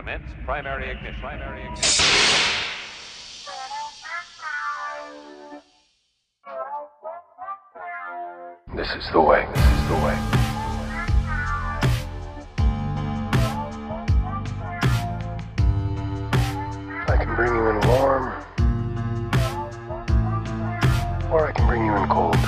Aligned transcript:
Commence 0.00 0.32
primary 0.46 0.90
ignition. 0.90 1.20
Primary 1.20 1.62
ignition. 1.62 2.04
This 8.74 8.88
is 8.94 9.10
the 9.12 9.20
way. 9.20 9.46
This 9.54 9.66
is 9.66 9.88
the 9.88 9.96
way. 9.96 10.16
I 17.06 17.16
can 17.18 17.36
bring 17.36 17.54
you 17.54 17.68
in 17.68 17.80
warm, 17.86 18.32
or 21.30 21.46
I 21.46 21.52
can 21.54 21.66
bring 21.66 21.84
you 21.84 21.94
in 21.94 22.08
cold. 22.08 22.39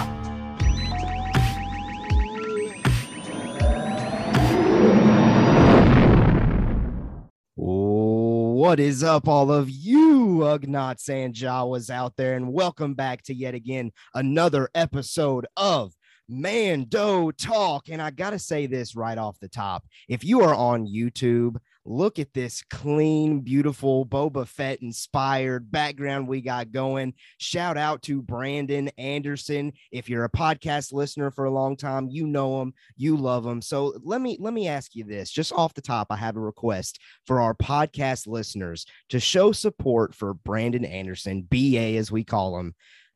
What 8.73 8.80
is 8.80 9.04
up, 9.04 9.29
all 9.29 9.53
of 9.53 9.68
you 9.68 10.39
Ugnaughts 10.44 11.11
and 11.11 11.35
Jawas 11.35 11.90
out 11.90 12.17
there, 12.17 12.36
and 12.36 12.54
welcome 12.54 12.94
back 12.94 13.22
to 13.25 13.35
yet 13.35 13.53
again 13.53 13.93
another 14.14 14.71
episode 14.75 15.46
of 15.58 15.93
Mando 16.26 17.32
Talk. 17.32 17.90
And 17.90 18.00
I 18.00 18.11
gotta 18.11 18.39
say 18.39 18.64
this 18.64 18.96
right 18.96 19.18
off 19.18 19.39
the 19.40 19.49
top: 19.50 19.85
if 20.08 20.25
you 20.25 20.40
are 20.40 20.54
on 20.54 20.86
YouTube, 20.86 21.58
look 21.85 22.18
at 22.18 22.32
this 22.32 22.63
clean, 22.71 23.41
beautiful 23.41 24.07
Boba 24.07 24.46
Fett 24.46 24.82
inspired 24.82 25.71
background 25.71 26.29
we 26.29 26.41
got 26.41 26.72
going. 26.72 27.14
Shout 27.39 27.77
out 27.77 28.03
to 28.03 28.22
Brandon 28.22 28.89
Anderson. 28.99 29.72
If 29.91 30.08
you're 30.08 30.25
a 30.25 30.31
podcast 30.31 30.93
listener 30.93 31.31
for 31.31 31.45
a 31.45 31.50
long 31.50 31.77
time, 31.77 32.08
you 32.11 32.27
know 32.27 32.62
him, 32.62 32.75
you 32.97 33.17
love 33.17 33.45
him. 33.45 33.61
So 33.61 33.95
let 34.03 34.20
me 34.20 34.36
let 34.41 34.55
me 34.55 34.69
ask 34.69 34.95
you 34.95 35.05
this, 35.05 35.31
just 35.31 35.53
off 35.53 35.75
the 35.75 35.83
top, 35.83 36.08
I 36.11 36.17
have 36.17 36.36
a 36.36 36.41
request 36.41 37.00
for 37.27 37.41
our 37.41 37.55
podcast 37.55 38.27
listeners 38.27 38.86
to 39.08 39.20
show 39.20 39.53
support 39.53 40.14
for 40.14 40.34
Brandon 40.34 40.84
Anderson, 40.84 41.42
BA 41.42 41.97
as 41.97 42.12
we 42.12 42.25
call 42.25 42.58
him 42.58 42.75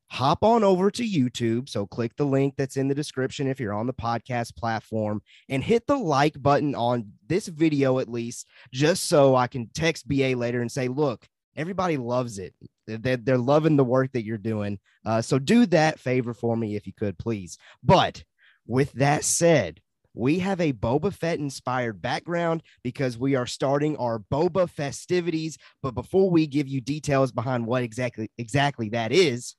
hop 0.08 0.44
on 0.44 0.62
over 0.64 0.90
to 0.90 1.02
YouTube. 1.02 1.68
So 1.68 1.86
click 1.86 2.16
the 2.16 2.24
link 2.24 2.54
that's 2.56 2.76
in 2.76 2.88
the 2.88 2.94
description 2.94 3.48
if 3.48 3.58
you're 3.60 3.74
on 3.74 3.86
the 3.86 3.92
podcast 3.92 4.56
platform 4.56 5.22
and 5.48 5.62
hit 5.62 5.86
the 5.86 5.96
like 5.96 6.40
button 6.40 6.74
on 6.74 7.12
this 7.26 7.48
video 7.48 7.98
at 7.98 8.08
least, 8.08 8.46
just 8.72 9.08
so 9.08 9.34
I 9.34 9.46
can 9.46 9.68
text 9.74 10.08
BA 10.08 10.34
later 10.36 10.60
and 10.60 10.70
say, 10.70 10.88
look, 10.88 11.26
everybody 11.56 11.96
loves 11.96 12.38
it. 12.38 12.54
They're, 12.86 13.38
loving 13.38 13.76
the 13.76 13.84
work 13.84 14.12
that 14.12 14.24
you're 14.24 14.38
doing. 14.38 14.78
Uh, 15.04 15.20
so 15.22 15.38
do 15.38 15.66
that 15.66 15.98
favor 15.98 16.34
for 16.34 16.56
me 16.56 16.76
if 16.76 16.86
you 16.86 16.92
could, 16.92 17.18
please. 17.18 17.58
But 17.82 18.22
with 18.66 18.92
that 18.92 19.24
said, 19.24 19.80
we 20.14 20.38
have 20.38 20.60
a 20.60 20.72
Boba 20.72 21.12
Fett 21.12 21.38
inspired 21.38 22.00
background 22.00 22.62
because 22.82 23.18
we 23.18 23.34
are 23.34 23.46
starting 23.46 23.96
our 23.98 24.18
Boba 24.18 24.68
festivities. 24.68 25.58
But 25.82 25.94
before 25.94 26.30
we 26.30 26.46
give 26.46 26.68
you 26.68 26.80
details 26.80 27.32
behind 27.32 27.66
what 27.66 27.82
exactly 27.82 28.30
exactly 28.38 28.88
that 28.90 29.12
is, 29.12 29.56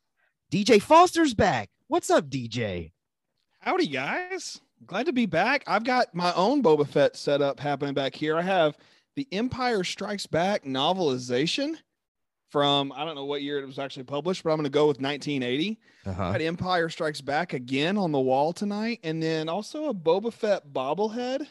DJ 0.50 0.82
Foster's 0.82 1.34
back. 1.34 1.70
What's 1.88 2.10
up, 2.10 2.30
DJ? 2.30 2.94
Howdy, 3.60 3.88
guys. 3.88 4.62
Glad 4.86 5.08
to 5.08 5.12
be 5.12 5.26
back. 5.26 5.62
I've 5.68 5.84
got 5.84 6.16
my 6.16 6.32
own 6.36 6.64
Boba 6.64 6.88
Fett 6.88 7.18
setup 7.18 7.60
happening 7.60 7.94
back 7.94 8.16
here. 8.16 8.38
I 8.38 8.44
have 8.44 8.78
the 9.18 9.28
Empire 9.34 9.84
Strikes 9.84 10.26
Back 10.26 10.64
novelization 10.64 11.76
from, 12.50 12.94
I 12.94 13.04
don't 13.04 13.16
know 13.16 13.26
what 13.26 13.42
year 13.42 13.60
it 13.60 13.66
was 13.66 13.78
actually 13.78 14.06
published, 14.06 14.46
but 14.46 14.52
I'm 14.52 14.56
going 14.56 14.64
to 14.64 14.70
go 14.70 14.88
with 14.88 15.02
1980. 15.02 15.78
Uh-huh. 16.06 16.32
Got 16.32 16.40
Empire 16.40 16.88
Strikes 16.88 17.20
Back 17.20 17.52
again 17.52 17.98
on 17.98 18.14
the 18.14 18.20
wall 18.20 18.54
tonight. 18.54 19.02
And 19.04 19.22
then 19.22 19.50
also 19.50 19.90
a 19.90 19.94
Boba 19.94 20.32
Fett 20.32 20.72
bobblehead. 20.72 21.46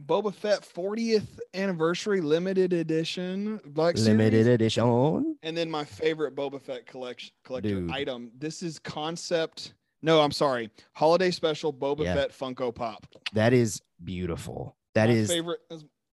Boba 0.00 0.34
Fett 0.34 0.62
40th 0.62 1.38
anniversary 1.54 2.20
limited 2.20 2.72
edition 2.72 3.60
Black 3.66 3.96
Limited 3.96 4.44
Series. 4.44 4.46
edition. 4.46 5.36
And 5.42 5.56
then 5.56 5.70
my 5.70 5.84
favorite 5.84 6.34
Boba 6.34 6.60
Fett 6.60 6.86
collection 6.86 7.32
collector 7.44 7.68
Dude. 7.68 7.90
item. 7.90 8.30
This 8.38 8.62
is 8.62 8.78
concept. 8.78 9.74
No, 10.02 10.20
I'm 10.20 10.32
sorry. 10.32 10.70
Holiday 10.94 11.30
special 11.30 11.72
Boba 11.72 12.04
Yeah. 12.04 12.14
Fett 12.14 12.30
Funko 12.32 12.74
Pop. 12.74 13.06
That 13.34 13.52
is 13.52 13.82
beautiful. 14.02 14.76
That 14.94 15.08
my 15.08 15.14
is 15.14 15.30
favorite. 15.30 15.60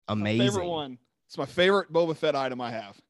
Amazing. 0.09 0.47
favorite 0.49 0.69
one. 0.69 0.99
It's 1.29 1.39
my 1.39 1.47
favorite 1.47 1.93
Boba 1.93 2.15
Fett 2.17 2.37
item 2.37 2.61
I 2.61 2.71
have. 2.71 3.01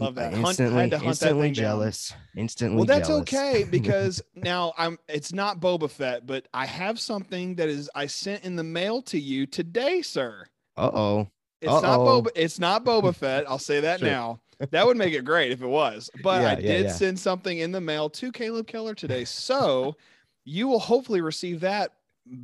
Love 0.00 0.14
that. 0.16 0.32
Hunt- 0.34 0.46
Instantly, 0.46 0.80
had 0.82 0.90
to 0.90 0.96
hunt 0.98 1.04
that 1.04 1.08
instantly 1.08 1.48
down. 1.48 1.54
jealous. 1.54 2.12
Instantly 2.36 2.76
Well, 2.76 2.84
that's 2.86 3.08
jealous. 3.08 3.22
okay 3.22 3.64
because 3.70 4.22
now 4.34 4.72
I'm. 4.76 4.98
It's 5.08 5.32
not 5.32 5.60
Boba 5.60 5.90
Fett, 5.90 6.26
but 6.26 6.46
I 6.54 6.66
have 6.66 6.98
something 7.00 7.54
that 7.56 7.68
is 7.68 7.90
I 7.94 8.06
sent 8.06 8.44
in 8.44 8.56
the 8.56 8.64
mail 8.64 9.02
to 9.02 9.18
you 9.20 9.46
today, 9.46 10.02
sir. 10.02 10.46
uh 10.76 10.90
oh. 10.92 11.28
It's 11.62 11.72
not. 11.72 12.00
Boba. 12.00 12.28
It's 12.36 12.58
not 12.58 12.84
Boba 12.84 13.14
Fett. 13.16 13.48
I'll 13.48 13.58
say 13.58 13.80
that 13.80 14.00
Sure. 14.00 14.08
now. 14.08 14.40
That 14.70 14.86
would 14.86 14.96
make 14.96 15.12
it 15.14 15.24
great 15.24 15.52
if 15.52 15.62
it 15.62 15.66
was. 15.66 16.10
But 16.22 16.42
Yeah, 16.42 16.48
I 16.48 16.50
yeah, 16.52 16.56
did 16.56 16.84
yeah. 16.86 16.92
send 16.92 17.18
something 17.18 17.58
in 17.58 17.72
the 17.72 17.80
mail 17.80 18.08
to 18.10 18.32
Caleb 18.32 18.66
Keller 18.66 18.94
today, 18.94 19.24
so 19.24 19.96
you 20.44 20.68
will 20.68 20.78
hopefully 20.78 21.20
receive 21.20 21.60
that 21.60 21.92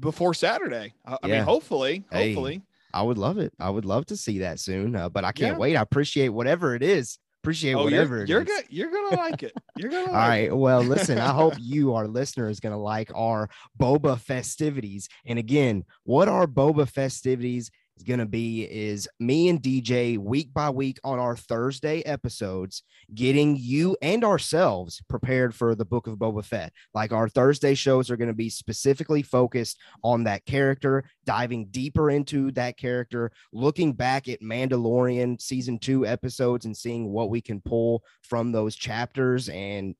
before 0.01 0.35
Saturday. 0.35 0.93
I, 1.07 1.19
I 1.23 1.27
mean, 1.29 1.43
hopefully, 1.43 2.05
Hey, 2.11 2.33
hopefully. 2.33 2.63
I 2.95 3.03
would 3.03 3.17
love 3.19 3.39
it. 3.39 3.53
I 3.59 3.71
would 3.71 3.85
love 3.87 4.05
to 4.07 4.17
see 4.17 4.41
that 4.41 4.61
soon, 4.61 4.95
uh, 4.97 5.09
but 5.09 5.25
I 5.25 5.33
can't 5.33 5.55
Yeah. 5.55 5.59
wait. 5.59 5.77
I 5.77 5.83
appreciate 5.83 6.29
whatever 6.29 6.75
it 6.75 6.83
is. 6.83 7.19
Appreciate 7.43 7.75
Oh, 7.75 7.83
whatever 7.83 8.19
you're 8.19 8.25
it 8.25 8.29
you're 8.29 8.45
good. 8.45 8.65
You're 8.69 8.91
gonna 8.93 9.17
like 9.17 9.43
it. 9.43 9.53
You're 9.77 9.91
gonna. 9.91 10.07
All 10.07 10.13
like 10.13 10.29
right. 10.29 10.57
Well, 10.57 10.81
listen, 10.81 11.19
I 11.19 11.33
hope 11.33 11.55
you, 11.59 11.95
our 11.95 12.07
listener, 12.07 12.49
is 12.49 12.61
going 12.61 12.73
to 12.73 12.79
like 12.79 13.11
our 13.17 13.51
Boba 13.81 14.21
festivities. 14.21 15.09
And 15.27 15.41
again, 15.41 15.85
what 16.05 16.29
are 16.29 16.47
Boba 16.47 16.89
festivities 16.89 17.73
going 18.03 18.19
to 18.19 18.27
be 18.27 18.65
is 18.65 19.09
me 19.19 19.49
and 19.49 19.61
DJ 19.63 20.19
week 20.19 20.53
by 20.53 20.71
week 20.71 20.99
on 21.05 21.19
our 21.19 21.37
Thursday 21.37 22.01
episodes, 22.03 22.83
getting 23.15 23.57
you 23.57 23.97
and 24.03 24.25
ourselves 24.25 25.03
prepared 25.09 25.55
for 25.55 25.75
the 25.75 25.85
book 25.85 26.07
of 26.07 26.19
Boba 26.19 26.45
Fett. 26.45 26.73
Like 26.95 27.13
our 27.13 27.29
Thursday 27.29 27.75
shows 27.75 28.11
are 28.11 28.17
going 28.17 28.29
to 28.29 28.35
be 28.35 28.51
specifically 28.51 29.23
focused 29.23 29.79
on 30.03 30.25
that 30.25 30.45
character, 30.45 31.05
diving 31.25 31.67
deeper 31.67 32.11
into 32.11 32.51
that 32.53 32.77
character, 32.77 33.31
looking 33.53 33.93
back 33.93 34.29
at 34.29 34.43
Mandalorian 34.43 35.41
season 35.41 35.79
two 35.79 36.07
episodes 36.07 36.67
and 36.67 36.77
seeing 36.77 37.09
what 37.11 37.31
we 37.31 37.41
can 37.41 37.61
pull 37.61 38.03
from 38.23 38.53
those 38.53 38.77
chapters 38.77 39.49
and 39.49 39.95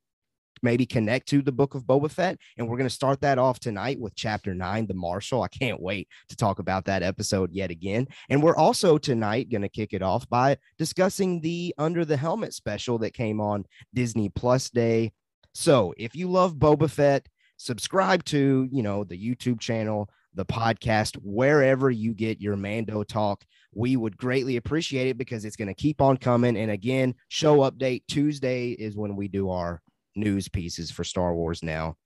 maybe 0.63 0.87
connect 0.87 1.29
to 1.29 1.43
the 1.43 1.53
book 1.53 1.75
of 1.75 1.85
Boba 1.85 2.11
Fett. 2.11 2.39
And 2.57 2.69
we're 2.69 2.77
going 2.77 2.89
to 2.89 2.95
start 2.95 3.21
that 3.21 3.39
off 3.39 3.59
tonight 3.59 4.01
with 4.01 4.15
chapter 4.15 4.55
nine, 4.55 4.87
The 4.87 4.95
Marshal. 4.95 5.43
I 5.43 5.49
can't 5.49 5.81
wait 5.81 6.09
to 6.29 6.37
talk 6.37 6.59
about 6.59 6.85
that 6.87 7.03
episode 7.03 7.53
yet 7.53 7.71
again. 7.71 8.09
And 8.29 8.43
we're 8.43 8.57
also 8.57 8.99
tonight 8.99 9.51
going 9.51 9.63
to 9.63 9.69
kick 9.69 9.93
it 9.93 10.03
off 10.03 10.29
by 10.29 10.57
discussing 10.79 11.41
the 11.41 11.75
Under 11.79 12.05
the 12.05 12.17
Helmet 12.17 12.55
special 12.55 12.99
that 12.99 13.15
came 13.15 13.41
on 13.41 13.67
Disney 13.93 14.29
Plus 14.29 14.71
Day. 14.71 15.13
So 15.55 15.93
if 15.97 16.15
you 16.15 16.31
love 16.31 16.55
Boba 16.55 16.89
Fett, 16.89 17.27
subscribe 17.57 18.25
to, 18.25 18.69
you 18.71 18.83
know, 18.83 19.05
the 19.05 19.19
YouTube 19.19 19.61
channel, 19.61 20.09
the 20.35 20.45
podcast, 20.47 21.17
wherever 21.23 21.91
you 21.91 22.15
get 22.15 22.41
your 22.41 22.57
Mando 22.57 23.03
talk. 23.03 23.45
We 23.75 23.97
would 23.97 24.17
greatly 24.17 24.57
appreciate 24.57 25.09
it 25.09 25.19
because 25.19 25.45
it's 25.45 25.57
going 25.57 25.69
to 25.69 25.75
keep 25.75 26.01
on 26.01 26.17
coming. 26.17 26.57
And 26.57 26.71
again, 26.71 27.15
show 27.29 27.59
update 27.59 28.03
Tuesday 28.09 28.71
is 28.71 28.97
when 28.97 29.17
we 29.17 29.29
do 29.29 29.51
our 29.51 29.81
news 30.15 30.49
pieces 30.49 30.91
for 30.91 31.05
Star 31.05 31.35
Wars 31.35 31.63
now. 31.63 31.97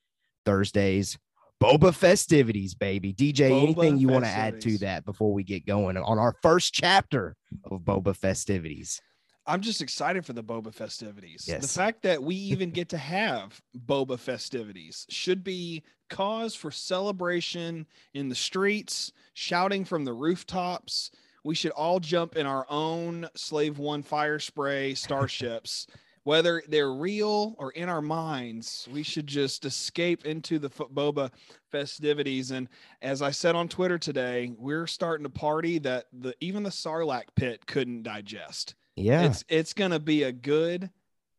Thursdays, 0.44 1.18
Boba 1.62 1.94
festivities, 1.94 2.74
baby. 2.74 3.12
DJ, 3.12 3.50
Boba 3.50 3.62
anything 3.62 3.98
you 3.98 4.08
want 4.08 4.24
to 4.24 4.30
add 4.30 4.60
to 4.62 4.78
that 4.78 5.04
before 5.04 5.32
we 5.32 5.42
get 5.42 5.66
going 5.66 5.96
on 5.96 6.18
our 6.18 6.34
first 6.42 6.74
chapter 6.74 7.34
of 7.70 7.80
Boba 7.80 8.14
festivities? 8.14 9.00
I'm 9.46 9.60
just 9.60 9.80
excited 9.80 10.26
for 10.26 10.32
the 10.32 10.42
Boba 10.42 10.74
festivities. 10.74 11.44
The 11.46 11.60
fact 11.66 12.02
that 12.02 12.22
we 12.22 12.34
even 12.34 12.70
get 12.70 12.88
to 12.90 12.98
have 12.98 13.60
Boba 13.86 14.18
festivities 14.18 15.06
should 15.08 15.44
be 15.44 15.84
cause 16.10 16.54
for 16.54 16.70
celebration 16.70 17.86
in 18.12 18.28
the 18.28 18.34
streets, 18.34 19.12
shouting 19.34 19.84
from 19.84 20.04
the 20.04 20.12
rooftops. 20.12 21.12
We 21.44 21.54
should 21.54 21.70
all 21.72 22.00
jump 22.00 22.36
in 22.36 22.44
our 22.44 22.66
own 22.68 23.28
Slave 23.36 23.78
One 23.78 24.02
Firespray 24.02 24.96
starships. 24.96 25.86
Whether 26.26 26.60
they're 26.66 26.92
real 26.92 27.54
or 27.56 27.70
in 27.70 27.88
our 27.88 28.02
minds, 28.02 28.88
we 28.92 29.04
should 29.04 29.28
just 29.28 29.64
escape 29.64 30.26
into 30.26 30.58
the 30.58 30.68
Boba 30.68 31.30
festivities. 31.70 32.50
And 32.50 32.68
as 33.00 33.22
I 33.22 33.30
said 33.30 33.54
on 33.54 33.68
Twitter 33.68 33.96
today, 33.96 34.52
we're 34.58 34.88
starting 34.88 35.24
a 35.24 35.30
party 35.30 35.78
that 35.78 36.06
the 36.12 36.34
even 36.40 36.64
the 36.64 36.70
Sarlacc 36.70 37.26
pit 37.36 37.64
couldn't 37.66 38.02
digest. 38.02 38.74
Yeah, 38.96 39.22
it's 39.22 39.44
it's 39.48 39.72
gonna 39.72 40.00
be 40.00 40.24
a 40.24 40.32
good 40.32 40.90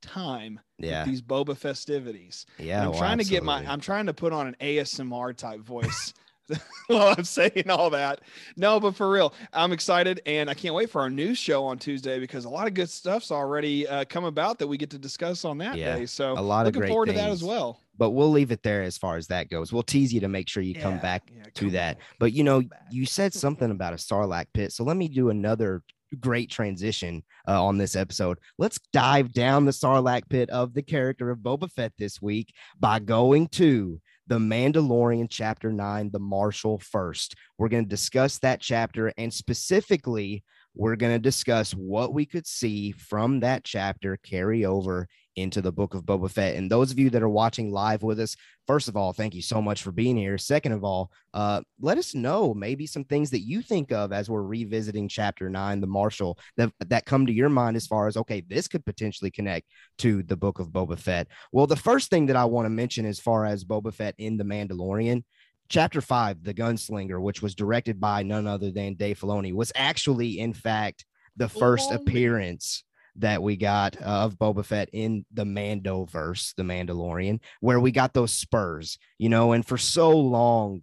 time 0.01 0.61
yeah, 0.77 1.01
with 1.01 1.09
these 1.09 1.21
boba 1.21 1.57
festivities. 1.57 2.45
Yeah. 2.57 2.83
i'm 2.83 2.91
well, 2.91 2.99
trying 2.99 3.17
to 3.17 3.25
get 3.25 3.43
my 3.43 3.65
i'm 3.67 3.81
trying 3.81 4.05
to 4.05 4.13
put 4.13 4.31
on 4.31 4.47
an 4.47 4.55
asmr 4.61 5.35
type 5.35 5.59
voice 5.59 6.13
while 6.87 7.13
i'm 7.17 7.23
saying 7.23 7.69
all 7.69 7.89
that 7.89 8.21
no 8.55 8.79
but 8.79 8.95
for 8.95 9.09
real 9.09 9.33
i'm 9.53 9.71
excited 9.71 10.21
and 10.25 10.49
i 10.49 10.53
can't 10.53 10.73
wait 10.73 10.89
for 10.89 11.01
our 11.01 11.09
news 11.09 11.37
show 11.37 11.65
on 11.65 11.77
tuesday 11.77 12.19
because 12.19 12.45
a 12.45 12.49
lot 12.49 12.67
of 12.67 12.73
good 12.73 12.89
stuff's 12.89 13.31
already 13.31 13.87
uh, 13.87 14.05
come 14.05 14.25
about 14.25 14.57
that 14.59 14.67
we 14.67 14.77
get 14.77 14.89
to 14.89 14.97
discuss 14.97 15.45
on 15.45 15.57
that 15.57 15.75
Yeah, 15.77 15.97
day 15.97 16.05
so 16.05 16.33
a 16.33 16.41
lot 16.41 16.65
of 16.67 16.75
looking 16.75 16.89
forward 16.89 17.07
to 17.07 17.13
that 17.13 17.29
as 17.29 17.43
well 17.43 17.81
but 17.97 18.11
we'll 18.11 18.31
leave 18.31 18.51
it 18.51 18.63
there 18.63 18.83
as 18.83 18.97
far 18.97 19.17
as 19.17 19.27
that 19.27 19.49
goes. 19.49 19.73
We'll 19.73 19.83
tease 19.83 20.13
you 20.13 20.19
to 20.21 20.27
make 20.27 20.47
sure 20.47 20.61
you 20.61 20.75
come 20.75 20.99
back 20.99 21.31
yeah, 21.35 21.43
to 21.45 21.51
come 21.51 21.71
that. 21.71 21.97
back, 21.97 22.05
But 22.19 22.33
you 22.33 22.43
know, 22.43 22.61
you 22.91 23.05
said 23.05 23.33
something 23.33 23.71
about 23.71 23.93
a 23.93 23.97
Sarlacc 23.97 24.45
pit. 24.53 24.71
So 24.71 24.83
let 24.83 24.97
me 24.97 25.07
do 25.07 25.29
another 25.29 25.81
great 26.19 26.49
transition 26.49 27.23
uh, 27.47 27.63
on 27.63 27.77
this 27.77 27.95
episode. 27.95 28.39
Let's 28.57 28.79
dive 28.93 29.33
down 29.33 29.65
the 29.65 29.71
Sarlacc 29.71 30.29
pit 30.29 30.49
of 30.49 30.73
the 30.73 30.81
character 30.81 31.29
of 31.29 31.39
Boba 31.39 31.71
Fett 31.71 31.93
this 31.97 32.21
week 32.21 32.53
by 32.79 32.99
going 32.99 33.47
to 33.49 33.99
the 34.27 34.39
Mandalorian 34.39 35.27
chapter 35.29 35.71
9, 35.71 36.11
The 36.11 36.19
Marshal 36.19 36.79
first. 36.79 37.35
We're 37.57 37.69
going 37.69 37.85
to 37.85 37.89
discuss 37.89 38.39
that 38.39 38.59
chapter 38.59 39.13
and 39.17 39.33
specifically 39.33 40.43
we're 40.75 40.97
going 40.97 41.13
to 41.13 41.19
discuss 41.19 41.71
what 41.71 42.13
we 42.13 42.25
could 42.25 42.45
see 42.45 42.91
from 42.91 43.39
that 43.39 43.63
chapter 43.63 44.17
carry 44.17 44.65
over 44.65 45.07
into 45.37 45.61
the 45.61 45.71
book 45.71 45.93
of 45.93 46.03
Boba 46.03 46.29
Fett. 46.29 46.55
And 46.55 46.69
those 46.69 46.91
of 46.91 46.99
you 46.99 47.09
that 47.11 47.21
are 47.21 47.29
watching 47.29 47.71
live 47.71 48.03
with 48.03 48.19
us, 48.19 48.35
first 48.65 48.89
of 48.89 48.97
all, 48.97 49.13
thank 49.13 49.33
you 49.35 49.41
so 49.41 49.61
much 49.61 49.83
for 49.83 49.91
being 49.91 50.17
here. 50.17 50.37
Second 50.37 50.73
of 50.73 50.83
all, 50.83 51.11
uh, 51.33 51.61
let 51.79 51.97
us 51.97 52.15
know 52.15 52.53
maybe 52.53 52.87
some 52.87 53.05
things 53.05 53.29
that 53.29 53.41
you 53.41 53.61
think 53.61 53.91
of 53.91 54.11
as 54.11 54.29
we're 54.29 54.41
revisiting 54.41 55.07
chapter 55.07 55.49
nine, 55.49 55.79
the 55.79 55.87
Marshal, 55.87 56.37
that, 56.57 56.73
that 56.87 57.05
come 57.05 57.25
to 57.27 57.31
your 57.31 57.49
mind 57.49 57.77
as 57.77 57.87
far 57.87 58.07
as, 58.07 58.17
okay, 58.17 58.41
this 58.49 58.67
could 58.67 58.83
potentially 58.83 59.31
connect 59.31 59.67
to 59.99 60.23
the 60.23 60.35
book 60.35 60.59
of 60.59 60.69
Boba 60.69 60.97
Fett. 60.97 61.27
Well, 61.51 61.67
the 61.67 61.75
first 61.75 62.09
thing 62.09 62.25
that 62.25 62.35
I 62.35 62.45
want 62.45 62.65
to 62.65 62.69
mention 62.71 63.05
as 63.05 63.19
far 63.19 63.45
as 63.45 63.63
Boba 63.63 63.93
Fett 63.93 64.15
in 64.17 64.37
The 64.37 64.43
Mandalorian, 64.43 65.23
chapter 65.69 66.01
five, 66.01 66.43
The 66.43 66.53
Gunslinger, 66.53 67.21
which 67.21 67.43
was 67.43 67.53
directed 67.53 67.99
by 67.99 68.23
none 68.23 68.47
other 68.47 68.71
than 68.71 68.95
Dave 68.95 69.19
Filoni, 69.19 69.53
was 69.53 69.71
actually, 69.75 70.39
in 70.39 70.53
fact, 70.53 71.05
the 71.35 71.47
first 71.47 71.91
appearance 71.91 72.83
that 73.17 73.41
we 73.41 73.55
got 73.55 73.99
uh, 74.01 74.25
of 74.25 74.37
Boba 74.37 74.63
Fett 74.63 74.89
in 74.93 75.25
the 75.33 75.45
Mando 75.45 76.05
verse, 76.05 76.53
the 76.55 76.63
Mandalorian, 76.63 77.39
where 77.61 77.79
we 77.79 77.91
got 77.91 78.13
those 78.13 78.31
spurs, 78.31 78.97
you 79.17 79.29
know, 79.29 79.53
and 79.53 79.65
for 79.65 79.77
so 79.77 80.11
long, 80.11 80.81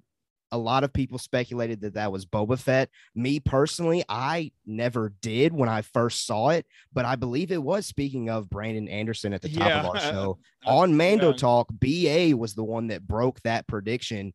a 0.52 0.58
lot 0.58 0.84
of 0.84 0.92
people 0.92 1.18
speculated 1.18 1.80
that 1.80 1.94
that 1.94 2.12
was 2.12 2.26
Boba 2.26 2.56
Fett. 2.56 2.88
Me 3.14 3.40
personally, 3.40 4.04
I 4.08 4.52
never 4.64 5.12
did 5.20 5.52
when 5.52 5.68
I 5.68 5.82
first 5.82 6.26
saw 6.26 6.50
it, 6.50 6.64
but 6.92 7.04
I 7.04 7.16
believe 7.16 7.50
it 7.50 7.62
was 7.62 7.86
speaking 7.86 8.30
of 8.30 8.50
Brandon 8.50 8.88
Anderson 8.88 9.32
at 9.32 9.42
the 9.42 9.48
top 9.48 9.84
of 9.84 9.90
our 9.90 10.00
show 10.12 10.38
on 10.64 10.96
Mando 10.96 11.30
yeah. 11.30 11.36
Talk. 11.36 11.68
BA 11.70 12.36
was 12.36 12.54
the 12.54 12.62
one 12.62 12.86
that 12.88 13.06
broke 13.06 13.40
that 13.42 13.66
prediction 13.66 14.32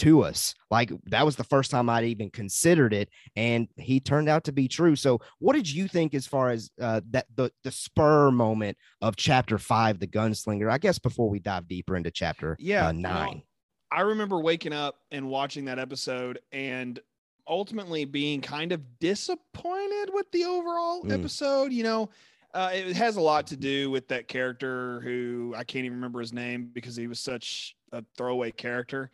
to 0.00 0.22
us. 0.22 0.54
Like 0.70 0.90
that 1.06 1.24
was 1.24 1.36
the 1.36 1.44
first 1.44 1.70
time 1.70 1.88
I'd 1.88 2.04
even 2.04 2.30
considered 2.30 2.92
it, 2.92 3.08
and 3.36 3.68
he 3.76 4.00
turned 4.00 4.28
out 4.28 4.44
to 4.44 4.52
be 4.52 4.68
true. 4.68 4.96
So, 4.96 5.20
what 5.38 5.54
did 5.54 5.70
you 5.70 5.88
think 5.88 6.14
as 6.14 6.26
far 6.26 6.50
as 6.50 6.70
uh, 6.80 7.00
that 7.10 7.26
the 7.34 7.50
the 7.64 7.70
spur 7.70 8.30
moment 8.30 8.76
of 9.00 9.16
Chapter 9.16 9.58
Five, 9.58 9.98
the 9.98 10.06
Gunslinger? 10.06 10.70
I 10.70 10.78
guess 10.78 10.98
before 10.98 11.28
we 11.30 11.38
dive 11.38 11.68
deeper 11.68 11.96
into 11.96 12.10
Chapter 12.10 12.56
Yeah, 12.58 12.88
uh, 12.88 12.92
nine. 12.92 13.42
I 13.90 14.02
remember 14.02 14.40
waking 14.40 14.72
up 14.72 15.00
and 15.10 15.28
watching 15.28 15.64
that 15.64 15.78
episode 15.78 16.38
and 16.52 17.00
ultimately 17.48 18.04
being 18.04 18.40
kind 18.40 18.70
of 18.70 18.98
disappointed 19.00 20.10
with 20.12 20.30
the 20.32 20.44
overall 20.44 21.02
Mm. 21.02 21.12
episode. 21.12 21.72
You 21.72 21.82
know, 21.82 22.10
uh, 22.54 22.70
it 22.72 22.96
has 22.96 23.16
a 23.16 23.20
lot 23.20 23.48
to 23.48 23.56
do 23.56 23.90
with 23.90 24.08
that 24.08 24.28
character 24.28 25.00
who 25.00 25.54
I 25.56 25.64
can't 25.64 25.84
even 25.84 25.96
remember 25.96 26.20
his 26.20 26.32
name 26.32 26.70
because 26.72 26.96
he 26.96 27.06
was 27.08 27.18
such 27.18 27.76
a 27.92 28.04
throwaway 28.16 28.52
character. 28.52 29.10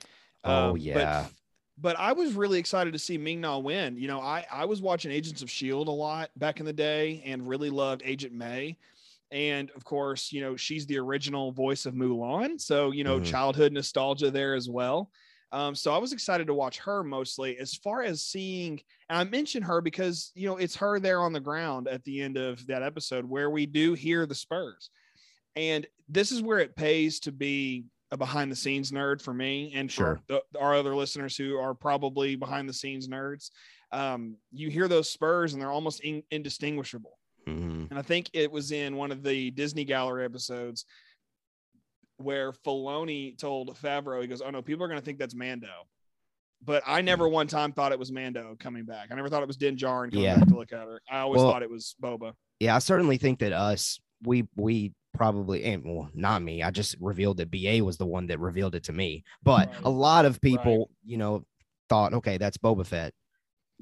Oh, 0.46 0.70
Um, 0.70 0.76
yeah. 0.78 1.26
But, 1.78 1.98
I 1.98 2.12
was 2.12 2.32
really 2.32 2.58
excited 2.58 2.92
to 2.94 2.98
see 2.98 3.18
Ming-Na 3.18 3.58
Wen. 3.58 3.98
You 3.98 4.08
know, 4.08 4.20
I, 4.20 4.46
I 4.50 4.64
was 4.64 4.80
watching 4.80 5.10
Agents 5.12 5.42
of 5.42 5.48
S.H.I.E.L.D. 5.48 5.90
a 5.90 5.92
lot 5.94 6.30
back 6.36 6.58
in 6.58 6.64
the 6.66 6.72
day 6.72 7.22
and 7.26 7.46
really 7.46 7.68
loved 7.68 8.02
Agent 8.04 8.32
May. 8.32 8.78
And 9.30 9.70
of 9.72 9.84
course, 9.84 10.32
you 10.32 10.40
know, 10.40 10.56
she's 10.56 10.86
the 10.86 10.98
original 10.98 11.52
voice 11.52 11.84
of 11.84 11.94
Mulan. 11.94 12.60
So, 12.60 12.92
you 12.92 13.04
know, 13.04 13.18
Mhm. 13.18 13.26
childhood 13.26 13.72
nostalgia 13.72 14.30
there 14.30 14.54
as 14.54 14.70
well. 14.70 15.10
Um, 15.52 15.74
so 15.74 15.92
I 15.92 15.98
was 15.98 16.12
excited 16.12 16.46
to 16.46 16.54
watch 16.54 16.78
her 16.78 17.04
mostly 17.04 17.58
as 17.58 17.74
far 17.74 18.02
as 18.02 18.22
seeing, 18.22 18.80
and 19.08 19.18
I 19.18 19.24
mention 19.24 19.62
her 19.62 19.80
because, 19.80 20.32
you 20.34 20.46
know, 20.48 20.56
it's 20.56 20.76
her 20.76 20.98
there 20.98 21.20
on 21.20 21.32
the 21.32 21.40
ground 21.40 21.88
at 21.88 22.02
the 22.04 22.20
end 22.22 22.36
of 22.36 22.66
that 22.68 22.82
episode 22.82 23.24
where 23.24 23.50
we 23.50 23.66
do 23.66 23.94
hear 23.94 24.26
the 24.26 24.34
Spurs. 24.34 24.90
And 25.56 25.86
this 26.08 26.32
is 26.32 26.40
where 26.42 26.58
it 26.58 26.74
pays 26.76 27.20
to 27.20 27.32
be 27.32 27.84
a 28.12 28.16
behind 28.16 28.50
the 28.52 28.56
scenes 28.56 28.92
nerd 28.92 29.20
for 29.20 29.34
me 29.34 29.72
and 29.74 29.90
for 29.90 29.94
Sure. 29.94 30.20
the, 30.28 30.58
our 30.60 30.74
other 30.74 30.94
listeners 30.94 31.36
who 31.36 31.56
are 31.58 31.74
probably 31.74 32.36
behind 32.36 32.68
the 32.68 32.72
scenes 32.72 33.08
nerds. 33.08 33.50
Um, 33.92 34.36
you 34.52 34.70
hear 34.70 34.88
those 34.88 35.10
Spurs 35.10 35.52
and 35.52 35.60
they're 35.62 35.70
almost 35.72 36.00
in, 36.00 36.22
indistinguishable. 36.30 37.18
Mhm. 37.46 37.90
And 37.90 37.98
I 37.98 38.02
think 38.02 38.30
it 38.32 38.50
was 38.50 38.72
in 38.72 38.96
one 38.96 39.10
of 39.12 39.22
the 39.22 39.50
Disney 39.52 39.84
Gallery 39.84 40.24
episodes 40.24 40.84
where 42.18 42.52
Filoni 42.52 43.36
told 43.38 43.76
Favreau, 43.76 44.22
he 44.22 44.26
goes, 44.28 44.40
Oh 44.42 44.50
no, 44.50 44.62
people 44.62 44.84
are 44.84 44.88
going 44.88 45.00
to 45.00 45.04
think 45.04 45.18
that's 45.18 45.34
Mando. 45.34 45.68
But 46.64 46.82
I 46.86 47.00
Hmm. 47.00 47.06
never 47.06 47.28
one 47.28 47.46
time 47.46 47.72
thought 47.72 47.92
it 47.92 47.98
was 47.98 48.10
Mando 48.10 48.56
coming 48.58 48.84
back. 48.84 49.08
I 49.10 49.14
never 49.14 49.28
thought 49.28 49.42
it 49.42 49.48
was 49.48 49.56
Din 49.56 49.76
Djarin 49.76 50.10
coming 50.10 50.24
Yeah. 50.24 50.36
back 50.38 50.48
to 50.48 50.56
look 50.56 50.72
at 50.72 50.80
her. 50.86 51.00
I 51.10 51.18
always 51.20 51.42
Well- 51.42 51.50
thought 51.52 51.62
it 51.62 51.70
was 51.70 51.94
Boba. 52.02 52.32
Yeah, 52.60 52.74
I 52.74 52.78
certainly 52.78 53.18
think 53.18 53.40
that 53.40 53.52
us 53.52 53.98
we 54.22 54.48
we 54.56 54.92
probably 55.16 55.64
and 55.64 55.82
well 55.84 56.10
not 56.14 56.42
me. 56.42 56.62
I 56.62 56.70
just 56.70 56.96
revealed 57.00 57.38
that 57.38 57.50
BA 57.50 57.84
was 57.84 57.96
the 57.96 58.06
one 58.06 58.26
that 58.28 58.38
revealed 58.40 58.74
it 58.74 58.84
to 58.84 58.92
me. 58.92 59.24
But 59.42 59.68
Right. 59.68 59.84
a 59.84 59.90
lot 59.90 60.24
of 60.24 60.40
people, 60.40 60.90
you 61.04 61.16
know, 61.16 61.44
thought, 61.88 62.14
okay, 62.14 62.38
that's 62.38 62.58
Boba 62.58 62.86
Fett. 62.86 63.12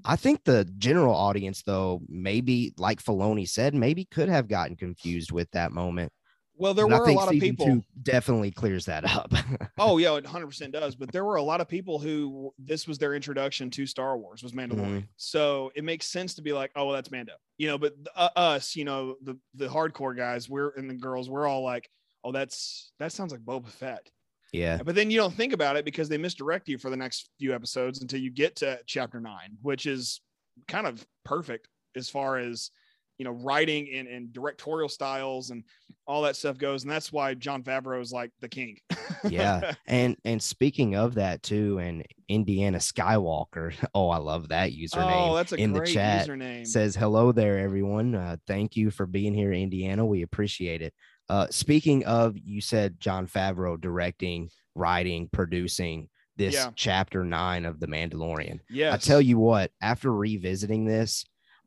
I 0.05 0.17
think 0.17 0.45
the 0.45 0.65
general 0.79 1.15
audience, 1.15 1.63
though, 1.63 2.03
maybe 2.09 2.75
like 2.77 3.03
Filoni 3.03 3.49
said, 3.49 3.75
maybe 3.75 4.05
could 4.07 4.29
have 4.29 4.49
gotten 4.49 4.77
confused 4.77 5.31
with 5.31 5.51
that 5.53 5.73
moment. 5.73 6.13
Well, 6.57 6.73
there 6.75 6.85
And 6.85 6.95
were 6.95 7.07
a 7.09 7.13
lot 7.13 7.35
of 7.35 7.41
people. 7.41 7.83
definitely 8.03 8.51
clears 8.53 8.85
that 8.87 9.05
up. 9.05 9.33
Oh 9.79 9.99
yeah, 9.99 10.15
it 10.15 10.25
100% 10.25 10.71
does. 10.73 10.95
But 10.95 11.11
there 11.11 11.25
were 11.25 11.35
a 11.37 11.43
lot 11.43 11.61
of 11.61 11.67
people 11.69 11.99
who 11.99 12.55
this 12.59 12.87
was 12.87 12.97
their 12.97 13.15
introduction 13.15 13.71
to 13.71 13.87
Star 13.87 14.17
Wars 14.17 14.43
was 14.43 14.53
Mm-hmm. 14.53 14.81
Mandalorian. 14.81 15.09
So 15.17 15.73
it 15.75 15.83
makes 15.85 16.07
sense 16.07 16.35
to 16.35 16.43
be 16.43 16.53
like, 16.53 16.71
oh, 16.77 16.87
well, 16.87 16.95
that's 16.95 17.11
Mando. 17.11 17.33
You 17.59 17.67
know, 17.69 17.79
but 17.79 17.95
uh, 18.15 18.29
us, 18.37 18.77
you 18.77 18.85
know, 18.85 19.17
the 19.23 19.37
the 19.55 19.67
hardcore 19.67 20.17
guys, 20.17 20.49
we're 20.49 20.71
and 20.77 20.89
the 20.89 20.95
girls, 20.95 21.29
we're 21.29 21.47
all 21.49 21.63
like, 21.65 21.91
oh, 22.23 22.31
that's 22.33 22.93
that 23.01 23.11
sounds 23.13 23.33
like 23.33 23.41
Boba 23.43 23.69
Fett. 23.69 24.09
yeah. 24.53 24.79
But 24.85 24.95
then 24.95 25.11
you 25.11 25.17
don't 25.19 25.35
think 25.35 25.53
about 25.53 25.77
it 25.77 25.85
because 25.85 26.09
they 26.09 26.19
misdirect 26.19 26.69
you 26.69 26.79
for 26.79 26.89
the 26.89 26.97
next 26.97 27.31
few 27.39 27.53
episodes 27.53 28.01
until 28.01 28.21
you 28.21 28.31
get 28.31 28.55
to 28.57 28.79
chapter 28.87 29.19
nine, 29.21 29.57
which 29.63 29.87
is 29.87 30.21
kind 30.69 30.87
of 30.87 31.05
perfect 31.25 31.69
as 31.97 32.09
far 32.09 32.39
as 32.39 32.71
you 33.19 33.25
know 33.25 33.33
writing 33.33 33.89
and, 33.95 34.09
and 34.09 34.33
directorial 34.33 34.89
styles 34.89 35.51
and 35.51 35.63
all 36.07 36.23
that 36.23 36.37
stuff 36.37 36.59
goes. 36.59 36.83
And 36.83 36.91
that's 36.93 37.13
why 37.13 37.33
Jon 37.35 37.63
Favreau 37.63 38.01
is 38.01 38.13
like 38.13 38.31
the 38.41 38.49
king. 38.49 38.79
Yeah. 39.29 39.73
And 39.87 40.17
and 40.27 40.43
speaking 40.43 40.97
of 40.97 41.15
that 41.15 41.43
too, 41.43 41.79
and 41.79 42.05
Indiana 42.29 42.77
Skywalker. 42.79 43.73
Oh, 43.95 44.11
I 44.11 44.19
love 44.19 44.49
that 44.49 44.73
username. 44.73 45.31
oh, 45.31 45.35
that's 45.35 45.53
a 45.53 45.57
in 45.57 45.73
the 45.73 45.79
great 45.81 45.95
chat 45.95 46.29
username. 46.29 46.67
says 46.67 46.95
hello 46.97 47.33
there 47.33 47.59
everyone 47.59 48.15
uh, 48.15 48.37
thank 48.47 48.77
you 48.77 48.91
for 48.91 49.07
being 49.07 49.33
here 49.33 49.53
indiana 49.53 50.05
we 50.05 50.23
appreciate 50.23 50.83
it 50.83 50.93
uh, 51.31 51.47
speaking 51.51 52.05
of 52.05 52.37
you 52.37 52.61
said 52.61 52.99
jon 53.01 53.27
favreau 53.27 53.81
directing 53.81 54.51
writing 54.75 55.29
producing 55.33 56.09
this 56.37 56.55
Yeah. 56.55 56.71
chapter 56.75 57.25
nine 57.25 57.65
of 57.65 57.79
the 57.81 57.87
mandalorian 57.87 58.59
yeah 58.69 58.93
i 58.93 58.97
tell 58.99 59.21
you 59.21 59.39
what 59.39 59.71
after 59.81 60.13
revisiting 60.13 60.85
this 60.85 61.25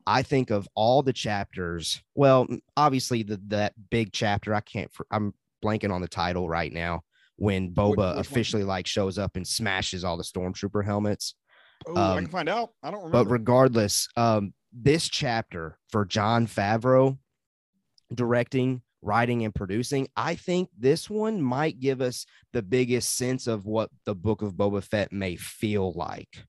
i 0.08 0.22
think 0.22 0.50
of 0.50 0.68
all 0.74 1.02
the 1.02 1.12
chapters 1.12 2.02
well 2.14 2.46
obviously 2.76 3.22
the 3.22 3.40
that 3.48 3.72
big 3.90 4.12
chapter 4.12 4.54
i 4.54 4.60
can't 4.60 4.90
i'm 5.10 5.32
blanking 5.64 5.92
on 5.92 6.00
the 6.00 6.08
title 6.08 6.48
right 6.48 6.72
now 6.72 7.02
when 7.36 7.72
boba 7.72 7.90
which 7.90 7.98
one? 7.98 8.18
officially 8.18 8.64
like 8.64 8.86
shows 8.86 9.18
up 9.18 9.36
and 9.36 9.46
smashes 9.46 10.04
all 10.04 10.16
the 10.16 10.24
stormtrooper 10.24 10.84
helmets 10.84 11.34
Oh, 11.86 11.94
I 11.94 12.10
um, 12.12 12.16
can 12.16 12.28
find 12.28 12.48
out. 12.48 12.70
I 12.82 12.90
don't 12.90 13.04
remember. 13.04 13.24
but 13.24 13.30
regardless, 13.30 14.08
um, 14.16 14.52
this 14.72 15.08
chapter 15.08 15.78
for 15.90 16.04
Jon 16.04 16.46
Favreau 16.46 17.18
directing, 18.12 18.82
writing, 19.02 19.44
and 19.44 19.54
producing, 19.54 20.08
I 20.16 20.34
think 20.34 20.70
this 20.78 21.08
one 21.08 21.40
might 21.40 21.80
give 21.80 22.00
us 22.00 22.26
the 22.52 22.62
biggest 22.62 23.16
sense 23.16 23.46
of 23.46 23.66
what 23.66 23.90
the 24.04 24.14
book 24.14 24.42
of 24.42 24.54
Boba 24.54 24.82
Fett 24.82 25.12
may 25.12 25.36
feel 25.36 25.92
like 25.92 26.44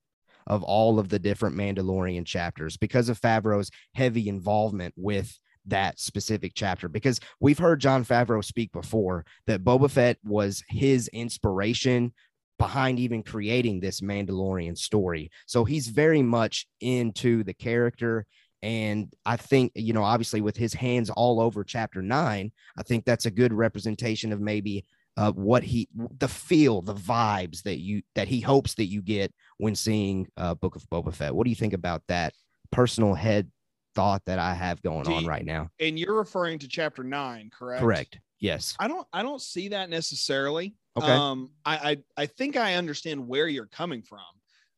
of 0.50 0.64
all 0.64 1.00
of 1.00 1.10
the 1.10 1.20
different 1.20 1.56
Mandalorian 1.56 2.26
chapters 2.26 2.76
because 2.78 3.08
of 3.10 3.22
Favreau's 3.22 3.72
heavy 3.94 4.28
involvement 4.28 4.94
with 4.98 5.40
that 5.66 6.00
specific 6.00 6.54
chapter 6.56 6.90
because 6.90 7.20
we've 7.40 7.60
heard 7.60 7.80
Jon 7.80 8.04
Favreau 8.04 8.44
speak 8.44 8.72
before 8.72 9.26
that 9.46 9.64
Boba 9.64 9.90
Fett 9.90 10.18
was 10.24 10.64
his 10.68 11.08
inspiration 11.10 12.14
behind 12.58 13.00
even 13.00 13.24
creating 13.24 13.80
this 13.80 14.02
Mandalorian 14.02 14.78
story. 14.78 15.32
So 15.46 15.64
he's 15.64 15.88
very 15.88 16.22
much 16.22 16.68
into 16.82 17.44
the 17.44 17.54
character. 17.54 18.26
And 18.62 19.14
I 19.26 19.38
think, 19.38 19.72
you 19.76 19.94
know, 19.94 20.04
obviously 20.04 20.42
with 20.42 20.58
his 20.58 20.74
hands 20.74 21.10
all 21.10 21.40
over 21.40 21.64
chapter 21.64 22.02
nine, 22.02 22.52
I 22.78 22.84
think 22.84 23.06
that's 23.06 23.26
a 23.26 23.32
good 23.32 23.54
representation 23.54 24.34
of 24.34 24.42
maybe 24.42 24.86
uh, 25.20 25.32
what 25.34 25.64
he, 25.64 25.90
the 26.18 26.30
feel, 26.30 26.82
the 26.82 26.96
vibes 26.96 27.62
that 27.64 27.80
you, 27.80 28.02
that 28.16 28.30
he 28.30 28.40
hopes 28.40 28.74
that 28.76 28.86
you 28.86 29.02
get 29.02 29.34
when 29.58 29.76
seeing 29.76 30.26
uh, 30.38 30.56
Book 30.56 30.78
of 30.78 30.84
Boba 30.90 31.14
Fett. 31.14 31.36
What 31.36 31.44
do 31.44 31.50
you 31.50 31.58
think 31.58 31.74
about 31.74 32.02
that 32.08 32.34
personal 32.72 33.14
head 33.14 33.52
thought 33.96 34.22
that 34.28 34.40
I 34.40 34.54
have 34.54 34.82
going 34.82 35.08
on 35.08 35.26
right 35.26 35.44
now? 35.44 35.70
and 35.80 36.00
you're 36.00 36.16
referring 36.16 36.58
to 36.60 36.70
chapter 36.70 37.04
nine, 37.04 37.50
correct? 37.52 37.82
Correct. 37.82 38.20
Yes. 38.40 38.78
I 38.80 38.88
don't 38.88 39.06
I 39.12 39.22
don't 39.22 39.42
see 39.42 39.68
that 39.70 39.90
necessarily. 39.90 40.76
Okay. 40.96 41.12
Um, 41.12 41.50
I, 41.66 41.92
I 42.18 42.24
I 42.24 42.26
think 42.26 42.56
I 42.56 42.76
understand 42.76 43.28
where 43.28 43.50
you're 43.50 43.68
coming 43.68 44.02
from. 44.02 44.20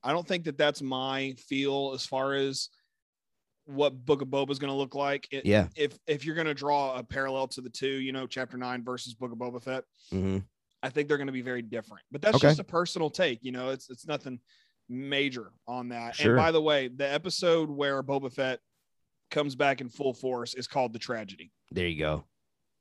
I 0.03 0.11
don't 0.11 0.27
think 0.27 0.45
that 0.45 0.57
that's 0.57 0.81
my 0.81 1.35
feel 1.37 1.91
as 1.93 2.03
far 2.03 2.33
as 2.33 2.69
what 3.71 4.05
Book 4.05 4.21
of 4.21 4.27
Boba 4.29 4.49
is 4.51 4.59
going 4.59 4.71
to 4.71 4.77
look 4.77 4.95
like. 4.95 5.27
It- 5.31 5.45
Yeah. 5.45 5.67
If 5.75 5.97
if 6.07 6.25
you're 6.25 6.35
going 6.35 6.47
to 6.47 6.53
draw 6.53 6.95
a 6.95 7.03
parallel 7.03 7.47
to 7.49 7.61
the 7.61 7.69
two, 7.69 7.87
you 8.01 8.11
know, 8.11 8.27
Chapter 8.27 8.57
Nine 8.57 8.83
versus 8.83 9.13
Book 9.13 9.31
of 9.31 9.37
Boba 9.37 9.61
Fett, 9.61 9.83
hmm 10.09 10.39
I 10.83 10.89
think 10.89 11.07
they're 11.07 11.17
going 11.17 11.27
to 11.27 11.33
be 11.33 11.43
very 11.43 11.61
different. 11.61 12.03
But 12.11 12.21
that's 12.23 12.37
Okay. 12.37 12.47
just 12.47 12.59
a 12.59 12.63
personal 12.63 13.09
take. 13.11 13.39
You 13.43 13.51
know, 13.51 13.69
it's 13.69 13.89
it's 13.89 14.07
nothing 14.07 14.39
major 14.89 15.51
on 15.67 15.89
that. 15.89 16.15
Sure. 16.15 16.35
And 16.35 16.43
by 16.43 16.51
the 16.51 16.61
way, 16.61 16.87
the 16.87 17.11
episode 17.11 17.69
where 17.69 18.01
Boba 18.03 18.31
Fett 18.33 18.59
comes 19.29 19.55
back 19.55 19.79
in 19.81 19.89
full 19.89 20.13
force 20.13 20.53
is 20.55 20.67
called 20.67 20.91
the 20.93 20.99
tragedy. 20.99 21.51
There 21.71 21.87
you 21.87 21.99
go. 21.99 22.25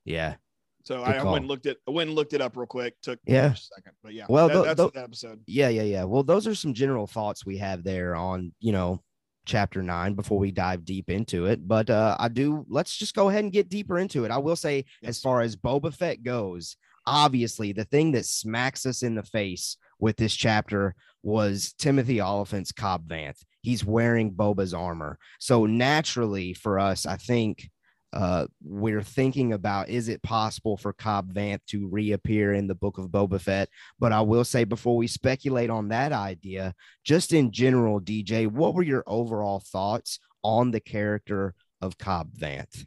Yeah. 0.03 0.35
So 0.83 1.03
I, 1.03 1.13
I 1.17 1.23
went 1.23 1.37
and 1.43 1.47
looked 1.47 1.67
it. 1.67 1.77
I 1.87 1.91
went 1.91 2.07
and 2.09 2.15
looked 2.15 2.33
it 2.33 2.41
up 2.41 2.57
real 2.57 2.65
quick. 2.65 2.95
Took 3.03 3.19
Yeah. 3.25 3.51
a 3.53 3.55
second, 3.55 3.93
but 4.03 4.13
yeah. 4.13 4.25
Well, 4.27 4.47
that- 4.49 4.75
that's 4.75 4.93
that 4.93 5.03
episode. 5.03 5.41
Yeah, 5.45 5.69
yeah, 5.69 5.83
yeah. 5.83 6.03
Well, 6.05 6.23
those 6.23 6.47
are 6.47 6.55
some 6.55 6.73
general 6.73 7.05
thoughts 7.05 7.45
we 7.45 7.57
have 7.59 7.83
there 7.83 8.15
on, 8.15 8.51
you 8.59 8.71
know, 8.71 9.01
chapter 9.45 9.81
nine 9.81 10.13
before 10.13 10.39
we 10.39 10.51
dive 10.51 10.85
deep 10.85 11.09
into 11.09 11.45
it. 11.45 11.67
But 11.67 11.89
uh 11.89 12.15
I 12.19 12.27
do 12.27 12.65
let's 12.69 12.95
just 12.95 13.15
go 13.15 13.29
ahead 13.29 13.43
and 13.43 13.53
get 13.53 13.69
deeper 13.69 13.97
into 13.97 14.25
it. 14.25 14.31
I 14.31 14.37
will 14.37 14.55
say, 14.55 14.85
as 15.03 15.19
far 15.19 15.41
as 15.41 15.55
Boba 15.55 15.93
Fett 15.93 16.23
goes, 16.23 16.77
obviously 17.05 17.73
the 17.73 17.85
thing 17.85 18.11
that 18.13 18.25
smacks 18.25 18.85
us 18.85 19.03
in 19.03 19.15
the 19.15 19.23
face 19.23 19.77
with 19.99 20.17
this 20.17 20.35
chapter 20.35 20.95
was 21.23 21.73
Timothy 21.77 22.21
Olyphant's 22.21 22.71
Cobb 22.71 23.07
Vanth. 23.07 23.43
He's 23.61 23.85
wearing 23.85 24.33
Boba's 24.33 24.73
armor. 24.73 25.19
So 25.39 25.65
naturally 25.65 26.53
for 26.53 26.79
us, 26.79 27.05
I 27.05 27.17
think 27.17 27.69
uh, 28.13 28.45
we're 28.63 29.01
thinking 29.03 29.53
about 29.53 29.89
is 29.89 30.09
it 30.09 30.21
possible 30.23 30.77
for 30.77 30.91
Cobb 30.93 31.33
Vanth 31.33 31.65
to 31.67 31.87
reappear 31.87 32.53
in 32.53 32.67
the 32.67 32.75
book 32.75 32.97
of 32.97 33.07
Boba 33.07 33.39
Fett? 33.39 33.69
But 33.99 34.11
I 34.11 34.21
will 34.21 34.43
say 34.43 34.63
before 34.63 34.97
we 34.97 35.07
speculate 35.07 35.69
on 35.69 35.87
that 35.89 36.11
idea, 36.11 36.73
just 37.03 37.31
in 37.33 37.51
general, 37.51 38.01
DJ, 38.01 38.47
what 38.47 38.73
were 38.73 38.83
your 38.83 39.03
overall 39.07 39.59
thoughts 39.59 40.19
on 40.43 40.71
the 40.71 40.79
character 40.81 41.53
of 41.81 41.97
Cobb 41.97 42.33
Vanth? 42.37 42.85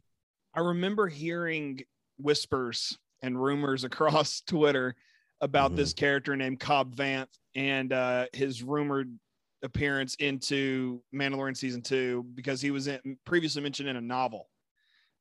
I 0.54 0.60
remember 0.60 1.08
hearing 1.08 1.80
whispers 2.18 2.98
and 3.22 3.42
rumors 3.42 3.84
across 3.84 4.42
Twitter 4.42 4.94
about 5.40 5.72
Mhm. 5.72 5.76
this 5.76 5.92
character 5.94 6.36
named 6.36 6.60
Cobb 6.60 6.94
Vanth 6.94 7.28
and 7.54 7.92
uh, 7.92 8.26
his 8.32 8.62
rumored 8.62 9.18
appearance 9.62 10.14
into 10.16 11.02
Mandalorian 11.14 11.56
season 11.56 11.80
two 11.80 12.24
because 12.34 12.60
he 12.60 12.70
was 12.70 12.86
in, 12.86 13.18
previously 13.24 13.62
mentioned 13.62 13.88
in 13.88 13.96
a 13.96 14.00
novel, 14.00 14.48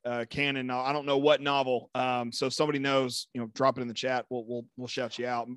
uh, 0.05 0.25
canon. 0.29 0.67
no- 0.67 0.79
I 0.79 0.93
don't 0.93 1.05
know 1.05 1.17
what 1.17 1.41
novel. 1.41 1.89
Um, 1.95 2.31
so 2.31 2.47
if 2.47 2.53
somebody 2.53 2.79
knows, 2.79 3.27
you 3.33 3.41
know, 3.41 3.47
drop 3.53 3.77
it 3.77 3.81
in 3.81 3.87
the 3.87 3.93
chat. 3.93 4.25
We'll 4.29 4.45
we'll 4.45 4.65
we'll 4.77 4.87
shout 4.87 5.17
you 5.19 5.27
out. 5.27 5.47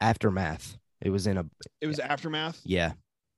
Aftermath. 0.00 0.76
It 1.00 1.10
was 1.10 1.26
in 1.26 1.38
a 1.38 1.46
It 1.80 1.86
was 1.86 1.98
aftermath. 1.98 2.60
yeah. 2.64 2.92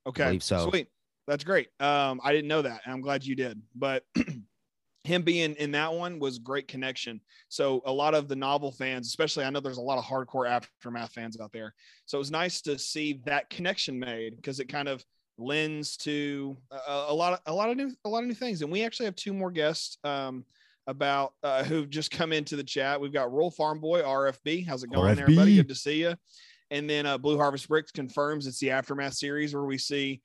Okay. 0.06 0.38
so. 0.38 0.68
Sweet. 0.68 0.88
That's 1.26 1.44
great. 1.44 1.68
Um, 1.80 2.20
I 2.22 2.32
didn't 2.32 2.48
know 2.48 2.60
that. 2.62 2.82
And 2.84 2.92
I'm 2.92 3.00
glad 3.00 3.24
you 3.24 3.34
did. 3.34 3.60
But 3.74 4.04
him 5.04 5.22
being 5.22 5.54
in 5.54 5.70
that 5.72 5.92
one 5.92 6.18
was 6.18 6.38
great 6.38 6.68
connection. 6.68 7.20
So 7.48 7.82
a 7.86 7.92
lot 7.92 8.14
of 8.14 8.28
the 8.28 8.36
novel 8.36 8.72
fans, 8.72 9.06
especially 9.06 9.44
I 9.44 9.50
know 9.50 9.60
there's 9.60 9.78
a 9.78 9.82
lot 9.82 9.98
of 9.98 10.04
hardcore 10.04 10.48
aftermath 10.48 11.12
fans 11.12 11.38
out 11.40 11.52
there. 11.52 11.74
So 12.04 12.18
it 12.18 12.20
was 12.20 12.30
nice 12.30 12.60
to 12.62 12.78
see 12.78 13.20
that 13.24 13.48
connection 13.48 13.98
made 13.98 14.36
because 14.36 14.60
it 14.60 14.68
kind 14.68 14.88
of 14.88 15.02
lends 15.38 15.96
to 15.98 16.56
a, 16.70 17.06
a 17.08 17.14
lot 17.14 17.32
of 17.32 17.40
a 17.46 17.52
lot 17.52 17.70
of 17.70 17.76
new 17.76 17.92
a 18.04 18.08
lot 18.08 18.22
of 18.22 18.28
new 18.28 18.34
things. 18.34 18.62
And 18.62 18.70
we 18.70 18.84
actually 18.84 19.06
have 19.06 19.16
two 19.16 19.32
more 19.32 19.50
guests 19.50 19.98
um 20.04 20.44
about 20.86 21.32
uh, 21.42 21.64
who've 21.64 21.88
just 21.88 22.10
come 22.10 22.32
into 22.32 22.56
the 22.56 22.64
chat. 22.64 23.00
We've 23.00 23.12
got 23.12 23.32
Roll 23.32 23.50
Farm 23.50 23.80
Boy 23.80 24.02
RFB. 24.02 24.66
How's 24.66 24.84
it 24.84 24.92
going 24.92 25.16
there, 25.16 25.26
buddy? 25.26 25.56
Good 25.56 25.68
to 25.68 25.74
see 25.74 26.00
you. 26.00 26.14
And 26.70 26.88
then 26.88 27.06
uh, 27.06 27.18
Blue 27.18 27.38
Harvest 27.38 27.68
Bricks 27.68 27.90
confirms 27.90 28.46
it's 28.46 28.58
the 28.58 28.70
aftermath 28.70 29.14
series 29.14 29.54
where 29.54 29.64
we 29.64 29.78
see 29.78 30.20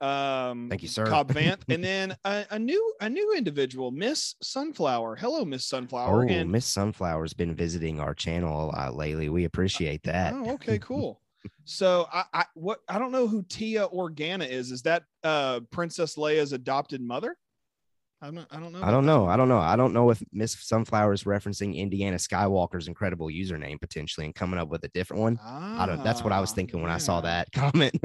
um 0.00 0.68
Thank 0.70 0.82
you, 0.82 0.88
sir. 0.88 1.06
Cobb 1.06 1.30
Vanth, 1.30 1.60
and 1.68 1.84
then 1.84 2.16
a, 2.24 2.46
a 2.50 2.58
new 2.58 2.94
a 3.00 3.08
new 3.08 3.34
individual, 3.36 3.90
Miss 3.90 4.34
Sunflower. 4.42 5.16
Hello, 5.16 5.44
Miss 5.44 5.66
Sunflower. 5.66 6.24
Oh, 6.24 6.28
and 6.28 6.50
Miss 6.50 6.66
Sunflower's 6.66 7.34
been 7.34 7.54
visiting 7.54 8.00
our 8.00 8.14
channel 8.14 8.64
a 8.64 8.66
lot 8.66 8.96
lately. 8.96 9.28
We 9.28 9.44
appreciate 9.44 10.02
that. 10.04 10.32
oh, 10.32 10.52
okay, 10.52 10.78
cool. 10.80 11.20
So 11.64 12.06
I, 12.12 12.24
I 12.34 12.44
what 12.54 12.80
I 12.88 12.98
don't 12.98 13.12
know 13.12 13.26
who 13.28 13.42
Tia 13.42 13.88
Organa 13.88 14.48
is. 14.48 14.70
Is 14.70 14.82
that 14.82 15.04
uh 15.24 15.60
Princess 15.70 16.16
Leia's 16.16 16.52
adopted 16.52 17.00
mother? 17.00 17.36
I'm 18.22 18.34
not, 18.34 18.48
I 18.50 18.60
don't 18.60 18.72
know. 18.72 18.82
I 18.82 18.90
don't 18.90 19.06
know. 19.06 19.24
I 19.26 19.36
don't 19.38 19.48
know. 19.48 19.58
I 19.58 19.76
don't 19.76 19.94
know 19.94 20.10
if 20.10 20.22
Miss 20.30 20.52
Sunflower 20.60 21.14
is 21.14 21.24
referencing 21.24 21.74
Indiana 21.74 22.18
Skywalker's 22.18 22.86
incredible 22.86 23.28
username 23.28 23.80
potentially 23.80 24.26
and 24.26 24.34
coming 24.34 24.60
up 24.60 24.68
with 24.68 24.84
a 24.84 24.88
different 24.88 25.22
one. 25.22 25.38
I 25.42 25.86
don't. 25.86 26.04
That's 26.04 26.22
what 26.22 26.30
I 26.32 26.38
was 26.40 26.50
Ah, 26.52 26.56
thinking 26.56 26.82
when 26.82 26.90
I 26.90 26.98
saw 26.98 27.22
that 27.22 27.50
comment. 27.54 27.96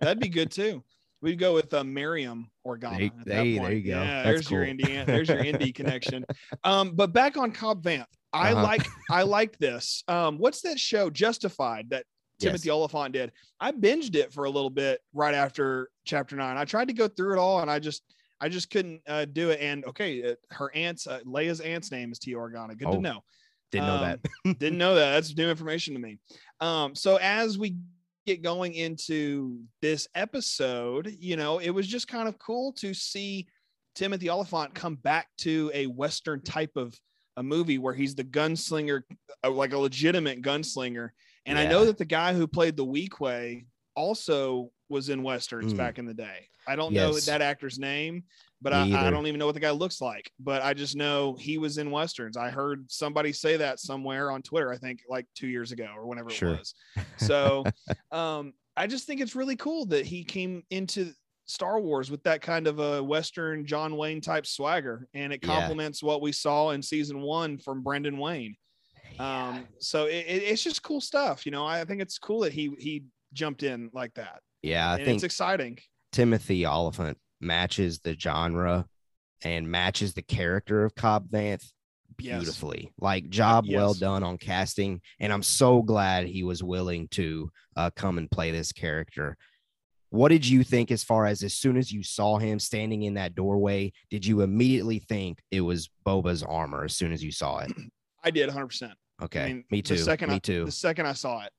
That'd 0.00 0.20
be 0.20 0.30
good 0.30 0.50
too. 0.50 0.82
We'd 1.20 1.38
go 1.38 1.52
with 1.52 1.74
uh, 1.74 1.84
Miriam 1.84 2.48
Organa. 2.66 2.96
There- 2.98 3.06
at 3.08 3.16
that 3.18 3.24
there 3.26 3.44
you- 3.44 3.60
there 3.60 3.72
you 3.72 3.82
go. 3.82 4.00
Yeah, 4.02 4.22
That's 4.22 4.24
there's 4.24 4.50
your. 4.50 4.64
Indiana. 4.64 5.04
There's 5.04 5.28
your 5.28 5.38
indie 5.44 5.74
connection. 5.74 6.24
Um, 6.64 6.92
but 6.94 7.12
back 7.12 7.36
on 7.36 7.52
Cobb 7.52 7.82
Vanth, 7.82 8.06
I 8.32 8.52
Uh-huh. 8.52 8.62
like 8.62 8.86
I 9.10 9.22
like 9.24 9.58
this. 9.58 10.02
Um, 10.08 10.38
what's 10.38 10.62
that 10.62 10.78
show 10.80 11.10
Justified 11.10 11.90
that 11.90 12.06
Timothy 12.38 12.68
Yes. 12.68 12.72
Olyphant 12.74 13.12
did? 13.12 13.32
I 13.60 13.72
binged 13.72 14.14
it 14.14 14.32
for 14.32 14.44
a 14.44 14.50
little 14.50 14.70
bit 14.70 15.00
right 15.12 15.34
after 15.34 15.90
chapter 16.04 16.36
nine. 16.36 16.56
I 16.56 16.64
tried 16.64 16.88
to 16.88 16.94
go 16.94 17.08
through 17.08 17.34
it 17.34 17.38
all, 17.38 17.60
and 17.60 17.70
I 17.70 17.78
just 17.78 18.02
I 18.40 18.48
just 18.48 18.70
couldn't 18.70 19.00
uh, 19.08 19.24
do 19.24 19.50
it. 19.50 19.60
And 19.60 19.84
okay, 19.86 20.22
uh, 20.30 20.34
her 20.50 20.74
aunt's 20.74 21.06
uh, 21.06 21.20
Leia's 21.26 21.60
aunt's 21.60 21.90
name 21.90 22.12
is 22.12 22.18
Tia 22.18 22.36
Organa. 22.36 22.78
Good 22.78 22.88
Oh, 22.88 22.92
to 22.92 23.00
know. 23.00 23.24
Didn't 23.72 23.86
know 23.88 24.00
that. 24.00 24.20
Um, 24.46 24.52
didn't 24.58 24.78
know 24.78 24.94
that. 24.94 25.12
That's 25.12 25.36
new 25.36 25.50
information 25.50 25.94
to 25.94 26.00
me. 26.00 26.18
Um, 26.60 26.94
so 26.94 27.16
as 27.16 27.58
we 27.58 27.76
get 28.26 28.42
going 28.42 28.74
into 28.74 29.60
this 29.82 30.06
episode, 30.14 31.14
you 31.18 31.36
know, 31.36 31.58
it 31.58 31.70
was 31.70 31.86
just 31.86 32.08
kind 32.08 32.28
of 32.28 32.38
cool 32.38 32.72
to 32.74 32.94
see 32.94 33.46
Timothy 33.94 34.30
Olyphant 34.30 34.74
come 34.74 34.94
back 34.96 35.26
to 35.38 35.70
a 35.74 35.86
Western 35.86 36.40
type 36.42 36.72
of 36.76 36.98
a 37.36 37.42
movie 37.42 37.78
where 37.78 37.94
he's 37.94 38.14
the 38.14 38.24
gunslinger, 38.24 39.02
uh, 39.44 39.50
like 39.50 39.72
a 39.72 39.78
legitimate 39.78 40.42
gunslinger. 40.42 41.10
And 41.46 41.58
I 41.58 41.66
know 41.66 41.84
that 41.86 41.98
the 41.98 42.04
guy 42.04 42.34
who 42.34 42.46
played 42.46 42.76
the 42.76 42.84
Weequay 42.84 43.64
also 43.94 44.70
was 44.88 45.08
in 45.08 45.22
Westerns 45.22 45.74
Mm. 45.74 45.76
back 45.76 45.98
in 45.98 46.06
the 46.06 46.14
day. 46.14 46.48
I 46.66 46.76
don't 46.76 46.92
know 46.92 47.12
that 47.26 47.40
actor's 47.42 47.78
name, 47.78 48.24
but 48.60 48.72
I, 48.72 48.82
I 49.06 49.10
don't 49.10 49.26
even 49.26 49.38
know 49.38 49.46
what 49.46 49.54
the 49.54 49.60
guy 49.60 49.70
looks 49.70 50.00
like. 50.00 50.30
But 50.38 50.62
I 50.62 50.74
just 50.74 50.96
know 50.96 51.34
he 51.40 51.56
was 51.58 51.78
in 51.78 51.90
westerns. 51.90 52.36
I 52.36 52.50
heard 52.50 52.90
somebody 52.90 53.32
say 53.32 53.56
that 53.56 53.80
somewhere 53.80 54.30
on 54.30 54.42
Twitter. 54.42 54.70
I 54.72 54.76
think 54.78 55.00
like 55.08 55.26
two 55.34 55.48
years 55.48 55.72
ago 55.72 55.88
or 55.96 56.06
whenever 56.06 56.28
Sure. 56.30 56.54
it 56.54 56.58
was. 56.58 56.74
So 57.16 57.64
um, 58.12 58.52
I 58.76 58.86
just 58.86 59.06
think 59.06 59.20
it's 59.20 59.34
really 59.34 59.56
cool 59.56 59.86
that 59.86 60.04
he 60.06 60.24
came 60.24 60.62
into 60.70 61.12
Star 61.46 61.80
Wars 61.80 62.10
with 62.10 62.22
that 62.24 62.42
kind 62.42 62.66
of 62.66 62.78
a 62.78 63.02
Western 63.02 63.64
John 63.64 63.96
Wayne 63.96 64.20
type 64.20 64.46
swagger, 64.46 65.08
and 65.14 65.32
it 65.32 65.40
Yeah. 65.42 65.48
complements 65.48 66.02
what 66.02 66.20
we 66.20 66.32
saw 66.32 66.70
in 66.70 66.82
season 66.82 67.22
one 67.22 67.56
from 67.58 67.82
Brendan 67.82 68.18
Wayne. 68.18 68.54
Um, 69.18 69.66
so 69.78 70.04
it, 70.06 70.24
it- 70.26 70.42
it's 70.44 70.62
just 70.62 70.82
cool 70.82 71.00
stuff. 71.00 71.44
You 71.46 71.52
know, 71.52 71.64
I 71.66 71.84
think 71.84 72.00
it's 72.02 72.18
cool 72.18 72.40
that 72.40 72.52
he 72.52 72.70
he 72.78 73.04
jumped 73.32 73.62
in 73.62 73.90
like 73.92 74.14
that. 74.14 74.40
yeah, 74.62 74.90
I 74.90 74.96
and 74.96 75.04
think 75.04 75.14
it's 75.16 75.24
exciting. 75.24 75.78
Timothy 76.12 76.64
Olyphant 76.66 77.18
matches 77.40 78.00
the 78.00 78.16
genre 78.18 78.86
and 79.44 79.68
matches 79.70 80.14
the 80.14 80.22
character 80.22 80.84
of 80.84 80.94
Cobb 80.94 81.28
Vanth 81.30 81.64
Yes. 82.20 82.38
beautifully. 82.38 82.92
Like 83.00 83.28
job 83.28 83.66
well 83.70 83.94
done 83.94 84.24
on 84.24 84.38
casting, 84.38 85.00
and 85.20 85.32
I'm 85.32 85.42
so 85.44 85.82
glad 85.82 86.26
he 86.26 86.42
was 86.42 86.62
willing 86.64 87.06
to 87.12 87.48
uh, 87.76 87.90
come 87.94 88.18
and 88.18 88.28
play 88.28 88.50
this 88.50 88.72
character. 88.72 89.36
What 90.10 90.30
did 90.30 90.44
you 90.48 90.64
think 90.64 90.90
as 90.90 91.04
far 91.04 91.26
as 91.26 91.42
as 91.44 91.54
soon 91.54 91.76
as 91.76 91.92
you 91.92 92.02
saw 92.02 92.38
him 92.38 92.58
standing 92.58 93.02
in 93.02 93.14
that 93.14 93.34
doorway, 93.36 93.92
did 94.10 94.26
you 94.26 94.40
immediately 94.40 94.98
think 95.00 95.38
it 95.52 95.60
was 95.60 95.90
Boba's 96.04 96.42
armor 96.42 96.82
as 96.84 96.96
soon 96.96 97.12
as 97.12 97.22
you 97.22 97.30
saw 97.30 97.58
it? 97.58 97.72
I 98.24 98.30
did 98.30 98.46
100. 98.46 98.66
percent 98.66 98.92
Okay, 99.20 99.42
I 99.44 99.46
mean, 99.48 99.64
me 99.70 99.82
too. 99.82 99.96
The 99.96 100.04
second 100.04 100.30
me 100.30 100.36
I, 100.36 100.38
too. 100.38 100.64
The 100.64 100.70
second 100.72 101.06
I 101.06 101.12
saw 101.12 101.42
it, 101.42 101.52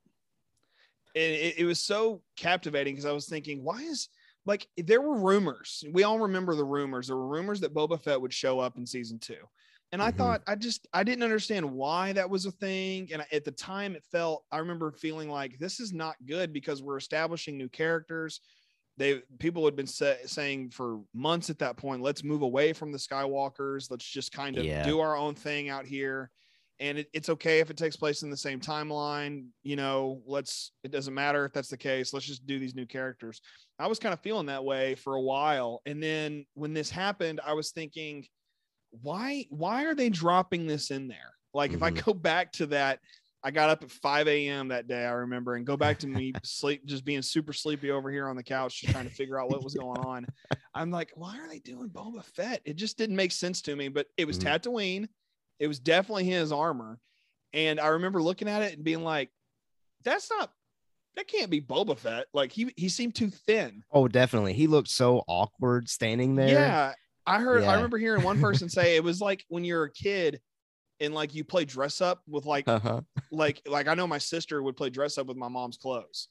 it, 1.13 1.19
it, 1.19 1.55
it 1.59 1.65
was 1.65 1.79
so 1.79 2.21
captivating 2.37 2.93
because 2.95 3.05
I 3.05 3.11
was 3.11 3.27
thinking, 3.27 3.63
why 3.63 3.81
is 3.81 4.07
like 4.45 4.67
there 4.77 5.01
were 5.01 5.19
rumors. 5.19 5.83
We 5.91 6.03
all 6.03 6.19
remember 6.19 6.55
the 6.55 6.63
rumors. 6.63 7.07
There 7.07 7.17
were 7.17 7.27
rumors 7.27 7.59
that 7.61 7.73
Boba 7.73 8.01
Fett 8.01 8.19
would 8.21 8.33
show 8.33 8.59
up 8.59 8.77
in 8.77 8.85
season 8.85 9.19
two, 9.19 9.43
and 9.91 10.01
I 10.01 10.11
Mhm. 10.11 10.17
thought 10.17 10.41
I 10.47 10.55
just 10.55 10.87
I 10.93 11.03
didn't 11.03 11.23
understand 11.23 11.69
why 11.69 12.13
that 12.13 12.29
was 12.29 12.45
a 12.45 12.51
thing. 12.51 13.09
And 13.11 13.25
at 13.31 13.43
the 13.43 13.51
time, 13.51 13.93
it 13.95 14.05
felt 14.09 14.45
I 14.51 14.59
remember 14.59 14.91
feeling 14.91 15.29
like 15.29 15.59
this 15.59 15.79
is 15.81 15.91
not 15.91 16.15
good 16.25 16.53
because 16.53 16.81
we're 16.81 16.97
establishing 16.97 17.57
new 17.57 17.67
characters. 17.69 18.39
They 18.95 19.19
people 19.39 19.65
had 19.65 19.75
been 19.75 19.87
sa- 19.87 20.13
saying 20.25 20.71
for 20.71 21.01
months 21.13 21.49
at 21.49 21.59
that 21.59 21.75
point, 21.75 22.01
let's 22.01 22.23
move 22.23 22.41
away 22.41 22.71
from 22.71 22.91
the 22.93 22.97
Skywalkers. 22.97 23.91
Let's 23.91 24.05
just 24.05 24.31
kind 24.31 24.57
of 24.57 24.63
Yeah. 24.65 24.83
do 24.85 24.99
our 25.01 25.15
own 25.17 25.35
thing 25.35 25.67
out 25.69 25.85
here 25.85 26.31
and 26.79 26.97
it, 26.99 27.09
it's 27.13 27.29
okay 27.29 27.59
if 27.59 27.69
it 27.69 27.77
takes 27.77 27.95
place 27.95 28.23
in 28.23 28.29
the 28.29 28.37
same 28.37 28.59
timeline 28.59 29.45
you 29.63 29.75
know 29.75 30.21
let's 30.25 30.71
it 30.83 30.91
doesn't 30.91 31.13
matter 31.13 31.45
if 31.45 31.53
that's 31.53 31.69
the 31.69 31.77
case 31.77 32.13
let's 32.13 32.25
just 32.25 32.45
do 32.45 32.59
these 32.59 32.75
new 32.75 32.85
characters 32.85 33.41
i 33.79 33.87
was 33.87 33.99
kind 33.99 34.13
of 34.13 34.19
feeling 34.21 34.45
that 34.47 34.63
way 34.63 34.95
for 34.95 35.15
a 35.15 35.21
while 35.21 35.81
and 35.85 36.01
then 36.01 36.45
when 36.53 36.73
this 36.73 36.89
happened 36.89 37.39
i 37.45 37.53
was 37.53 37.71
thinking 37.71 38.25
why 39.01 39.45
why 39.49 39.85
are 39.85 39.95
they 39.95 40.09
dropping 40.09 40.65
this 40.67 40.89
in 40.91 41.07
there 41.07 41.33
Like 41.53 41.73
if 41.73 41.81
I 41.81 41.89
Mhm. 41.89 42.05
go 42.05 42.13
back 42.13 42.51
to 42.53 42.67
that, 42.67 42.99
I 43.43 43.49
got 43.51 43.69
up 43.71 43.81
at 43.83 43.89
5 43.89 44.27
a.m. 44.27 44.67
that 44.67 44.87
day, 44.87 45.03
I 45.03 45.11
remember, 45.11 45.55
and 45.55 45.65
go 45.65 45.75
back 45.77 45.97
to 45.99 46.07
me 46.07 46.31
sleep, 46.43 46.85
just 46.85 47.05
being 47.05 47.23
super 47.23 47.53
sleepy 47.53 47.89
over 47.89 48.11
here 48.11 48.27
on 48.27 48.35
the 48.35 48.43
couch, 48.43 48.81
just 48.81 48.91
trying 48.91 49.05
to 49.07 49.15
figure 49.15 49.39
out 49.39 49.49
what 49.49 49.63
was 49.63 49.73
going 49.73 49.99
on. 49.99 50.27
I'm 50.75 50.91
like, 50.91 51.11
why 51.15 51.39
are 51.39 51.47
they 51.47 51.57
doing 51.59 51.89
Boba 51.89 52.23
Fett? 52.23 52.61
It 52.65 52.75
just 52.75 52.97
didn't 52.99 53.15
make 53.15 53.31
sense 53.31 53.63
to 53.63 53.75
me, 53.75 53.87
but 53.87 54.07
it 54.17 54.25
was 54.25 54.37
Mhm. 54.37 54.43
Tatooine. 54.43 55.09
It 55.59 55.67
was 55.67 55.79
definitely 55.79 56.25
his 56.25 56.51
armor. 56.51 56.99
And 57.53 57.79
I 57.79 57.87
remember 57.87 58.21
looking 58.21 58.47
at 58.47 58.61
it 58.61 58.73
and 58.75 58.83
being 58.83 59.03
like, 59.03 59.29
that's 60.03 60.29
not, 60.29 60.51
that 61.15 61.27
can't 61.27 61.49
be 61.49 61.61
Boba 61.61 61.97
Fett. 61.97 62.27
Like 62.33 62.51
he, 62.51 62.71
he 62.77 62.89
seemed 62.89 63.15
too 63.15 63.29
thin. 63.29 63.83
Oh, 63.91 64.07
definitely. 64.07 64.53
He 64.53 64.67
looked 64.67 64.89
so 64.89 65.23
awkward 65.27 65.89
standing 65.89 66.35
there. 66.35 66.49
Yeah. 66.49 66.93
I 67.25 67.39
heard, 67.39 67.63
Yeah. 67.63 67.71
I 67.71 67.75
remember 67.75 67.97
hearing 67.97 68.23
one 68.23 68.39
person 68.39 68.69
say 68.69 68.95
it 68.95 69.03
was 69.03 69.19
like 69.19 69.43
when 69.49 69.63
you're 69.63 69.83
a 69.83 69.91
kid 69.91 70.39
and 70.99 71.13
like 71.13 71.33
you 71.35 71.43
play 71.43 71.65
dress 71.65 72.01
up 72.01 72.21
with 72.27 72.45
like 72.45 72.67
Uh-huh. 72.67 73.01
like 73.31 73.61
like 73.67 73.87
I 73.87 73.93
know 73.93 74.05
my 74.07 74.17
sister 74.17 74.61
would 74.61 74.75
play 74.77 74.89
dress 74.89 75.17
up 75.17 75.27
with 75.27 75.37
my 75.37 75.47
mom's 75.47 75.77
clothes. 75.77 76.27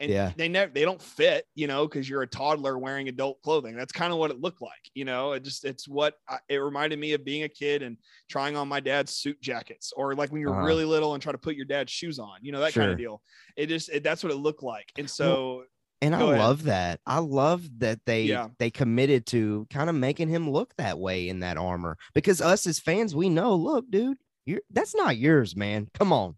And 0.00 0.10
Yeah. 0.10 0.32
they 0.36 0.48
never 0.48 0.72
they 0.72 0.82
don't 0.82 1.00
fit, 1.00 1.46
you 1.54 1.66
know, 1.68 1.86
because 1.86 2.08
you're 2.08 2.22
a 2.22 2.26
toddler 2.26 2.76
wearing 2.78 3.08
adult 3.08 3.40
clothing. 3.42 3.76
That's 3.76 3.92
kind 3.92 4.12
of 4.12 4.18
what 4.18 4.30
it 4.32 4.40
looked 4.40 4.60
like, 4.60 4.90
you 4.94 5.04
know. 5.04 5.32
It 5.32 5.44
just 5.44 5.64
it's 5.64 5.86
what 5.86 6.14
I, 6.28 6.38
it 6.48 6.56
reminded 6.56 6.98
me 6.98 7.12
of 7.12 7.24
being 7.24 7.44
a 7.44 7.48
kid 7.48 7.82
and 7.82 7.96
trying 8.28 8.56
on 8.56 8.66
my 8.66 8.80
dad's 8.80 9.12
suit 9.12 9.40
jackets, 9.40 9.92
or 9.96 10.14
like 10.16 10.32
when 10.32 10.40
you're 10.40 10.50
Uh-huh. 10.52 10.66
really 10.66 10.84
little 10.84 11.14
and 11.14 11.22
try 11.22 11.30
to 11.32 11.38
put 11.38 11.54
your 11.54 11.64
dad's 11.66 11.92
shoes 11.92 12.18
on, 12.18 12.38
you 12.42 12.50
know, 12.50 12.60
that 12.60 12.74
kind 12.74 12.90
of 12.90 12.98
deal. 12.98 13.22
It 13.56 13.66
just 13.68 13.88
it, 13.90 14.02
that's 14.02 14.22
what 14.24 14.32
it 14.32 14.36
looked 14.36 14.62
like. 14.64 14.90
And 14.98 15.08
so 15.08 15.64
And 16.02 16.14
I 16.14 16.20
ahead. 16.22 16.38
love 16.38 16.64
that. 16.64 17.00
I 17.06 17.20
love 17.20 17.62
that 17.78 18.00
they 18.04 18.24
Yeah. 18.24 18.48
they 18.58 18.70
committed 18.72 19.26
to 19.26 19.66
kind 19.70 19.88
of 19.88 19.94
making 19.94 20.28
him 20.28 20.50
look 20.50 20.74
that 20.76 20.98
way 20.98 21.28
in 21.28 21.38
that 21.40 21.56
armor. 21.56 21.96
Because 22.14 22.40
us 22.40 22.66
as 22.66 22.80
fans, 22.80 23.14
we 23.14 23.28
know, 23.28 23.54
look, 23.54 23.88
dude, 23.90 24.18
you're 24.44 24.60
that's 24.70 24.94
not 24.96 25.16
yours, 25.16 25.54
man. 25.54 25.88
Come 25.94 26.12
on. 26.12 26.34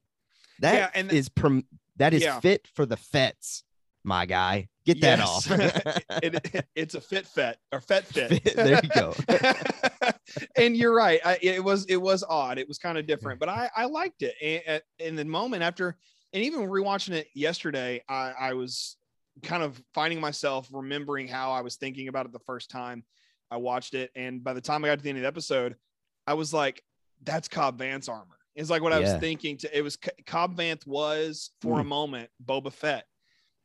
That 0.60 0.74
Yeah, 0.74 0.90
and- 0.94 1.10
is 1.10 1.28
prom- 1.30 1.66
that 1.96 2.14
is 2.14 2.22
Yeah. 2.22 2.40
fit 2.40 2.68
for 2.74 2.86
the 2.86 2.96
fets, 2.96 3.64
my 4.04 4.26
guy. 4.26 4.68
Get 4.84 5.00
that 5.00 5.18
Yes. 5.18 5.28
off. 5.28 5.50
it, 6.22 6.54
it- 6.54 6.66
it's 6.74 6.94
a 6.94 7.00
fit 7.00 7.26
fet 7.26 7.58
or 7.72 7.80
fet 7.80 8.04
fit. 8.06 8.44
There 8.54 8.80
you 8.82 8.88
go. 8.94 9.14
and 10.56 10.76
you're 10.76 10.94
right. 10.94 11.20
I, 11.24 11.38
it 11.42 11.62
was 11.64 11.86
it 11.86 11.96
was 11.96 12.22
odd. 12.28 12.58
It 12.58 12.68
was 12.68 12.78
kind 12.78 12.98
of 12.98 13.06
different, 13.06 13.40
but 13.40 13.48
I 13.48 13.70
I 13.76 13.86
liked 13.86 14.22
it. 14.22 14.34
And 14.68 14.82
in 14.98 15.16
the 15.16 15.24
moment 15.24 15.62
after, 15.62 15.96
and 16.32 16.42
even 16.44 16.60
rewatching 16.68 17.12
it 17.14 17.28
yesterday, 17.34 18.02
I 18.08 18.32
I 18.38 18.52
was 18.54 18.96
kind 19.42 19.62
of 19.62 19.80
finding 19.94 20.20
myself 20.20 20.68
remembering 20.72 21.28
how 21.28 21.52
I 21.52 21.60
was 21.60 21.76
thinking 21.76 22.08
about 22.08 22.26
it 22.26 22.32
the 22.32 22.38
first 22.40 22.70
time 22.70 23.04
I 23.50 23.56
watched 23.58 23.94
it. 23.94 24.10
And 24.14 24.42
by 24.42 24.54
the 24.54 24.60
time 24.60 24.84
I 24.84 24.88
got 24.88 24.98
to 24.98 25.02
the 25.02 25.08
end 25.10 25.18
of 25.18 25.22
the 25.22 25.28
episode, 25.28 25.76
I 26.26 26.34
was 26.34 26.52
like, 26.52 26.82
"That's 27.22 27.48
Cobb 27.48 27.78
Vanth 27.78 28.08
armor." 28.08 28.38
It's 28.56 28.70
like 28.70 28.82
what 28.82 28.92
I 28.92 28.98
was 28.98 29.12
thinking. 29.20 29.56
To 29.58 29.76
it 29.78 29.82
was 29.82 29.96
Cobb 30.26 30.56
Vanth 30.56 30.86
was 30.86 31.50
for 31.60 31.78
a 31.80 31.82
Hmm. 31.82 31.88
moment 31.88 32.30
Boba 32.44 32.72
Fett. 32.72 33.04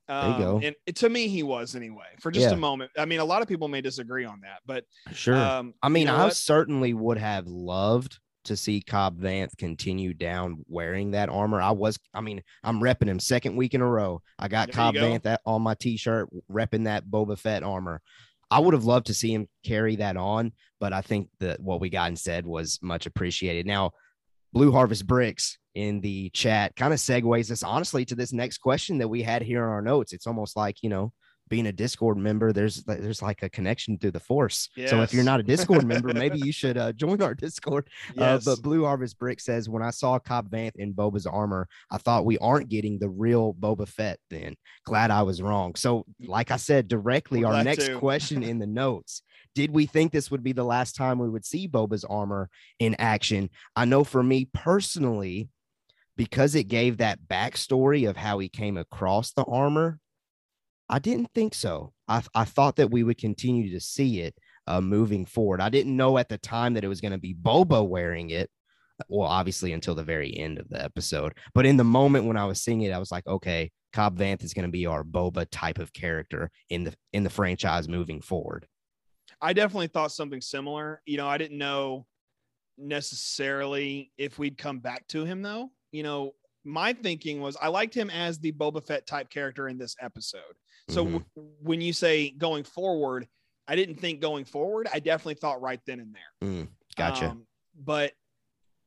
you 0.09 0.15
go. 0.37 0.57
Um, 0.57 0.63
And 0.63 0.75
it- 0.85 0.97
to 0.97 1.07
me, 1.09 1.29
he 1.29 1.41
was 1.41 1.73
anyway. 1.73 2.03
For 2.19 2.31
just 2.31 2.47
Yeah. 2.49 2.53
a 2.53 2.57
moment. 2.57 2.91
I 2.97 3.05
mean, 3.05 3.19
a 3.21 3.25
lot 3.25 3.41
of 3.41 3.47
people 3.47 3.69
may 3.69 3.79
disagree 3.79 4.25
on 4.25 4.41
that, 4.41 4.59
but 4.65 4.83
sure. 5.13 5.35
um, 5.37 5.73
I 5.81 5.87
you 5.87 5.93
mean, 5.93 6.07
know 6.07 6.15
I 6.17 6.23
what? 6.25 6.35
certainly 6.35 6.93
would 6.93 7.17
have 7.17 7.47
loved 7.47 8.19
to 8.43 8.57
see 8.57 8.81
Cobb 8.81 9.21
Vanth 9.21 9.55
continue 9.57 10.13
down 10.13 10.65
wearing 10.67 11.11
that 11.11 11.29
armor. 11.29 11.61
I 11.61 11.71
was, 11.71 11.97
I 12.13 12.19
mean, 12.19 12.43
I'm 12.63 12.81
repping 12.81 13.07
him 13.07 13.19
second 13.19 13.55
week 13.55 13.73
in 13.73 13.79
a 13.81 13.87
row. 13.87 14.21
I 14.37 14.49
got 14.49 14.67
There 14.67 14.73
Cobb 14.73 14.95
go. 14.95 15.01
Vanth 15.01 15.21
that 15.23 15.39
on 15.45 15.61
my 15.61 15.75
t-shirt, 15.75 16.27
repping 16.51 16.83
that 16.85 17.05
Boba 17.05 17.37
Fett 17.39 17.63
armor. 17.63 18.01
I 18.49 18.59
would 18.59 18.73
have 18.73 18.83
loved 18.83 19.05
to 19.07 19.13
see 19.13 19.33
him 19.33 19.47
carry 19.63 19.95
that 19.97 20.17
on, 20.17 20.51
but 20.81 20.91
I 20.91 20.99
think 21.01 21.29
that 21.39 21.61
what 21.61 21.79
we 21.79 21.89
got 21.89 22.09
instead 22.09 22.45
was 22.45 22.79
much 22.81 23.05
appreciated. 23.05 23.65
Now, 23.65 23.91
Blue 24.53 24.71
Harvest 24.71 25.07
Bricks 25.07 25.57
in 25.75 26.01
the 26.01 26.29
chat 26.31 26.75
kind 26.75 26.93
of 26.93 26.99
segues 26.99 27.51
us 27.51 27.63
honestly 27.63 28.03
to 28.05 28.15
this 28.15 28.33
next 28.33 28.57
question 28.57 28.97
that 28.97 29.07
we 29.07 29.21
had 29.21 29.41
here 29.41 29.63
in 29.63 29.69
our 29.69 29.81
notes. 29.81 30.13
It's 30.13 30.27
almost 30.27 30.57
like, 30.57 30.83
you 30.83 30.89
know, 30.89 31.13
being 31.51 31.67
a 31.67 31.71
Discord 31.73 32.17
member, 32.17 32.53
there's 32.53 32.81
there's 32.85 33.21
like 33.21 33.43
a 33.43 33.49
connection 33.49 33.97
through 33.97 34.11
the 34.11 34.21
force. 34.21 34.69
So 34.87 35.01
if 35.01 35.13
you're 35.13 35.25
not 35.25 35.41
a 35.41 35.43
Discord 35.43 35.85
member, 35.85 36.07
maybe 36.13 36.39
you 36.39 36.53
should 36.53 36.77
uh, 36.77 36.93
join 36.93 37.21
our 37.21 37.35
Discord. 37.35 37.89
yes. 38.15 38.47
Uh, 38.47 38.51
but 38.55 38.63
Blue 38.63 38.85
Harvest 38.85 39.19
Brick 39.19 39.41
says, 39.41 39.67
when 39.67 39.83
I 39.83 39.89
saw 39.89 40.17
Cobb 40.17 40.49
Vanth 40.49 40.77
in 40.77 40.93
Boba's 40.93 41.27
armor, 41.27 41.67
I 41.91 41.97
thought 41.97 42.25
we 42.25 42.37
aren't 42.37 42.69
getting 42.69 42.99
the 42.99 43.09
real 43.09 43.53
Boba 43.53 43.87
Fett. 43.87 44.17
Then 44.29 44.55
glad 44.85 45.11
I 45.11 45.23
was 45.23 45.41
wrong. 45.41 45.75
So, 45.75 46.05
like 46.21 46.51
I 46.51 46.57
said, 46.57 46.87
directly, 46.87 47.43
We're 47.43 47.51
our 47.53 47.63
next 47.65 47.87
too. 47.87 47.99
question 47.99 48.43
in 48.43 48.57
the 48.57 48.67
notes: 48.81 49.21
Did 49.53 49.71
we 49.71 49.85
think 49.85 50.11
this 50.11 50.31
would 50.31 50.43
be 50.43 50.53
the 50.53 50.63
last 50.63 50.95
time 50.95 51.19
we 51.19 51.29
would 51.29 51.45
see 51.45 51.67
Boba's 51.67 52.05
armor 52.05 52.49
in 52.79 52.95
action? 52.99 53.49
I 53.75 53.85
know 53.85 54.03
for 54.03 54.23
me 54.23 54.47
personally, 54.53 55.49
because 56.17 56.55
it 56.55 56.65
gave 56.65 56.97
that 56.97 57.19
backstory 57.27 58.09
of 58.09 58.17
how 58.17 58.39
he 58.39 58.49
came 58.49 58.77
across 58.77 59.31
the 59.33 59.43
armor. 59.45 59.99
I 60.89 60.99
didn't 60.99 61.31
think 61.33 61.53
so. 61.55 61.93
I, 62.07 62.21
I 62.35 62.45
thought 62.45 62.75
that 62.75 62.91
we 62.91 63.03
would 63.03 63.17
continue 63.17 63.71
to 63.71 63.79
see 63.79 64.19
it 64.19 64.35
uh, 64.67 64.81
moving 64.81 65.25
forward. 65.25 65.61
I 65.61 65.69
didn't 65.69 65.95
know 65.95 66.17
at 66.17 66.29
the 66.29 66.37
time 66.37 66.73
that 66.73 66.83
it 66.83 66.89
was 66.89 67.01
going 67.01 67.13
to 67.13 67.17
be 67.17 67.33
Boba 67.33 67.87
wearing 67.87 68.29
it. 68.29 68.49
Well, 69.07 69.27
obviously 69.27 69.73
until 69.73 69.95
the 69.95 70.03
very 70.03 70.37
end 70.37 70.59
of 70.59 70.69
the 70.69 70.83
episode. 70.83 71.33
But 71.55 71.65
in 71.65 71.77
the 71.77 71.83
moment 71.83 72.25
when 72.25 72.37
I 72.37 72.45
was 72.45 72.61
seeing 72.61 72.81
it, 72.81 72.91
I 72.91 72.99
was 72.99 73.11
like, 73.11 73.25
okay, 73.25 73.71
Cobb 73.93 74.17
Vanth 74.17 74.43
is 74.43 74.53
going 74.53 74.67
to 74.67 74.71
be 74.71 74.85
our 74.85 75.03
Boba 75.03 75.47
type 75.51 75.79
of 75.79 75.91
character 75.91 76.51
in 76.69 76.83
the 76.83 76.93
in 77.13 77.23
the 77.23 77.29
franchise 77.29 77.87
moving 77.87 78.21
forward. 78.21 78.67
I 79.41 79.53
definitely 79.53 79.87
thought 79.87 80.11
something 80.11 80.41
similar. 80.41 81.01
You 81.05 81.17
know, 81.17 81.27
I 81.27 81.37
didn't 81.37 81.57
know 81.57 82.05
necessarily 82.77 84.11
if 84.17 84.37
we'd 84.37 84.57
come 84.57 84.79
back 84.79 85.07
to 85.09 85.23
him 85.25 85.41
though. 85.41 85.71
You 85.91 86.03
know, 86.03 86.33
my 86.63 86.93
thinking 86.93 87.41
was 87.41 87.57
I 87.61 87.67
liked 87.69 87.93
him 87.93 88.09
as 88.09 88.39
the 88.39 88.51
Boba 88.51 88.85
Fett 88.85 89.07
type 89.07 89.29
character 89.29 89.67
in 89.67 89.77
this 89.77 89.95
episode. 89.99 90.41
So 90.89 91.05
Mhm. 91.05 91.11
w- 91.13 91.25
when 91.61 91.81
you 91.81 91.93
say 91.93 92.31
going 92.31 92.63
forward, 92.63 93.27
I 93.67 93.75
didn't 93.75 93.95
think 93.95 94.19
going 94.19 94.45
forward. 94.45 94.87
I 94.93 94.99
definitely 94.99 95.35
thought 95.35 95.61
right 95.61 95.79
then 95.85 95.99
and 95.99 96.13
there. 96.15 96.49
Mm, 96.49 96.67
gotcha. 96.95 97.29
Um, 97.29 97.47
but 97.75 98.13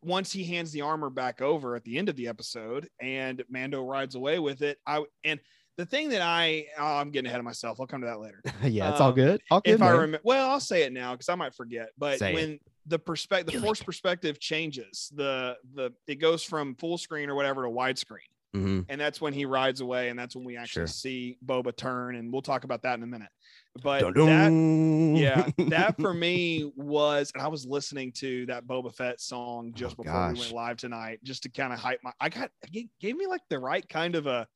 once 0.02 0.30
he 0.32 0.44
hands 0.44 0.70
the 0.72 0.82
armor 0.82 1.08
back 1.10 1.40
over 1.40 1.74
at 1.76 1.84
the 1.84 1.96
end 1.96 2.08
of 2.08 2.16
the 2.16 2.28
episode 2.28 2.88
and 3.00 3.42
Mando 3.48 3.82
rides 3.82 4.14
away 4.14 4.38
with 4.38 4.60
it, 4.62 4.78
I 4.86 5.04
and 5.24 5.40
the 5.76 5.86
thing 5.86 6.08
that 6.10 6.22
I 6.22 6.66
oh, 6.78 6.84
I'm 6.96 7.10
getting 7.10 7.26
ahead 7.26 7.38
of 7.40 7.44
myself. 7.44 7.80
I'll 7.80 7.86
come 7.86 8.00
to 8.02 8.06
that 8.06 8.20
later. 8.20 8.40
yeah, 8.62 8.90
it's 8.90 9.00
all 9.00 9.08
um, 9.10 9.14
good. 9.14 9.40
All 9.50 9.60
good. 9.60 9.74
if 9.74 9.82
I 9.82 9.90
remember, 9.90 10.20
well, 10.22 10.50
I'll 10.50 10.60
say 10.60 10.82
it 10.82 10.92
now 10.92 11.12
because 11.12 11.28
I 11.28 11.34
might 11.34 11.54
forget. 11.54 11.90
But 11.98 12.18
Say 12.18 12.32
it. 12.32 12.34
when 12.34 12.60
the 12.86 12.98
perspective, 12.98 13.54
the 13.54 13.60
force 13.66 13.82
perspective 13.82 14.38
changes, 14.38 15.10
the 15.14 15.56
the 15.74 15.92
it 16.06 16.16
goes 16.16 16.42
from 16.42 16.74
full 16.76 16.98
screen 16.98 17.28
or 17.30 17.34
whatever 17.34 17.62
to 17.64 17.68
widescreen, 17.68 18.28
Mhm. 18.54 18.86
and 18.88 19.00
that's 19.00 19.20
when 19.20 19.32
he 19.32 19.46
rides 19.46 19.80
away, 19.80 20.10
and 20.10 20.18
that's 20.18 20.36
when 20.36 20.44
we 20.44 20.56
actually 20.56 20.82
Sure. 20.82 20.86
see 20.86 21.38
Boba 21.44 21.74
turn, 21.76 22.14
and 22.16 22.32
we'll 22.32 22.42
talk 22.42 22.64
about 22.64 22.82
that 22.82 22.96
in 22.98 23.02
a 23.02 23.06
minute. 23.06 23.30
But 23.82 24.02
that 24.02 24.14
Dun-dun. 24.14 25.16
yeah, 25.16 25.48
that 25.70 25.96
for 26.00 26.14
me 26.14 26.70
was, 26.76 27.32
and 27.34 27.42
I 27.42 27.48
was 27.48 27.66
listening 27.66 28.12
to 28.12 28.46
that 28.46 28.66
Boba 28.66 28.94
Fett 28.94 29.20
song 29.20 29.72
just 29.74 29.96
Oh, 29.98 30.04
before 30.04 30.28
we 30.32 30.38
went 30.38 30.52
live 30.52 30.76
tonight, 30.76 31.18
just 31.24 31.42
to 31.44 31.48
kind 31.48 31.72
of 31.72 31.80
hype 31.80 31.98
my. 32.04 32.12
I 32.20 32.28
got 32.28 32.50
it 32.72 32.88
gave 33.00 33.16
me 33.16 33.26
like 33.26 33.40
the 33.48 33.58
right 33.58 33.88
kind 33.88 34.14
of 34.14 34.26
a 34.28 34.46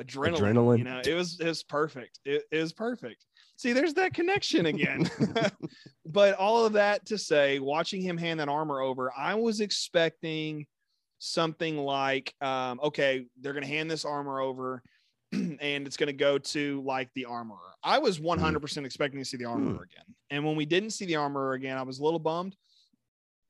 adrenaline. 0.00 0.38
Adrenaline. 0.38 0.78
You 0.78 0.84
know, 0.84 1.00
it 1.04 1.14
was 1.14 1.38
it 1.40 1.46
was 1.46 1.62
perfect. 1.62 2.20
It, 2.24 2.44
it 2.50 2.60
was 2.60 2.72
perfect. 2.72 3.24
See, 3.56 3.72
there's 3.72 3.94
that 3.94 4.14
connection 4.14 4.66
again. 4.66 5.10
but 6.06 6.34
all 6.34 6.64
of 6.64 6.74
that 6.74 7.06
to 7.06 7.18
say, 7.18 7.58
watching 7.58 8.00
him 8.00 8.16
hand 8.16 8.40
that 8.40 8.48
armor 8.48 8.80
over, 8.80 9.12
I 9.16 9.34
was 9.34 9.60
expecting 9.60 10.66
something 11.18 11.76
like, 11.76 12.32
um, 12.40 12.80
okay, 12.82 13.26
they're 13.40 13.52
gonna 13.52 13.66
hand 13.66 13.90
this 13.90 14.04
armor 14.04 14.40
over. 14.40 14.82
and 15.32 15.86
it's 15.86 15.98
going 15.98 16.06
to 16.06 16.14
go 16.14 16.38
to 16.38 16.82
like 16.86 17.10
the 17.14 17.26
armorer. 17.26 17.58
I 17.84 17.98
was 17.98 18.18
100% 18.18 18.86
expecting 18.86 19.20
to 19.20 19.26
see 19.26 19.36
the 19.36 19.44
armorer 19.44 19.82
again. 19.82 20.14
And 20.30 20.42
when 20.42 20.56
we 20.56 20.64
didn't 20.64 20.92
see 20.92 21.04
the 21.04 21.16
armorer 21.16 21.52
again, 21.52 21.76
I 21.76 21.82
was 21.82 21.98
a 21.98 22.02
little 22.02 22.18
bummed. 22.18 22.56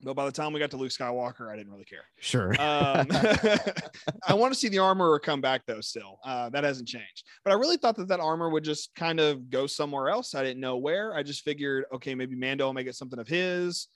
But 0.01 0.15
by 0.15 0.27
the 0.27 0.33
time 0.33 0.53
we 0.53 0.61
got 0.61 0.71
to 0.71 0.77
Luke 0.77 0.91
Skywalker, 0.93 1.51
I 1.53 1.57
didn't 1.57 1.73
really 1.73 1.85
care. 1.85 2.05
Sure. 2.21 2.51
Um, 2.61 3.09
I 4.29 4.35
want 4.35 4.53
to 4.53 4.59
see 4.59 4.69
the 4.69 4.79
armorer 4.79 5.19
come 5.19 5.41
back 5.41 5.63
though. 5.67 5.81
Still, 5.81 6.21
uh, 6.25 6.49
that 6.51 6.63
hasn't 6.63 6.89
changed. 6.89 7.25
But 7.45 7.53
I 7.53 7.55
really 7.57 7.77
thought 7.79 7.97
that 7.97 8.07
that 8.09 8.21
armor 8.21 8.49
would 8.49 8.63
just 8.63 8.95
kind 8.95 9.19
of 9.19 9.51
go 9.51 9.67
somewhere 9.67 10.09
else. 10.09 10.35
I 10.37 10.45
didn't 10.45 10.61
know 10.61 10.77
where. 10.77 11.15
I 11.15 11.25
just 11.25 11.43
figured, 11.43 11.85
okay, 11.93 12.15
maybe 12.15 12.37
Mando 12.37 12.67
will 12.67 12.75
make 12.75 12.87
it 12.87 12.95
something 12.95 13.19
of 13.19 13.27
his. 13.27 13.89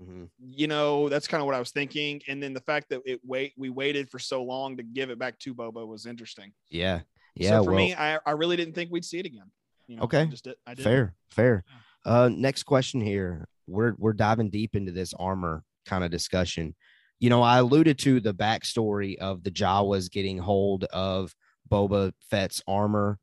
Mhm. 0.00 0.28
You 0.38 0.68
know, 0.68 1.08
that's 1.08 1.26
kind 1.26 1.40
of 1.40 1.46
what 1.46 1.56
I 1.56 1.58
was 1.58 1.72
thinking. 1.72 2.22
And 2.28 2.40
then 2.40 2.54
the 2.54 2.60
fact 2.60 2.88
that 2.90 3.00
it 3.04 3.20
wait 3.24 3.52
we 3.56 3.68
waited 3.68 4.08
for 4.10 4.20
so 4.20 4.44
long 4.44 4.76
to 4.76 4.84
give 4.84 5.10
it 5.10 5.18
back 5.18 5.40
to 5.40 5.54
Boba 5.56 5.84
was 5.84 6.06
interesting. 6.06 6.52
Yeah. 6.70 7.00
Yeah. 7.34 7.50
so 7.50 7.64
for 7.64 7.70
well, 7.72 7.78
me, 7.84 7.94
I, 7.96 8.20
I 8.24 8.30
really 8.32 8.56
didn't 8.56 8.74
think 8.74 8.92
we'd 8.92 9.04
see 9.04 9.18
it 9.18 9.26
again. 9.26 9.50
You 9.88 9.96
know, 9.96 10.02
Okay. 10.02 10.20
I 10.20 10.26
just. 10.26 10.46
I 10.68 10.74
did. 10.74 10.84
fair 10.84 11.14
fair 11.30 11.64
uh 12.04 12.28
next 12.32 12.62
question 12.62 13.00
here 13.00 13.48
we're 13.68 13.94
we're 13.98 14.12
diving 14.12 14.50
deep 14.50 14.74
into 14.74 14.92
this 14.92 15.14
armor 15.14 15.62
kind 15.86 16.04
of 16.04 16.10
discussion 16.10 16.74
you 17.20 17.30
know 17.30 17.42
i 17.42 17.58
alluded 17.58 17.98
to 17.98 18.20
the 18.20 18.34
backstory 18.34 19.16
of 19.18 19.42
the 19.42 19.50
jawas 19.50 20.10
getting 20.10 20.38
hold 20.38 20.84
of 20.84 21.34
boba 21.70 22.12
fett's 22.30 22.62
armor 22.66 23.18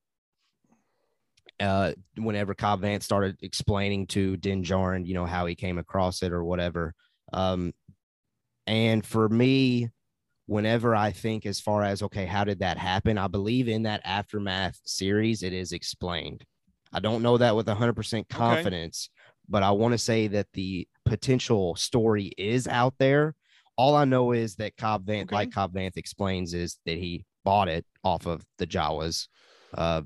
uh 1.59 1.91
whenever 2.17 2.53
cobb 2.53 2.81
vanth 2.81 3.03
started 3.03 3.37
explaining 3.41 4.07
to 4.07 4.37
din 4.37 4.63
Djarin, 4.63 5.05
you 5.05 5.13
know 5.13 5.25
how 5.25 5.45
he 5.45 5.55
came 5.55 5.77
across 5.77 6.21
it 6.23 6.31
or 6.31 6.43
whatever 6.43 6.93
um 7.33 7.73
And 8.67 9.05
for 9.05 9.29
me, 9.29 9.89
whenever 10.47 10.95
I 10.95 11.11
think 11.11 11.45
as 11.45 11.59
far 11.59 11.83
as 11.83 12.01
okay, 12.03 12.25
how 12.25 12.43
did 12.43 12.59
that 12.59 12.77
happen? 12.77 13.17
I 13.17 13.27
believe 13.27 13.67
in 13.67 13.83
that 13.83 14.01
aftermath 14.03 14.79
series, 14.85 15.43
it 15.43 15.53
is 15.53 15.71
explained. 15.71 16.45
I 16.93 16.99
don't 16.99 17.21
know 17.23 17.37
that 17.37 17.55
with 17.55 17.67
100% 17.67 18.29
confidence, 18.29 19.09
but 19.49 19.63
I 19.63 19.71
want 19.71 19.93
to 19.93 19.97
say 19.97 20.27
that 20.27 20.47
the 20.53 20.87
potential 21.05 21.75
story 21.75 22.31
is 22.37 22.67
out 22.67 22.93
there. 22.97 23.35
All 23.77 23.95
I 23.95 24.05
know 24.05 24.31
is 24.31 24.55
that 24.55 24.77
Cobb 24.77 25.05
Vanth, 25.05 25.23
Okay. 25.23 25.35
like 25.35 25.51
Cobb 25.51 25.73
Vanth 25.73 25.97
explains, 25.97 26.53
is 26.53 26.79
that 26.85 26.97
he 26.97 27.25
bought 27.43 27.67
it 27.67 27.85
off 28.03 28.25
of 28.25 28.43
the 28.57 28.65
Jawas. 28.67 29.27
Uh, 29.73 30.01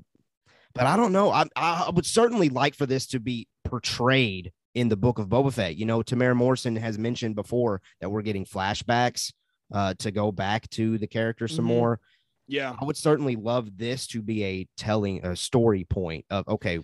but 0.74 0.86
I 0.86 0.96
don't 0.96 1.12
know. 1.12 1.30
I, 1.30 1.44
I 1.56 1.90
would 1.94 2.06
certainly 2.06 2.48
like 2.48 2.74
for 2.74 2.86
this 2.86 3.06
to 3.08 3.20
be 3.20 3.46
portrayed 3.64 4.52
in 4.74 4.88
the 4.88 4.96
book 4.96 5.18
of 5.18 5.28
Boba 5.28 5.52
Fett. 5.52 5.76
You 5.76 5.86
know, 5.86 6.00
Temuera 6.02 6.36
Morrison 6.36 6.76
has 6.76 6.98
mentioned 6.98 7.34
before 7.34 7.80
that 8.00 8.10
we're 8.10 8.22
getting 8.22 8.44
flashbacks 8.44 9.32
uh, 9.72 9.94
to 9.98 10.10
go 10.10 10.30
back 10.32 10.68
to 10.70 10.98
the 10.98 11.06
character 11.06 11.48
some 11.48 11.64
Mhm. 11.64 11.68
more. 11.68 12.00
Yeah. 12.48 12.74
I 12.80 12.84
would 12.84 12.96
certainly 12.96 13.36
love 13.36 13.76
this 13.76 14.06
to 14.08 14.22
be 14.22 14.44
a 14.44 14.68
telling 14.76 15.24
a 15.24 15.36
story 15.36 15.84
point 15.84 16.24
of 16.30 16.46
okay, 16.48 16.80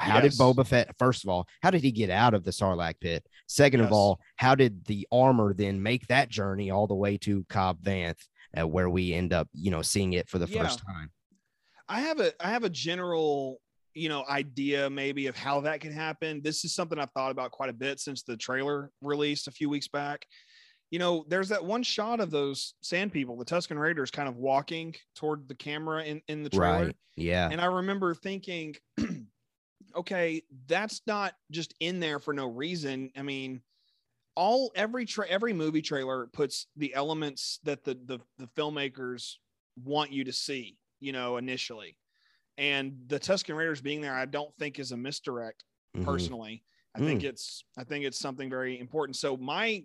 how 0.00 0.20
Yes. 0.22 0.36
did 0.36 0.40
Boba 0.42 0.66
Fett? 0.66 0.94
First 0.98 1.24
of 1.24 1.30
all, 1.30 1.46
how 1.62 1.70
did 1.70 1.82
he 1.82 1.90
get 1.92 2.10
out 2.10 2.34
of 2.34 2.44
the 2.44 2.50
Sarlacc 2.50 3.00
pit? 3.00 3.26
Second 3.46 3.80
of 3.80 3.92
all, 3.92 4.20
how 4.36 4.54
did 4.54 4.84
the 4.86 5.06
armor 5.10 5.54
then 5.54 5.82
make 5.82 6.06
that 6.08 6.28
journey 6.28 6.70
all 6.70 6.86
the 6.86 6.94
way 6.94 7.16
to 7.18 7.44
Cobb 7.48 7.82
Vanth, 7.82 8.20
uh, 8.58 8.66
where 8.66 8.90
we 8.90 9.12
end 9.14 9.32
up, 9.32 9.48
you 9.52 9.70
know, 9.70 9.82
seeing 9.82 10.12
it 10.12 10.28
for 10.28 10.38
the 10.38 10.46
Yeah. 10.48 10.62
first 10.64 10.80
time? 10.86 11.10
I 11.88 12.00
have 12.00 12.20
a 12.20 12.32
I 12.44 12.50
have 12.50 12.64
a 12.64 12.70
general 12.70 13.60
you 13.94 14.08
know 14.08 14.24
idea 14.28 14.88
maybe 14.88 15.26
of 15.26 15.36
how 15.36 15.60
that 15.62 15.80
can 15.80 15.92
happen. 15.92 16.40
This 16.42 16.64
is 16.64 16.72
something 16.74 16.98
I've 16.98 17.10
thought 17.10 17.32
about 17.32 17.50
quite 17.50 17.70
a 17.70 17.72
bit 17.72 17.98
since 17.98 18.22
the 18.22 18.36
trailer 18.36 18.92
released 19.02 19.48
a 19.48 19.50
few 19.50 19.68
weeks 19.68 19.88
back. 19.88 20.24
You 20.92 20.98
know, 21.00 21.24
there's 21.28 21.48
that 21.48 21.64
one 21.64 21.82
shot 21.82 22.20
of 22.20 22.30
those 22.30 22.74
sand 22.82 23.12
people, 23.12 23.36
the 23.36 23.44
Tusken 23.44 23.78
Raiders, 23.78 24.10
kind 24.12 24.28
of 24.28 24.36
walking 24.36 24.94
toward 25.16 25.48
the 25.48 25.54
camera 25.56 26.04
in 26.04 26.20
in 26.28 26.42
the 26.44 26.50
trailer, 26.50 26.86
Right? 26.86 26.96
Yeah. 27.16 27.48
and 27.50 27.60
I 27.60 27.64
remember 27.66 28.14
thinking, 28.14 28.76
okay, 29.96 30.42
that's 30.66 31.02
not 31.06 31.34
just 31.50 31.74
in 31.80 32.00
there 32.00 32.18
for 32.18 32.32
no 32.34 32.46
reason. 32.46 33.10
I 33.16 33.22
mean, 33.22 33.62
all 34.36 34.70
every 34.74 35.04
tra- 35.06 35.28
every 35.28 35.52
movie 35.52 35.82
trailer 35.82 36.26
puts 36.28 36.66
the 36.76 36.94
elements 36.94 37.60
that 37.64 37.84
the, 37.84 37.94
the 38.04 38.18
the 38.38 38.46
filmmakers 38.56 39.34
want 39.84 40.12
you 40.12 40.24
to 40.24 40.32
see, 40.32 40.78
you 41.00 41.12
know, 41.12 41.36
initially. 41.36 41.96
And 42.58 42.98
the 43.06 43.18
Tusken 43.18 43.56
Raiders 43.56 43.80
being 43.80 44.00
there, 44.00 44.14
I 44.14 44.26
don't 44.26 44.54
think 44.56 44.78
is 44.78 44.92
a 44.92 44.96
misdirect 44.96 45.64
Mhm. 45.96 46.04
personally. 46.04 46.64
I 46.94 47.00
Mm. 47.00 47.04
think 47.06 47.24
it's 47.24 47.64
I 47.76 47.84
think 47.84 48.04
it's 48.04 48.18
something 48.18 48.50
very 48.50 48.78
important. 48.78 49.16
So 49.16 49.36
my 49.36 49.84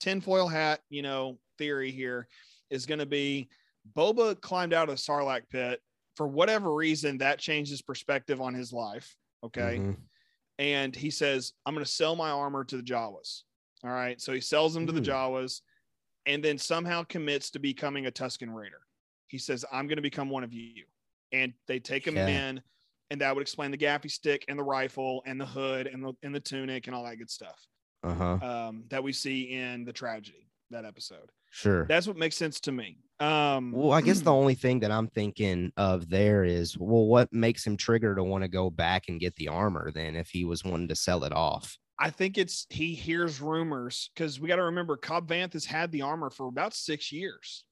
tinfoil 0.00 0.48
hat, 0.48 0.82
you 0.88 1.02
know, 1.02 1.38
theory 1.58 1.90
here 1.90 2.28
is 2.70 2.86
going 2.86 2.98
to 3.00 3.06
be 3.06 3.48
Boba 3.94 4.40
climbed 4.40 4.72
out 4.72 4.88
of 4.88 4.96
the 4.96 5.00
Sarlacc 5.00 5.48
pit 5.48 5.82
for 6.16 6.26
whatever 6.26 6.74
reason 6.74 7.18
that 7.18 7.38
changed 7.38 7.70
his 7.70 7.82
perspective 7.82 8.40
on 8.40 8.54
his 8.54 8.72
life. 8.72 9.16
Okay. 9.44 9.78
Mhm. 9.78 9.96
And 10.58 10.94
he 10.94 11.10
says, 11.10 11.54
I'm 11.64 11.74
going 11.74 11.84
to 11.84 11.90
sell 11.90 12.14
my 12.16 12.30
armor 12.30 12.64
to 12.64 12.76
the 12.76 12.82
Jawas. 12.82 13.42
All 13.82 13.90
right. 13.90 14.20
So 14.20 14.32
he 14.32 14.40
sells 14.40 14.74
them 14.74 14.86
to 14.86 14.92
the 14.92 15.00
Hmm. 15.00 15.06
Jawas 15.10 15.62
and 16.26 16.44
then 16.44 16.58
somehow 16.58 17.02
commits 17.04 17.50
to 17.52 17.58
becoming 17.58 18.06
a 18.06 18.10
Tusken 18.12 18.52
Raider. 18.54 18.82
He 19.28 19.38
says, 19.38 19.64
I'm 19.72 19.86
going 19.86 19.96
to 19.96 20.02
become 20.02 20.28
one 20.28 20.44
of 20.44 20.52
you. 20.52 20.84
And 21.32 21.54
they 21.66 21.78
take 21.80 22.06
him 22.06 22.16
Yeah. 22.16 22.26
in, 22.50 22.62
and 23.10 23.20
that 23.22 23.34
would 23.34 23.40
explain 23.42 23.70
the 23.70 23.78
gaffi 23.78 24.10
stick 24.10 24.44
and 24.48 24.58
the 24.58 24.62
rifle 24.64 25.22
and 25.26 25.40
the 25.40 25.46
hood 25.46 25.86
and 25.86 26.04
the 26.04 26.12
and 26.22 26.34
the 26.34 26.40
tunic 26.40 26.86
and 26.88 26.94
all 26.94 27.04
that 27.04 27.16
good 27.16 27.30
stuff 27.30 27.66
Uh-huh. 28.02 28.38
um, 28.42 28.84
that 28.88 29.02
we 29.02 29.12
see 29.12 29.52
in 29.52 29.84
the 29.84 29.92
tragedy 29.92 30.50
that 30.70 30.84
episode. 30.84 31.30
Sure. 31.50 31.86
That's 31.86 32.06
what 32.06 32.16
makes 32.16 32.36
sense 32.36 32.60
to 32.60 32.72
me. 32.72 32.98
Um, 33.20 33.72
Well, 33.72 33.92
I 33.92 34.00
guess 34.00 34.20
the 34.22 34.32
only 34.32 34.54
thing 34.54 34.80
that 34.80 34.90
I'm 34.90 35.08
thinking 35.08 35.72
of 35.76 36.08
there 36.08 36.44
is, 36.44 36.76
well, 36.78 37.06
what 37.06 37.32
makes 37.32 37.66
him 37.66 37.76
trigger 37.76 38.14
to 38.14 38.24
want 38.24 38.42
to 38.42 38.48
go 38.48 38.70
back 38.70 39.08
and 39.08 39.20
get 39.20 39.36
the 39.36 39.48
armor 39.48 39.90
then 39.92 40.16
if 40.16 40.30
he 40.30 40.44
was 40.44 40.64
wanting 40.64 40.88
to 40.88 40.96
sell 40.96 41.24
it 41.24 41.32
off? 41.32 41.78
I 41.98 42.10
think 42.10 42.38
it's 42.38 42.66
he 42.70 42.94
hears 42.94 43.40
rumors 43.40 44.10
because 44.14 44.40
we 44.40 44.48
got 44.48 44.56
to 44.56 44.64
remember 44.64 44.96
Cobb 44.96 45.28
Vanth 45.28 45.52
has 45.52 45.66
had 45.66 45.92
the 45.92 46.02
armor 46.02 46.30
for 46.30 46.48
about 46.48 46.74
six 46.74 47.12
years. 47.12 47.64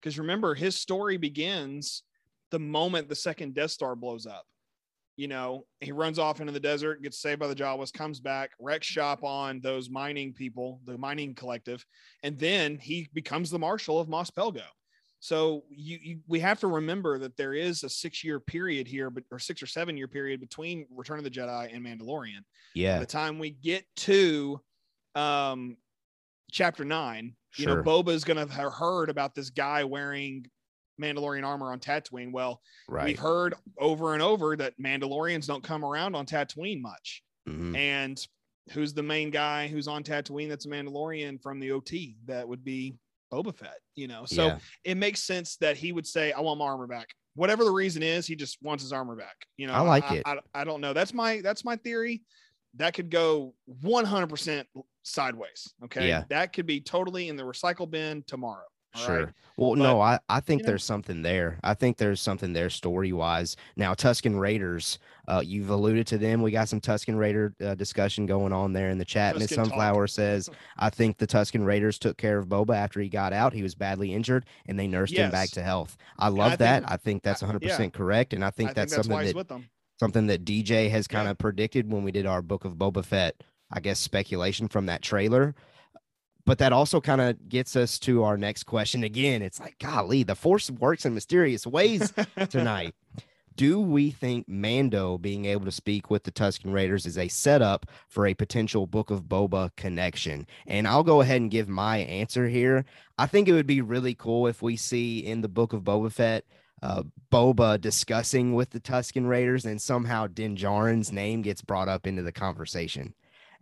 Because 0.00 0.18
remember, 0.18 0.54
his 0.54 0.78
story 0.78 1.16
begins 1.16 2.04
the 2.50 2.58
moment 2.58 3.08
the 3.08 3.16
second 3.16 3.54
Death 3.54 3.72
Star 3.72 3.96
blows 3.96 4.26
up. 4.26 4.44
You 5.16 5.28
know, 5.28 5.66
he 5.80 5.92
runs 5.92 6.18
off 6.18 6.40
into 6.40 6.52
the 6.52 6.60
desert, 6.60 7.02
gets 7.02 7.20
saved 7.20 7.38
by 7.38 7.46
the 7.46 7.54
Jawas, 7.54 7.92
comes 7.92 8.18
back, 8.18 8.52
wrecks 8.58 8.86
shop 8.86 9.22
on 9.22 9.60
those 9.60 9.90
mining 9.90 10.32
people, 10.32 10.80
the 10.84 10.96
mining 10.96 11.34
collective, 11.34 11.84
and 12.22 12.38
then 12.38 12.78
he 12.78 13.08
becomes 13.12 13.50
the 13.50 13.58
marshal 13.58 14.00
of 14.00 14.08
Mos 14.08 14.30
Pelgo. 14.30 14.62
So 15.20 15.64
you, 15.70 15.98
you 16.02 16.20
we 16.26 16.40
have 16.40 16.58
to 16.60 16.66
remember 16.66 17.18
that 17.18 17.36
there 17.36 17.54
is 17.54 17.84
a 17.84 17.88
six 17.88 18.24
year 18.24 18.40
period 18.40 18.88
here, 18.88 19.08
but 19.10 19.22
or 19.30 19.38
six 19.38 19.62
or 19.62 19.66
seven 19.66 19.96
year 19.96 20.08
period 20.08 20.40
between 20.40 20.86
Return 20.90 21.18
of 21.18 21.24
the 21.24 21.30
Jedi 21.30 21.72
and 21.72 21.84
Mandalorian 21.84 22.38
by 22.38 22.44
Yeah. 22.74 22.98
the 22.98 23.06
time 23.06 23.38
we 23.38 23.50
get 23.50 23.84
to 23.96 24.60
um 25.14 25.76
chapter 26.50 26.84
nine, 26.84 27.36
you 27.56 27.66
know, 27.66 27.76
Boba 27.76 28.08
is 28.08 28.24
gonna 28.24 28.50
have 28.50 28.72
heard 28.72 29.10
about 29.10 29.34
this 29.34 29.50
guy 29.50 29.84
wearing 29.84 30.46
Mandalorian 31.02 31.44
armor 31.44 31.72
on 31.72 31.80
Tatooine. 31.80 32.32
Well, 32.32 32.62
Right. 32.88 33.06
we've 33.06 33.18
heard 33.18 33.54
over 33.78 34.14
and 34.14 34.22
over 34.22 34.56
that 34.56 34.78
Mandalorians 34.78 35.46
don't 35.46 35.62
come 35.64 35.84
around 35.84 36.14
on 36.14 36.26
Tatooine 36.26 36.80
much. 36.80 37.22
Mhm. 37.48 37.76
And 37.76 38.26
who's 38.70 38.94
the 38.94 39.02
main 39.02 39.30
guy 39.30 39.66
who's 39.68 39.88
on 39.88 40.04
Tatooine 40.04 40.48
that's 40.48 40.66
a 40.66 40.68
Mandalorian 40.68 41.42
from 41.42 41.58
the 41.60 41.72
OT? 41.72 42.16
That 42.26 42.48
would 42.48 42.64
be 42.64 42.96
Boba 43.32 43.54
Fett, 43.56 43.78
you 43.96 44.06
know. 44.08 44.24
So 44.26 44.46
Yeah. 44.46 44.58
it 44.84 44.96
makes 44.96 45.20
sense 45.22 45.56
that 45.56 45.76
he 45.76 45.92
would 45.92 46.06
say, 46.06 46.32
I 46.32 46.40
want 46.40 46.58
my 46.58 46.66
armor 46.66 46.86
back. 46.86 47.08
Whatever 47.34 47.64
the 47.64 47.70
reason 47.72 48.02
is, 48.02 48.26
he 48.26 48.36
just 48.36 48.60
wants 48.62 48.82
his 48.84 48.92
armor 48.92 49.16
back. 49.16 49.46
You 49.56 49.66
know, 49.66 49.72
I 49.72 49.80
like 49.80 50.10
it. 50.12 50.22
I, 50.26 50.38
I 50.54 50.64
don't 50.64 50.80
know. 50.82 50.92
That's 50.92 51.14
my 51.14 51.40
that's 51.40 51.64
my 51.64 51.76
theory. 51.76 52.22
That 52.74 52.92
could 52.94 53.10
go 53.10 53.54
100% 53.82 54.66
sideways. 55.02 55.74
Okay. 55.84 56.08
Yeah. 56.08 56.24
That 56.28 56.52
could 56.52 56.66
be 56.66 56.80
totally 56.80 57.28
in 57.28 57.36
the 57.36 57.42
recycle 57.42 57.90
bin 57.90 58.22
tomorrow. 58.26 58.66
Sure. 58.94 59.18
right? 59.24 59.28
Well, 59.58 59.70
But, 59.72 59.78
no, 59.80 60.00
I, 60.00 60.18
I 60.30 60.40
think 60.40 60.60
you 60.60 60.64
know- 60.64 60.70
there's 60.70 60.84
something 60.84 61.20
there. 61.22 61.58
I 61.62 61.74
think 61.74 61.98
there's 61.98 62.20
something 62.22 62.52
there 62.54 62.70
story 62.70 63.12
wise. 63.12 63.54
Now, 63.76 63.92
Tusken 63.92 64.40
Raiders, 64.40 64.98
uh, 65.28 65.42
you've 65.44 65.68
alluded 65.68 66.06
to 66.08 66.18
them. 66.18 66.40
We 66.40 66.50
got 66.50 66.70
some 66.70 66.80
Tusken 66.80 67.18
Raider 67.18 67.52
uh, 67.62 67.74
discussion 67.74 68.24
going 68.24 68.52
on 68.54 68.72
there 68.72 68.88
in 68.88 68.96
the 68.98 69.04
chat. 69.04 69.36
Miss 69.36 69.48
Tusken 69.52 69.56
talk. 69.56 69.64
Sunflower 69.66 70.06
says, 70.06 70.48
I 70.78 70.88
think 70.88 71.18
the 71.18 71.26
Tusken 71.26 71.66
Raiders 71.66 71.98
took 71.98 72.16
care 72.16 72.38
of 72.38 72.46
Boba 72.48 72.74
after 72.74 72.98
he 73.00 73.10
got 73.10 73.32
out. 73.34 73.52
He 73.52 73.62
was 73.62 73.74
badly 73.74 74.14
injured 74.14 74.46
and 74.66 74.78
they 74.78 74.86
nursed 74.86 75.14
him 75.14 75.30
back 75.30 75.50
to 75.50 75.62
health. 75.62 75.96
I 76.18 76.26
I 76.26 76.28
love 76.30 76.50
think- 76.52 76.58
that. 76.60 76.84
I 76.90 76.96
think 76.96 77.22
that's 77.22 77.42
100% 77.42 77.92
correct. 77.92 78.32
And 78.32 78.42
I 78.44 78.50
think 78.50 78.70
I 78.70 78.72
that's 78.72 78.94
think 78.94 79.04
that's 79.04 79.08
something 79.08 79.26
that 79.26 79.36
with 79.36 79.48
them. 79.48 79.68
something 80.00 80.26
that 80.28 80.44
DJ 80.46 80.88
has 80.90 81.06
kind 81.06 81.26
Yeah. 81.26 81.32
of 81.32 81.38
predicted 81.38 81.92
when 81.92 82.02
we 82.04 82.10
did 82.10 82.24
our 82.26 82.40
Book 82.40 82.64
of 82.64 82.72
Boba 82.74 83.04
Fett, 83.04 83.36
I 83.70 83.80
guess, 83.80 84.00
speculation 84.00 84.66
from 84.68 84.86
that 84.86 85.02
trailer. 85.02 85.54
But 86.44 86.58
that 86.58 86.72
also 86.72 87.00
kind 87.00 87.20
of 87.20 87.48
gets 87.48 87.76
us 87.76 87.98
to 88.00 88.24
our 88.24 88.36
next 88.36 88.64
question 88.64 89.04
again. 89.04 89.42
It's 89.42 89.60
like, 89.60 89.78
golly, 89.78 90.22
the 90.24 90.34
force 90.34 90.70
works 90.70 91.06
in 91.06 91.14
mysterious 91.14 91.66
ways 91.66 92.12
tonight. 92.50 92.94
Do 93.54 93.80
we 93.80 94.10
think 94.10 94.48
Mando 94.48 95.18
being 95.18 95.44
able 95.44 95.66
to 95.66 95.70
speak 95.70 96.10
with 96.10 96.24
the 96.24 96.32
Tusken 96.32 96.72
Raiders 96.72 97.04
is 97.04 97.18
a 97.18 97.28
setup 97.28 97.84
for 98.08 98.26
a 98.26 98.32
potential 98.32 98.86
Book 98.86 99.10
of 99.10 99.24
Boba 99.24 99.70
connection? 99.76 100.46
And 100.66 100.88
I'll 100.88 101.02
go 101.02 101.20
ahead 101.20 101.42
and 101.42 101.50
give 101.50 101.68
my 101.68 101.98
answer 101.98 102.48
here. 102.48 102.86
I 103.18 103.26
think 103.26 103.48
it 103.48 103.52
would 103.52 103.66
be 103.66 103.82
really 103.82 104.14
cool 104.14 104.46
if 104.46 104.62
we 104.62 104.76
see 104.76 105.18
in 105.18 105.42
the 105.42 105.48
Book 105.48 105.74
of 105.74 105.82
Boba 105.82 106.10
Fett 106.10 106.44
uh, 106.82 107.04
Boba 107.30 107.80
discussing 107.80 108.54
with 108.54 108.70
the 108.70 108.80
Tusken 108.80 109.28
Raiders 109.28 109.64
and 109.64 109.80
somehow 109.80 110.26
Din 110.26 110.56
Djarin's 110.56 111.12
name 111.12 111.42
gets 111.42 111.62
brought 111.62 111.88
up 111.88 112.06
into 112.06 112.22
the 112.22 112.32
conversation. 112.32 113.14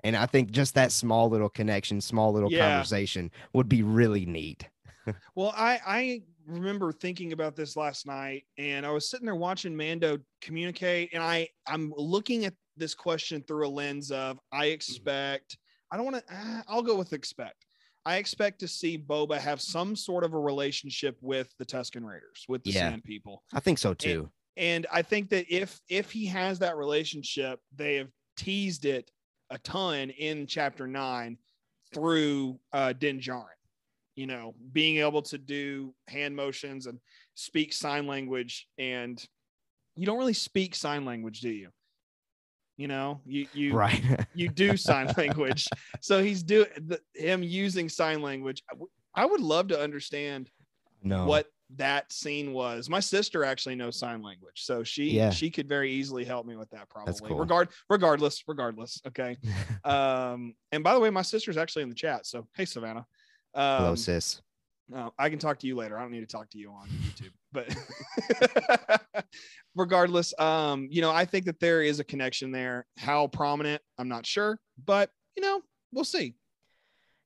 And 0.04 0.16
I 0.16 0.26
think 0.26 0.50
just 0.50 0.74
that 0.74 0.92
small 0.92 1.28
little 1.28 1.48
connection, 1.48 2.00
small 2.00 2.32
little 2.32 2.50
Yeah. 2.50 2.68
conversation 2.70 3.30
would 3.52 3.68
be 3.68 3.82
really 3.82 4.26
neat. 4.26 4.68
Well, 5.34 5.52
I 5.56 5.80
I 5.86 6.22
remember 6.46 6.92
thinking 6.92 7.32
about 7.32 7.56
this 7.56 7.76
last 7.76 8.06
night, 8.06 8.44
and 8.58 8.84
I 8.84 8.90
was 8.90 9.08
sitting 9.08 9.24
there 9.26 9.34
watching 9.34 9.74
Mando 9.76 10.18
communicate, 10.42 11.10
and 11.14 11.22
I 11.22 11.48
I'm 11.66 11.92
looking 11.96 12.44
at 12.44 12.54
this 12.76 12.94
question 12.94 13.42
through 13.42 13.66
a 13.66 13.70
lens 13.70 14.10
of 14.12 14.38
I 14.52 14.66
mm-hmm. 14.66 14.74
expect. 14.74 15.56
I 15.90 15.96
don't 15.96 16.04
want 16.04 16.18
to. 16.18 16.24
Ah, 16.30 16.62
I'll 16.68 16.82
go 16.82 16.96
with 16.96 17.12
expect. 17.12 17.64
I 18.06 18.16
expect 18.16 18.60
to 18.60 18.68
see 18.68 18.96
Boba 18.98 19.38
have 19.38 19.60
some 19.60 19.96
sort 19.96 20.22
of 20.24 20.32
a 20.34 20.38
relationship 20.38 21.16
with 21.20 21.52
the 21.58 21.66
Tusken 21.66 22.04
Raiders, 22.04 22.44
with 22.48 22.62
the 22.64 22.70
Yeah. 22.70 22.90
Sand 22.90 23.04
People, 23.04 23.42
I 23.52 23.60
think 23.60 23.78
so 23.78 23.94
too. 23.94 24.30
and 24.56 24.86
I 24.92 25.02
think 25.02 25.30
that 25.30 25.46
if 25.52 25.80
if 25.88 26.10
he 26.12 26.26
has 26.26 26.58
that 26.60 26.76
relationship, 26.76 27.58
they 27.74 27.96
have 27.96 28.10
teased 28.36 28.84
it 28.84 29.10
a 29.50 29.58
ton 29.58 30.10
in 30.10 30.46
Chapter 30.46 30.86
Nine 30.86 31.38
through 31.92 32.58
uh, 32.72 32.92
Din 32.92 33.20
Djarin 33.20 33.46
you 34.20 34.26
know, 34.26 34.54
being 34.72 34.98
able 34.98 35.22
to 35.22 35.38
do 35.38 35.94
hand 36.06 36.36
motions 36.36 36.86
and 36.86 36.98
speak 37.34 37.72
sign 37.72 38.06
language. 38.06 38.68
And 38.76 39.18
you 39.96 40.04
don't 40.04 40.18
really 40.18 40.34
speak 40.34 40.74
sign 40.74 41.06
language, 41.06 41.40
do 41.40 41.48
you? 41.48 41.70
You 42.76 42.88
know, 42.88 43.22
you 43.24 43.46
you 43.54 43.72
right. 43.72 44.26
you 44.34 44.50
do 44.50 44.76
sign 44.76 45.10
language. 45.16 45.66
So 46.02 46.22
he's 46.22 46.42
doing 46.42 46.66
him 47.14 47.42
using 47.42 47.88
sign 47.88 48.20
language. 48.20 48.62
I 49.14 49.24
would 49.24 49.40
love 49.40 49.68
to 49.68 49.80
understand 49.80 50.50
no. 51.02 51.24
what 51.24 51.46
that 51.76 52.12
scene 52.12 52.52
was. 52.52 52.88
My 52.88 53.00
sister 53.00 53.44
actually 53.44 53.74
knows 53.76 53.96
sign 53.98 54.22
language, 54.22 54.62
so 54.64 54.83
she 54.83 55.11
Yeah. 55.11 55.30
she 55.30 55.50
could 55.50 55.68
very 55.68 55.90
easily 55.92 56.24
help 56.24 56.46
me 56.46 56.56
with 56.56 56.70
that. 56.70 56.88
Probably 56.88 57.14
cool. 57.28 57.38
regard 57.38 57.68
regardless 57.88 58.42
regardless. 58.48 59.00
Okay. 59.06 59.37
um, 59.85 60.54
and 60.72 60.83
by 60.83 60.94
the 60.94 61.00
way, 61.00 61.11
my 61.11 61.22
sister's 61.22 61.56
actually 61.56 61.83
in 61.83 61.88
the 61.88 61.94
chat. 61.94 62.26
So 62.26 62.46
hey, 62.56 62.64
Savannah. 62.64 63.06
Um, 63.54 63.83
Hello, 63.83 63.94
sis. 63.94 64.40
no, 64.88 65.12
I 65.18 65.28
can 65.30 65.38
talk 65.38 65.59
to 65.61 65.66
you 65.66 65.76
later. 65.76 65.98
I 65.98 66.02
don't 66.02 66.12
need 66.12 66.20
to 66.20 66.26
talk 66.26 66.50
to 66.50 66.59
you 66.59 66.70
on 66.70 66.88
YouTube. 66.88 67.33
But 67.52 67.74
regardless, 69.74 70.33
um, 70.38 70.88
you 70.90 71.00
know, 71.00 71.11
I 71.11 71.24
think 71.24 71.44
that 71.46 71.61
there 71.61 71.83
is 71.83 72.00
a 72.00 72.04
connection 72.04 72.52
there. 72.52 72.87
How 72.96 73.26
prominent, 73.26 73.83
I'm 73.98 74.09
not 74.09 74.26
sure, 74.26 74.59
but 74.85 75.11
you 75.37 75.42
know, 75.42 75.62
we'll 75.92 76.04
see. 76.04 76.35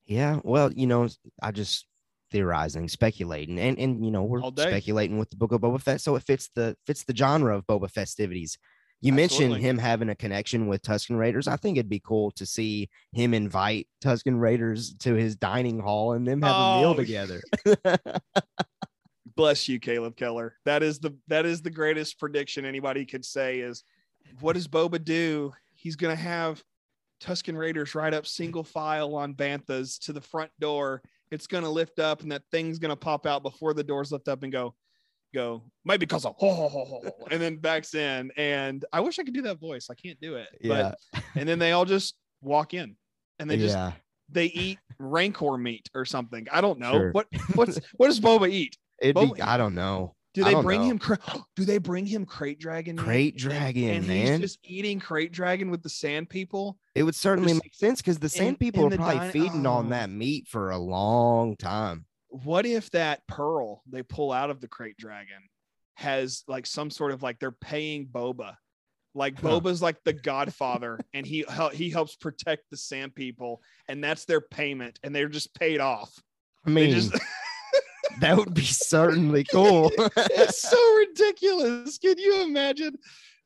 Yeah. 0.06 0.40
Well, 0.44 0.72
you 0.72 0.86
know, 0.86 1.08
I 1.42 1.50
just 1.50 1.86
theorizing, 2.34 2.88
speculating, 2.88 3.60
and 3.60 3.78
and 3.78 4.04
you 4.04 4.10
know, 4.10 4.24
we're 4.24 4.42
All 4.42 4.52
speculating 4.52 5.18
with 5.18 5.30
the 5.30 5.36
book 5.36 5.52
of 5.52 5.60
Boba 5.60 5.80
Fett, 5.80 6.00
so 6.00 6.16
it 6.16 6.24
fits 6.24 6.50
the 6.54 6.76
fits 6.84 7.04
the 7.04 7.14
genre 7.16 7.56
of 7.56 7.64
Boba 7.66 7.88
festivities. 7.88 8.58
You 9.00 9.12
mentioned 9.12 9.56
him 9.56 9.78
having 9.78 10.08
a 10.08 10.14
connection 10.14 10.66
with 10.66 10.82
Tusken 10.82 11.18
Raiders. 11.18 11.46
I 11.46 11.56
think 11.56 11.76
it'd 11.76 11.90
be 11.90 12.00
cool 12.00 12.30
to 12.32 12.46
see 12.46 12.88
him 13.12 13.34
invite 13.34 13.86
Tusken 14.02 14.40
Raiders 14.40 14.94
to 15.00 15.14
his 15.14 15.36
dining 15.36 15.78
hall 15.78 16.14
and 16.14 16.26
them 16.26 16.40
have 16.40 16.56
a 16.56 16.80
meal 16.80 16.90
Oh, 16.90 16.94
together. 16.94 17.42
Bless 19.36 19.68
you, 19.68 19.78
Caleb 19.78 20.16
Keller. 20.16 20.54
That 20.64 20.82
is 20.82 20.98
the 20.98 21.14
that 21.28 21.46
is 21.46 21.62
the 21.62 21.70
greatest 21.70 22.18
prediction 22.18 22.64
anybody 22.64 23.04
could 23.04 23.24
say 23.24 23.60
is 23.60 23.84
what 24.40 24.54
does 24.54 24.66
Boba 24.68 25.04
do? 25.04 25.52
He's 25.74 25.96
gonna 25.96 26.16
have 26.16 26.62
Tusken 27.20 27.56
Raiders 27.56 27.94
ride 27.94 28.14
up 28.14 28.26
single 28.26 28.64
file 28.64 29.14
on 29.14 29.34
Banthas 29.34 29.98
to 30.06 30.12
the 30.12 30.20
front 30.20 30.50
door. 30.58 31.02
It's 31.34 31.46
gonna 31.46 31.68
lift 31.68 31.98
up 31.98 32.22
and 32.22 32.30
that 32.32 32.42
thing's 32.50 32.78
gonna 32.78 32.96
pop 32.96 33.26
out 33.26 33.42
before 33.42 33.74
the 33.74 33.82
doors 33.82 34.12
lift 34.12 34.28
up 34.28 34.44
and 34.44 34.52
go, 34.52 34.74
go, 35.34 35.64
might 35.84 35.98
be 35.98 36.06
because 36.06 36.24
of 36.24 36.34
ho, 36.38 36.54
ho, 36.54 36.68
ho, 36.68 36.84
ho, 36.84 37.00
ho," 37.04 37.26
and 37.30 37.42
then 37.42 37.56
backs 37.56 37.94
in. 37.94 38.30
And 38.36 38.84
I 38.92 39.00
wish 39.00 39.18
I 39.18 39.24
could 39.24 39.34
do 39.34 39.42
that 39.42 39.58
voice. 39.58 39.88
I 39.90 39.94
can't 39.94 40.20
do 40.20 40.36
it. 40.36 40.48
yeah. 40.60 40.92
But 41.12 41.22
and 41.34 41.48
then 41.48 41.58
they 41.58 41.72
all 41.72 41.84
just 41.84 42.14
walk 42.40 42.72
in 42.72 42.96
and 43.38 43.50
they 43.50 43.56
just 43.56 43.76
yeah. 43.76 43.92
they 44.30 44.46
eat 44.46 44.78
rancor 44.98 45.58
meat 45.58 45.90
or 45.94 46.04
something. 46.04 46.46
I 46.52 46.60
don't 46.60 46.78
know. 46.78 46.92
Sure. 46.92 47.10
What 47.12 47.26
what's 47.54 47.80
what 47.96 48.06
does 48.06 48.20
Boba 48.20 48.48
eat? 48.48 48.78
It'd 49.00 49.16
Boba- 49.16 49.34
be, 49.34 49.42
I 49.42 49.56
don't 49.56 49.74
know. 49.74 50.14
Do 50.34 50.42
they 50.42 50.60
bring 50.60 50.80
know. 50.80 50.86
him? 50.88 51.00
Do 51.56 51.64
they 51.64 51.78
bring 51.78 52.06
him 52.06 52.26
krayt 52.26 52.58
dragon? 52.58 52.96
Krayt 52.96 53.36
dragon, 53.36 53.90
and, 53.90 54.08
man. 54.08 54.26
he's 54.26 54.40
just 54.40 54.58
eating 54.64 55.00
krayt 55.00 55.30
dragon 55.30 55.70
with 55.70 55.82
the 55.82 55.88
sand 55.88 56.28
people. 56.28 56.76
It 56.96 57.04
would 57.04 57.14
certainly 57.14 57.52
Just 57.52 57.64
make 57.64 57.74
sense 57.74 58.02
because 58.02 58.18
the 58.18 58.28
sand 58.28 58.48
in- 58.48 58.56
people 58.56 58.86
in 58.86 58.94
are 58.94 58.96
probably 58.96 59.18
dine- 59.18 59.30
feeding 59.30 59.66
on 59.66 59.86
oh. 59.86 59.90
that 59.90 60.10
meat 60.10 60.48
for 60.48 60.70
a 60.70 60.78
long 60.78 61.56
time. 61.56 62.04
What 62.28 62.66
if 62.66 62.90
that 62.90 63.24
pearl 63.28 63.82
they 63.88 64.02
pull 64.02 64.32
out 64.32 64.50
of 64.50 64.60
the 64.60 64.66
krayt 64.66 64.96
dragon 64.96 65.48
has 65.94 66.42
like 66.48 66.66
some 66.66 66.90
sort 66.90 67.12
of 67.12 67.22
like 67.22 67.38
they're 67.38 67.52
paying 67.52 68.06
Boba, 68.06 68.56
like 69.14 69.40
Boba's 69.40 69.80
like 69.80 70.02
the 70.04 70.12
Godfather, 70.12 70.98
and 71.12 71.24
he 71.24 71.44
he 71.72 71.90
helps 71.90 72.16
protect 72.16 72.64
the 72.70 72.76
sand 72.76 73.14
people, 73.14 73.62
and 73.88 74.02
that's 74.02 74.24
their 74.24 74.40
payment, 74.40 74.98
and 75.04 75.14
they're 75.14 75.28
just 75.28 75.54
paid 75.54 75.78
off. 75.78 76.12
I 76.66 76.70
They 76.70 76.74
mean, 76.74 76.90
just 76.90 77.14
that 78.20 78.36
would 78.36 78.54
be 78.54 78.64
certainly 78.64 79.44
cool. 79.44 79.90
it's 80.16 80.62
so 80.62 80.96
ridiculous. 80.96 81.98
Can 81.98 82.18
you 82.18 82.42
imagine 82.42 82.96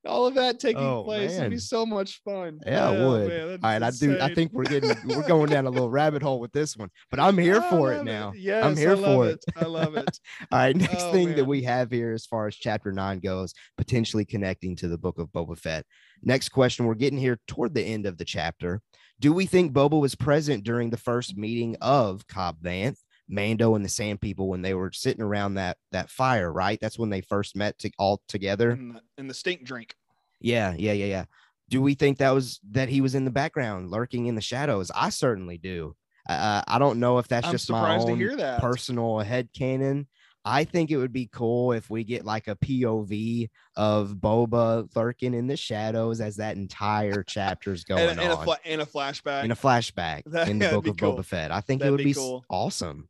all 0.06 0.26
of 0.26 0.34
that 0.34 0.60
taking 0.60 0.82
Oh, 0.82 1.02
place? 1.02 1.32
It'd 1.36 1.50
be 1.50 1.58
so 1.58 1.84
much 1.84 2.20
fun. 2.24 2.60
Yeah, 2.66 2.88
I 2.90 2.96
Oh, 2.96 3.10
would. 3.10 3.28
man, 3.28 3.48
All 3.62 3.70
right, 3.70 3.82
I 3.82 3.90
do. 3.90 4.18
I 4.20 4.32
think 4.32 4.52
we're 4.52 4.64
getting 4.64 4.94
we're 5.06 5.26
going 5.26 5.50
down 5.50 5.66
a 5.66 5.70
little 5.70 5.90
rabbit 6.00 6.22
hole 6.22 6.40
with 6.40 6.52
this 6.52 6.76
one, 6.76 6.88
but 7.10 7.18
I'm 7.20 7.36
here 7.36 7.60
I 7.60 7.70
for 7.70 7.92
it 7.92 8.04
now. 8.04 8.32
Yes, 8.36 8.64
I'm 8.64 8.76
here 8.76 8.96
for 8.96 9.28
it. 9.28 9.44
I 9.56 9.64
love 9.64 9.96
it. 9.96 10.18
All 10.52 10.58
right, 10.58 10.76
next 10.76 11.02
Oh, 11.04 11.12
thing 11.12 11.34
that 11.36 11.44
we 11.44 11.62
have 11.64 11.90
here, 11.90 12.12
as 12.12 12.26
far 12.26 12.46
as 12.46 12.54
chapter 12.56 12.92
nine 12.92 13.18
goes, 13.18 13.52
potentially 13.76 14.24
connecting 14.24 14.76
to 14.76 14.88
the 14.88 14.98
book 14.98 15.18
of 15.18 15.28
Boba 15.28 15.58
Fett. 15.58 15.84
Next 16.22 16.50
question, 16.50 16.86
we're 16.86 16.94
getting 16.94 17.18
here 17.18 17.38
toward 17.48 17.74
the 17.74 17.82
end 17.84 18.06
of 18.06 18.18
the 18.18 18.24
chapter. 18.24 18.80
Do 19.20 19.32
we 19.32 19.46
think 19.46 19.72
Boba 19.72 20.00
was 20.00 20.14
present 20.14 20.62
during 20.62 20.90
the 20.90 20.96
first 20.96 21.36
meeting 21.36 21.76
of 21.80 22.24
Cobb 22.28 22.60
Vanth, 22.62 22.98
Mando, 23.28 23.74
and 23.74 23.84
the 23.84 23.88
Sand 23.88 24.20
People 24.20 24.48
when 24.48 24.62
they 24.62 24.74
were 24.74 24.90
sitting 24.92 25.22
around 25.22 25.54
that 25.54 25.76
that 25.92 26.10
fire? 26.10 26.52
Right, 26.52 26.78
that's 26.80 26.98
when 26.98 27.10
they 27.10 27.20
first 27.20 27.56
met 27.56 27.78
to, 27.80 27.90
all 27.98 28.22
together. 28.28 28.70
and, 28.70 28.96
the, 28.96 29.02
and 29.18 29.28
the 29.30 29.34
stink 29.34 29.64
drink. 29.64 29.94
Yeah, 30.40 30.74
yeah, 30.76 30.92
yeah, 30.92 31.06
yeah. 31.06 31.24
Do 31.68 31.82
we 31.82 31.94
think 31.94 32.18
that 32.18 32.30
was 32.30 32.60
that 32.70 32.88
he 32.88 33.00
was 33.00 33.14
in 33.14 33.24
the 33.24 33.30
background, 33.30 33.90
lurking 33.90 34.26
in 34.26 34.34
the 34.34 34.40
shadows? 34.40 34.90
I 34.94 35.10
certainly 35.10 35.58
do. 35.58 35.94
Uh, 36.28 36.62
I 36.66 36.78
don't 36.78 36.98
know 37.00 37.18
if 37.18 37.28
that's 37.28 37.46
I'm 37.46 37.52
just 37.52 37.70
my 37.70 37.96
own 37.96 38.16
hear 38.18 38.36
that. 38.36 38.60
personal 38.60 39.18
head 39.20 39.48
canon. 39.56 40.06
I 40.44 40.64
think 40.64 40.90
it 40.90 40.96
would 40.96 41.12
be 41.12 41.28
cool 41.30 41.72
if 41.72 41.90
we 41.90 42.04
get 42.04 42.24
like 42.24 42.48
a 42.48 42.56
POV 42.56 43.50
of 43.76 44.10
Boba 44.12 44.88
lurking 44.96 45.34
in 45.34 45.46
the 45.46 45.56
shadows 45.56 46.20
as 46.22 46.36
that 46.36 46.56
entire 46.56 47.22
chapter's 47.26 47.84
going 47.84 48.08
and, 48.08 48.20
and, 48.20 48.32
a 48.32 48.36
on 48.36 48.44
fla- 48.44 48.58
and 48.64 48.80
a 48.80 48.86
flashback. 48.86 49.44
in 49.44 49.50
a 49.50 49.56
flashback 49.56 50.22
That- 50.26 50.48
in 50.48 50.58
the 50.58 50.68
book 50.70 50.86
of 50.86 50.96
cool. 50.96 51.16
Boba 51.16 51.24
Fett. 51.24 51.50
I 51.50 51.60
think 51.60 51.80
That'd 51.80 51.88
it 51.88 51.92
would 51.92 51.98
be 51.98 52.04
be, 52.04 52.14
cool. 52.14 52.44
awesome. 52.48 53.08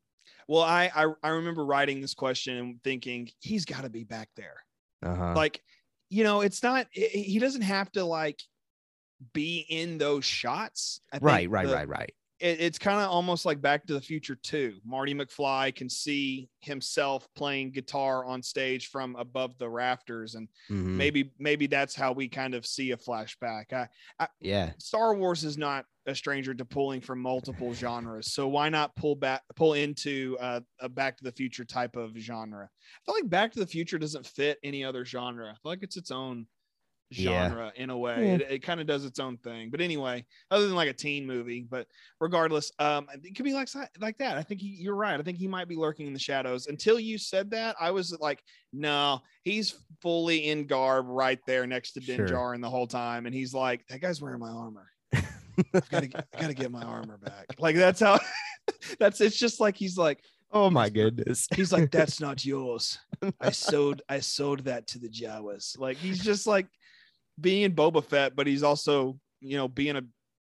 Well, 0.49 0.63
I, 0.63 0.91
I 0.95 1.13
I 1.23 1.29
remember 1.29 1.65
writing 1.65 2.01
this 2.01 2.15
question 2.15 2.57
and 2.57 2.83
thinking 2.83 3.31
he's 3.41 3.65
got 3.65 3.83
to 3.83 3.91
be 3.91 4.03
back 4.05 4.31
there. 4.37 4.57
Uh-huh. 5.03 5.35
Like, 5.37 5.63
you 6.11 6.25
know, 6.25 6.41
it's 6.41 6.63
not. 6.63 6.87
i- 6.97 7.01
i- 7.15 7.19
He 7.19 7.39
doesn't 7.39 7.63
have 7.63 7.93
to 7.93 8.05
like 8.05 8.41
be 9.33 9.67
in 9.69 9.99
those 9.99 10.25
shots. 10.25 11.01
I 11.13 11.19
think 11.19 11.25
right, 11.27 11.51
right, 11.51 11.67
the- 11.67 11.75
right, 11.75 11.89
right. 11.89 12.15
it, 12.41 12.61
it's 12.61 12.79
kind 12.79 13.01
of 13.01 13.11
almost 13.11 13.45
like 13.45 13.61
Back 13.61 13.85
to 13.87 13.93
the 13.95 14.01
Future 14.01 14.37
too. 14.37 14.79
Marty 14.85 15.13
McFly 15.15 15.75
can 15.75 15.89
see 15.91 16.49
himself 16.61 17.27
playing 17.35 17.73
guitar 17.73 18.25
on 18.25 18.43
stage 18.43 18.89
from 18.89 19.17
above 19.17 19.59
the 19.59 19.69
rafters, 19.69 20.35
and 20.37 20.49
Mhm. 20.71 20.97
maybe 20.97 21.33
maybe 21.39 21.67
that's 21.67 21.95
how 21.97 22.13
we 22.13 22.29
kind 22.29 22.55
of 22.55 22.65
see 22.65 22.93
a 22.93 22.97
flashback. 22.97 23.73
I, 24.19 24.29
Yeah, 24.41 24.73
Star 24.79 25.15
Wars 25.15 25.43
is 25.45 25.59
not 25.59 25.85
a 26.09 26.15
stranger 26.15 26.55
to 26.55 26.65
pulling 26.65 27.01
from 27.01 27.21
multiple 27.21 27.73
genres, 27.75 28.33
so 28.33 28.49
why 28.49 28.69
not 28.69 28.97
pull 28.97 29.15
back 29.15 29.43
pull 29.55 29.75
into 29.75 30.37
uh, 30.41 30.61
a 30.81 30.89
Back 30.89 31.17
to 31.19 31.25
the 31.25 31.33
Future 31.33 31.65
type 31.65 31.95
of 31.97 32.17
genre? 32.17 32.65
I 32.69 32.99
feel 33.05 33.15
like 33.15 33.29
Back 33.31 33.53
to 33.53 33.61
the 33.61 33.67
Future 33.67 33.99
doesn't 33.99 34.27
fit 34.27 34.59
any 34.65 34.85
other 34.85 35.05
genre. 35.05 35.47
I 35.51 35.53
feel 35.55 35.71
like 35.73 35.83
it's 35.83 35.97
its 35.97 36.11
own 36.11 36.47
Yeah. 37.11 37.49
genre 37.49 37.73
in 37.77 37.91
a 37.91 37.97
way. 37.97 38.27
Yeah. 38.27 38.35
It, 38.35 38.41
it 38.51 38.63
kind 38.63 38.81
of 38.81 38.87
does 38.87 39.05
its 39.05 39.19
own 39.19 39.37
thing. 39.39 39.71
But 39.71 39.81
anyway, 39.81 40.27
other 40.51 40.67
than 40.67 40.75
like 40.77 40.91
a 40.91 40.93
teen 40.95 41.27
movie, 41.27 41.67
but 41.69 41.87
regardless, 42.21 42.71
um, 42.79 43.07
it 43.23 43.35
could 43.37 43.45
be 43.45 43.55
like 43.55 43.69
like 44.01 44.19
that. 44.19 44.37
I 44.37 44.43
think 44.43 44.61
he, 44.61 44.69
you're 44.69 44.95
right. 44.95 45.19
I 45.19 45.23
think 45.23 45.39
he 45.39 45.49
might 45.49 45.69
be 45.69 45.77
lurking 45.77 46.07
in 46.07 46.13
the 46.13 46.19
shadows. 46.19 46.67
Until 46.67 46.99
you 47.01 47.17
said 47.19 47.51
that, 47.53 47.77
I 47.81 47.91
was 47.93 48.17
like, 48.21 48.43
no, 48.73 49.21
he's 49.43 49.75
fully 50.03 50.49
in 50.49 50.67
garb 50.67 51.07
right 51.09 51.39
there 51.47 51.67
next 51.67 51.93
to 51.93 52.01
Din 52.01 52.17
Sure. 52.17 52.29
Djarin 52.29 52.61
the 52.61 52.71
whole 52.71 52.87
time, 52.87 53.27
and 53.27 53.35
he's 53.35 53.53
like, 53.55 53.87
that 53.89 54.01
guy's 54.01 54.21
wearing 54.21 54.41
my 54.41 54.51
armor. 54.51 54.91
gotta, 55.91 56.25
I 56.35 56.41
gotta 56.41 56.55
get 56.55 56.71
my 56.71 56.83
armor 56.83 57.19
back. 57.19 57.47
Like 57.59 57.77
that's 57.77 58.01
how. 58.01 58.19
that's 58.99 59.21
it's 59.21 59.39
just 59.39 59.61
like 59.61 59.77
he's 59.77 59.97
like 59.97 60.21
Oh 60.51 60.71
my 60.71 60.89
goodness. 60.89 61.47
he's 61.55 61.73
like 61.73 61.91
that's 61.91 62.21
not 62.27 62.45
yours. 62.45 62.99
I 63.41 63.51
sold 63.51 64.03
I 64.09 64.21
sold 64.21 64.61
that 64.65 64.87
to 64.89 64.99
the 64.99 65.09
Jawas. 65.09 65.79
Like 65.79 65.97
he's 65.97 66.23
just 66.23 66.47
like 66.47 66.67
being 67.41 67.73
Boba 67.75 68.05
Fett, 68.05 68.35
but 68.37 68.47
he's 68.47 68.63
also 68.63 69.19
you 69.41 69.57
know 69.57 69.69
being 69.69 69.97
a 69.97 70.03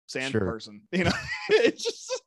sand 0.06 0.32
Sure. 0.32 0.40
person. 0.40 0.82
You 0.92 1.04
know, 1.04 1.12
it's 1.50 1.84
just 1.84 2.22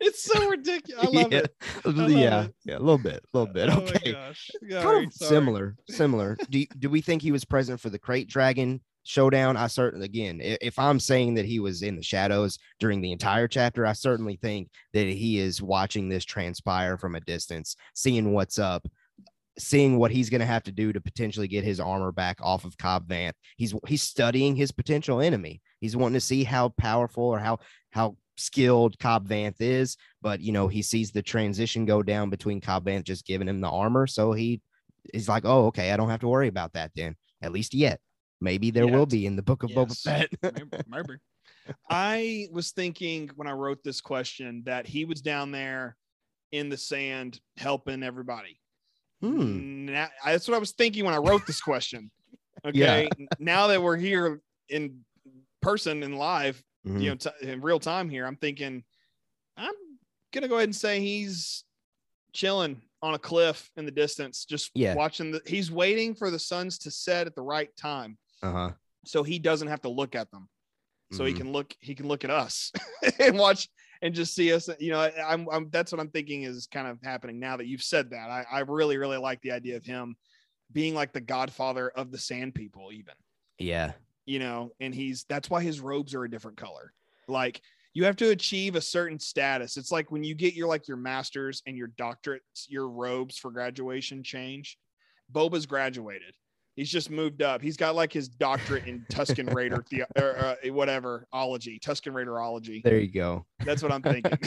it's 0.00 0.22
so 0.22 0.48
ridiculous. 0.48 1.06
I 1.06 1.10
love 1.10 1.32
yeah. 1.32 1.38
it. 1.38 1.54
love 1.86 2.10
yeah, 2.10 2.42
it. 2.44 2.54
yeah, 2.64 2.76
a 2.76 2.78
little 2.78 2.98
bit, 2.98 3.24
a 3.34 3.38
little 3.38 3.52
bit. 3.52 3.68
Oh 3.70 3.76
my 3.76 3.82
Okay. 3.82 4.12
gosh. 4.12 4.50
kind 4.70 5.06
of 5.06 5.12
sorry. 5.12 5.28
similar 5.30 5.76
similar 5.88 6.36
do, 6.50 6.58
you- 6.60 6.66
do 6.78 6.90
we 6.90 7.00
think 7.00 7.22
he 7.22 7.32
was 7.32 7.44
present 7.44 7.80
for 7.80 7.90
the 7.90 7.98
krayt 7.98 8.28
dragon 8.28 8.80
showdown 9.08 9.56
i 9.56 9.66
certainly 9.66 10.04
again 10.04 10.38
if 10.42 10.78
i'm 10.78 11.00
saying 11.00 11.34
that 11.34 11.46
he 11.46 11.60
was 11.60 11.82
in 11.82 11.96
the 11.96 12.02
shadows 12.02 12.58
during 12.78 13.00
the 13.00 13.10
entire 13.10 13.48
chapter 13.48 13.86
i 13.86 13.92
certainly 13.92 14.36
think 14.36 14.68
that 14.92 15.06
he 15.06 15.38
is 15.38 15.62
watching 15.62 16.08
this 16.08 16.24
transpire 16.24 16.98
from 16.98 17.14
a 17.14 17.20
distance 17.20 17.74
seeing 17.94 18.32
what's 18.34 18.58
up 18.58 18.86
seeing 19.58 19.98
what 19.98 20.10
he's 20.10 20.30
going 20.30 20.40
to 20.40 20.46
have 20.46 20.62
to 20.62 20.72
do 20.72 20.92
to 20.92 21.00
potentially 21.00 21.48
get 21.48 21.64
his 21.64 21.80
armor 21.80 22.12
back 22.12 22.38
off 22.40 22.64
of 22.64 22.78
cobb 22.78 23.08
vanth. 23.08 23.32
He's 23.56 23.74
he's 23.88 24.02
studying 24.02 24.54
his 24.54 24.70
potential 24.70 25.20
enemy. 25.20 25.60
He's 25.80 25.96
wanting 25.96 26.14
to 26.14 26.20
see 26.20 26.44
how 26.44 26.68
powerful 26.68 27.24
or 27.24 27.40
how 27.40 27.58
how 27.90 28.16
skilled 28.36 28.96
cobb 29.00 29.28
vanth 29.28 29.56
is 29.58 29.96
but 30.22 30.40
you 30.40 30.52
know 30.52 30.68
he 30.68 30.80
sees 30.80 31.10
the 31.10 31.20
transition 31.20 31.84
go 31.84 32.04
down 32.04 32.30
between 32.30 32.60
cobb 32.60 32.84
vanth 32.84 33.02
just 33.02 33.26
giving 33.26 33.48
him 33.48 33.60
the 33.60 33.68
armor 33.68 34.06
so 34.06 34.32
he 34.32 34.60
is 35.12 35.28
like 35.28 35.44
oh 35.44 35.66
okay 35.66 35.90
i 35.90 35.96
don't 35.96 36.08
have 36.08 36.20
to 36.20 36.28
worry 36.28 36.46
about 36.46 36.72
that 36.72 36.92
then 36.94 37.16
at 37.42 37.50
least 37.50 37.74
yet 37.74 37.98
maybe 38.40 38.70
there 38.70 38.86
will 38.86 39.06
be 39.06 39.26
in 39.26 39.36
the 39.36 39.42
book 39.42 39.62
of 39.62 39.70
boba 39.70 39.88
Yes. 39.88 40.02
fett 40.02 40.28
Maybe- 40.42 40.82
maybe. 40.88 41.14
I 41.90 42.48
was 42.50 42.70
thinking 42.70 43.30
when 43.36 43.46
I 43.48 43.52
wrote 43.52 43.82
this 43.84 44.00
question 44.00 44.62
that 44.64 44.86
he 44.86 45.04
was 45.04 45.20
down 45.20 45.50
there 45.50 45.96
in 46.52 46.68
the 46.70 46.76
sand 46.78 47.40
helping 47.58 48.02
everybody. 48.02 48.58
Hmm. 49.20 49.86
Now, 49.86 50.08
that's 50.24 50.48
what 50.48 50.54
I 50.54 50.58
was 50.58 50.72
thinking 50.72 51.04
when 51.04 51.14
I 51.14 51.18
wrote 51.18 51.46
this 51.46 51.60
question. 51.60 52.10
Yeah. 52.72 53.06
Okay. 53.06 53.08
now 53.38 53.68
that 53.68 53.80
we're 53.80 53.96
here 53.96 54.40
in 54.68 55.04
person 55.62 56.02
in 56.02 56.16
live, 56.16 56.60
Mhm. 56.84 57.00
you 57.02 57.10
know, 57.10 57.14
t- 57.14 57.30
in 57.48 57.60
real 57.60 57.78
time 57.78 58.08
here, 58.10 58.26
I'm 58.26 58.34
thinking, 58.34 58.82
I'm 59.56 59.74
gonna 60.32 60.48
go 60.48 60.56
ahead 60.56 60.64
and 60.68 60.74
say 60.74 61.00
he's 61.00 61.62
chilling 62.32 62.82
on 63.00 63.14
a 63.14 63.18
cliff 63.18 63.70
in 63.76 63.84
the 63.84 63.92
distance, 63.92 64.44
just 64.44 64.72
Yeah. 64.74 64.94
watching 64.96 65.30
the. 65.30 65.40
He's 65.46 65.70
waiting 65.70 66.16
for 66.16 66.32
the 66.32 66.38
suns 66.40 66.78
to 66.78 66.90
set 66.90 67.28
at 67.28 67.36
the 67.36 67.42
right 67.42 67.70
time, 67.76 68.18
uh-huh. 68.42 68.72
so 69.04 69.22
he 69.22 69.38
doesn't 69.38 69.68
have 69.68 69.82
to 69.82 69.88
look 69.88 70.14
at 70.14 70.30
them. 70.30 70.48
So 71.12 71.24
he 71.24 71.32
Mhm. 71.32 71.36
can 71.38 71.52
look, 71.52 71.74
he 71.80 71.94
can 71.94 72.06
look 72.06 72.24
at 72.24 72.30
us 72.30 72.70
and 73.18 73.38
watch 73.38 73.68
and 74.02 74.14
just 74.14 74.34
see 74.34 74.52
us. 74.52 74.68
You 74.78 74.90
know, 74.92 75.00
I'm, 75.26 75.48
I'm 75.50 75.70
that's 75.70 75.90
what 75.90 76.00
I'm 76.00 76.10
thinking 76.10 76.42
is 76.42 76.66
kind 76.70 76.86
of 76.86 76.98
happening 77.02 77.38
now 77.40 77.56
that 77.56 77.66
you've 77.66 77.82
said 77.82 78.10
that. 78.10 78.28
I, 78.30 78.44
I 78.50 78.60
really, 78.60 78.98
really 78.98 79.16
like 79.16 79.40
the 79.40 79.52
idea 79.52 79.76
of 79.76 79.84
him 79.86 80.16
being 80.70 80.94
like 80.94 81.12
the 81.14 81.20
godfather 81.22 81.88
of 81.88 82.10
the 82.10 82.18
sand 82.18 82.54
people, 82.54 82.92
even 82.92 83.14
Yeah. 83.58 83.92
you 84.26 84.38
know, 84.38 84.72
and 84.80 84.94
he's 84.94 85.24
that's 85.30 85.48
why 85.48 85.62
his 85.62 85.80
robes 85.80 86.14
are 86.14 86.24
a 86.24 86.30
different 86.30 86.58
color. 86.58 86.92
Like 87.26 87.62
you 87.94 88.04
have 88.04 88.16
to 88.16 88.28
achieve 88.28 88.76
a 88.76 88.80
certain 88.82 89.18
status. 89.18 89.78
It's 89.78 89.90
like 89.90 90.12
when 90.12 90.22
you 90.22 90.34
get 90.34 90.52
your 90.52 90.68
like 90.68 90.86
your 90.88 90.98
masters 90.98 91.62
and 91.66 91.74
your 91.74 91.88
doctorates, 91.88 92.66
your 92.68 92.86
robes 92.90 93.38
for 93.38 93.50
graduation 93.50 94.22
change. 94.22 94.76
Boba's 95.32 95.64
graduated. 95.64 96.34
He's 96.78 96.92
just 96.92 97.10
moved 97.10 97.42
up. 97.42 97.60
He's 97.60 97.76
got 97.76 97.96
like 97.96 98.12
his 98.12 98.28
doctorate 98.28 98.86
in 98.86 99.04
Tusken 99.10 99.52
Raider 99.52 99.84
the 99.90 100.04
or 100.16 100.36
uh, 100.38 100.54
whatever 100.70 101.26
ology, 101.32 101.80
Tusken 101.80 102.12
Raiderology. 102.12 102.84
There 102.84 103.00
you 103.00 103.10
go. 103.10 103.46
That's 103.64 103.82
what 103.82 103.90
I'm 103.90 104.00
thinking. 104.00 104.38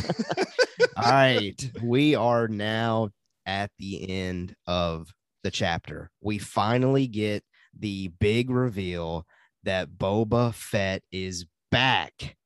All 0.95 1.11
right. 1.11 1.71
We 1.83 2.15
are 2.15 2.47
now 2.47 3.09
at 3.45 3.69
the 3.79 4.09
end 4.09 4.55
of 4.65 5.09
the 5.43 5.51
chapter. 5.51 6.09
We 6.21 6.37
finally 6.37 7.05
get 7.05 7.43
the 7.77 8.13
big 8.21 8.49
reveal 8.49 9.25
that 9.63 9.89
Boba 9.89 10.53
Fett 10.53 11.03
is 11.11 11.45
back 11.69 12.37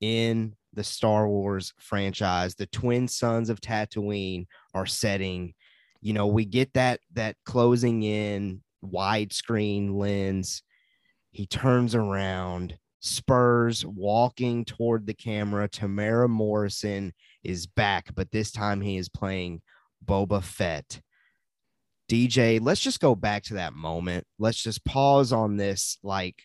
in 0.00 0.54
the 0.72 0.84
Star 0.84 1.28
Wars 1.28 1.74
franchise. 1.78 2.54
The 2.54 2.66
twin 2.68 3.08
suns 3.08 3.50
of 3.50 3.60
Tatooine 3.60 4.46
are 4.72 4.86
setting, 4.86 5.52
you 6.00 6.14
know, 6.14 6.28
we 6.28 6.46
get 6.46 6.72
that 6.72 7.00
that 7.12 7.36
closing 7.44 8.04
in 8.04 8.62
widescreen 8.84 9.94
lens. 9.94 10.62
He 11.30 11.46
turns 11.46 11.94
around, 11.94 12.78
Spurs 13.00 13.84
walking 13.84 14.64
toward 14.64 15.06
the 15.06 15.14
camera. 15.14 15.68
Temuera 15.68 16.28
Morrison 16.28 17.12
is 17.42 17.66
back, 17.66 18.14
but 18.14 18.30
this 18.30 18.50
time 18.50 18.80
he 18.80 18.96
is 18.96 19.08
playing 19.08 19.60
Boba 20.04 20.42
Fett. 20.42 21.00
DJ, 22.10 22.60
let's 22.62 22.80
just 22.80 23.00
go 23.00 23.14
back 23.14 23.42
to 23.44 23.54
that 23.54 23.74
moment. 23.74 24.26
Let's 24.38 24.62
just 24.62 24.84
pause 24.84 25.32
on 25.32 25.56
this 25.56 25.98
like 26.02 26.36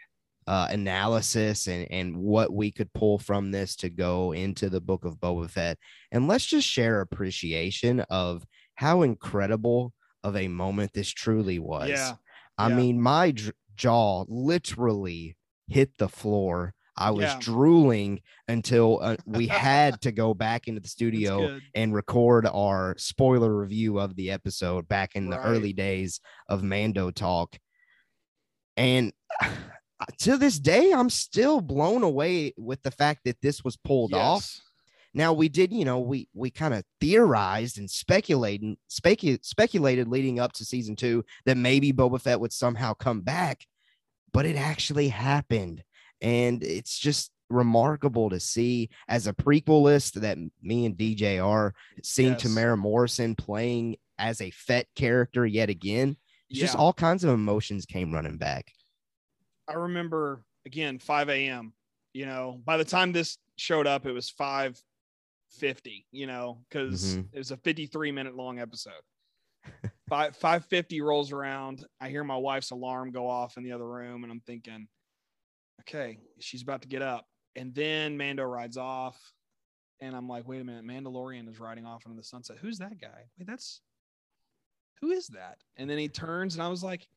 uh, 0.47 0.67
analysis 0.71 1.67
and 1.67 1.88
and 1.91 2.17
what 2.17 2.52
we 2.52 2.71
could 2.71 2.91
pull 2.93 3.19
from 3.19 3.52
this 3.52 3.75
to 3.78 3.89
go 3.89 4.32
into 4.32 4.69
the 4.69 4.82
book 4.82 5.06
of 5.06 5.19
Boba 5.19 5.49
Fett, 5.49 5.78
and 6.12 6.28
let's 6.28 6.45
just 6.45 6.67
share 6.67 7.02
appreciation 7.02 7.99
of 8.10 8.43
how 8.75 9.04
incredible 9.04 9.93
of 10.23 10.36
a 10.36 10.47
moment 10.47 10.91
this 10.93 11.10
truly 11.10 11.60
was. 11.60 11.89
yeah. 11.89 12.13
I 12.60 12.67
yeah. 12.67 12.76
mean, 12.76 13.02
my 13.02 13.34
jaw 13.76 14.26
literally 14.28 15.38
hit 15.67 15.98
the 15.98 16.10
floor. 16.10 16.74
I 16.98 17.12
was 17.12 17.24
Yeah. 17.24 17.38
drooling 17.39 18.22
until 18.50 19.00
uh, 19.02 19.15
we 19.26 19.48
had 19.48 20.02
to 20.02 20.12
go 20.12 20.34
back 20.34 20.67
into 20.67 20.82
the 20.82 20.89
studio 20.89 21.60
and 21.74 21.93
record 21.93 22.45
our 22.45 22.95
spoiler 22.98 23.56
review 23.58 23.98
of 23.98 24.17
the 24.17 24.30
episode 24.32 24.89
back 24.89 25.15
in 25.15 25.30
the 25.30 25.39
early 25.39 25.72
days 25.72 26.19
of 26.50 26.62
Mando 26.62 27.10
Talk. 27.12 27.58
And 28.76 29.13
to 30.19 30.38
this 30.38 30.60
day, 30.60 30.91
I'm 30.91 31.10
still 31.10 31.62
blown 31.62 32.04
away 32.04 32.54
with 32.58 32.82
the 32.84 32.91
fact 32.91 33.22
that 33.24 33.41
this 33.41 33.63
was 33.63 33.78
pulled 33.78 34.13
off. 34.13 34.60
Now 35.13 35.34
we 35.34 35.50
did, 35.50 35.74
you 35.74 35.86
know, 35.86 36.00
we 36.00 36.28
we 36.34 36.52
kind 36.52 36.74
of 36.74 36.84
theorized 37.02 37.78
and 37.80 37.89
speculated 37.89 38.76
specu- 38.89 39.43
speculated 39.43 40.08
leading 40.08 40.39
up 40.39 40.54
to 40.54 40.65
season 40.65 40.95
two 40.95 41.26
that 41.45 41.58
maybe 41.58 41.91
Boba 41.91 42.22
Fett 42.22 42.39
would 42.39 42.54
somehow 42.54 42.93
come 42.93 43.22
back, 43.22 43.65
but 44.32 44.45
it 44.45 44.56
actually 44.56 45.10
happened, 45.10 45.84
and 46.22 46.63
it's 46.63 46.98
just 47.00 47.32
remarkable 47.50 48.30
to 48.30 48.39
see 48.39 48.89
as 49.08 49.26
a 49.26 49.34
prequelist 49.34 50.13
that 50.22 50.38
me 50.62 50.86
and 50.86 50.95
DJ 50.95 51.43
are 51.43 51.74
seeing 52.04 52.34
Yes. 52.34 52.43
Temuera 52.43 52.78
Morrison 52.78 53.34
playing 53.36 53.95
as 54.19 54.39
a 54.41 54.52
Fett 54.52 54.88
character 54.95 55.45
yet 55.45 55.69
again. 55.69 56.15
It's 56.50 56.60
Just 56.60 56.76
all 56.76 56.93
kinds 56.93 57.24
of 57.24 57.32
emotions 57.32 57.86
came 57.86 58.13
running 58.13 58.38
back. 58.38 58.72
I 59.67 59.74
remember 59.74 60.43
again 60.65 61.00
5 61.00 61.30
a.m. 61.30 61.74
You 62.13 62.26
know, 62.26 62.62
by 62.63 62.78
the 62.78 62.86
time 62.86 63.12
this 63.12 63.38
showed 63.56 63.88
up, 63.88 64.06
it 64.06 64.12
was 64.12 64.30
5:50. 65.51 66.05
You 66.12 66.27
know, 66.27 66.65
because 66.69 67.17
Mhm. 67.17 67.29
it 67.33 67.38
was 67.38 67.51
a 67.51 67.57
53 67.57 68.12
minute 68.12 68.35
long 68.35 68.59
episode. 68.59 69.01
Five 70.07 70.38
5:50 70.38 71.01
rolls 71.01 71.31
around. 71.31 71.85
I 71.99 72.09
hear 72.09 72.23
my 72.23 72.38
wife's 72.38 72.71
alarm 72.71 73.12
go 73.12 73.27
off 73.27 73.57
in 73.57 73.63
the 73.63 73.71
other 73.71 73.88
room, 73.88 74.23
and 74.23 74.31
I'm 74.31 74.41
thinking, 74.41 74.88
okay, 75.81 76.19
she's 76.39 76.62
about 76.62 76.81
to 76.83 76.88
get 76.88 77.01
up. 77.01 77.27
And 77.55 77.73
then 77.75 78.17
Mando 78.17 78.43
rides 78.43 78.77
off, 78.77 79.33
and 79.99 80.15
I'm 80.15 80.27
like, 80.27 80.47
wait 80.47 80.62
a 80.62 80.63
minute, 80.63 80.85
Mandalorian 80.85 81.49
is 81.49 81.59
riding 81.59 81.85
off 81.85 82.05
into 82.05 82.15
the 82.15 82.23
sunset. 82.23 82.57
Who's 82.59 82.77
that 82.79 82.99
guy? 82.99 83.29
Wait, 83.38 83.47
that's 83.47 83.81
who 85.01 85.12
is 85.12 85.27
that? 85.27 85.57
And 85.77 85.89
then 85.89 85.97
he 85.97 86.07
turns, 86.09 86.55
and 86.55 86.63
I 86.63 86.67
was 86.69 86.83
like, 86.83 87.07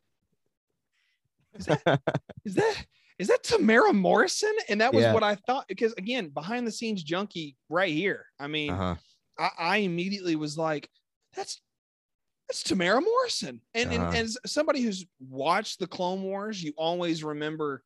is 1.54 1.66
that 1.66 1.82
is 2.44 2.54
that 2.54 2.86
is 3.22 3.28
that 3.28 3.44
Temuera 3.44 3.94
Morrison? 3.94 4.52
And 4.68 4.80
that 4.80 4.92
was 4.92 5.04
Yeah. 5.04 5.12
what 5.14 5.22
I 5.22 5.36
thought 5.36 5.68
because 5.68 5.92
again, 5.94 6.28
behind 6.28 6.66
the 6.66 6.72
scenes 6.72 7.02
junkie 7.04 7.56
right 7.68 7.92
here. 7.92 8.26
I 8.38 8.48
mean, 8.48 8.72
Uh-huh. 8.72 8.96
I, 9.38 9.50
I 9.58 9.76
immediately 9.78 10.36
was 10.36 10.58
like, 10.58 10.90
that's 11.32 11.60
that's 12.48 12.64
Temuera 12.64 13.02
Morrison. 13.02 13.60
And, 13.74 13.88
Uh-huh. 13.92 14.10
and 14.12 14.16
as 14.16 14.36
somebody 14.44 14.82
who's 14.82 15.06
watched 15.20 15.78
the 15.78 15.86
Clone 15.86 16.22
Wars, 16.22 16.62
you 16.62 16.72
always 16.76 17.22
remember 17.24 17.84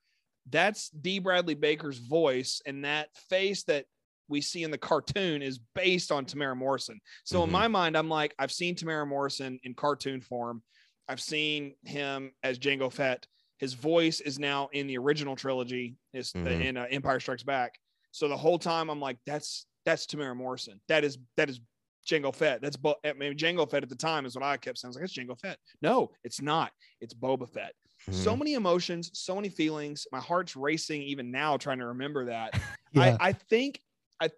that's 0.49 0.89
D. 0.89 1.19
Bradley 1.19 1.55
Baker's 1.55 1.99
voice, 1.99 2.63
and 2.67 2.85
that 2.85 3.15
face 3.29 3.63
that 3.65 3.85
we 4.29 4.41
see 4.41 4.63
in 4.65 4.71
the 4.71 4.79
cartoon 4.79 5.43
is 5.43 5.59
based 5.75 6.11
on 6.11 6.25
Temuera 6.25 6.57
Morrison. 6.57 6.99
So 7.25 7.45
in 7.45 7.51
Mhm. 7.51 7.53
my 7.53 7.69
mind, 7.69 7.97
I'm 7.97 8.09
like, 8.09 8.35
I've 8.39 8.51
seen 8.51 8.75
Temuera 8.75 9.07
Morrison 9.07 9.61
in 9.63 9.75
cartoon 9.75 10.21
form. 10.21 10.63
I've 11.09 11.21
seen 11.21 11.77
him 11.85 12.33
as 12.43 12.59
Jango 12.59 12.93
Fett. 12.93 13.27
His 13.59 13.75
voice 13.75 14.21
is 14.21 14.39
now 14.39 14.69
in 14.73 14.87
the 14.87 14.99
original 14.99 15.37
trilogy, 15.37 15.97
is 16.13 16.33
Mhm. 16.33 16.65
in 16.65 16.77
uh, 16.77 16.87
Empire 16.91 17.21
Strikes 17.21 17.43
Back. 17.43 17.79
So 18.13 18.29
the 18.29 18.37
whole 18.37 18.59
time 18.59 18.89
I'm 18.91 19.01
like, 19.01 19.19
that's 19.27 19.67
that's 19.85 20.07
Temuera 20.07 20.37
Morrison. 20.37 20.81
That 20.89 21.05
is 21.05 21.19
that 21.37 21.49
is 21.49 21.61
Jango 22.07 22.35
Fett. 22.35 22.61
That's 22.61 22.77
Bo- 22.77 22.97
I 23.05 23.13
mean 23.15 23.37
Jango 23.37 23.69
Fett 23.71 23.83
at 23.83 23.89
the 23.89 23.97
time 23.97 24.27
is 24.27 24.35
what 24.35 24.45
I 24.45 24.57
kept 24.57 24.79
saying. 24.79 24.89
I 24.89 24.91
was 24.91 24.97
like, 24.97 25.05
it's 25.05 25.15
Jango 25.15 25.39
Fett. 25.41 25.59
No, 25.83 26.11
it's 26.25 26.41
not. 26.41 26.73
It's 27.01 27.15
Boba 27.15 27.49
Fett. 27.49 27.73
So 28.11 28.35
Mhm. 28.35 28.39
many 28.39 28.55
emotions, 28.55 29.11
so 29.15 29.35
many 29.35 29.49
feelings. 29.49 30.07
My 30.13 30.21
heart's 30.21 30.55
racing 30.55 31.03
even 31.03 31.31
now 31.31 31.57
trying 31.57 31.79
to 31.79 31.87
remember 31.87 32.27
that. 32.27 32.53
Yeah. 32.93 33.17
I, 33.21 33.29
I 33.29 33.33
think 33.33 33.81
I 34.21 34.31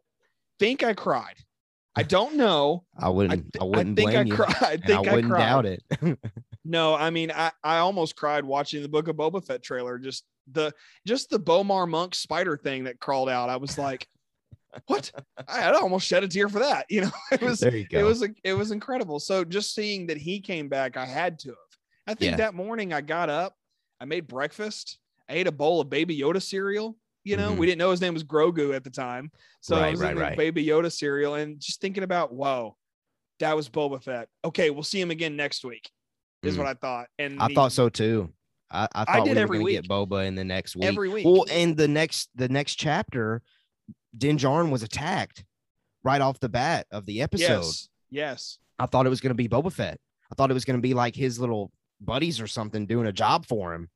think 0.59 0.83
I 0.83 0.93
cried. 0.95 1.37
I 1.99 2.03
don't 2.05 2.37
know. 2.37 2.85
I 2.97 3.09
wouldn't 3.09 3.57
I, 3.57 3.61
I 3.61 3.65
wouldn't 3.65 3.97
think 3.97 4.11
blame 4.11 4.19
I 4.21 4.23
you. 4.23 4.35
cried. 4.35 4.57
I 4.63 4.77
think 4.77 5.07
I 5.09 5.11
I, 5.11 5.15
wouldn't 5.15 5.33
cried. 5.33 5.39
doubt 5.41 5.67
it. 5.67 5.83
No, 6.65 6.95
I 6.95 7.09
mean, 7.09 7.31
I, 7.31 7.51
I 7.65 7.79
almost 7.79 8.15
cried 8.15 8.45
watching 8.45 8.83
the 8.83 8.91
Book 8.91 9.09
of 9.09 9.17
Boba 9.17 9.43
Fett 9.43 9.63
trailer. 9.63 9.97
Just 9.99 10.25
the 10.53 10.71
just 11.07 11.31
the 11.31 11.41
B'omarr 11.41 11.89
monk 11.89 12.15
spider 12.15 12.59
thing 12.59 12.85
that 12.85 13.01
crawled 13.01 13.31
out. 13.31 13.49
I 13.49 13.57
was 13.57 13.79
like, 13.79 14.07
what? 14.87 15.11
I, 15.49 15.63
I 15.71 15.73
almost 15.73 16.07
shed 16.07 16.25
a 16.25 16.29
tear 16.29 16.49
for 16.51 16.59
that. 16.59 16.85
You 16.91 17.03
know, 17.03 17.11
it 17.33 17.41
was 17.41 17.61
there 17.61 17.75
you 17.75 17.89
go. 17.89 17.99
it 17.99 18.03
was 18.03 18.23
it 18.45 18.53
was 18.53 18.71
incredible. 18.71 19.19
So 19.19 19.45
just 19.45 19.75
seeing 19.75 20.09
that 20.09 20.19
he 20.19 20.41
came 20.41 20.69
back, 20.69 20.99
I 20.99 21.07
had 21.07 21.39
to 21.41 21.49
have. 21.51 21.57
I 22.07 22.15
think 22.15 22.33
Yeah. 22.33 22.37
that 22.37 22.55
morning 22.55 22.93
I 22.93 23.01
got 23.01 23.31
up, 23.31 23.55
I 23.99 24.05
made 24.05 24.27
breakfast, 24.27 24.99
I 25.27 25.35
ate 25.35 25.47
a 25.47 25.53
bowl 25.53 25.81
of 25.81 25.89
Baby 25.89 26.19
Yoda 26.21 26.43
cereal. 26.43 26.99
You 27.29 27.37
know, 27.37 27.53
Mhm. 27.53 27.59
we 27.59 27.67
didn't 27.67 27.79
know 27.79 27.91
his 27.91 28.01
name 28.01 28.15
was 28.15 28.25
Grogu 28.25 28.75
at 28.75 28.85
the 28.85 28.91
time, 28.91 29.31
so 29.61 29.77
I 29.77 29.91
was 29.91 30.01
right, 30.01 30.13
eating 30.13 30.23
right. 30.23 30.37
Baby 30.37 30.65
Yoda 30.65 30.91
cereal 30.91 31.35
and 31.35 31.61
just 31.61 31.81
thinking 31.81 32.03
about, 32.03 32.33
whoa, 32.33 32.77
that 33.41 33.55
was 33.55 33.69
Boba 33.69 34.03
Fett. 34.03 34.29
Okay, 34.45 34.71
we'll 34.71 34.83
see 34.83 35.01
him 35.01 35.11
again 35.11 35.37
next 35.37 35.65
week. 35.65 35.91
Is 36.43 36.55
Mm. 36.55 36.59
what 36.59 36.67
I 36.69 36.75
thought. 36.75 37.09
And 37.19 37.41
I 37.43 37.49
he- 37.49 37.55
thought 37.55 37.73
so 37.73 37.89
too. 37.89 38.33
I, 38.71 38.87
I 38.95 39.05
thought 39.05 39.25
did 39.25 39.31
we 39.31 39.35
were 39.35 39.41
every 39.41 39.59
going 39.59 39.77
to 39.77 39.83
get. 39.83 39.89
Boba 39.91 40.27
in 40.27 40.35
the 40.37 40.45
next 40.45 40.77
week. 40.77 40.85
every 40.85 41.09
week. 41.09 41.25
Well, 41.27 41.45
and 41.51 41.77
the 41.77 41.89
next 41.89 42.29
the 42.35 42.49
next 42.49 42.77
chapter, 42.77 43.43
Din 44.17 44.37
Djarin 44.39 44.71
was 44.71 44.83
attacked 44.83 45.45
right 46.05 46.21
off 46.21 46.39
the 46.41 46.49
bat 46.49 46.87
of 46.91 47.05
the 47.07 47.21
episode. 47.23 47.63
yes, 47.63 47.89
yes. 48.11 48.59
I 48.79 48.87
thought 48.87 49.05
it 49.07 49.11
was 49.11 49.21
going 49.21 49.31
to 49.31 49.35
be 49.35 49.49
Boba 49.49 49.73
Fett. 49.73 49.99
I 50.31 50.35
thought 50.35 50.51
it 50.51 50.55
was 50.55 50.65
going 50.65 50.79
to 50.79 50.83
be 50.83 50.95
like 50.95 51.15
his 51.17 51.39
little 51.41 51.73
buddies 52.01 52.41
or 52.41 52.47
something 52.47 52.87
doing 52.87 53.07
a 53.07 53.13
job 53.13 53.47
for 53.47 53.75
him, 53.75 53.91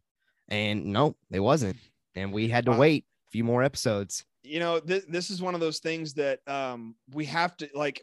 and 0.48 0.86
no, 0.86 1.16
it 1.30 1.40
wasn't. 1.40 1.76
And 2.14 2.32
we 2.32 2.48
had 2.48 2.64
to 2.66 2.72
wait 2.72 3.04
few 3.32 3.42
more 3.44 3.62
episodes. 3.62 4.24
you 4.44 4.60
know 4.60 4.78
th- 4.78 5.04
this 5.08 5.30
is 5.30 5.40
one 5.40 5.54
of 5.54 5.60
those 5.60 5.78
things 5.78 6.12
that 6.14 6.40
um 6.48 6.94
we 7.14 7.24
have 7.24 7.56
to 7.56 7.68
like 7.74 8.02